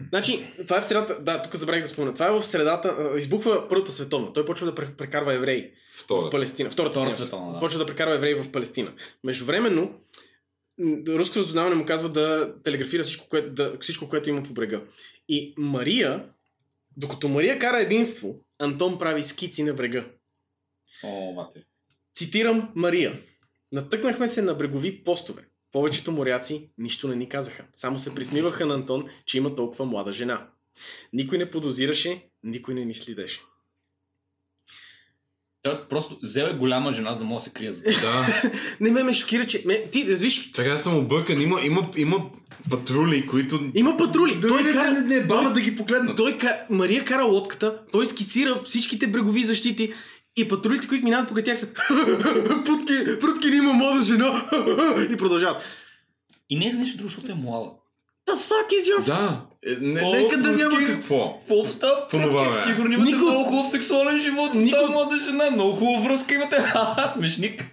Значи, 0.10 0.46
това 0.64 0.78
е 0.78 0.82
в 0.82 0.86
средата, 0.86 1.24
да, 1.24 1.42
тук 1.42 1.56
забравих 1.56 1.84
да 1.84 1.90
спомена. 1.90 2.14
Това 2.14 2.28
е 2.28 2.32
в 2.32 2.44
средата, 2.44 2.96
избухва 3.18 3.70
Първата 3.70 3.92
световна. 3.92 4.34
Той 4.34 4.46
почва 4.46 4.66
да 4.66 4.76
пре- 4.76 4.96
прекарва 4.96 5.34
евреи 5.34 5.72
в 5.96 6.00
Втора. 6.00 6.30
Палестина. 6.30 6.70
Втората, 6.70 6.92
Втора 6.92 7.04
извинявам 7.04 7.18
се. 7.18 7.22
световна, 7.22 7.54
да. 7.54 7.60
Почва 7.60 7.80
да 7.80 7.86
прекарва 7.86 8.16
евреи 8.16 8.34
в 8.34 8.52
Палестина. 8.52 8.94
Междувременно, 9.24 9.94
руското 11.08 11.40
разузнаване 11.40 11.76
му 11.76 11.86
казва 11.86 12.10
да 12.10 12.54
телеграфира 12.64 13.04
всичко, 13.04 13.30
което, 13.30 13.50
да, 13.50 13.74
всичко, 13.82 14.10
което 14.10 14.30
има 14.30 14.44
по 14.44 14.54
брега. 14.54 14.82
И 15.30 15.54
Мария, 15.58 16.24
докато 16.98 17.30
Мария 17.30 17.60
кара 17.60 17.80
единство, 17.80 18.36
Антон 18.60 19.00
прави 19.00 19.24
скици 19.24 19.64
на 19.64 19.74
брега. 19.74 20.06
О, 21.04 21.32
мате. 21.34 21.66
Цитирам 22.14 22.72
Мария. 22.76 23.20
Натъкнахме 23.72 24.28
се 24.28 24.42
на 24.42 24.54
брегови 24.54 25.04
постове. 25.04 25.48
Повечето 25.72 26.12
моряци 26.12 26.70
нищо 26.78 27.08
не 27.08 27.16
ни 27.16 27.30
казаха. 27.30 27.66
Само 27.76 28.00
се 28.00 28.16
присмиваха 28.16 28.66
на 28.66 28.74
Антон, 28.74 29.10
че 29.26 29.38
има 29.38 29.56
толкова 29.56 29.86
млада 29.86 30.12
жена. 30.12 30.50
Никой 31.14 31.38
не 31.38 31.52
подозираше, 31.52 32.30
никой 32.44 32.74
не 32.74 32.86
ни 32.86 32.94
следеше. 32.94 33.42
Той 35.62 35.88
просто 35.90 36.18
взел 36.24 36.46
е 36.46 36.54
голяма 36.54 36.94
жена, 36.94 37.14
за 37.14 37.20
да 37.20 37.26
може 37.26 37.44
да 37.44 37.44
се 37.44 37.54
крие 37.54 37.72
за 37.72 37.84
Да. 37.84 38.52
Не 38.80 38.92
ме 38.92 39.04
ме 39.04 39.14
шокира, 39.14 39.48
че... 39.48 39.64
Ме, 39.66 39.84
ти, 39.92 40.04
да 40.04 40.16
виж, 40.16 40.52
Така 40.52 40.78
съм 40.78 40.98
объркан. 40.98 41.42
Има, 41.42 41.60
има, 41.64 41.90
има 41.98 42.18
патрули, 42.70 43.26
които... 43.26 43.60
има 43.74 43.98
патрули. 43.98 44.42
Той 44.42 44.64
не, 44.64 44.70
кара- 44.70 44.92
не, 44.92 45.00
не, 45.02 45.16
не 45.16 45.26
бава 45.26 45.54
да 45.54 45.62
ги 45.62 45.76
погледнат. 45.76 46.18
Той, 46.18 46.38
ка... 46.38 46.58
Мария 46.70 47.06
кара 47.06 47.24
лодката, 47.24 47.80
той 47.92 48.06
скицира 48.06 48.62
всичките 48.66 49.08
брегови 49.08 49.44
защити 49.44 49.94
и 50.38 50.48
патрулите, 50.48 50.88
които 50.88 51.04
минават 51.04 51.28
покрай 51.28 51.44
тях 51.44 51.60
са 51.60 51.74
Путки, 52.66 52.94
Путки 53.22 53.48
има 53.48 53.74
млада 53.74 54.04
жена 54.04 54.46
и 55.14 55.18
продължават. 55.18 55.62
И 56.50 56.56
не 56.60 56.68
е 56.68 56.72
за 56.72 56.80
нещо 56.80 56.98
друго, 56.98 57.10
защото 57.10 57.32
е 57.32 57.36
млада. 57.36 57.70
The 58.28 58.36
fuck 58.36 58.70
is 58.72 58.86
your... 58.92 59.06
Да. 59.06 59.42
Е, 59.68 59.76
не, 59.82 60.02
О, 60.02 60.12
нека 60.12 60.38
да 60.38 60.52
няма 60.52 60.78
какво. 60.88 61.42
Онова 62.14 62.42
време. 62.42 62.66
сигурно 62.68 62.94
имате 62.94 63.12
Никой- 63.12 63.30
много 63.30 63.44
хубав 63.44 63.70
сексуален 63.70 64.22
живот 64.22 64.52
с 64.52 64.56
Никой- 64.56 64.80
тази 64.80 64.92
млада 64.92 65.16
жена, 65.26 65.52
много 65.52 65.72
хубава 65.72 66.10
връзка 66.10 66.34
имате. 66.36 66.56
Ха, 66.62 67.12
смешник. 67.14 67.66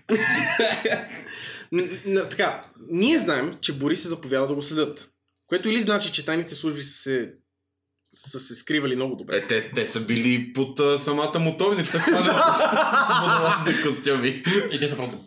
Така, 2.31 2.63
ние 2.91 3.19
знаем, 3.19 3.53
че 3.61 3.73
Борис 3.73 4.03
се 4.03 4.09
заповяда 4.09 4.47
да 4.47 4.55
го 4.55 4.63
следят. 4.63 5.09
Което 5.47 5.69
или 5.69 5.81
значи, 5.81 6.13
че 6.13 6.25
тайните 6.25 6.55
служби 6.55 6.83
са 6.83 6.97
се, 6.97 7.33
са 8.15 8.41
се 8.41 8.55
скривали 8.55 8.97
много 8.97 9.17
добре. 9.17 9.37
Е, 9.37 9.47
те, 9.47 9.71
те 9.75 9.87
са 9.87 10.01
били 10.01 10.53
под 10.53 10.81
а, 10.81 10.99
самата 10.99 11.39
мотовница, 11.39 11.99
хванати 11.99 12.29
с 12.29 13.21
водолазни 13.21 13.83
костюми. 13.83 14.43
И 14.73 14.79
те 14.79 14.89
са 14.89 14.97
просто... 14.97 15.19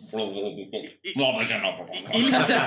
Млада 1.16 1.48
жена. 1.48 1.76
Или 2.16 2.30
са, 2.30 2.66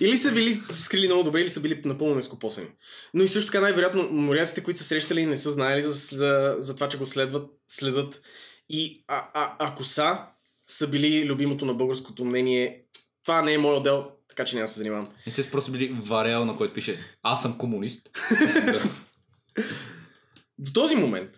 или 0.00 0.18
са 0.18 0.32
били 0.32 0.52
скрили 0.52 1.06
много 1.06 1.22
добре, 1.22 1.40
или 1.40 1.48
са 1.48 1.60
били 1.60 1.82
напълно 1.84 2.14
нескопосани. 2.14 2.68
Но 3.14 3.22
и 3.22 3.28
също 3.28 3.46
така 3.46 3.60
най-вероятно 3.60 4.08
моряците, 4.10 4.62
които 4.62 4.80
са 4.80 4.84
срещали, 4.84 5.26
не 5.26 5.36
са 5.36 5.50
знаели 5.50 5.82
за, 5.82 5.92
за, 5.92 6.54
за 6.58 6.74
това, 6.74 6.88
че 6.88 6.98
го 6.98 7.06
следват, 7.06 7.50
следят. 7.68 8.22
И 8.68 9.04
а, 9.08 9.28
а, 9.34 9.56
ако 9.58 9.84
са, 9.84 10.18
са 10.66 10.88
били 10.88 11.26
любимото 11.26 11.64
на 11.64 11.74
българското 11.74 12.24
мнение. 12.24 12.82
Това 13.22 13.42
не 13.42 13.52
е 13.52 13.58
мой 13.58 13.74
отдел, 13.74 14.10
така 14.32 14.44
че 14.44 14.56
няма 14.56 14.64
да 14.64 14.72
се 14.72 14.78
занимавам. 14.78 15.08
И 15.26 15.32
те 15.32 15.42
са 15.42 15.50
просто 15.50 15.72
били 15.72 15.96
вариал, 16.02 16.44
на 16.44 16.56
който 16.56 16.74
пише 16.74 16.98
Аз 17.22 17.42
съм 17.42 17.58
комунист. 17.58 18.10
До 20.58 20.72
този 20.72 20.96
момент 20.96 21.30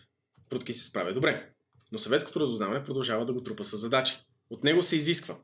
Прутки 0.50 0.74
се 0.74 0.84
справя 0.84 1.12
добре, 1.12 1.50
но 1.92 1.98
съветското 1.98 2.40
разузнаване 2.40 2.84
продължава 2.84 3.24
да 3.24 3.32
го 3.32 3.42
трупа 3.42 3.64
с 3.64 3.76
задачи. 3.76 4.16
От 4.50 4.64
него 4.64 4.82
се 4.82 4.96
изисква. 4.96 5.36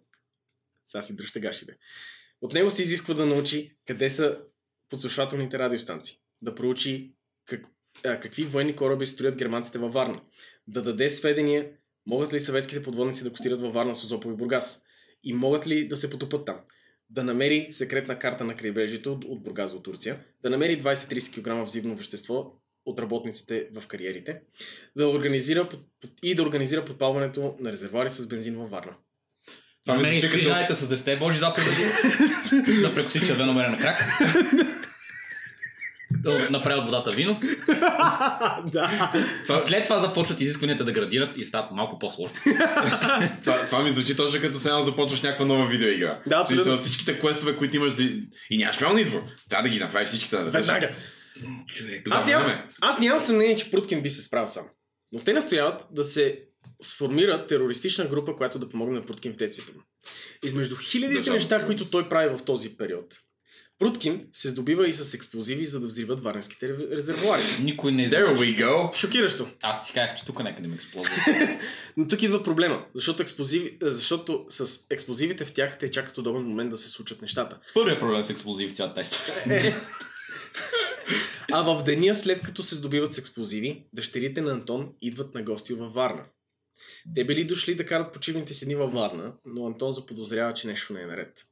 Сега 0.87 1.03
си 1.03 1.17
дръжте 1.17 1.41
гащите. 1.41 1.77
От 2.41 2.53
него 2.53 2.71
се 2.71 2.83
изисква 2.83 3.15
да 3.15 3.27
научи 3.27 3.77
къде 3.87 4.11
са 4.11 4.39
подслушвателните 4.89 5.59
радиостанции, 5.59 6.17
да 6.43 6.55
проучи 6.55 7.15
как, 7.47 7.65
а, 8.05 8.21
какви 8.21 8.45
военни 8.45 8.77
кораби 8.77 9.07
строят 9.07 9.37
германците 9.37 9.79
във 9.79 9.93
Варна, 9.93 10.21
да 10.67 10.83
даде 10.83 11.11
сведения 11.11 11.71
могат 12.07 12.33
ли 12.33 12.41
съветските 12.41 12.83
подводници 12.83 13.25
да 13.25 13.31
костират 13.31 13.61
във 13.61 13.75
Варна, 13.75 13.97
Созопол 13.97 14.31
и 14.31 14.37
Бургас 14.37 14.83
и 15.23 15.33
могат 15.33 15.67
ли 15.67 15.89
да 15.89 15.97
се 15.97 16.11
потопат 16.11 16.47
там, 16.47 16.61
да 17.11 17.25
намери 17.25 17.69
секретна 17.71 18.19
карта 18.19 18.45
на 18.45 18.55
крайбрежието 18.55 19.13
от, 19.13 19.25
от 19.25 19.43
Бургас 19.43 19.73
до 19.73 19.81
Турция, 19.81 20.19
да 20.43 20.51
намери 20.51 20.81
20-30 20.81 21.43
кг 21.61 21.65
взривно 21.67 21.95
вещество 21.95 22.53
от 22.87 23.01
работниците 23.01 23.69
в 23.75 23.87
кариерите, 23.87 24.41
да 24.97 25.09
организира 25.09 25.69
и 26.23 26.35
да 26.35 26.43
организира 26.43 26.85
подпалването 26.85 27.57
на 27.61 27.73
резервуари 27.73 28.11
с 28.11 28.29
бензин 28.29 28.57
във 28.57 28.71
Варна. 28.71 28.93
Това 29.85 29.97
ми 29.97 30.03
мен 30.03 30.21
звучи 30.21 30.27
изкри 30.27 30.53
като- 30.67 30.75
с 30.75 30.97
10 30.97 31.19
божи 31.19 31.39
заповеди 31.39 32.81
да 32.83 32.95
прекоси 32.95 33.27
червено 33.27 33.53
мене 33.55 33.69
на 33.69 33.79
крак. 33.79 33.99
Да 36.23 36.51
направи 36.51 36.79
от 36.79 36.85
водата 36.85 37.11
вино. 37.11 37.41
да. 38.73 39.13
Това, 39.47 39.61
След 39.61 39.85
това 39.85 40.01
започват 40.01 40.41
изискванията 40.41 40.85
да 40.85 40.93
градират 40.93 41.39
и 41.39 41.45
стават 41.45 41.71
малко 41.71 41.99
по-сложно. 41.99 42.37
това, 43.45 43.67
това 43.67 43.83
ми 43.83 43.91
звучи 43.91 44.17
точно 44.17 44.41
като 44.41 44.59
сега 44.59 44.83
започваш 44.83 45.23
някаква 45.23 45.45
нова 45.45 45.67
видеоигра. 45.67 46.23
Да, 46.27 46.37
абсолютно. 46.37 46.79
Всичките 46.79 47.21
квестове, 47.21 47.57
които 47.57 47.77
имаш 47.77 47.93
да... 47.93 48.03
и 48.51 48.59
нямаш 48.59 48.81
реален 48.81 48.99
избор. 48.99 49.23
Трябва 49.49 49.63
да 49.63 49.69
ги 49.69 49.81
направиш 49.81 50.09
всичките 50.09 50.37
на 50.37 50.45
Веднага. 50.45 50.91
Човек. 51.67 52.09
Аз 52.11 52.27
нямам, 52.27 52.53
аз 52.81 53.01
нямам 53.01 53.21
съмнение, 53.21 53.57
че 53.57 53.71
Пруткин 53.71 54.03
би 54.03 54.11
се 54.11 54.23
справил 54.23 54.49
сам. 54.49 54.67
Но 55.13 55.21
те 55.21 55.33
настояват 55.33 55.87
да 55.91 56.05
се 56.05 56.41
сформира 56.83 57.47
терористична 57.47 58.05
група, 58.05 58.37
която 58.37 58.59
да 58.59 58.69
помогне 58.69 58.99
на 58.99 59.07
Пруткин 59.07 59.33
в 59.33 59.37
действието 59.37 59.73
му. 59.75 59.81
Измежду 60.45 60.77
хилядите 60.77 61.31
неща, 61.31 61.67
които 61.67 61.91
той 61.91 62.09
прави 62.09 62.37
в 62.37 62.45
този 62.45 62.77
период, 62.77 63.15
Пруткин 63.81 64.27
се 64.33 64.49
здобива 64.49 64.89
и 64.89 64.93
с 64.93 65.15
експлозиви, 65.15 65.65
за 65.67 65.81
да 65.81 65.87
взриват 65.87 66.21
варенските 66.21 66.69
ре- 66.69 66.97
резервуари. 66.97 67.43
Никой 67.63 67.93
не 67.93 68.09
There 68.09 68.35
знае. 68.35 68.37
we 68.37 68.59
go. 68.59 68.95
Шокиращо. 68.95 69.49
Аз 69.63 69.87
си 69.87 69.93
казах, 69.93 70.17
че 70.17 70.25
тук 70.27 70.39
някъде 70.39 70.67
има 70.67 70.75
експлозия. 70.75 71.15
Но 71.97 72.09
тук 72.09 72.23
идва 72.23 72.43
проблема, 72.43 72.87
защото, 72.95 73.23
експлозиви, 73.23 73.67
е, 73.83 73.91
защото 73.91 74.47
с 74.49 74.87
експлозивите 74.91 75.45
в 75.45 75.53
тях 75.53 75.79
те 75.79 75.91
чакат 75.91 76.19
удобен 76.19 76.43
момент 76.43 76.71
да 76.71 76.77
се 76.77 76.89
случат 76.89 77.23
нещата. 77.23 77.59
Първият 77.75 78.01
проблем 78.01 78.25
с 78.25 78.31
експлозиви 78.31 78.71
в 78.71 78.77
цялата 78.77 79.01
история. 79.01 79.75
А 81.53 81.63
в 81.63 81.83
деня 81.85 82.15
след 82.15 82.43
като 82.43 82.63
се 82.63 82.75
здобиват 82.75 83.15
с 83.15 83.19
експлозиви, 83.19 83.87
дъщерите 83.93 84.41
на 84.41 84.53
Антон 84.53 84.93
идват 85.03 85.35
на 85.35 85.43
гости 85.43 85.75
във 85.75 85.93
Варна. 85.95 86.25
Те 87.15 87.25
били 87.25 87.45
дошли 87.45 87.75
да 87.75 87.87
карат 87.87 88.13
почивните 88.13 88.55
си 88.55 88.65
дни 88.65 88.75
във 88.75 88.93
Варна, 88.93 89.33
но 89.45 89.67
Антон 89.67 89.91
заподозрява, 89.91 90.55
че 90.55 90.67
нещо 90.67 90.93
не 90.93 91.03
е 91.03 91.07
наред. 91.07 91.45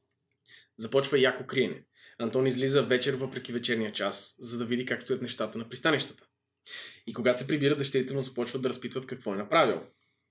Започва 0.79 1.19
яко 1.19 1.47
криене. 1.47 1.83
Антон 2.19 2.47
излиза 2.47 2.83
вечер 2.83 3.15
въпреки 3.15 3.53
вечерния 3.53 3.93
час, 3.93 4.35
за 4.39 4.59
да 4.59 4.65
види 4.65 4.87
как 4.87 5.03
стоят 5.03 5.23
нещата 5.23 5.59
на 5.59 5.69
пристанищата. 5.69 6.25
И 7.07 7.15
когато 7.15 7.41
се 7.41 7.47
прибира, 7.47 7.77
дъщерите 7.77 8.15
му 8.15 8.21
започват 8.21 8.63
да 8.63 8.69
разпитват 8.69 9.07
какво 9.07 9.35
е 9.35 9.37
направил. 9.37 9.83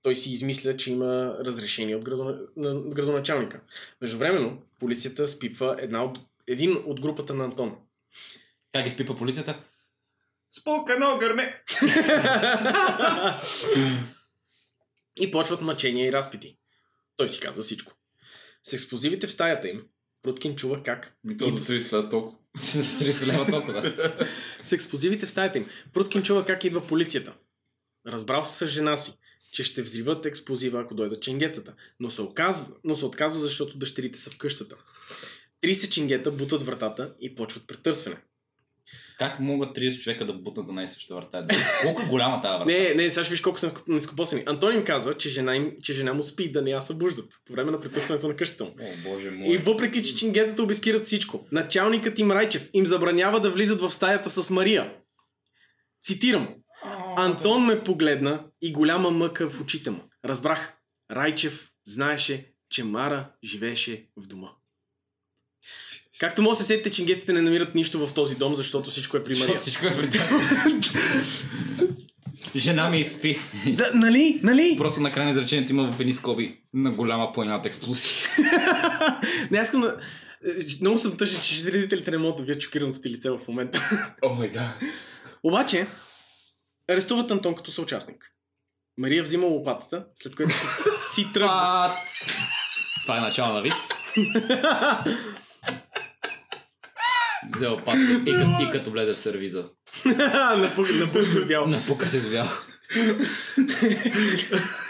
Той 0.02 0.16
си 0.16 0.32
измисля, 0.32 0.76
че 0.76 0.92
има 0.92 1.36
разрешение 1.40 1.96
от 1.96 2.04
градона... 2.04 2.38
на 2.56 2.80
градоначалника. 2.80 3.60
Междувременно, 4.00 4.62
полицията 4.78 5.28
спипва 5.28 5.76
една 5.78 6.04
от... 6.04 6.18
един 6.46 6.82
от 6.86 7.00
групата 7.00 7.34
на 7.34 7.44
Антон. 7.44 7.76
Как 8.72 8.84
ги 8.84 8.90
спипа 8.90 9.16
полицията? 9.16 9.64
Спокано, 10.60 11.18
гърне! 11.18 11.62
и 15.20 15.30
почват 15.30 15.60
мъчения 15.60 16.08
и 16.08 16.12
разпити. 16.12 16.58
Той 17.16 17.28
си 17.28 17.40
казва 17.40 17.62
всичко. 17.62 17.92
С 18.62 18.72
експлозивите 18.72 19.26
в 19.26 19.32
стаята 19.32 19.68
им, 19.68 19.84
Пруткин 20.22 20.56
чува 20.56 20.82
как... 20.82 21.16
Ми 21.24 21.36
то 21.36 21.50
за 21.50 21.64
30 21.64 21.80
след 21.80 22.10
толкова. 22.10 22.38
С 22.60 22.98
30 23.04 23.26
лева 23.26 23.46
толкова, 23.50 23.72
да. 23.80 24.28
С 24.64 24.72
експлозивите 24.72 25.26
в 25.26 25.30
стаята 25.30 25.58
им, 25.58 25.66
Пруткин 25.92 26.22
чува 26.22 26.44
как 26.44 26.64
идва 26.64 26.86
полицията. 26.86 27.34
Разбрал 28.06 28.44
се 28.44 28.66
с 28.66 28.70
жена 28.70 28.96
си, 28.96 29.12
че 29.52 29.62
ще 29.62 29.82
взриват 29.82 30.26
експлозива, 30.26 30.80
ако 30.80 30.94
дойдат 30.94 31.22
ченгетата, 31.22 31.74
но 32.00 32.10
се, 32.10 32.22
оказва, 32.22 32.66
но 32.84 32.94
се 32.94 33.04
отказва, 33.04 33.40
защото 33.40 33.78
дъщерите 33.78 34.18
са 34.18 34.30
в 34.30 34.36
къщата. 34.36 34.76
30 35.62 35.88
ченгета 35.88 36.30
бутат 36.30 36.62
вратата 36.62 37.14
и 37.20 37.34
почват 37.34 37.66
претърсване. 37.66 38.16
Как 39.18 39.40
могат 39.40 39.76
30 39.76 40.00
човека 40.00 40.26
да 40.26 40.32
бутнат 40.32 40.66
на 40.66 40.72
най-съща 40.72 41.14
врата? 41.14 41.46
Колко 41.82 42.02
е 42.02 42.04
голяма 42.04 42.40
тази 42.40 42.52
врата? 42.52 42.64
Не, 42.64 42.94
не, 42.94 43.10
сега 43.10 43.24
ще 43.24 43.30
виж 43.30 43.40
колко 43.40 43.58
са 43.58 43.70
неско- 43.70 43.82
нескопосени. 43.88 44.42
Антон 44.46 44.74
им 44.74 44.84
казва, 44.84 45.14
че 45.14 45.28
жена, 45.28 45.56
им, 45.56 45.72
че 45.82 45.94
жена 45.94 46.14
му 46.14 46.22
спи 46.22 46.52
да 46.52 46.62
не 46.62 46.70
я 46.70 46.80
събуждат 46.80 47.32
по 47.46 47.52
време 47.52 47.70
на 47.70 47.80
претърсването 47.80 48.28
на 48.28 48.36
къщата 48.36 48.64
му. 48.64 48.70
О, 48.80 49.10
боже 49.10 49.26
И 49.28 49.30
мой. 49.30 49.56
въпреки, 49.56 50.02
че 50.02 50.16
чингетата 50.16 50.62
обискират 50.62 51.04
всичко, 51.04 51.46
началникът 51.52 52.18
им 52.18 52.30
Райчев 52.32 52.70
им 52.72 52.86
забранява 52.86 53.40
да 53.40 53.50
влизат 53.50 53.80
в 53.80 53.90
стаята 53.90 54.30
с 54.30 54.50
Мария. 54.50 54.92
Цитирам. 56.02 56.54
Антон 57.16 57.64
ме 57.64 57.82
погледна 57.84 58.44
и 58.62 58.72
голяма 58.72 59.10
мъка 59.10 59.50
в 59.50 59.60
очите 59.60 59.90
му. 59.90 60.00
Разбрах. 60.24 60.72
Райчев 61.12 61.70
знаеше, 61.86 62.52
че 62.70 62.84
Мара 62.84 63.30
живееше 63.44 64.06
в 64.16 64.26
дома. 64.26 64.48
Както 66.18 66.42
може 66.42 66.58
да 66.58 66.64
се 66.64 66.66
сетите, 66.66 66.90
чингетите 66.90 67.32
не 67.32 67.42
намират 67.42 67.74
нищо 67.74 68.06
в 68.06 68.14
този 68.14 68.34
дом, 68.34 68.54
защото 68.54 68.90
всичко 68.90 69.16
е 69.16 69.24
при 69.24 69.38
Мария. 69.38 69.58
Всичко 69.58 69.86
е 69.86 69.96
преди. 69.96 70.18
Жена 72.56 72.88
ми 72.88 73.00
изпи. 73.00 73.38
Да, 73.66 73.90
нали? 73.94 74.40
Нали? 74.42 74.74
Просто 74.78 75.00
на 75.00 75.30
изречението 75.30 75.72
има 75.72 75.92
в 75.92 76.00
едни 76.00 76.12
скоби 76.12 76.60
на 76.74 76.90
голяма 76.90 77.32
планина 77.32 77.56
от 77.56 77.66
експлозии. 77.66 78.10
Не, 79.50 79.58
аз 79.58 79.66
искам 79.66 79.80
да... 79.80 79.96
Много 80.80 80.98
съм 80.98 81.16
тъжен, 81.16 81.40
че 81.40 81.60
зрителите 81.60 82.10
не 82.10 82.18
могат 82.18 82.36
да 82.36 82.42
видят 82.42 82.62
шокираното 82.62 83.00
ти 83.00 83.10
лице 83.10 83.30
в 83.30 83.40
момента. 83.48 83.90
О 84.22 84.34
май 84.34 84.48
гад. 84.48 84.82
Обаче, 85.42 85.86
арестуват 86.88 87.30
Антон 87.30 87.54
като 87.54 87.70
съучастник. 87.70 88.32
Мария 88.98 89.22
взима 89.22 89.46
лопатата, 89.46 90.04
след 90.14 90.36
което 90.36 90.54
си 91.12 91.26
тръгва. 91.34 91.96
Това 93.02 93.18
е 93.18 93.20
начало 93.20 93.52
на 93.54 93.62
виц. 93.62 93.74
Взел 97.58 97.76
пак 97.76 97.96
и, 98.26 98.32
като, 98.32 98.62
и 98.62 98.70
като 98.72 98.90
влезе 98.90 99.14
в 99.14 99.18
сервиза. 99.18 99.68
Напук, 100.58 100.88
напук 100.94 101.26
се 101.26 101.46
бял. 101.46 101.66
Напука 101.66 102.06
се 102.06 102.16
извял. 102.16 102.48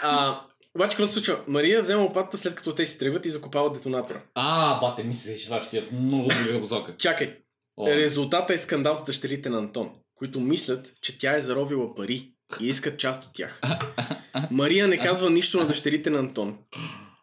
А, 0.03 0.41
Обаче 0.75 0.89
какво 0.89 1.07
се 1.07 1.13
случва? 1.13 1.39
Мария 1.47 1.81
взема 1.81 2.01
лопатата 2.01 2.37
след 2.37 2.55
като 2.55 2.75
те 2.75 2.85
си 2.85 2.99
тръгват 2.99 3.25
и 3.25 3.29
закопават 3.29 3.73
детонатора. 3.73 4.21
А, 4.35 4.79
бате, 4.79 5.03
мисля, 5.03 5.35
че 5.35 5.45
това 5.45 5.61
ще 5.61 5.77
е 5.77 5.83
много 5.93 6.29
друга 6.43 6.59
посока. 6.59 6.97
Чакай, 6.97 7.37
О, 7.77 7.87
резултата 7.87 8.53
е 8.53 8.57
скандал 8.57 8.95
с 8.95 9.05
дъщерите 9.05 9.49
на 9.49 9.57
Антон, 9.57 9.91
които 10.15 10.39
мислят, 10.39 10.93
че 11.01 11.17
тя 11.19 11.37
е 11.37 11.41
заровила 11.41 11.95
пари 11.95 12.31
и 12.61 12.67
искат 12.67 12.99
част 12.99 13.25
от 13.25 13.33
тях. 13.33 13.61
Мария 14.51 14.87
не 14.87 14.97
казва 14.97 15.29
нищо 15.29 15.57
на 15.59 15.67
дъщерите 15.67 16.09
на 16.09 16.19
Антон 16.19 16.57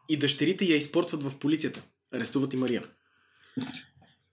и 0.08 0.18
дъщерите 0.18 0.64
я 0.64 0.76
изпортват 0.76 1.22
в 1.22 1.38
полицията. 1.38 1.82
Арестуват 2.14 2.52
и 2.52 2.56
Мария. 2.56 2.82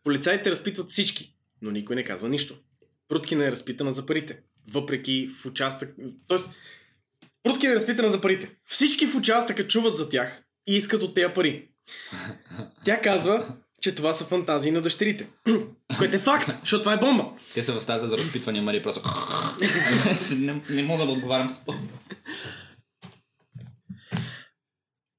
Полицаите 0.04 0.52
разпитват 0.52 0.90
всички, 0.90 1.36
но 1.62 1.72
никой 1.72 1.96
не 1.96 2.04
казва 2.04 2.30
нищо. 2.30 2.60
Пруткина 3.08 3.48
е 3.48 3.52
разпитана 3.52 3.92
за 3.92 4.06
парите. 4.06 4.42
Въпреки 4.72 5.28
в 5.28 5.46
участък... 5.46 5.96
Тоест, 6.28 6.50
Пруткина 7.44 7.74
е 7.74 7.76
разпитана 7.76 8.10
за 8.10 8.22
парите. 8.22 8.56
Всички 8.66 9.08
в 9.08 9.16
участъка 9.16 9.68
чуват 9.68 9.98
за 9.98 10.10
тях 10.10 10.44
и 10.68 10.76
искат 10.76 11.04
от 11.04 11.16
тея 11.16 11.34
пари. 11.34 11.70
Тя 12.84 13.02
казва, 13.02 13.58
че 13.82 13.96
това 13.96 14.14
са 14.14 14.26
фантазии 14.26 14.72
на 14.72 14.82
дъщерите. 14.82 15.30
Което 15.98 16.16
е 16.16 16.20
факт, 16.20 16.58
защото 16.60 16.84
това 16.84 16.94
е 16.94 17.00
бомба. 17.00 17.34
Те 17.54 17.64
са 17.64 17.74
в 17.74 17.82
стаята 17.82 18.08
за 18.08 18.18
разпитване, 18.18 18.62
Мария 18.62 18.84
просто... 18.84 19.10
не, 20.36 20.62
не 20.70 20.84
мога 20.84 21.06
да 21.06 21.12
отговарям 21.12 21.50
с 21.50 21.66
пълно. 21.66 21.90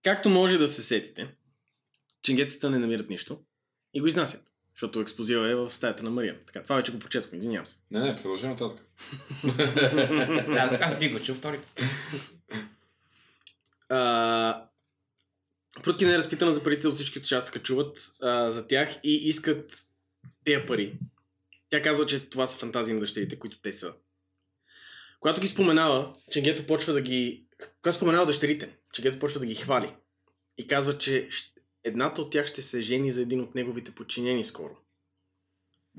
Както 0.03 0.31
може 0.31 0.59
да 0.59 0.69
се 0.69 0.83
сетите, 0.83 1.29
ченгетата 2.23 2.71
не 2.71 2.79
намират 2.79 3.11
нищо 3.11 3.41
и 3.95 4.01
го 4.01 4.07
изнасят. 4.07 4.54
Защото 4.75 5.01
експлозива 5.01 5.51
е 5.51 5.55
в 5.55 5.71
стаята 5.71 6.05
на 6.05 6.11
Мария. 6.11 6.43
Така, 6.47 6.63
това 6.63 6.77
вече 6.77 6.93
го 6.93 6.99
прочетохме, 6.99 7.39
извинявам 7.39 7.67
се. 7.67 7.77
Не, 7.91 8.01
не, 8.01 8.17
продължи 8.17 8.47
нататък. 8.47 8.87
Да, 10.55 10.69
за 10.71 10.79
казах 10.79 10.99
би 10.99 11.09
го 11.09 11.21
чул 11.21 11.35
втори. 11.35 11.61
А, 13.89 14.69
Пруткина 15.83 16.15
е 16.15 16.19
разпитана 16.19 16.53
за 16.53 16.63
парите 16.63 16.89
от 16.89 16.95
всички 16.95 17.19
участъка, 17.19 17.63
чуват 17.63 18.11
а, 18.23 18.51
за 18.51 18.67
тях 18.67 18.99
и 19.05 19.29
искат 19.29 19.87
тези 20.45 20.67
пари. 20.67 20.99
Тя 21.71 21.83
казва, 21.83 22.07
че 22.07 22.31
това 22.31 22.47
са 22.47 22.59
фантазии 22.59 22.95
на 22.95 23.01
дъщерите, 23.01 23.39
които 23.39 23.61
те 23.61 23.73
са. 23.73 23.95
Когато 25.21 25.41
ги 25.41 25.49
споменава, 25.49 26.15
Ченгето 26.31 26.67
почва 26.67 26.93
да 26.93 27.01
ги... 27.01 27.47
Когато 27.83 27.97
споменава 27.97 28.27
дъщерите, 28.27 28.77
Ченгето 28.93 29.19
почва 29.19 29.41
да 29.41 29.47
ги 29.47 29.55
хвали. 29.55 29.95
И 30.59 30.67
казва, 30.67 30.99
че 30.99 31.29
едната 31.85 32.23
от 32.23 32.31
тях 32.31 32.47
ще 32.47 32.63
се 32.63 32.81
жени 32.81 33.13
за 33.13 33.23
един 33.23 33.41
от 33.41 33.55
неговите 33.55 33.91
подчинени 33.91 34.45
скоро. 34.45 34.77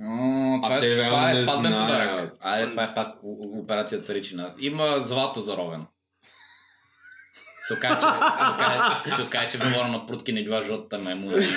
О, 0.02 0.60
това, 0.64 0.76
А 0.76 0.78
е, 0.78 0.80
те 0.80 1.03
това 1.03 1.32
е 1.32 1.36
сватбен 1.36 1.72
подарък. 1.72 2.38
Айде, 2.41 2.70
това 2.70 2.84
е 2.84 2.95
пак 2.95 3.16
операция 3.24 4.02
Царичина. 4.02 4.56
Има 4.60 4.99
злато 4.99 5.41
заровено. 5.41 5.88
Сокаче, 7.68 8.02
сокаче, 8.02 9.10
сокаче 9.22 9.57
говоря 9.57 9.88
на 9.88 10.07
прутки 10.07 10.32
не 10.34 10.44
била 10.44 10.62
жълтата 10.62 11.03
маймуна 11.03 11.44
и 11.44 11.48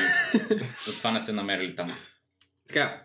затова 0.87 1.11
не 1.11 1.21
се 1.21 1.33
намерили 1.33 1.77
там. 1.77 1.95
Така. 2.69 3.03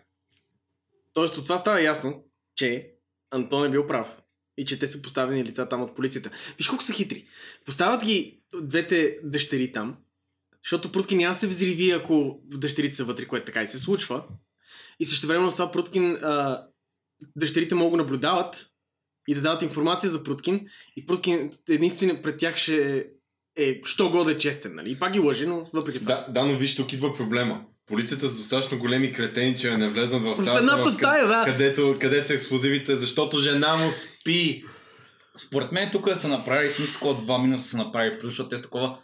Тоест 1.12 1.38
от 1.38 1.44
това 1.44 1.58
става 1.58 1.82
ясно, 1.82 2.24
че 2.56 2.90
Антон 3.30 3.64
е 3.64 3.70
бил 3.70 3.86
прав. 3.86 4.16
И 4.56 4.64
че 4.64 4.78
те 4.78 4.88
са 4.88 5.02
поставени 5.02 5.44
лица 5.44 5.68
там 5.68 5.82
от 5.82 5.96
полицията. 5.96 6.30
Виж 6.58 6.68
колко 6.68 6.84
са 6.84 6.92
хитри. 6.92 7.26
Поставят 7.66 8.04
ги 8.04 8.42
двете 8.62 9.18
дъщери 9.22 9.72
там, 9.72 9.96
защото 10.64 10.92
Пруткин 10.92 11.18
няма 11.18 11.32
да 11.32 11.38
се 11.38 11.46
взриви, 11.46 11.90
ако 11.90 12.40
дъщерите 12.44 12.96
са 12.96 13.04
вътре, 13.04 13.24
което 13.24 13.46
така 13.46 13.62
и 13.62 13.66
се 13.66 13.78
случва. 13.78 14.24
И 15.00 15.04
също 15.04 15.26
време 15.26 15.50
в 15.50 15.52
това 15.52 15.70
Пруткин 15.70 16.12
а, 16.12 16.66
дъщерите 17.36 17.74
могат 17.74 17.92
да 17.92 17.96
наблюдават 17.96 18.66
и 19.28 19.34
да 19.34 19.40
дават 19.40 19.62
информация 19.62 20.10
за 20.10 20.24
Пруткин. 20.24 20.66
И 20.96 21.06
Пруткин 21.06 21.52
единствено 21.68 22.22
пред 22.22 22.38
тях 22.38 22.56
ще 22.56 23.06
е, 23.56 23.80
що 23.84 24.10
годе 24.10 24.32
е 24.32 24.36
честен, 24.36 24.74
нали? 24.74 24.90
И 24.90 24.98
пак 24.98 25.12
ги 25.12 25.18
лъжи, 25.18 25.46
но 25.46 25.64
въпреки 25.72 25.98
това. 25.98 26.24
Да, 26.26 26.32
да, 26.32 26.44
но 26.44 26.58
виж, 26.58 26.76
тук 26.76 26.92
идва 26.92 27.12
проблема. 27.12 27.64
Полицията 27.86 28.30
са 28.30 28.36
достатъчно 28.36 28.78
големи 28.78 29.12
кретени, 29.12 29.56
че 29.56 29.76
не 29.76 29.88
влезнат 29.88 30.22
в 30.22 30.36
стаята, 30.36 30.58
едната 30.58 30.82
в 30.82 30.86
къд- 30.86 30.96
стая, 30.96 31.26
да. 31.28 31.44
където, 31.46 31.96
където 32.00 32.28
са 32.28 32.34
експлозивите, 32.34 32.96
защото 32.96 33.40
жена 33.40 33.76
му 33.76 33.90
спи. 33.90 34.64
Според 35.36 35.72
мен 35.72 35.90
тук 35.90 36.08
да 36.08 36.16
са 36.16 36.28
направили 36.28 36.70
смисъл 36.70 36.94
такова 36.94 37.22
два 37.22 37.38
минуса 37.38 37.68
са 37.68 37.76
направили 37.76 38.18
плюс, 38.18 38.30
защото 38.30 38.48
те 38.48 38.56
са 38.56 38.62
такова 38.62 38.98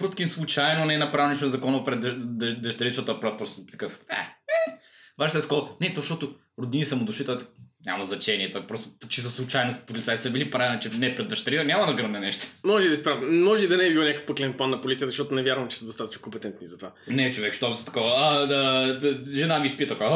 Пруткин 0.00 0.28
случайно 0.28 0.84
не 0.84 0.94
е 0.94 0.98
направил 0.98 1.30
нищо 1.30 1.48
законно 1.48 1.84
пред 1.84 2.04
дъ- 2.04 2.18
дъ- 2.18 2.60
дъщерите, 2.60 2.94
защото 2.94 3.12
е 3.12 3.20
прав 3.20 3.38
просто 3.38 3.66
такъв. 3.70 4.00
Е, 4.10 4.14
е. 4.14 4.78
Ваше 5.18 5.34
се 5.34 5.40
такова. 5.40 5.68
Не, 5.80 5.92
то 5.92 6.00
защото 6.00 6.34
родини 6.62 6.84
са 6.84 6.96
му 6.96 7.04
дошли, 7.04 7.24
той 7.24 7.34
е 7.34 7.38
няма 7.86 8.04
значение. 8.04 8.50
Той 8.50 8.66
просто 8.66 8.88
чисто 9.08 9.30
случайно 9.30 9.74
полицаи 9.86 10.18
са 10.18 10.30
били 10.30 10.50
правени, 10.50 10.80
че 10.80 10.88
не 10.88 11.14
пред 11.14 11.28
дъщерите, 11.28 11.64
няма 11.64 11.86
да 11.86 11.94
гръмне 11.94 12.20
нещо. 12.20 12.46
Може 12.64 12.88
да 12.88 12.94
изправя. 12.94 13.26
Може 13.26 13.64
и 13.64 13.68
да 13.68 13.76
не 13.76 13.86
е 13.86 13.92
бил 13.92 14.02
някакъв 14.02 14.26
пъклен 14.26 14.52
план 14.52 14.70
на 14.70 14.82
полицията, 14.82 15.10
защото 15.10 15.34
не 15.34 15.42
вярвам, 15.42 15.68
че 15.68 15.76
са 15.76 15.84
достатъчно 15.86 16.22
компетентни 16.22 16.66
за 16.66 16.76
това. 16.76 16.92
Не, 17.08 17.32
човек, 17.32 17.54
що 17.54 17.74
са 17.74 17.84
такова. 17.86 18.12
А, 18.16 18.46
да, 18.46 18.86
да, 19.00 19.30
жена 19.30 19.58
ми 19.58 19.68
спи 19.68 19.86
така. 19.86 20.10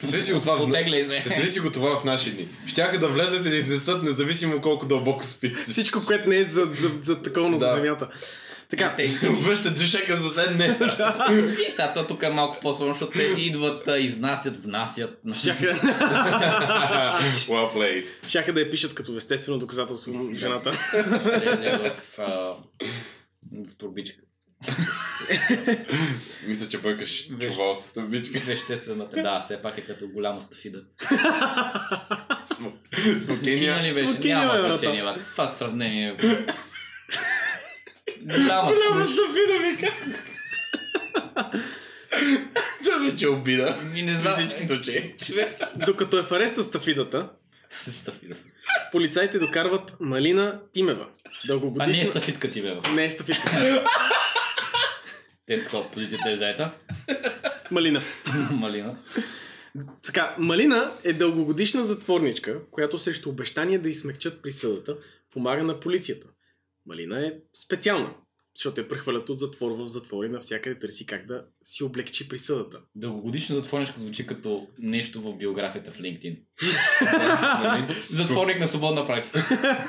Представи 0.00 0.22
си 0.22 0.32
го 0.32 0.40
това 0.40 0.62
Отегляй 0.62 1.04
се. 1.04 1.20
Представи 1.24 1.48
си 1.48 1.60
го 1.60 1.70
това 1.70 1.98
в 1.98 2.04
наши 2.04 2.30
дни. 2.30 2.48
Щяха 2.66 2.98
да 2.98 3.08
влезат 3.08 3.46
и 3.46 3.50
да 3.50 3.56
изнесат, 3.56 4.02
независимо 4.02 4.60
колко 4.60 4.86
дълбоко 4.86 5.24
спи. 5.24 5.54
Всичко, 5.54 6.00
което 6.06 6.28
не 6.28 6.36
е 6.36 6.44
за, 6.44 6.68
за, 6.72 6.90
за 7.02 7.22
таковно 7.22 7.56
за 7.56 7.66
Да. 7.66 7.74
земята. 7.74 8.08
Така, 8.70 8.94
Те, 8.96 9.06
Връщат 9.40 9.74
дюшека 9.78 10.16
за 10.16 10.30
седне. 10.42 10.78
и 11.66 11.70
сега 11.70 11.92
то 11.92 12.06
тук 12.06 12.22
е 12.22 12.28
малко 12.28 12.58
по-сложно, 12.62 12.94
защото 12.94 13.18
те 13.18 13.22
идват, 13.22 13.88
изнасят, 13.98 14.64
внасят. 14.64 15.18
щяха, 15.34 15.66
well 17.48 17.74
played. 17.74 18.06
щяха 18.28 18.52
да 18.52 18.60
я 18.60 18.70
пишат 18.70 18.94
като 18.94 19.16
естествено 19.16 19.58
доказателство 19.58 20.12
на 20.12 20.34
жената. 20.34 20.72
Влезе 21.24 21.78
в, 21.78 22.18
а, 22.18 22.24
в 23.52 23.74
турбичка. 23.78 24.20
Мисля, 26.46 26.68
че 26.68 26.78
бъркаш 26.78 27.28
Виж. 27.30 27.50
чувал 27.52 27.74
с 27.74 27.92
тъбичка. 27.94 28.38
Веществената, 28.38 29.22
да, 29.22 29.40
все 29.40 29.62
пак 29.62 29.78
е 29.78 29.80
като 29.80 30.08
голяма 30.08 30.40
стафида. 30.40 30.82
Смокиня. 33.24 33.82
Ли 33.82 33.94
беше? 33.94 34.28
Няма 34.28 34.60
значение. 34.60 35.04
Това 35.32 35.48
сравнение. 35.48 36.16
Голяма. 38.22 39.06
стафида 39.06 39.58
ми 39.60 39.76
Това 42.84 42.98
вече 42.98 43.24
е 43.24 43.28
обида. 43.28 43.76
Ми 43.92 44.02
не 44.02 44.16
знам. 44.16 44.34
Всички 44.34 44.66
случаи. 44.66 45.14
Докато 45.86 46.18
е 46.18 46.22
в 46.22 46.32
ареста 46.32 46.62
стафидата, 46.62 47.28
Стафида. 47.70 48.34
полицайите 48.92 49.38
докарват 49.38 49.96
Малина 50.00 50.60
Тимева. 50.72 51.06
А 51.24 51.28
не 51.28 51.44
е 51.44 51.46
Дългогодишна... 51.46 52.06
стафитка 52.06 52.50
ти, 52.50 52.62
бе. 52.62 52.74
бе. 52.74 52.90
не 52.94 53.04
е 53.04 53.10
стафидка. 53.10 53.84
Те 55.46 55.58
са 55.58 55.64
такова, 55.64 55.90
позицията 55.90 56.30
е 56.30 56.36
заета. 56.36 56.70
Малина. 57.70 58.02
Малина. 58.50 58.96
Така, 60.02 60.34
Малина 60.38 60.92
е 61.04 61.12
дългогодишна 61.12 61.84
затворничка, 61.84 62.58
която 62.70 62.98
срещу 62.98 63.28
обещание 63.28 63.78
да 63.78 63.90
измекчат 63.90 64.42
присъдата, 64.42 64.96
помага 65.32 65.62
на 65.62 65.80
полицията. 65.80 66.26
Малина 66.86 67.26
е 67.26 67.32
специална, 67.54 68.14
защото 68.56 68.80
я 68.80 68.88
прехвалят 68.88 69.28
от 69.28 69.38
затвор 69.38 69.70
в 69.70 69.86
затвор 69.86 70.24
и 70.24 70.28
навсякъде 70.28 70.78
търси 70.78 71.06
как 71.06 71.26
да 71.26 71.44
си 71.64 71.84
облегчи 71.84 72.28
присъдата. 72.28 72.80
Дългогодишна 72.94 73.56
затворничка 73.56 74.00
звучи 74.00 74.26
като 74.26 74.68
нещо 74.78 75.20
в 75.20 75.36
биографията 75.36 75.92
в 75.92 75.98
LinkedIn. 75.98 76.42
Затворник 78.10 78.60
на 78.60 78.68
свободна 78.68 79.06
практика. 79.06 79.46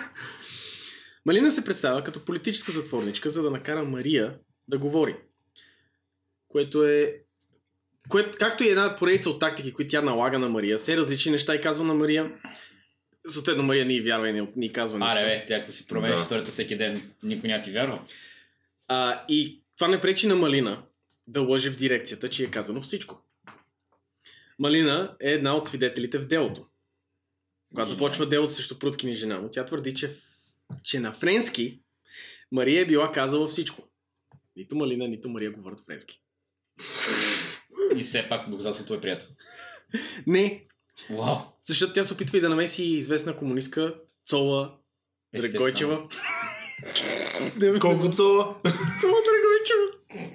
Малина 1.26 1.52
се 1.52 1.66
представя 1.66 2.04
като 2.04 2.26
политическа 2.26 2.72
затворничка, 2.72 3.30
за 3.30 3.42
да 3.42 3.52
накара 3.52 3.84
Мария 3.84 4.40
да 4.68 4.78
говори. 4.78 5.16
Което 6.48 6.86
е... 6.86 7.16
Което, 8.10 8.38
както 8.38 8.64
и 8.64 8.70
една 8.70 8.96
поредица 8.96 9.30
от 9.30 9.40
тактики, 9.40 9.74
които 9.74 9.92
тя 9.92 10.02
налага 10.02 10.40
на 10.40 10.50
Мария, 10.50 10.78
все 10.78 10.98
различни 10.98 11.32
неща 11.32 11.56
и 11.56 11.62
казва 11.62 11.86
на 11.86 11.94
Мария. 11.94 12.32
Съответно 13.28 13.64
Мария 13.64 13.86
ни 13.86 14.02
вярва 14.02 14.30
и 14.30 14.34
не, 14.34 14.48
ни 14.56 14.74
казва 14.74 15.00
нищо. 15.00 15.12
Аре, 15.20 15.26
бе, 15.26 15.46
тя 15.48 15.56
ако 15.56 15.72
си 15.72 15.88
промениш 15.88 16.16
Да. 16.16 16.22
историята 16.22 16.52
всеки 16.52 16.78
ден, 16.78 17.12
никой 17.24 17.50
няма 17.50 17.64
ти 17.64 17.72
вярва. 17.72 18.02
А, 18.88 19.26
и 19.30 19.64
това 19.78 19.88
не 19.88 20.02
пречи 20.02 20.28
на 20.28 20.36
Малина 20.36 20.84
да 21.28 21.42
лъже 21.42 21.70
в 21.72 21.78
дирекцията, 21.78 22.30
че 22.30 22.44
е 22.44 22.52
казано 22.52 22.82
всичко. 22.82 23.24
Малина 24.60 25.16
е 25.20 25.32
една 25.32 25.56
от 25.56 25.68
свидетелите 25.68 26.18
в 26.20 26.28
делото. 26.28 26.68
Когато 27.70 27.90
започва 27.90 28.30
делото 28.30 28.54
срещу 28.54 28.80
Пруткин 28.80 29.10
и 29.10 29.14
жена 29.14 29.40
му, 29.40 29.50
тя 29.52 29.66
твърди, 29.66 29.94
че, 29.94 30.12
че 30.84 31.00
на 31.00 31.12
френски 31.12 31.82
Мария 32.52 32.82
е 32.82 32.86
била 32.86 33.12
казала 33.12 33.48
всичко. 33.48 33.84
Нито 34.56 34.76
Малина, 34.76 35.08
нито 35.08 35.30
Мария 35.30 35.52
говорят 35.52 35.86
френски. 35.86 36.22
И 37.96 38.04
все 38.04 38.30
пак 38.30 38.50
доказателството 38.50 38.94
е 38.94 39.02
прието. 39.02 39.26
Не, 40.28 40.66
Вау. 41.10 41.36
защото 41.64 41.94
тя 41.94 42.04
се 42.04 42.14
опитва 42.14 42.38
и 42.38 42.42
да 42.42 42.50
намеси 42.50 42.86
известна 42.86 43.36
комунистка 43.36 43.94
Цола 44.26 44.72
Драгойчева. 45.34 46.00
Колко 47.80 48.10
цола? 48.10 48.56
Цола 49.02 49.18
Драгойчева. 49.22 49.88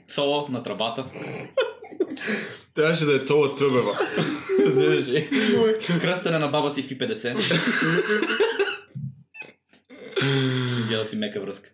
Соло 0.09 0.49
на 0.49 0.63
трабата. 0.63 1.05
Трябваше 2.75 3.05
да 3.05 3.17
е 3.17 3.21
цола 3.21 3.57
тръбева. 3.57 3.99
Разбираш 4.61 5.09
ли? 5.09 5.29
Кръстене 6.01 6.39
на 6.39 6.49
баба 6.49 6.71
си 6.71 6.83
в 6.83 6.91
И-50. 6.91 7.57
Гледал 10.89 11.05
си 11.05 11.17
мека 11.17 11.41
връзка. 11.41 11.71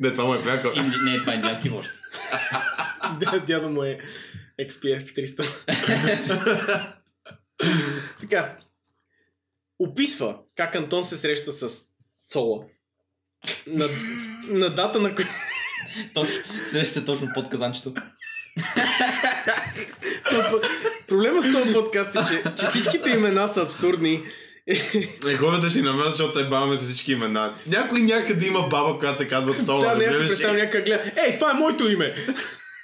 Не, 0.00 0.12
това 0.12 0.24
му 0.24 0.34
е 0.34 0.42
пряко. 0.42 0.68
Инди... 0.68 0.96
Не, 1.04 1.18
това 1.18 1.32
е 1.32 1.36
индиански 1.36 1.68
вожд. 1.68 1.90
Дя- 3.20 3.44
Дядо 3.46 3.70
му 3.70 3.84
е 3.84 3.98
XPF 4.68 5.04
300. 5.04 6.96
така. 8.20 8.56
Описва 9.78 10.36
как 10.56 10.76
Антон 10.76 11.04
се 11.04 11.16
среща 11.16 11.52
с 11.52 11.84
Цола. 12.28 12.64
На, 13.66 13.86
на 14.48 14.70
дата 14.70 15.00
на 15.00 15.14
коя... 15.14 15.28
Точно, 16.14 16.34
среща 16.66 17.00
се 17.00 17.04
точно 17.04 17.28
под 17.34 17.48
казанчето. 17.50 17.94
Проблема 21.08 21.42
с 21.42 21.52
този 21.52 21.72
подкаст 21.72 22.16
е, 22.16 22.18
че, 22.28 22.42
че 22.58 22.66
всичките 22.66 23.10
имена 23.10 23.48
са 23.48 23.62
абсурдни. 23.62 24.22
Е, 24.66 25.34
хората 25.36 25.70
ще 25.70 25.78
ни 25.78 25.84
намерят, 25.84 26.10
защото 26.10 26.34
се 26.34 26.44
баваме 26.44 26.76
с 26.76 26.86
всички 26.86 27.12
имена. 27.12 27.54
Някой 27.66 28.00
някъде 28.00 28.46
има 28.46 28.68
баба, 28.68 28.98
която 28.98 29.18
се 29.18 29.28
казва 29.28 29.64
Цола. 29.64 29.80
Да, 29.80 29.94
не, 29.94 30.04
аз 30.04 30.16
си 30.16 30.26
представям 30.26 30.56
някак 30.56 30.84
гледа. 30.84 31.12
Ей, 31.26 31.34
това 31.36 31.50
е 31.50 31.54
моето 31.54 31.88
име! 31.88 32.14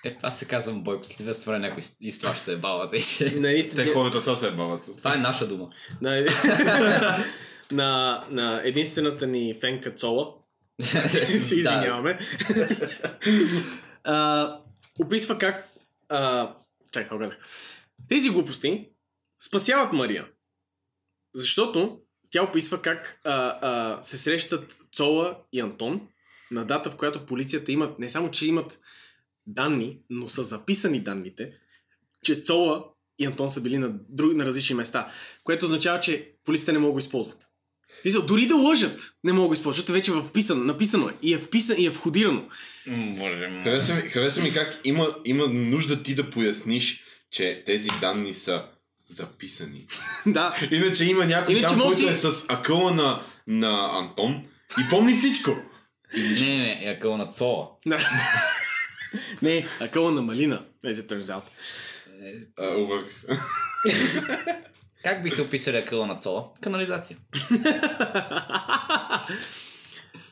Е, 0.05 0.17
аз 0.23 0.39
се 0.39 0.45
казвам 0.45 0.83
Бойко, 0.83 1.05
след 1.05 1.21
известно 1.21 1.53
време 1.53 1.69
някой 1.69 1.79
из- 1.79 1.97
изтваш 2.01 2.39
се 2.39 2.53
е 2.53 2.57
бабата 2.57 2.97
и 2.97 3.01
ще... 3.01 3.41
Наистина. 3.41 3.85
Те 3.85 3.93
хората 3.93 4.21
са 4.21 4.37
се 4.37 4.51
бават 4.51 4.85
с 4.85 4.97
Това 4.97 5.15
е 5.15 5.19
наша 5.19 5.49
дума. 5.49 5.69
На, 6.01 6.25
на, 7.71 8.25
на 8.31 8.61
единствената 8.65 9.27
ни 9.27 9.55
фенка 9.61 9.91
Цола. 9.91 10.35
се 10.83 11.57
извиняваме. 11.57 12.19
а, 14.05 14.59
описва 14.99 15.39
как... 15.39 15.69
А, 16.09 16.53
чакай, 16.93 17.19
казах? 17.19 17.39
Тези 18.09 18.31
глупости 18.31 18.89
спасяват 19.43 19.93
Мария. 19.93 20.29
Защото 21.35 22.01
тя 22.31 22.43
описва 22.43 22.83
как 22.83 23.21
а, 23.25 23.59
а, 23.63 24.03
се 24.03 24.19
срещат 24.19 24.77
Цола 24.93 25.39
и 25.53 25.61
Антон 25.61 26.09
на 26.51 26.65
дата, 26.65 26.91
в 26.91 26.97
която 26.97 27.27
полицията 27.27 27.73
имат, 27.73 27.99
не 27.99 28.09
само, 28.09 28.31
че 28.31 28.47
имат 28.47 28.79
данни, 29.47 29.99
но 30.11 30.29
са 30.29 30.45
записани 30.45 31.01
данните, 31.01 31.53
че 32.23 32.35
Цола 32.41 32.85
и 33.19 33.27
Антон 33.27 33.51
са 33.51 33.61
били 33.61 33.79
на, 33.79 33.91
друг, 34.09 34.35
на 34.35 34.47
различни 34.47 34.77
места, 34.77 35.13
което 35.45 35.67
означава, 35.67 36.01
че 36.01 36.31
полицията 36.45 36.73
не 36.73 36.79
могат 36.79 36.91
да 36.91 36.93
го 36.93 36.99
използват. 36.99 37.47
Мисъл, 38.05 38.23
дори 38.23 38.47
да 38.47 38.57
лъжат, 38.57 39.13
не 39.25 39.33
могат 39.33 39.45
да 39.45 39.49
го 39.49 39.55
използват, 39.55 39.77
защото 39.77 39.93
вече 39.93 40.11
е 40.11 40.29
вписано, 40.29 40.65
написано 40.65 41.09
е 41.09 41.13
и 41.23 41.35
е 41.35 41.39
вписано 41.39 41.81
и 41.81 41.87
е 41.87 41.91
входирано. 41.91 42.49
Хареса 43.65 43.95
ми, 43.95 44.01
хареса 44.03 44.43
ми 44.43 44.53
как 44.53 44.81
има, 44.85 45.09
има 45.25 45.47
нужда 45.47 46.03
ти 46.03 46.15
да 46.15 46.31
поясниш, 46.31 47.01
че 47.31 47.63
тези 47.67 47.89
данни 48.01 48.35
са 48.35 48.65
записани. 49.09 49.87
да, 50.27 50.57
Иначе 50.71 51.05
има 51.05 51.27
някой 51.27 51.55
Иначе 51.55 51.69
там, 51.69 51.79
може 51.79 51.95
който 51.97 52.13
си- 52.15 52.29
е 52.29 52.31
с 52.33 52.47
акъла 52.49 52.95
на, 52.95 53.23
на 53.47 53.99
Антон 53.99 54.45
и 54.81 54.91
помни 54.91 55.13
всичко. 55.13 55.51
Не, 56.17 56.29
не, 56.45 56.59
не, 56.59 56.81
е 56.85 56.99
къл 56.99 57.17
на 57.17 57.27
Цола. 57.27 57.69
да. 57.87 57.99
не, 59.43 59.67
акъла 59.81 60.13
на 60.13 60.23
малина, 60.23 60.65
as 60.85 60.93
it 60.93 61.13
turns 61.13 61.23
out. 61.23 61.43
Обърках 62.77 63.19
се. 63.19 63.41
Как 65.05 65.23
бихте 65.23 65.43
описали 65.43 65.85
къла 65.85 66.07
на 66.07 66.19
Цола? 66.19 66.49
Канализация. 66.61 67.19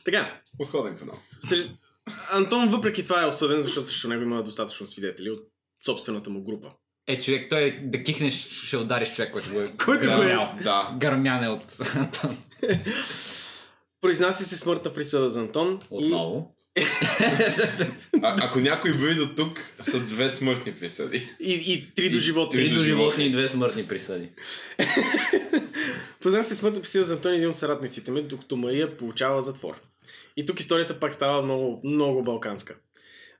така, 0.05 0.41
Осходен 0.59 0.97
канал. 0.97 1.19
Сред... 1.39 1.71
Антон 2.31 2.69
въпреки 2.69 3.03
това 3.03 3.23
е 3.23 3.25
осъден, 3.25 3.61
защото 3.61 3.87
срещу 3.87 4.07
него 4.07 4.23
има 4.23 4.43
достатъчно 4.43 4.87
свидетели 4.87 5.29
от 5.29 5.39
собствената 5.85 6.29
му 6.29 6.43
група. 6.43 6.71
Е, 7.07 7.19
човек, 7.19 7.49
той 7.49 7.79
да 7.83 8.03
кихнеш, 8.03 8.49
ще 8.63 8.77
удариш 8.77 9.15
човек, 9.15 9.31
който 9.31 9.53
го 9.53 9.61
е 9.61 9.71
Който 9.85 10.09
го 10.09 10.13
е. 10.13 10.17
гърмял. 10.17 10.55
Да. 10.63 10.95
Гърмяне 10.99 11.47
от 11.49 11.77
Антон. 11.95 12.37
Произнася 14.01 14.45
се 14.45 14.57
смъртна 14.57 14.93
присъда 14.93 15.29
за 15.29 15.39
Антон 15.39 15.81
Отново. 15.89 16.54
А, 18.21 18.35
ако 18.41 18.59
някой 18.59 18.93
брои 18.93 19.15
до 19.15 19.27
тук, 19.27 19.59
са 19.81 19.99
две 19.99 20.29
смъртни 20.29 20.73
присъди. 20.73 21.29
и, 21.39 21.53
и, 21.53 21.91
три 21.91 22.09
до 22.09 22.17
И- 22.17 22.21
живота. 22.21 22.57
три 22.57 22.67
Три 22.67 22.69
до 22.69 22.83
животни. 22.83 22.87
животни 23.03 23.25
и 23.25 23.31
две 23.31 23.47
смъртни 23.47 23.85
присъди. 23.85 24.29
Произнася 26.21 26.49
се 26.49 26.55
смъртна 26.55 26.81
присъда 26.81 27.03
за 27.05 27.13
Антон 27.13 27.33
един 27.33 27.49
от 27.49 27.57
съратниците 27.57 28.11
ми, 28.11 28.23
докато 28.23 28.57
Мария 28.57 28.97
получава 28.97 29.41
затвор. 29.41 29.81
И 30.37 30.45
тук 30.45 30.59
историята 30.59 30.99
пак 30.99 31.13
става 31.13 31.41
много, 31.41 31.81
много 31.83 32.23
балканска. 32.23 32.75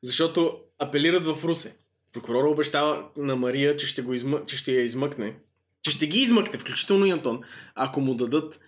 Защото 0.02 0.58
апелират 0.80 1.26
в 1.26 1.38
Русе. 1.44 1.76
Прокурора 2.14 2.48
обещава 2.48 3.04
на 3.18 3.36
Мария, 3.36 3.78
че 3.78 3.88
ще, 3.88 4.02
го 4.02 4.14
измъ... 4.14 4.46
че 4.46 4.58
ще 4.58 4.72
я 4.72 4.84
измъкне. 4.84 5.36
Че 5.84 5.92
ще 5.92 6.08
ги 6.08 6.20
измъкне, 6.20 6.60
включително 6.60 7.06
и 7.06 7.12
Антон, 7.12 7.42
ако 7.76 8.02
му 8.02 8.16
дадат 8.16 8.60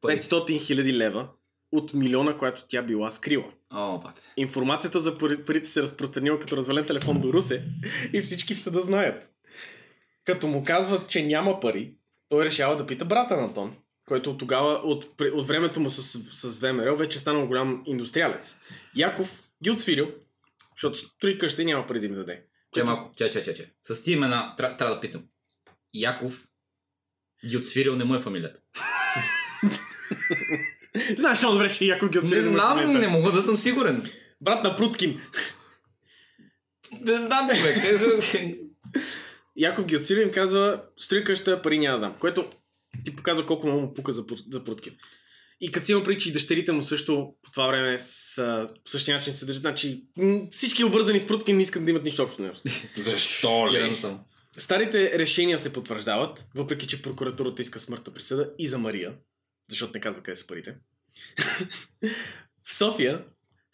Пари. 0.00 0.20
500 0.20 0.60
хиляди 0.60 0.92
лева 0.96 1.28
от 1.72 1.94
милиона, 1.94 2.36
която 2.36 2.64
тя 2.68 2.82
била 2.82 3.10
скрила. 3.10 3.52
О, 3.70 3.98
бате. 3.98 4.22
Информацията 4.36 5.00
за 5.00 5.18
пари- 5.18 5.44
парите 5.44 5.66
се 5.66 5.82
разпространила 5.82 6.38
като 6.38 6.56
развален 6.56 6.86
телефон 6.86 7.20
до 7.20 7.32
Русе 7.32 7.64
и 8.12 8.20
всички 8.20 8.54
в 8.54 8.60
съда 8.60 8.80
знаят. 8.80 9.30
Като 10.24 10.46
му 10.46 10.64
казват, 10.64 11.08
че 11.08 11.26
няма 11.26 11.60
пари, 11.60 11.94
той 12.28 12.44
решава 12.44 12.76
да 12.76 12.86
пита 12.86 13.04
брата 13.04 13.36
на 13.36 13.42
Антон, 13.44 13.76
който 14.04 14.30
от 14.30 14.38
тогава, 14.38 14.72
от, 14.74 15.04
от 15.32 15.46
времето 15.46 15.80
му 15.80 15.90
с, 15.90 16.02
с 16.32 16.58
ВМРО, 16.60 16.96
вече 16.96 17.16
е 17.16 17.20
станал 17.20 17.46
голям 17.46 17.82
индустриалец. 17.86 18.60
Яков 18.96 19.42
ги 19.62 19.70
отсвирил, 19.70 20.12
защото 20.72 20.98
строи 20.98 21.38
къща 21.38 21.62
и 21.62 21.66
няма 21.66 21.86
пари 21.86 22.00
да 22.00 22.06
им 22.06 22.14
даде. 22.14 22.34
Че 22.34 22.80
Което- 22.80 22.86
малко, 22.92 23.14
че, 23.16 23.30
че, 23.30 23.42
че, 23.42 23.54
че. 23.54 23.72
С 23.84 24.02
тия 24.02 24.16
имена 24.16 24.54
тря- 24.58 24.78
трябва 24.78 24.94
да 24.94 25.00
питам. 25.00 25.24
Яков 25.94 26.48
ги 27.46 27.56
отсвирил 27.56 27.96
не 27.96 28.04
му 28.04 28.14
е 28.14 28.20
фамилията. 28.20 28.60
Знаеш 31.16 31.42
много 31.42 31.54
добре, 31.54 31.70
че 31.70 31.84
Яков 31.84 32.08
ги 32.10 32.18
Не 32.18 32.42
знам, 32.42 32.92
не 32.92 33.08
мога 33.08 33.32
да 33.32 33.42
съм 33.42 33.56
сигурен. 33.56 34.10
Брат 34.40 34.64
на 34.64 34.76
Пруткин. 34.76 35.20
Не 37.00 37.16
знам, 37.16 37.48
човек. 37.58 37.76
Са- 38.22 38.54
Яков 39.56 39.86
им 40.10 40.30
казва, 40.32 40.82
строи 40.96 41.24
къща, 41.24 41.62
пари 41.62 41.78
няма 41.78 41.98
да 41.98 42.06
дам. 42.06 42.14
Което 42.20 42.50
ти 43.04 43.16
показва 43.16 43.46
колко 43.46 43.66
много 43.66 43.80
му 43.80 43.94
пука 43.94 44.12
за, 44.12 44.26
Прут- 44.26 44.52
за 44.52 44.64
Пруткин. 44.64 44.92
И 45.60 45.72
като 45.72 45.86
си 45.86 45.92
има 45.92 46.02
преди, 46.04 46.20
че 46.20 46.28
и 46.28 46.32
дъщерите 46.32 46.72
му 46.72 46.82
също 46.82 47.32
по 47.42 47.50
това 47.50 47.66
време 47.66 47.98
са 47.98 48.68
по 48.84 48.90
същия 48.90 49.16
начин 49.16 49.34
се 49.34 49.46
държат. 49.46 49.60
Значи 49.60 50.04
м, 50.16 50.40
всички 50.50 50.84
обвързани 50.84 51.20
с 51.20 51.26
Пруткин 51.26 51.56
не 51.56 51.62
искат 51.62 51.84
да 51.84 51.90
имат 51.90 52.04
нищо 52.04 52.22
общо 52.22 52.36
с 52.36 52.38
него. 52.38 52.54
Защо 52.96 53.72
ли? 53.72 53.96
съм. 53.96 54.20
Старите 54.56 55.18
решения 55.18 55.58
се 55.58 55.72
потвърждават, 55.72 56.46
въпреки 56.54 56.86
че 56.86 57.02
прокуратурата 57.02 57.62
иска 57.62 57.80
смъртна 57.80 58.14
присъда 58.14 58.50
и 58.58 58.66
за 58.66 58.78
Мария, 58.78 59.14
защото 59.70 59.92
не 59.94 60.00
казва 60.00 60.22
къде 60.22 60.36
са 60.36 60.46
парите. 60.46 60.74
в 62.64 62.74
София 62.74 63.24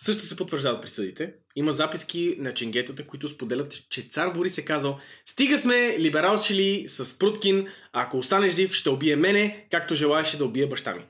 също 0.02 0.22
се 0.22 0.36
потвърждават 0.36 0.82
присъдите. 0.82 1.34
Има 1.56 1.72
записки 1.72 2.36
на 2.38 2.54
ченгетата, 2.54 3.06
които 3.06 3.28
споделят, 3.28 3.88
че 3.88 4.02
цар 4.02 4.30
Борис 4.30 4.58
е 4.58 4.64
казал 4.64 4.98
Стига 5.24 5.58
сме 5.58 5.98
либералшили 5.98 6.84
с 6.88 7.18
Пруткин, 7.18 7.68
ако 7.92 8.18
останеш 8.18 8.54
жив, 8.54 8.72
ще 8.72 8.90
убие 8.90 9.16
мене, 9.16 9.66
както 9.70 9.94
желаеше 9.94 10.38
да 10.38 10.44
убие 10.44 10.68
баща 10.68 10.94
ми. 10.94 11.06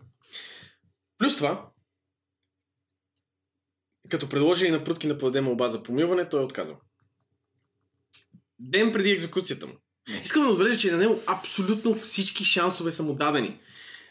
Плюс 1.19 1.37
това, 1.37 1.71
като 4.09 4.29
предложили 4.29 4.71
на 4.71 4.85
Пруткин 4.85 5.11
да 5.11 5.19
подаде 5.19 5.41
молба 5.41 5.69
за 5.69 5.83
помилване, 5.83 6.29
той 6.29 6.41
е 6.41 6.45
отказал. 6.45 6.81
Ден 8.59 8.93
преди 8.93 9.11
екзекуцията 9.11 9.67
му. 9.67 9.73
Искам 10.23 10.43
да 10.43 10.49
отбележа, 10.49 10.79
че 10.79 10.93
на 10.93 10.99
него 10.99 11.23
абсолютно 11.27 11.95
всички 11.95 12.45
шансове 12.45 12.93
са 12.93 13.03
му 13.03 13.15
дадени. 13.15 13.59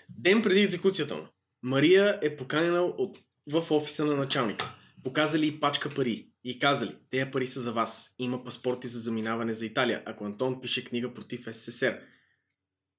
Ден 0.10 0.41
преди 0.41 0.62
екзекуцията 0.62 1.16
му. 1.16 1.28
Мария 1.64 2.19
е 2.22 2.35
поканена 2.38 2.81
от, 2.81 3.18
в 3.52 3.72
офиса 3.72 4.06
на 4.06 4.15
началника. 4.15 4.76
Показали 5.03 5.48
и 5.48 5.60
пачка 5.60 5.90
пари. 5.90 6.30
И 6.44 6.60
казали, 6.60 6.95
тези 7.10 7.31
пари 7.31 7.48
са 7.48 7.61
за 7.61 7.72
вас. 7.72 8.15
Има 8.19 8.44
паспорти 8.44 8.88
за 8.88 8.99
заминаване 8.99 9.53
за 9.53 9.65
Италия, 9.65 10.03
ако 10.06 10.26
Антон 10.26 10.61
пише 10.61 10.84
книга 10.85 11.14
против 11.14 11.45
СССР. 11.52 11.99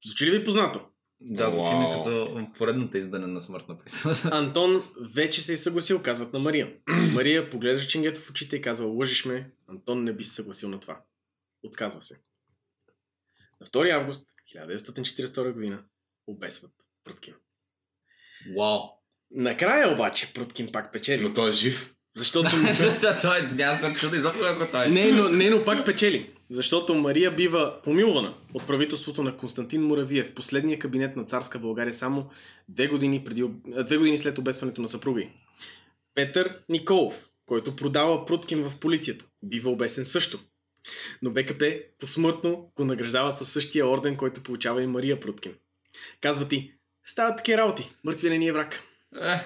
Звучи 0.05 0.27
ли 0.27 0.39
ви 0.39 0.45
познато? 0.45 0.81
Да, 1.21 1.51
звучи 1.51 1.75
ми 1.75 1.93
като 1.95 2.47
поредната 2.59 2.99
издане 2.99 3.27
на 3.27 3.41
смъртна 3.41 3.79
присъда. 3.79 4.31
Антон 4.37 4.83
вече 5.01 5.43
се 5.43 5.53
е 5.53 5.57
съгласил, 5.57 6.03
казват 6.03 6.33
на 6.33 6.39
Мария. 6.39 6.77
Мария 7.15 7.51
поглежда 7.51 7.87
Чингето 7.87 8.21
в 8.21 8.31
очите 8.31 8.57
и 8.57 8.61
казва, 8.61 8.87
лъжиш 8.87 9.25
ме, 9.25 9.51
Антон 9.69 10.05
не 10.05 10.13
би 10.13 10.25
се 10.25 10.35
съгласил 10.35 10.69
на 10.69 10.81
това. 10.81 11.01
Отказва 11.63 12.01
се. 12.01 12.21
На 13.61 13.67
2 13.67 13.91
август 13.91 14.29
1942 14.57 15.53
година 15.53 15.85
обесват 16.27 16.73
Пруткин. 17.05 17.35
Вау. 18.59 18.81
Накрая 19.31 19.93
обаче 19.93 20.33
Пруткин 20.35 20.73
пак 20.73 20.93
печели. 20.93 21.23
Но 21.23 21.35
той 21.35 21.49
е 21.49 21.53
жив. 21.53 21.95
Защото... 22.17 22.51
Да, 23.01 23.39
е, 23.39 23.55
няма 23.55 23.81
съм 23.81 23.95
чуда 23.95 24.17
изобщо 24.17 24.45
ако 24.45 24.71
той 24.71 24.87
е. 24.87 24.89
не, 24.89 25.13
но, 25.13 25.29
не, 25.29 25.51
но 25.51 25.65
пак 25.65 25.87
печели. 25.87 26.31
Защото 26.51 26.95
Мария 26.95 27.31
бива 27.31 27.75
помилвана 27.85 28.35
от 28.55 28.67
правителството 28.67 29.23
на 29.23 29.37
Константин 29.37 29.83
Муравиев, 29.83 30.35
последния 30.35 30.79
кабинет 30.79 31.17
на 31.17 31.25
царска 31.25 31.59
България, 31.59 31.95
само 31.95 32.31
две 32.69 32.87
години, 32.87 33.25
преди, 33.25 33.45
две 33.85 33.97
години 33.97 34.19
след 34.19 34.39
обесването 34.39 34.83
на 34.83 34.89
съпруга 34.89 35.21
й. 35.21 35.29
Петър 36.15 36.59
Николов, 36.69 37.29
който 37.47 37.77
продава 37.77 38.27
Пруткин 38.27 38.63
в 38.63 38.77
полицията, 38.77 39.25
бива 39.43 39.71
обесен 39.71 40.05
също. 40.05 40.39
Но 41.23 41.31
БКП 41.31 41.79
посмъртно 42.01 42.73
го 42.77 42.85
награждават 42.85 43.39
със 43.39 43.53
същия 43.53 43.89
орден, 43.89 44.17
който 44.17 44.43
получава 44.43 44.83
и 44.83 44.87
Мария 44.87 45.21
Пруткин. 45.21 45.53
Казва 46.21 46.49
ти, 46.49 46.74
стават 47.05 47.37
такива 47.37 47.59
работи, 47.59 47.91
мъртвия 48.05 48.31
не 48.31 48.39
ни 48.39 48.49
е 48.49 48.53
враг. 48.53 48.83
Е, 49.23 49.41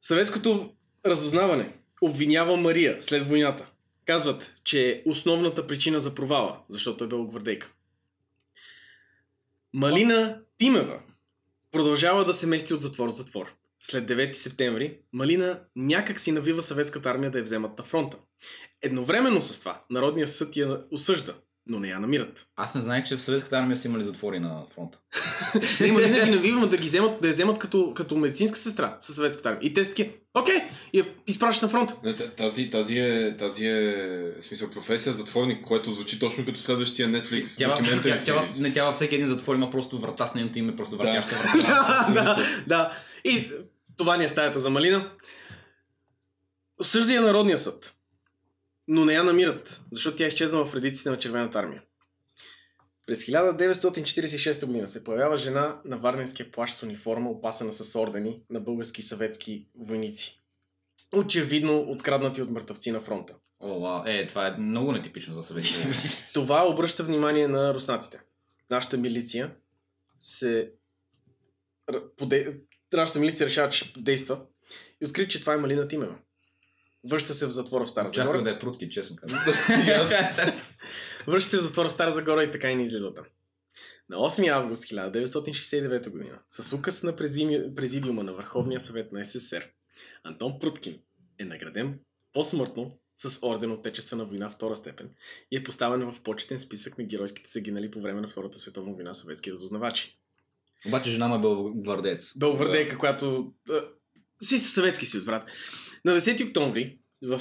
Съветското 0.00 0.72
разузнаване 1.06 1.72
обвинява 2.00 2.56
Мария 2.56 3.02
след 3.02 3.28
войната. 3.28 3.66
Казват, 4.06 4.54
че 4.64 4.88
е 4.90 5.02
основната 5.06 5.66
причина 5.66 6.00
за 6.00 6.14
провала, 6.14 6.60
защото 6.68 7.04
е 7.04 7.08
белогвардейка. 7.08 7.72
Малина 9.72 10.40
Тимева 10.58 11.00
продължава 11.72 12.24
да 12.24 12.34
се 12.34 12.46
мести 12.46 12.74
от 12.74 12.80
затвор 12.80 13.08
в 13.08 13.14
затвор. 13.14 13.54
След 13.80 14.08
9 14.10 14.32
септември 14.32 14.98
Малина 15.12 15.60
някак 15.76 16.20
си 16.20 16.32
навива 16.32 16.62
съветската 16.62 17.10
армия 17.10 17.30
да 17.30 17.38
я 17.38 17.44
вземат 17.44 17.78
на 17.78 17.84
фронта. 17.84 18.18
Едновременно 18.82 19.42
с 19.42 19.60
това 19.60 19.82
Народният 19.90 20.30
съд 20.30 20.56
я 20.56 20.80
осъжда, 20.90 21.34
но 21.68 21.78
не 21.78 21.88
я 21.88 21.98
намират. 22.00 22.46
Аз 22.56 22.74
не 22.74 22.80
знаех, 22.80 23.04
че 23.04 23.16
в 23.16 23.22
съветската 23.22 23.56
армия 23.58 23.76
са 23.76 23.88
имали 23.88 24.04
затвори 24.04 24.40
на 24.40 24.62
фронта. 24.74 24.98
Не, 25.80 25.92
Малина 25.92 26.24
ги 26.24 26.30
навива 26.30 26.66
да 26.68 26.76
ги 26.76 26.86
вземат, 26.86 27.20
да 27.20 27.28
я 27.28 27.32
вземат 27.32 27.58
като, 27.58 27.94
като 27.94 28.16
медицинска 28.16 28.58
сестра 28.58 28.96
със 29.00 29.16
съветската 29.16 29.48
армия. 29.48 29.60
И 29.62 29.74
те 29.74 29.84
са 29.84 29.90
такива, 29.90 30.10
окей, 30.34 30.56
и 30.92 30.98
я 30.98 31.06
изпращат 31.26 31.62
на 31.62 31.68
фронта. 31.68 31.96
Т- 32.16 32.30
тази, 32.30 32.70
тази, 32.70 32.98
е, 32.98 33.36
тази 33.36 33.66
е 33.66 34.32
смисъл 34.40 34.70
професия 34.70 35.12
затворник, 35.12 35.64
което 35.64 35.90
звучи 35.90 36.18
точно 36.18 36.44
като 36.44 36.60
следващия 36.60 37.08
Netflix 37.08 37.58
Тя, 37.58 37.68
тя, 37.68 37.76
документален 37.76 38.18
тя, 38.26 38.44
тя, 38.46 38.62
не, 38.62 38.72
тя 38.72 38.84
във 38.84 38.94
всеки 38.94 39.14
един 39.14 39.26
затвор 39.28 39.54
има 39.54 39.70
просто 39.70 39.98
врата 39.98 40.26
с 40.26 40.34
нейното 40.34 40.58
име, 40.58 40.76
просто 40.76 40.96
Да. 40.96 41.22
се 41.22 41.34
врата. 41.34 42.06
да, 42.14 42.36
да. 42.66 42.92
И 43.24 43.50
това 43.96 44.16
ни 44.16 44.24
е 44.24 44.28
стаята 44.28 44.60
за 44.60 44.70
Малина. 44.70 45.10
Осъжда 46.78 47.14
я 47.14 47.20
Народния 47.20 47.58
съд. 47.58 47.95
Но 48.88 49.04
не 49.04 49.14
я 49.14 49.24
намират, 49.24 49.80
защото 49.90 50.16
тя 50.16 50.24
е 50.24 50.28
изчезнала 50.28 50.66
в 50.66 50.74
редиците 50.74 51.10
на 51.10 51.18
Червената 51.18 51.58
армия. 51.58 51.82
През 53.06 53.24
1946 53.26 54.66
година 54.66 54.88
се 54.88 55.04
появява 55.04 55.36
жена 55.36 55.80
на 55.84 55.96
Варненския 55.96 56.50
плащ 56.50 56.74
с 56.74 56.82
униформа, 56.82 57.30
опасена 57.30 57.72
с 57.72 57.98
ордени 58.00 58.40
на 58.50 58.60
български 58.60 59.00
и 59.00 59.04
съветски 59.04 59.66
войници. 59.74 60.42
Очевидно 61.12 61.80
откраднати 61.80 62.42
от 62.42 62.50
мъртъвци 62.50 62.92
на 62.92 63.00
фронта. 63.00 63.34
О, 63.60 63.80
вау. 63.80 64.02
Е, 64.06 64.26
това 64.26 64.46
е 64.46 64.56
много 64.58 64.92
нетипично 64.92 65.34
за 65.34 65.42
съветските 65.42 65.80
войници. 65.80 66.24
Това 66.34 66.68
обръща 66.68 67.04
внимание 67.04 67.48
на 67.48 67.74
руснаците. 67.74 68.20
Нашата 68.70 68.96
милиция 68.96 69.54
се... 70.20 70.72
Поде... 72.16 72.60
Нашата 72.92 73.20
милиция 73.20 73.46
решава, 73.46 73.68
че 73.68 73.92
действа 73.96 74.40
и 75.00 75.06
откри, 75.06 75.28
че 75.28 75.40
това 75.40 75.54
е 75.54 75.56
Малина 75.56 75.88
Тимева. 75.88 76.14
Връща 77.10 77.34
се 77.34 77.46
в 77.46 77.50
затвора 77.50 77.84
в 77.84 77.90
Стара 77.90 78.08
Очаквах 78.08 78.32
да 78.32 78.38
Загора. 78.38 78.56
е 78.56 78.58
прутки, 78.58 78.90
честно 78.90 79.16
казвам. 79.16 79.40
Връща 81.26 81.50
се 81.50 81.58
в 81.58 81.60
затвора 81.60 81.88
в 81.88 81.92
Стара 81.92 82.12
Загора 82.12 82.44
и 82.44 82.50
така 82.50 82.70
и 82.70 82.74
не 82.76 82.82
излиза 82.82 83.14
там. 83.14 83.24
На 84.08 84.16
8 84.16 84.48
август 84.52 84.84
1969 84.84 86.30
г. 86.30 86.38
с 86.50 86.72
указ 86.72 87.02
на 87.02 87.16
президиума 87.16 88.22
на 88.24 88.32
Върховния 88.32 88.80
съвет 88.80 89.12
на 89.12 89.24
СССР 89.24 89.62
Антон 90.24 90.58
Пруткин 90.60 90.98
е 91.38 91.44
награден 91.44 91.98
посмъртно 92.32 92.98
с 93.16 93.46
орден 93.46 93.72
от 93.72 93.78
Отечествена 93.78 94.24
война 94.24 94.50
втора 94.50 94.76
степен 94.76 95.10
и 95.50 95.56
е 95.56 95.64
поставен 95.64 96.12
в 96.12 96.20
почетен 96.20 96.58
списък 96.58 96.98
на 96.98 97.04
геройските 97.04 97.50
загинали 97.50 97.90
по 97.90 98.00
време 98.00 98.20
на 98.20 98.28
Втората 98.28 98.58
световна 98.58 98.92
война 98.92 99.14
съветски 99.14 99.52
разузнавачи. 99.52 100.18
Обаче 100.86 101.10
жена 101.10 101.28
му 101.28 101.34
е 101.34 101.40
бил 101.40 101.72
гвардец. 101.74 102.38
Белгвардейка, 102.38 102.98
която... 102.98 103.52
а, 103.70 103.80
Си 104.42 104.56
в 104.56 104.60
Съветски 104.60 105.06
съюз, 105.06 105.24
брат. 105.24 105.44
На 106.06 106.20
10 106.20 106.48
октомври 106.48 106.98
в 107.22 107.40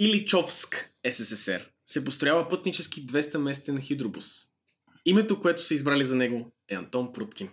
Иличовск, 0.00 0.90
СССР, 1.10 1.60
се 1.86 2.04
построява 2.04 2.48
пътнически 2.48 3.06
200 3.06 3.36
местен 3.36 3.80
хидробус. 3.80 4.26
Името, 5.04 5.40
което 5.40 5.64
са 5.64 5.74
избрали 5.74 6.04
за 6.04 6.16
него 6.16 6.52
е 6.68 6.74
Антон 6.74 7.12
Пруткин. 7.12 7.48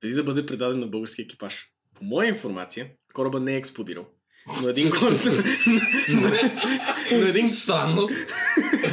Преди 0.00 0.14
да 0.14 0.24
бъде 0.24 0.46
предаден 0.46 0.80
на 0.80 0.86
български 0.86 1.22
екипаж. 1.22 1.66
По 1.94 2.04
моя 2.04 2.28
информация, 2.28 2.90
кораба 3.12 3.40
не 3.40 3.54
е 3.54 3.56
експлодирал. 3.56 4.06
Но 4.62 4.68
един 4.68 4.90
год... 5.00 5.24
но 7.12 7.26
един... 7.26 7.50
Странно. 7.50 8.08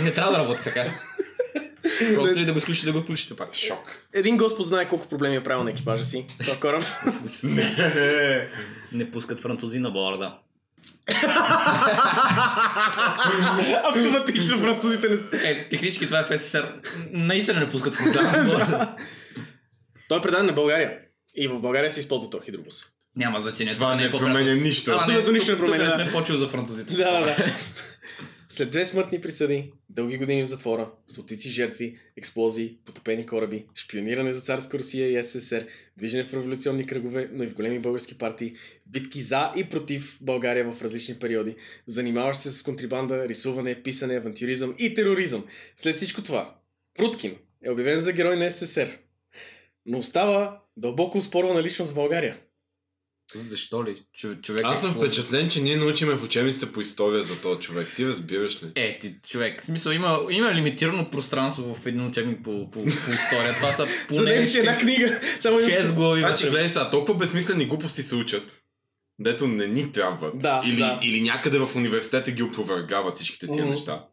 Не 0.02 0.14
трябва 0.14 0.32
да 0.32 0.40
работи 0.40 0.64
така. 0.64 1.02
Просто 2.16 2.40
ли 2.40 2.46
да 2.46 2.52
го 2.52 2.58
изключите, 2.58 2.86
да 2.86 2.94
го 2.94 3.02
включите 3.02 3.36
пак. 3.36 3.56
Шок. 3.56 4.08
един 4.14 4.38
Господ 4.38 4.68
знае 4.68 4.90
колко 4.90 5.08
проблеми 5.08 5.36
е 5.36 5.44
правил 5.44 5.64
на 5.64 5.72
екипажа 5.72 6.04
си. 6.04 6.26
Това 6.40 6.60
кораб. 6.60 6.84
Не 8.92 9.12
пускат 9.12 9.40
французи 9.40 9.80
на 9.80 9.92
борда. 9.92 10.40
Автоматично 13.84 14.58
французите 14.58 15.10
не 15.10 15.18
са. 15.18 15.24
Е, 15.34 15.70
технически 15.70 16.06
това 16.06 16.20
е 16.20 16.24
в 16.24 16.40
СССР. 16.40 16.74
Наистина 17.12 17.60
не 17.60 17.70
пускат 17.70 17.98
борда. 18.46 18.96
Той 20.10 20.18
е 20.18 20.22
предаден 20.22 20.46
на 20.46 20.54
България. 20.54 20.98
И 21.36 21.48
в 21.48 21.60
България 21.60 21.92
се 21.92 22.00
използва 22.00 22.30
този 22.30 22.46
хидробус. 22.46 22.86
Няма 23.16 23.40
значение. 23.40 23.74
Това 23.74 23.92
тук 23.92 24.00
не 24.00 24.06
е 24.06 24.12
променя 24.12 24.54
нищо. 24.54 24.92
Това 24.92 24.98
Абсолютно 24.98 25.34
нищо 25.34 25.52
не 25.52 25.58
променя, 25.58 25.86
Тук 25.86 25.98
не 25.98 26.04
сме 26.04 26.14
почвали 26.14 26.40
за 26.40 26.48
французите. 26.48 26.94
Да, 26.94 27.12
да, 27.12 27.26
да. 27.26 27.36
След 28.52 28.70
две 28.70 28.86
смъртни 28.86 29.22
присъди, 29.22 29.72
дълги 29.90 30.18
години 30.18 30.44
в 30.44 30.48
затвора, 30.48 30.92
стотици 31.08 31.50
жертви, 31.50 32.00
експлозии, 32.18 32.78
потопени 32.86 33.26
кораби, 33.26 33.66
шпиониране 33.76 34.32
за 34.32 34.42
царска 34.42 34.80
Русия 34.80 35.20
и 35.20 35.24
СССР, 35.24 35.68
движене 35.98 36.24
в 36.24 36.34
революционни 36.34 36.86
кръгове, 36.86 37.30
но 37.34 37.44
и 37.44 37.48
в 37.48 37.54
големи 37.54 37.80
български 37.80 38.18
партии, 38.18 38.56
битки 38.86 39.22
за 39.22 39.52
и 39.56 39.70
против 39.70 40.18
България 40.22 40.72
в 40.72 40.82
различни 40.82 41.20
периоди, 41.20 41.56
занимаваш 41.88 42.38
се 42.38 42.52
с 42.52 42.64
контрибанда, 42.64 43.28
рисуване, 43.28 43.84
писане, 43.84 44.18
авантюризъм 44.18 44.76
и 44.80 44.94
тероризъм. 44.94 45.46
След 45.76 45.96
всичко 45.96 46.24
това, 46.24 46.56
Пруткин 46.98 47.38
е 47.64 47.72
обявен 47.72 48.02
за 48.02 48.14
герой 48.14 48.38
на 48.38 48.52
СССР, 48.52 48.98
но 49.86 49.98
остава 49.98 50.62
дълбоко 50.78 51.18
успорвана 51.18 51.64
личност 51.64 51.92
в 51.92 51.96
България. 51.96 52.40
Защо 53.36 53.84
ли? 53.84 53.96
Чу- 54.18 54.42
човек 54.42 54.62
Аз 54.66 54.82
съм 54.82 54.92
е 54.92 54.94
впечатлен, 54.94 55.50
че 55.50 55.62
ние 55.62 55.78
научиме 55.78 56.16
в 56.16 56.24
учебниците 56.24 56.72
по 56.72 56.82
история 56.82 57.24
за 57.24 57.42
този 57.42 57.62
човек. 57.62 57.88
Ти 57.96 58.06
разбираш 58.06 58.64
ли? 58.64 58.72
Е, 58.76 59.00
ти, 59.00 59.16
човек, 59.30 59.62
в 59.62 59.66
смисъл 59.66 59.92
има, 59.92 60.20
има 60.30 60.54
лимитирано 60.54 61.10
пространство 61.10 61.76
в 61.76 61.86
един 61.86 62.08
учебник 62.08 62.44
по, 62.44 62.72
по, 62.72 62.84
по 62.84 62.90
история. 62.90 63.54
Това 63.54 63.74
са 63.74 63.88
поне 64.08 64.46
си 64.46 64.60
една 64.60 64.78
книга. 64.78 65.20
Само 65.40 65.58
6 65.58 65.94
глави. 65.94 66.20
Значи, 66.22 66.44
гледай 66.50 66.70
сега, 66.70 66.90
толкова 66.90 67.18
безсмислени 67.18 67.66
глупости 67.66 68.04
се 68.04 68.16
учат, 68.16 68.62
дето 69.20 69.48
не 69.48 69.68
ни 69.68 69.92
трябват. 69.92 70.40
Да, 70.40 70.62
или, 70.66 70.78
да. 70.78 71.00
или 71.04 71.22
някъде 71.22 71.60
в 71.60 71.70
университета 71.76 72.32
ги 72.32 72.44
опровергават 72.44 73.16
всичките 73.16 73.48
тия 73.48 73.64
Мгм. 73.64 73.72
неща. 73.72 74.06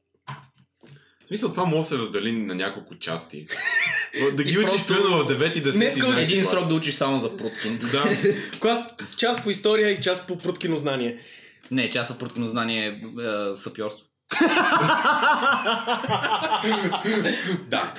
В 1.25 1.29
смисъл, 1.29 1.51
това 1.51 1.65
може 1.65 1.79
да 1.79 1.85
се 1.85 1.99
раздели 1.99 2.33
на 2.33 2.55
няколко 2.55 2.99
части. 2.99 3.47
Да 4.33 4.45
ги 4.45 4.53
И 4.53 4.59
учиш 4.59 4.71
просто- 4.71 4.87
примерно 4.87 5.19
в 5.19 5.27
9 5.27 5.57
и 5.57 5.63
10 5.63 5.73
Днеска 5.73 6.07
и 6.07 6.23
Един 6.23 6.43
11 6.43 6.51
срок 6.51 6.69
да 6.69 6.75
учиш 6.75 6.95
само 6.95 7.21
за 7.21 7.37
Пруткин. 7.37 7.79
Да. 7.93 8.05
Клас, 8.61 8.97
част 9.17 9.45
по 9.45 9.51
история 9.51 9.91
и 9.91 10.01
част 10.01 10.27
по 10.27 10.39
пруткино 10.39 10.77
знание. 10.77 11.19
Не, 11.71 11.91
част 11.91 12.11
от 12.11 12.19
Пруткино 12.19 12.49
знание 12.49 12.87
е 12.87 12.89
е, 12.89 13.57
сапьорство. 13.57 14.07
да. 17.69 17.93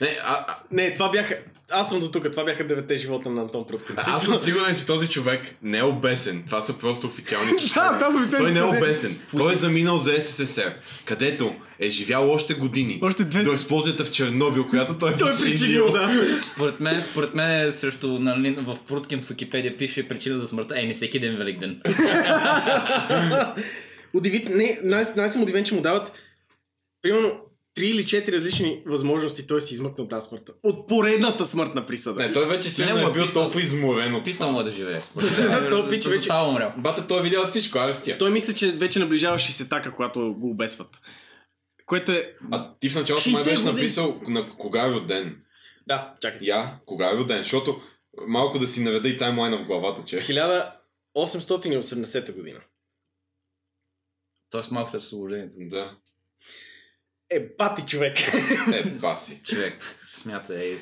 Не, 0.00 0.18
а, 0.24 0.44
а, 0.48 0.56
Не, 0.70 0.94
това 0.94 1.10
бяха... 1.10 1.38
Аз 1.70 1.88
съм 1.88 2.00
до 2.00 2.10
тук. 2.10 2.30
Това 2.30 2.44
бяха 2.44 2.66
девете 2.66 2.96
живота 2.96 3.30
на 3.30 3.42
Антон 3.42 3.66
Пруткин. 3.66 3.96
аз 3.98 4.24
съм 4.24 4.36
сигурен, 4.36 4.76
че 4.76 4.86
този 4.86 5.08
човек 5.08 5.54
не 5.62 5.78
е 5.78 5.82
обесен. 5.82 6.42
Това 6.46 6.62
са 6.62 6.78
просто 6.78 7.06
официални 7.06 7.50
Да, 7.74 7.98
това 7.98 8.10
са 8.10 8.18
официални 8.18 8.46
Той 8.46 8.52
не 8.52 8.60
е 8.60 8.78
обесен. 8.78 9.18
Той 9.30 9.52
е 9.52 9.56
заминал 9.56 9.98
за 9.98 10.20
СССР, 10.20 10.74
където 11.04 11.54
е 11.78 11.88
живял 11.88 12.30
още 12.32 12.54
години. 12.54 12.98
Още 13.02 13.24
две- 13.24 13.42
До 13.42 13.52
експлозията 13.52 14.04
в 14.04 14.10
Чернобил, 14.10 14.68
която 14.68 14.98
той 14.98 15.10
е 15.12 15.16
Той 15.16 15.32
е 15.32 15.36
причинил, 15.36 15.92
да. 15.92 16.26
Според 16.54 16.80
мен, 16.80 17.02
според 17.02 17.34
мен 17.34 17.68
е 17.68 17.72
срещу 17.72 18.08
нали, 18.08 18.50
в 18.58 18.78
Пруткин 18.88 19.22
в 19.22 19.28
Википедия 19.28 19.76
пише 19.76 20.08
причина 20.08 20.40
за 20.40 20.48
смъртта. 20.48 20.80
Е, 20.80 20.84
не 20.84 20.94
всеки 20.94 21.20
ден 21.20 21.36
Велик 21.36 21.58
ден. 21.58 21.80
Удивит... 24.14 24.48
Не, 24.48 24.78
най- 24.82 25.04
най- 25.16 25.28
съм 25.28 25.42
удивен, 25.42 25.64
че 25.64 25.74
му 25.74 25.80
дават 25.80 26.12
примерно 27.02 27.32
три 27.74 27.86
или 27.86 28.06
четири 28.06 28.36
различни 28.36 28.82
възможности 28.86 29.46
той 29.46 29.60
си 29.60 29.74
измъкне 29.74 30.04
от 30.04 30.10
тази 30.10 30.28
смъртта. 30.28 30.52
От 30.62 30.88
поредната 30.88 31.46
смъртна 31.46 31.86
присъда. 31.86 32.20
Не, 32.20 32.32
той 32.32 32.48
вече 32.48 32.70
сигурно 32.70 32.98
е 32.98 33.02
е 33.02 33.10
бил 33.12 33.22
писал- 33.22 33.42
толкова 33.42 33.60
изморен 33.60 34.14
от 34.14 34.24
Писал 34.24 34.52
му 34.52 34.60
е 34.60 34.64
да 34.64 34.72
живее. 34.72 35.00
според 35.00 35.36
Да, 35.42 35.60
мен. 35.60 35.70
то 35.70 35.88
пич 35.90 36.06
вече-. 36.06 36.28
Бата, 36.76 37.06
той 37.06 37.20
е 37.20 37.22
видял 37.22 37.44
всичко, 37.44 37.78
с 37.92 38.02
тя. 38.02 38.18
Той 38.18 38.30
мисля, 38.30 38.52
че 38.52 38.72
вече 38.72 38.98
наближава 38.98 39.38
60-така, 39.38 39.92
когато 39.92 40.34
го 40.34 40.50
обесват. 40.50 41.00
Което 41.86 42.12
е... 42.12 42.34
А 42.52 42.74
ти 42.80 42.90
в 42.90 42.94
началото 42.94 43.24
60 43.24 43.32
май 43.34 43.44
беше 43.44 43.62
написал 43.64 44.20
на 44.28 44.46
кога 44.48 44.82
е 44.82 44.90
роден. 44.90 45.40
Да, 45.86 46.14
чакай. 46.20 46.38
Я, 46.42 46.78
кога 46.86 47.10
е 47.10 47.16
роден, 47.16 47.38
защото 47.38 47.80
малко 48.26 48.58
да 48.58 48.66
си 48.66 48.82
наведа 48.82 49.08
и 49.08 49.18
таймлайна 49.18 49.58
в 49.58 49.64
главата, 49.64 50.02
че 50.04 50.16
1880 50.16 52.32
година. 52.34 52.60
Тоест 54.50 54.70
малко 54.70 54.90
след 54.90 55.00
освобождението. 55.00 55.56
да, 55.60 55.90
Е, 57.30 57.40
бати 57.58 57.82
човек. 57.86 58.18
е, 58.72 58.84
баси. 58.84 59.40
Човек, 59.44 59.96
смята 60.04 60.54
е. 60.64 60.76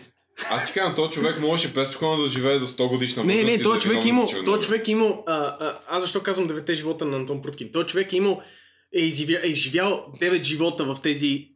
Аз 0.51 0.67
ти 0.67 0.73
казвам, 0.73 0.95
този 0.95 1.13
човек 1.13 1.41
можеше 1.41 1.75
преспокойно 1.75 2.23
да 2.23 2.29
живее 2.29 2.59
до 2.59 2.67
100 2.67 2.89
годишна 2.89 3.25
Не, 3.25 3.33
възраст 3.33 3.47
не, 3.47 3.53
и 3.53 3.57
да 3.57 3.63
той 3.63 3.77
е 3.77 3.81
човек 3.81 4.03
той 4.03 4.27
Чернобил. 4.29 4.61
човек 4.61 4.89
имал, 4.89 5.25
а, 5.27 5.57
а, 5.61 5.81
аз 5.89 6.03
защо 6.03 6.23
казвам 6.23 6.47
девете 6.47 6.75
живота 6.75 7.05
на 7.05 7.17
Антон 7.17 7.43
Пруткин? 7.43 7.73
Той 7.73 7.87
човек 7.87 8.13
е 8.13 8.17
имал, 8.17 8.43
е, 8.95 9.01
изживя, 9.01 9.41
е 9.43 9.47
изживял 9.47 10.07
9 10.21 10.43
живота 10.43 10.85
в 10.85 10.97
тези 11.03 11.49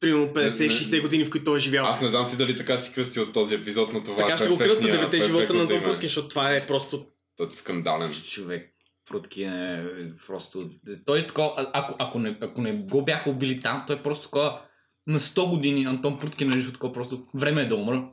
примерно 0.00 0.32
Не, 0.34 0.42
не. 0.42 0.50
50-60 0.50 1.02
години, 1.02 1.24
в 1.24 1.30
които 1.30 1.44
той 1.44 1.56
е 1.56 1.60
живял. 1.60 1.86
Аз 1.86 2.00
не 2.00 2.08
знам 2.08 2.28
ти 2.28 2.36
дали 2.36 2.56
така 2.56 2.78
си 2.78 2.94
кръсти 2.94 3.20
от 3.20 3.32
този 3.32 3.54
епизод, 3.54 3.92
но 3.92 4.04
това 4.04 4.16
така 4.16 4.32
е 4.32 4.38
ще 4.38 4.48
го 4.48 4.58
кръста 4.58 4.82
девете 4.82 5.20
живота 5.20 5.54
на 5.54 5.62
Антон. 5.62 5.82
Пруткин, 5.82 6.08
защото 6.08 6.28
това 6.28 6.54
е 6.54 6.66
просто... 6.66 7.06
Той 7.36 7.46
е 7.46 7.56
скандален. 7.56 8.14
Човек. 8.30 8.74
Пруткин 9.08 9.52
е 9.52 9.84
просто... 10.26 10.70
Той 11.06 11.18
е 11.18 11.26
такова, 11.26 11.70
ако, 11.72 11.94
ако, 11.98 12.18
не, 12.18 12.38
ако 12.42 12.60
не 12.60 12.72
го 12.72 13.04
бяха 13.04 13.30
убили 13.30 13.60
там, 13.60 13.84
той 13.86 13.96
е 13.96 14.02
просто 14.02 14.24
такова 14.24 14.60
на 15.08 15.18
100 15.18 15.50
години 15.50 15.84
Антон 15.84 16.18
Пруткин 16.18 16.52
е 16.52 16.56
нещо 16.56 16.72
такова, 16.72 16.92
просто 16.92 17.26
време 17.34 17.62
е 17.62 17.66
да 17.66 17.76
умра. 17.76 18.08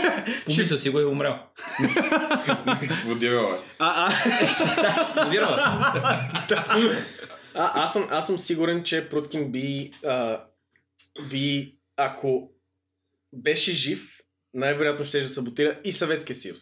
Помисля 0.44 0.78
си 0.78 0.90
го 0.90 0.98
и 1.00 1.02
е 1.02 1.06
умрял. 1.06 1.38
Експлодирала. 2.82 3.58
А, 3.78 4.06
а, 4.06 4.12
Експлодирала. 4.44 5.56
а, 7.54 7.84
аз, 7.84 7.92
съм, 7.92 8.08
аз 8.10 8.26
съм 8.26 8.38
сигурен, 8.38 8.84
че 8.84 9.08
Пруткин 9.08 9.52
би, 9.52 9.92
а, 10.06 10.44
би, 11.30 11.74
ако 11.96 12.52
беше 13.32 13.72
жив, 13.72 14.20
най-вероятно 14.54 15.04
ще 15.04 15.20
да 15.20 15.28
саботира 15.28 15.80
и 15.84 15.92
Съветския 15.92 16.36
съюз. 16.36 16.60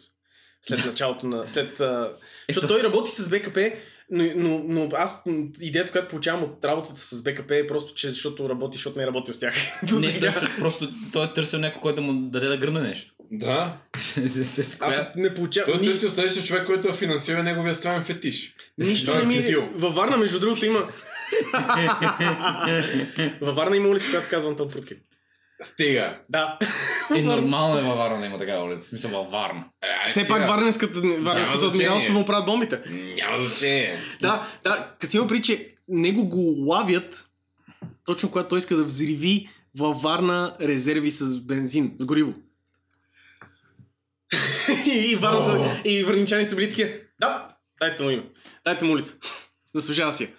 След 0.61 0.85
началото 0.85 1.27
на... 1.27 1.47
След, 1.47 1.79
а, 1.79 2.11
защото 2.49 2.67
той 2.67 2.83
работи 2.83 3.11
с 3.11 3.29
БКП, 3.29 3.71
но, 4.11 4.23
но, 4.35 4.63
но 4.67 4.89
аз 4.93 5.23
идеята, 5.61 5.91
която 5.91 6.07
получавам 6.07 6.43
от 6.43 6.65
работата 6.65 7.01
с 7.01 7.21
БКП 7.23 7.55
е 7.55 7.67
просто, 7.67 7.93
че 7.93 8.09
защото 8.09 8.49
работи, 8.49 8.77
защото 8.77 8.97
не 8.97 9.03
е 9.03 9.07
работил 9.07 9.33
с 9.33 9.39
тях. 9.39 9.55
Не, 9.93 10.07
сега. 10.07 10.33
просто, 10.59 10.89
той 11.13 11.25
е 11.25 11.33
търсил 11.33 11.59
някой, 11.59 11.81
който 11.81 12.01
да 12.01 12.07
му 12.07 12.29
даде 12.29 12.47
да 12.47 12.57
гръмне 12.57 12.79
нещо. 12.79 13.13
Да. 13.31 13.77
Аз 14.79 14.95
не 15.15 15.33
получавам... 15.33 15.71
Той 15.71 15.81
ни- 15.81 15.87
търси 15.87 16.09
следващия 16.09 16.45
човек, 16.45 16.65
който 16.65 16.87
да 16.87 16.93
финансира 16.93 17.43
неговия 17.43 17.75
странен 17.75 18.03
фетиш. 18.03 18.53
Нищо 18.77 19.15
не 19.15 19.21
е 19.21 19.25
ми... 19.25 19.35
фитил. 19.35 19.69
Във 19.73 19.95
Варна, 19.95 20.17
между 20.17 20.39
другото, 20.39 20.65
има... 20.65 20.79
Във 23.41 23.55
Варна 23.55 23.77
има 23.77 23.89
улица, 23.89 24.09
която 24.09 24.25
се 24.25 24.31
казва 24.31 24.49
Антон 24.49 24.69
Пруткин. 24.69 24.97
Стига. 25.61 26.19
Да. 26.29 26.57
Е 27.15 27.21
нормално 27.21 27.79
е 27.79 27.81
във 27.81 27.97
Варна 27.97 28.19
да 28.19 28.25
има 28.25 28.39
такава 28.39 28.65
улица. 28.65 28.81
В 28.81 28.89
смисъл 28.89 29.11
във 29.11 29.31
Варна. 29.31 29.63
Е, 30.05 30.09
Все 30.09 30.27
пак 30.27 30.47
Варненската, 30.47 30.99
Варненското 31.19 31.65
адмиралство 31.65 32.13
му 32.13 32.25
правят 32.25 32.45
бомбите. 32.45 32.81
Няма 32.89 33.39
значение. 33.43 33.99
Да, 34.21 34.47
да, 34.63 34.91
като 34.99 35.11
си 35.11 35.17
има 35.17 35.27
при, 35.27 35.41
че 35.41 35.73
него 35.87 36.25
го 36.29 36.55
лавят, 36.71 37.25
точно 38.05 38.31
когато 38.31 38.49
той 38.49 38.59
иска 38.59 38.75
да 38.75 38.83
взриви 38.83 39.49
във 39.77 40.01
Варна 40.01 40.55
резерви 40.61 41.11
с 41.11 41.39
бензин, 41.41 41.93
с 41.97 42.05
гориво. 42.05 42.33
и, 44.85 44.91
и, 45.11 45.15
Варна 45.15 45.41
са, 45.41 45.81
и 45.85 46.03
върничани 46.03 46.45
са 46.45 46.55
били 46.55 46.69
такива, 46.69 46.89
да, 47.19 47.47
дайте 47.81 48.03
му 48.03 48.09
име, 48.09 48.23
дайте 48.65 48.85
му 48.85 48.93
улица. 48.93 49.15
Заслужава 49.75 50.13
си. 50.13 50.33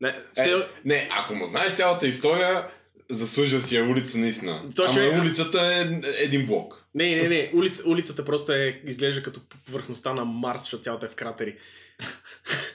Не, 0.00 0.14
все, 0.32 0.52
Е, 0.52 0.56
не, 0.84 1.08
ако 1.12 1.34
му 1.34 1.46
знаеш 1.46 1.72
цялата 1.72 2.06
история, 2.08 2.66
заслужва 3.10 3.60
си 3.60 3.76
я 3.76 3.84
улица 3.84 4.18
наистина. 4.18 4.62
Той 4.76 4.86
Ама 4.86 4.94
човек- 4.94 5.20
улицата 5.20 5.60
е 5.66 5.88
един 6.24 6.46
блок. 6.46 6.84
Не, 6.94 7.16
не, 7.16 7.28
не. 7.28 7.50
Улица, 7.54 7.82
улицата 7.86 8.24
просто 8.24 8.52
е, 8.52 8.80
изглежда 8.86 9.22
като 9.22 9.40
повърхността 9.66 10.12
на 10.14 10.24
Марс, 10.24 10.60
защото 10.60 10.82
цялата 10.82 11.06
е 11.06 11.08
в 11.08 11.14
кратери. 11.14 11.56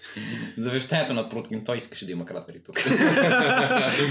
Завещанието 0.57 1.13
на 1.13 1.29
Пруткин, 1.29 1.65
той 1.65 1.77
искаше 1.77 2.05
да 2.05 2.11
има 2.11 2.25
кратери 2.25 2.57
тук. 2.59 2.83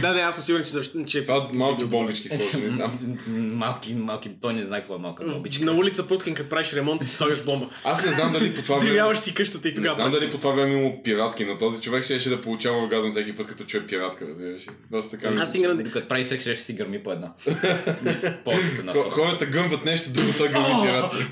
да, 0.01 0.13
не, 0.15 0.21
аз 0.21 0.35
съм 0.35 0.45
сигурен, 0.45 0.65
че... 0.65 0.71
защ- 0.71 1.05
че 1.07 1.23
Това 1.23 1.49
малки 1.55 1.85
бомбички 1.85 2.29
сложени 2.29 2.79
там. 2.79 2.99
малки, 3.29 3.95
малки, 3.95 4.31
той 4.43 4.55
не 4.55 4.63
знае 4.63 4.81
какво 4.81 4.95
е 4.95 4.99
малка 4.99 5.25
бомбичка. 5.25 5.65
На 5.65 5.73
улица 5.73 6.07
Пруткин, 6.07 6.35
като 6.35 6.49
правиш 6.49 6.73
ремонт, 6.73 7.05
си 7.05 7.11
слагаш 7.11 7.45
бомба. 7.45 7.69
Аз 7.85 8.07
не 8.07 8.13
знам 8.13 8.33
дали 8.33 8.55
по 8.55 8.63
това 8.63 8.79
време... 8.79 9.17
Си 9.17 9.35
къщата 9.35 9.69
и 9.69 9.71
Не 9.71 9.77
тогава. 9.77 9.95
знам 9.95 10.05
правиш. 10.05 10.21
дали 10.21 10.31
по 10.31 10.39
това 10.39 10.53
време 10.53 10.75
има 10.75 10.93
пиратки, 11.05 11.45
но 11.45 11.59
този 11.59 11.81
човек 11.81 12.05
ще, 12.05 12.21
ще 12.21 12.31
да 12.31 12.41
получава 12.41 12.79
оргазъм 12.79 13.11
всеки 13.11 13.37
път, 13.37 13.47
като 13.47 13.65
чуе 13.65 13.81
пиратка, 13.83 14.27
разбираш. 14.27 14.67
Доста 14.91 15.19
така. 15.19 15.35
Аз 15.35 15.49
стигна- 15.49 15.69
случва. 15.69 15.85
Докато 15.85 16.09
прави 16.09 16.25
секс, 16.25 16.45
ще 16.45 16.57
си 16.57 16.73
гърми 16.73 17.03
по 17.03 17.13
една. 17.13 17.33
Повечето 18.45 18.85
на 18.85 18.93
Хо- 18.93 19.01
сто. 19.01 19.11
Хората 19.11 19.47
гъмват 19.47 19.85
нещо, 19.85 20.11
друго 20.11 20.29
той 20.39 20.49
гъмви 20.49 20.73
пиратки. 20.83 21.25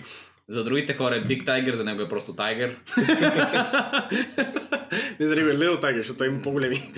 За 0.48 0.64
другите 0.64 0.94
хора 0.94 1.16
е 1.16 1.24
Big 1.24 1.44
Tiger, 1.44 1.74
за 1.74 1.84
него 1.84 2.02
е 2.02 2.08
просто 2.08 2.34
Tiger. 2.34 2.74
не 5.20 5.26
за 5.26 5.36
него 5.36 5.48
е 5.48 5.56
Little 5.56 5.82
Tiger, 5.82 5.96
защото 5.96 6.24
има 6.24 6.42
по-големи. 6.42 6.76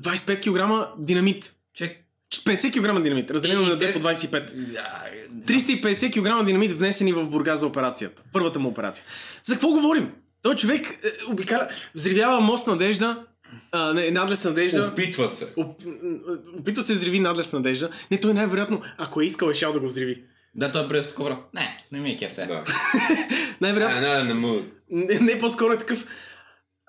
25 0.00 0.40
кг 0.42 0.88
динамит. 0.98 1.52
Чек. 1.74 1.96
50 2.32 2.72
кг 2.72 3.02
динамит, 3.02 3.30
разделено 3.30 3.62
на 3.62 3.68
2 3.68 3.78
те- 3.78 3.92
по 3.92 3.98
25. 3.98 4.52
А, 4.78 5.04
350 5.46 6.12
кг 6.40 6.46
динамит 6.46 6.72
внесени 6.72 7.12
в 7.12 7.30
Бургас 7.30 7.60
за 7.60 7.66
операцията. 7.66 8.22
Първата 8.32 8.58
му 8.58 8.68
операция. 8.68 9.04
За 9.44 9.54
какво 9.54 9.68
говорим? 9.68 10.12
Той 10.42 10.56
човек 10.56 10.86
е, 10.86 10.96
обикаля, 11.30 11.68
взривява 11.94 12.40
мост 12.40 12.66
Надежда, 12.66 13.24
а, 13.72 13.94
не, 13.94 14.10
надлез 14.10 14.44
Надежда. 14.44 14.88
Опитва 14.92 15.28
се. 15.28 15.46
Оп, 15.56 15.82
опитва 16.58 16.82
се 16.82 16.92
взриви 16.92 17.20
надлез 17.20 17.52
Надежда. 17.52 17.90
Не, 18.10 18.20
той 18.20 18.34
най-вероятно, 18.34 18.82
ако 18.98 19.20
е 19.20 19.24
искал, 19.24 19.48
е 19.48 19.54
шал 19.54 19.72
да 19.72 19.80
го 19.80 19.86
взриви. 19.86 20.22
Да, 20.54 20.72
той 20.72 20.84
е 20.84 20.88
през 20.88 21.08
такова. 21.08 21.38
Не, 21.54 21.76
не 21.92 22.00
ми 22.00 22.10
е 22.10 22.18
кеф 22.18 22.32
сега. 22.32 22.46
Да. 22.46 22.64
Най-вероятно. 23.60 24.00
Не, 24.00 24.24
не, 24.24 24.34
не, 24.34 24.62
Не, 24.90 25.20
не 25.20 25.38
по-скоро 25.38 25.72
е 25.72 25.78
такъв. 25.78 26.06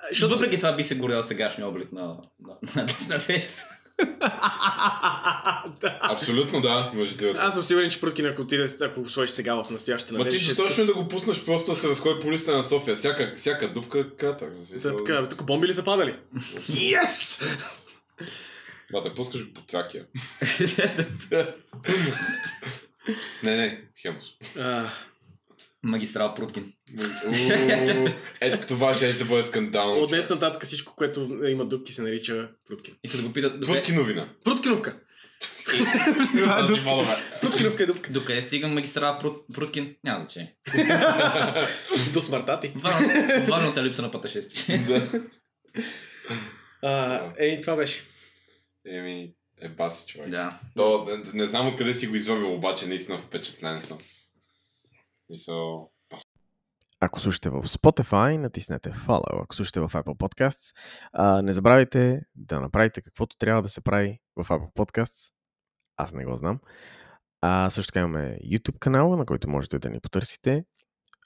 Защото... 0.09 0.33
Въпреки 0.33 0.57
това 0.57 0.75
би 0.75 0.83
се 0.83 0.95
горел 0.95 1.23
сегашния 1.23 1.67
облик 1.67 1.91
на, 1.91 2.01
на, 2.01 2.17
на, 2.39 2.57
на 2.75 2.88
Надежда. 3.09 3.63
да. 5.81 5.99
Абсолютно 6.01 6.61
да, 6.61 6.91
между 6.93 7.17
другото. 7.17 7.39
Аз 7.43 7.53
съм 7.53 7.63
сигурен, 7.63 7.89
че 7.89 8.01
Пруткин, 8.01 8.25
ако 8.25 8.41
отиде, 8.41 8.67
ако 8.81 9.01
го 9.01 9.09
сложиш 9.09 9.31
сега 9.35 9.63
в 9.63 9.69
настоящата 9.69 10.13
Ма 10.17 10.29
ти 10.29 10.39
ще- 10.39 10.81
е 10.81 10.85
да 10.85 10.93
го 10.93 11.07
пуснеш 11.07 11.45
просто 11.45 11.71
да 11.71 11.77
се 11.77 11.89
разходи 11.89 12.19
по 12.19 12.31
листа 12.31 12.57
на 12.57 12.63
София. 12.63 12.95
Всяка, 12.95 13.33
всяка 13.38 13.73
дупка 13.73 14.15
ката. 14.15 14.47
Да, 14.83 14.95
така, 14.95 15.29
тук 15.29 15.45
бомби 15.45 15.67
ли 15.67 15.73
са 15.73 15.83
падали? 15.83 16.15
Yes! 16.69 17.45
Бате, 18.91 19.13
пускаш 19.15 19.53
по 19.53 19.61
Тракия. 19.61 20.05
не, 23.44 23.57
не, 23.57 23.82
Хемус. 24.02 24.26
А, 24.60 24.90
Магистрал 25.84 26.34
Пруткин. 26.34 26.73
Ето 28.41 28.68
това 28.68 28.94
ще 28.94 29.14
да 29.14 29.26
бъде 29.26 29.44
скандално. 29.44 30.02
от 30.02 30.10
днес 30.10 30.30
нататък 30.30 30.64
всичко, 30.64 30.95
което 30.95 31.40
има 31.48 31.65
дупки, 31.65 31.94
се 31.94 32.02
нарича 32.02 32.49
Пруткин. 32.68 32.95
И 33.03 33.10
като 33.10 33.23
го 33.23 33.34
питат, 33.34 33.53
Путки 33.53 33.73
докъде, 33.73 33.94
новина. 33.94 34.28
Пруткиновка! 34.44 34.99
Е 35.73 36.44
Значи. 36.44 36.82
Пруткиновка 37.41 37.84
е 37.84 37.86
дупка. 37.86 38.11
докъде 38.11 38.41
стига 38.41 38.68
магистрал 38.68 39.19
Прут, 39.19 39.45
Пруткин? 39.53 39.95
Няма 40.03 40.19
значение. 40.19 40.56
До 42.14 42.22
смъртта 42.22 42.60
ти. 42.60 42.73
Важната 43.48 43.80
е 43.80 43.84
липса 43.84 44.02
на 44.02 44.11
пътешествие. 44.11 44.86
Ей, 47.38 47.61
това 47.61 47.76
беше. 47.76 48.02
Еми, 48.88 49.34
е 49.61 49.69
баси 49.69 50.07
човек. 50.07 50.29
да. 50.29 50.59
То, 50.75 51.05
не, 51.05 51.31
не 51.33 51.45
знам 51.45 51.67
откъде 51.67 51.93
си 51.93 52.07
го 52.07 52.15
извадил, 52.15 52.53
обаче 52.53 52.88
наистина 52.88 53.17
впечатлен 53.17 53.81
съм. 53.81 53.97
Мисъл... 55.29 55.89
Ако 56.99 57.19
слушате 57.19 57.49
в 57.49 57.63
Spotify, 57.63 58.38
натиснете 58.38 58.91
follow. 58.91 59.43
Ако 59.43 59.55
слушате 59.55 59.79
в 59.79 59.89
Apple 59.89 60.17
Podcasts, 60.17 60.75
а, 61.13 61.41
не 61.41 61.53
забравяйте 61.53 62.21
да 62.35 62.61
направите 62.61 63.01
каквото 63.01 63.38
трябва 63.38 63.61
да 63.61 63.69
се 63.69 63.81
прави 63.81 64.19
в 64.35 64.49
Apple 64.49 64.73
Podcasts. 64.73 65.31
Аз 65.97 66.13
не 66.13 66.25
го 66.25 66.35
знам. 66.35 66.59
А, 67.41 67.69
също 67.69 67.91
така 67.91 67.99
имаме 67.99 68.38
YouTube 68.45 68.79
канал, 68.79 69.15
на 69.15 69.25
който 69.25 69.49
можете 69.49 69.79
да 69.79 69.89
ни 69.89 69.99
потърсите. 69.99 70.65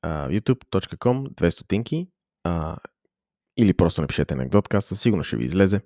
А, 0.01 0.29
youtube.com 0.29 1.29
2 1.29 1.49
стотинки 1.49 2.07
а, 2.43 2.77
или 3.57 3.73
просто 3.73 4.01
напишете 4.01 4.33
анекдоткаста, 4.33 4.95
сигурно 4.95 5.23
ще 5.23 5.37
ви 5.37 5.45
излезе. 5.45 5.81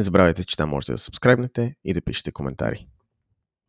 Не 0.00 0.04
забравяйте, 0.04 0.44
че 0.44 0.56
там 0.56 0.68
можете 0.68 0.92
да 0.92 0.98
сабскрайбнете 0.98 1.74
и 1.84 1.92
да 1.92 2.00
пишете 2.00 2.32
коментари. 2.32 2.86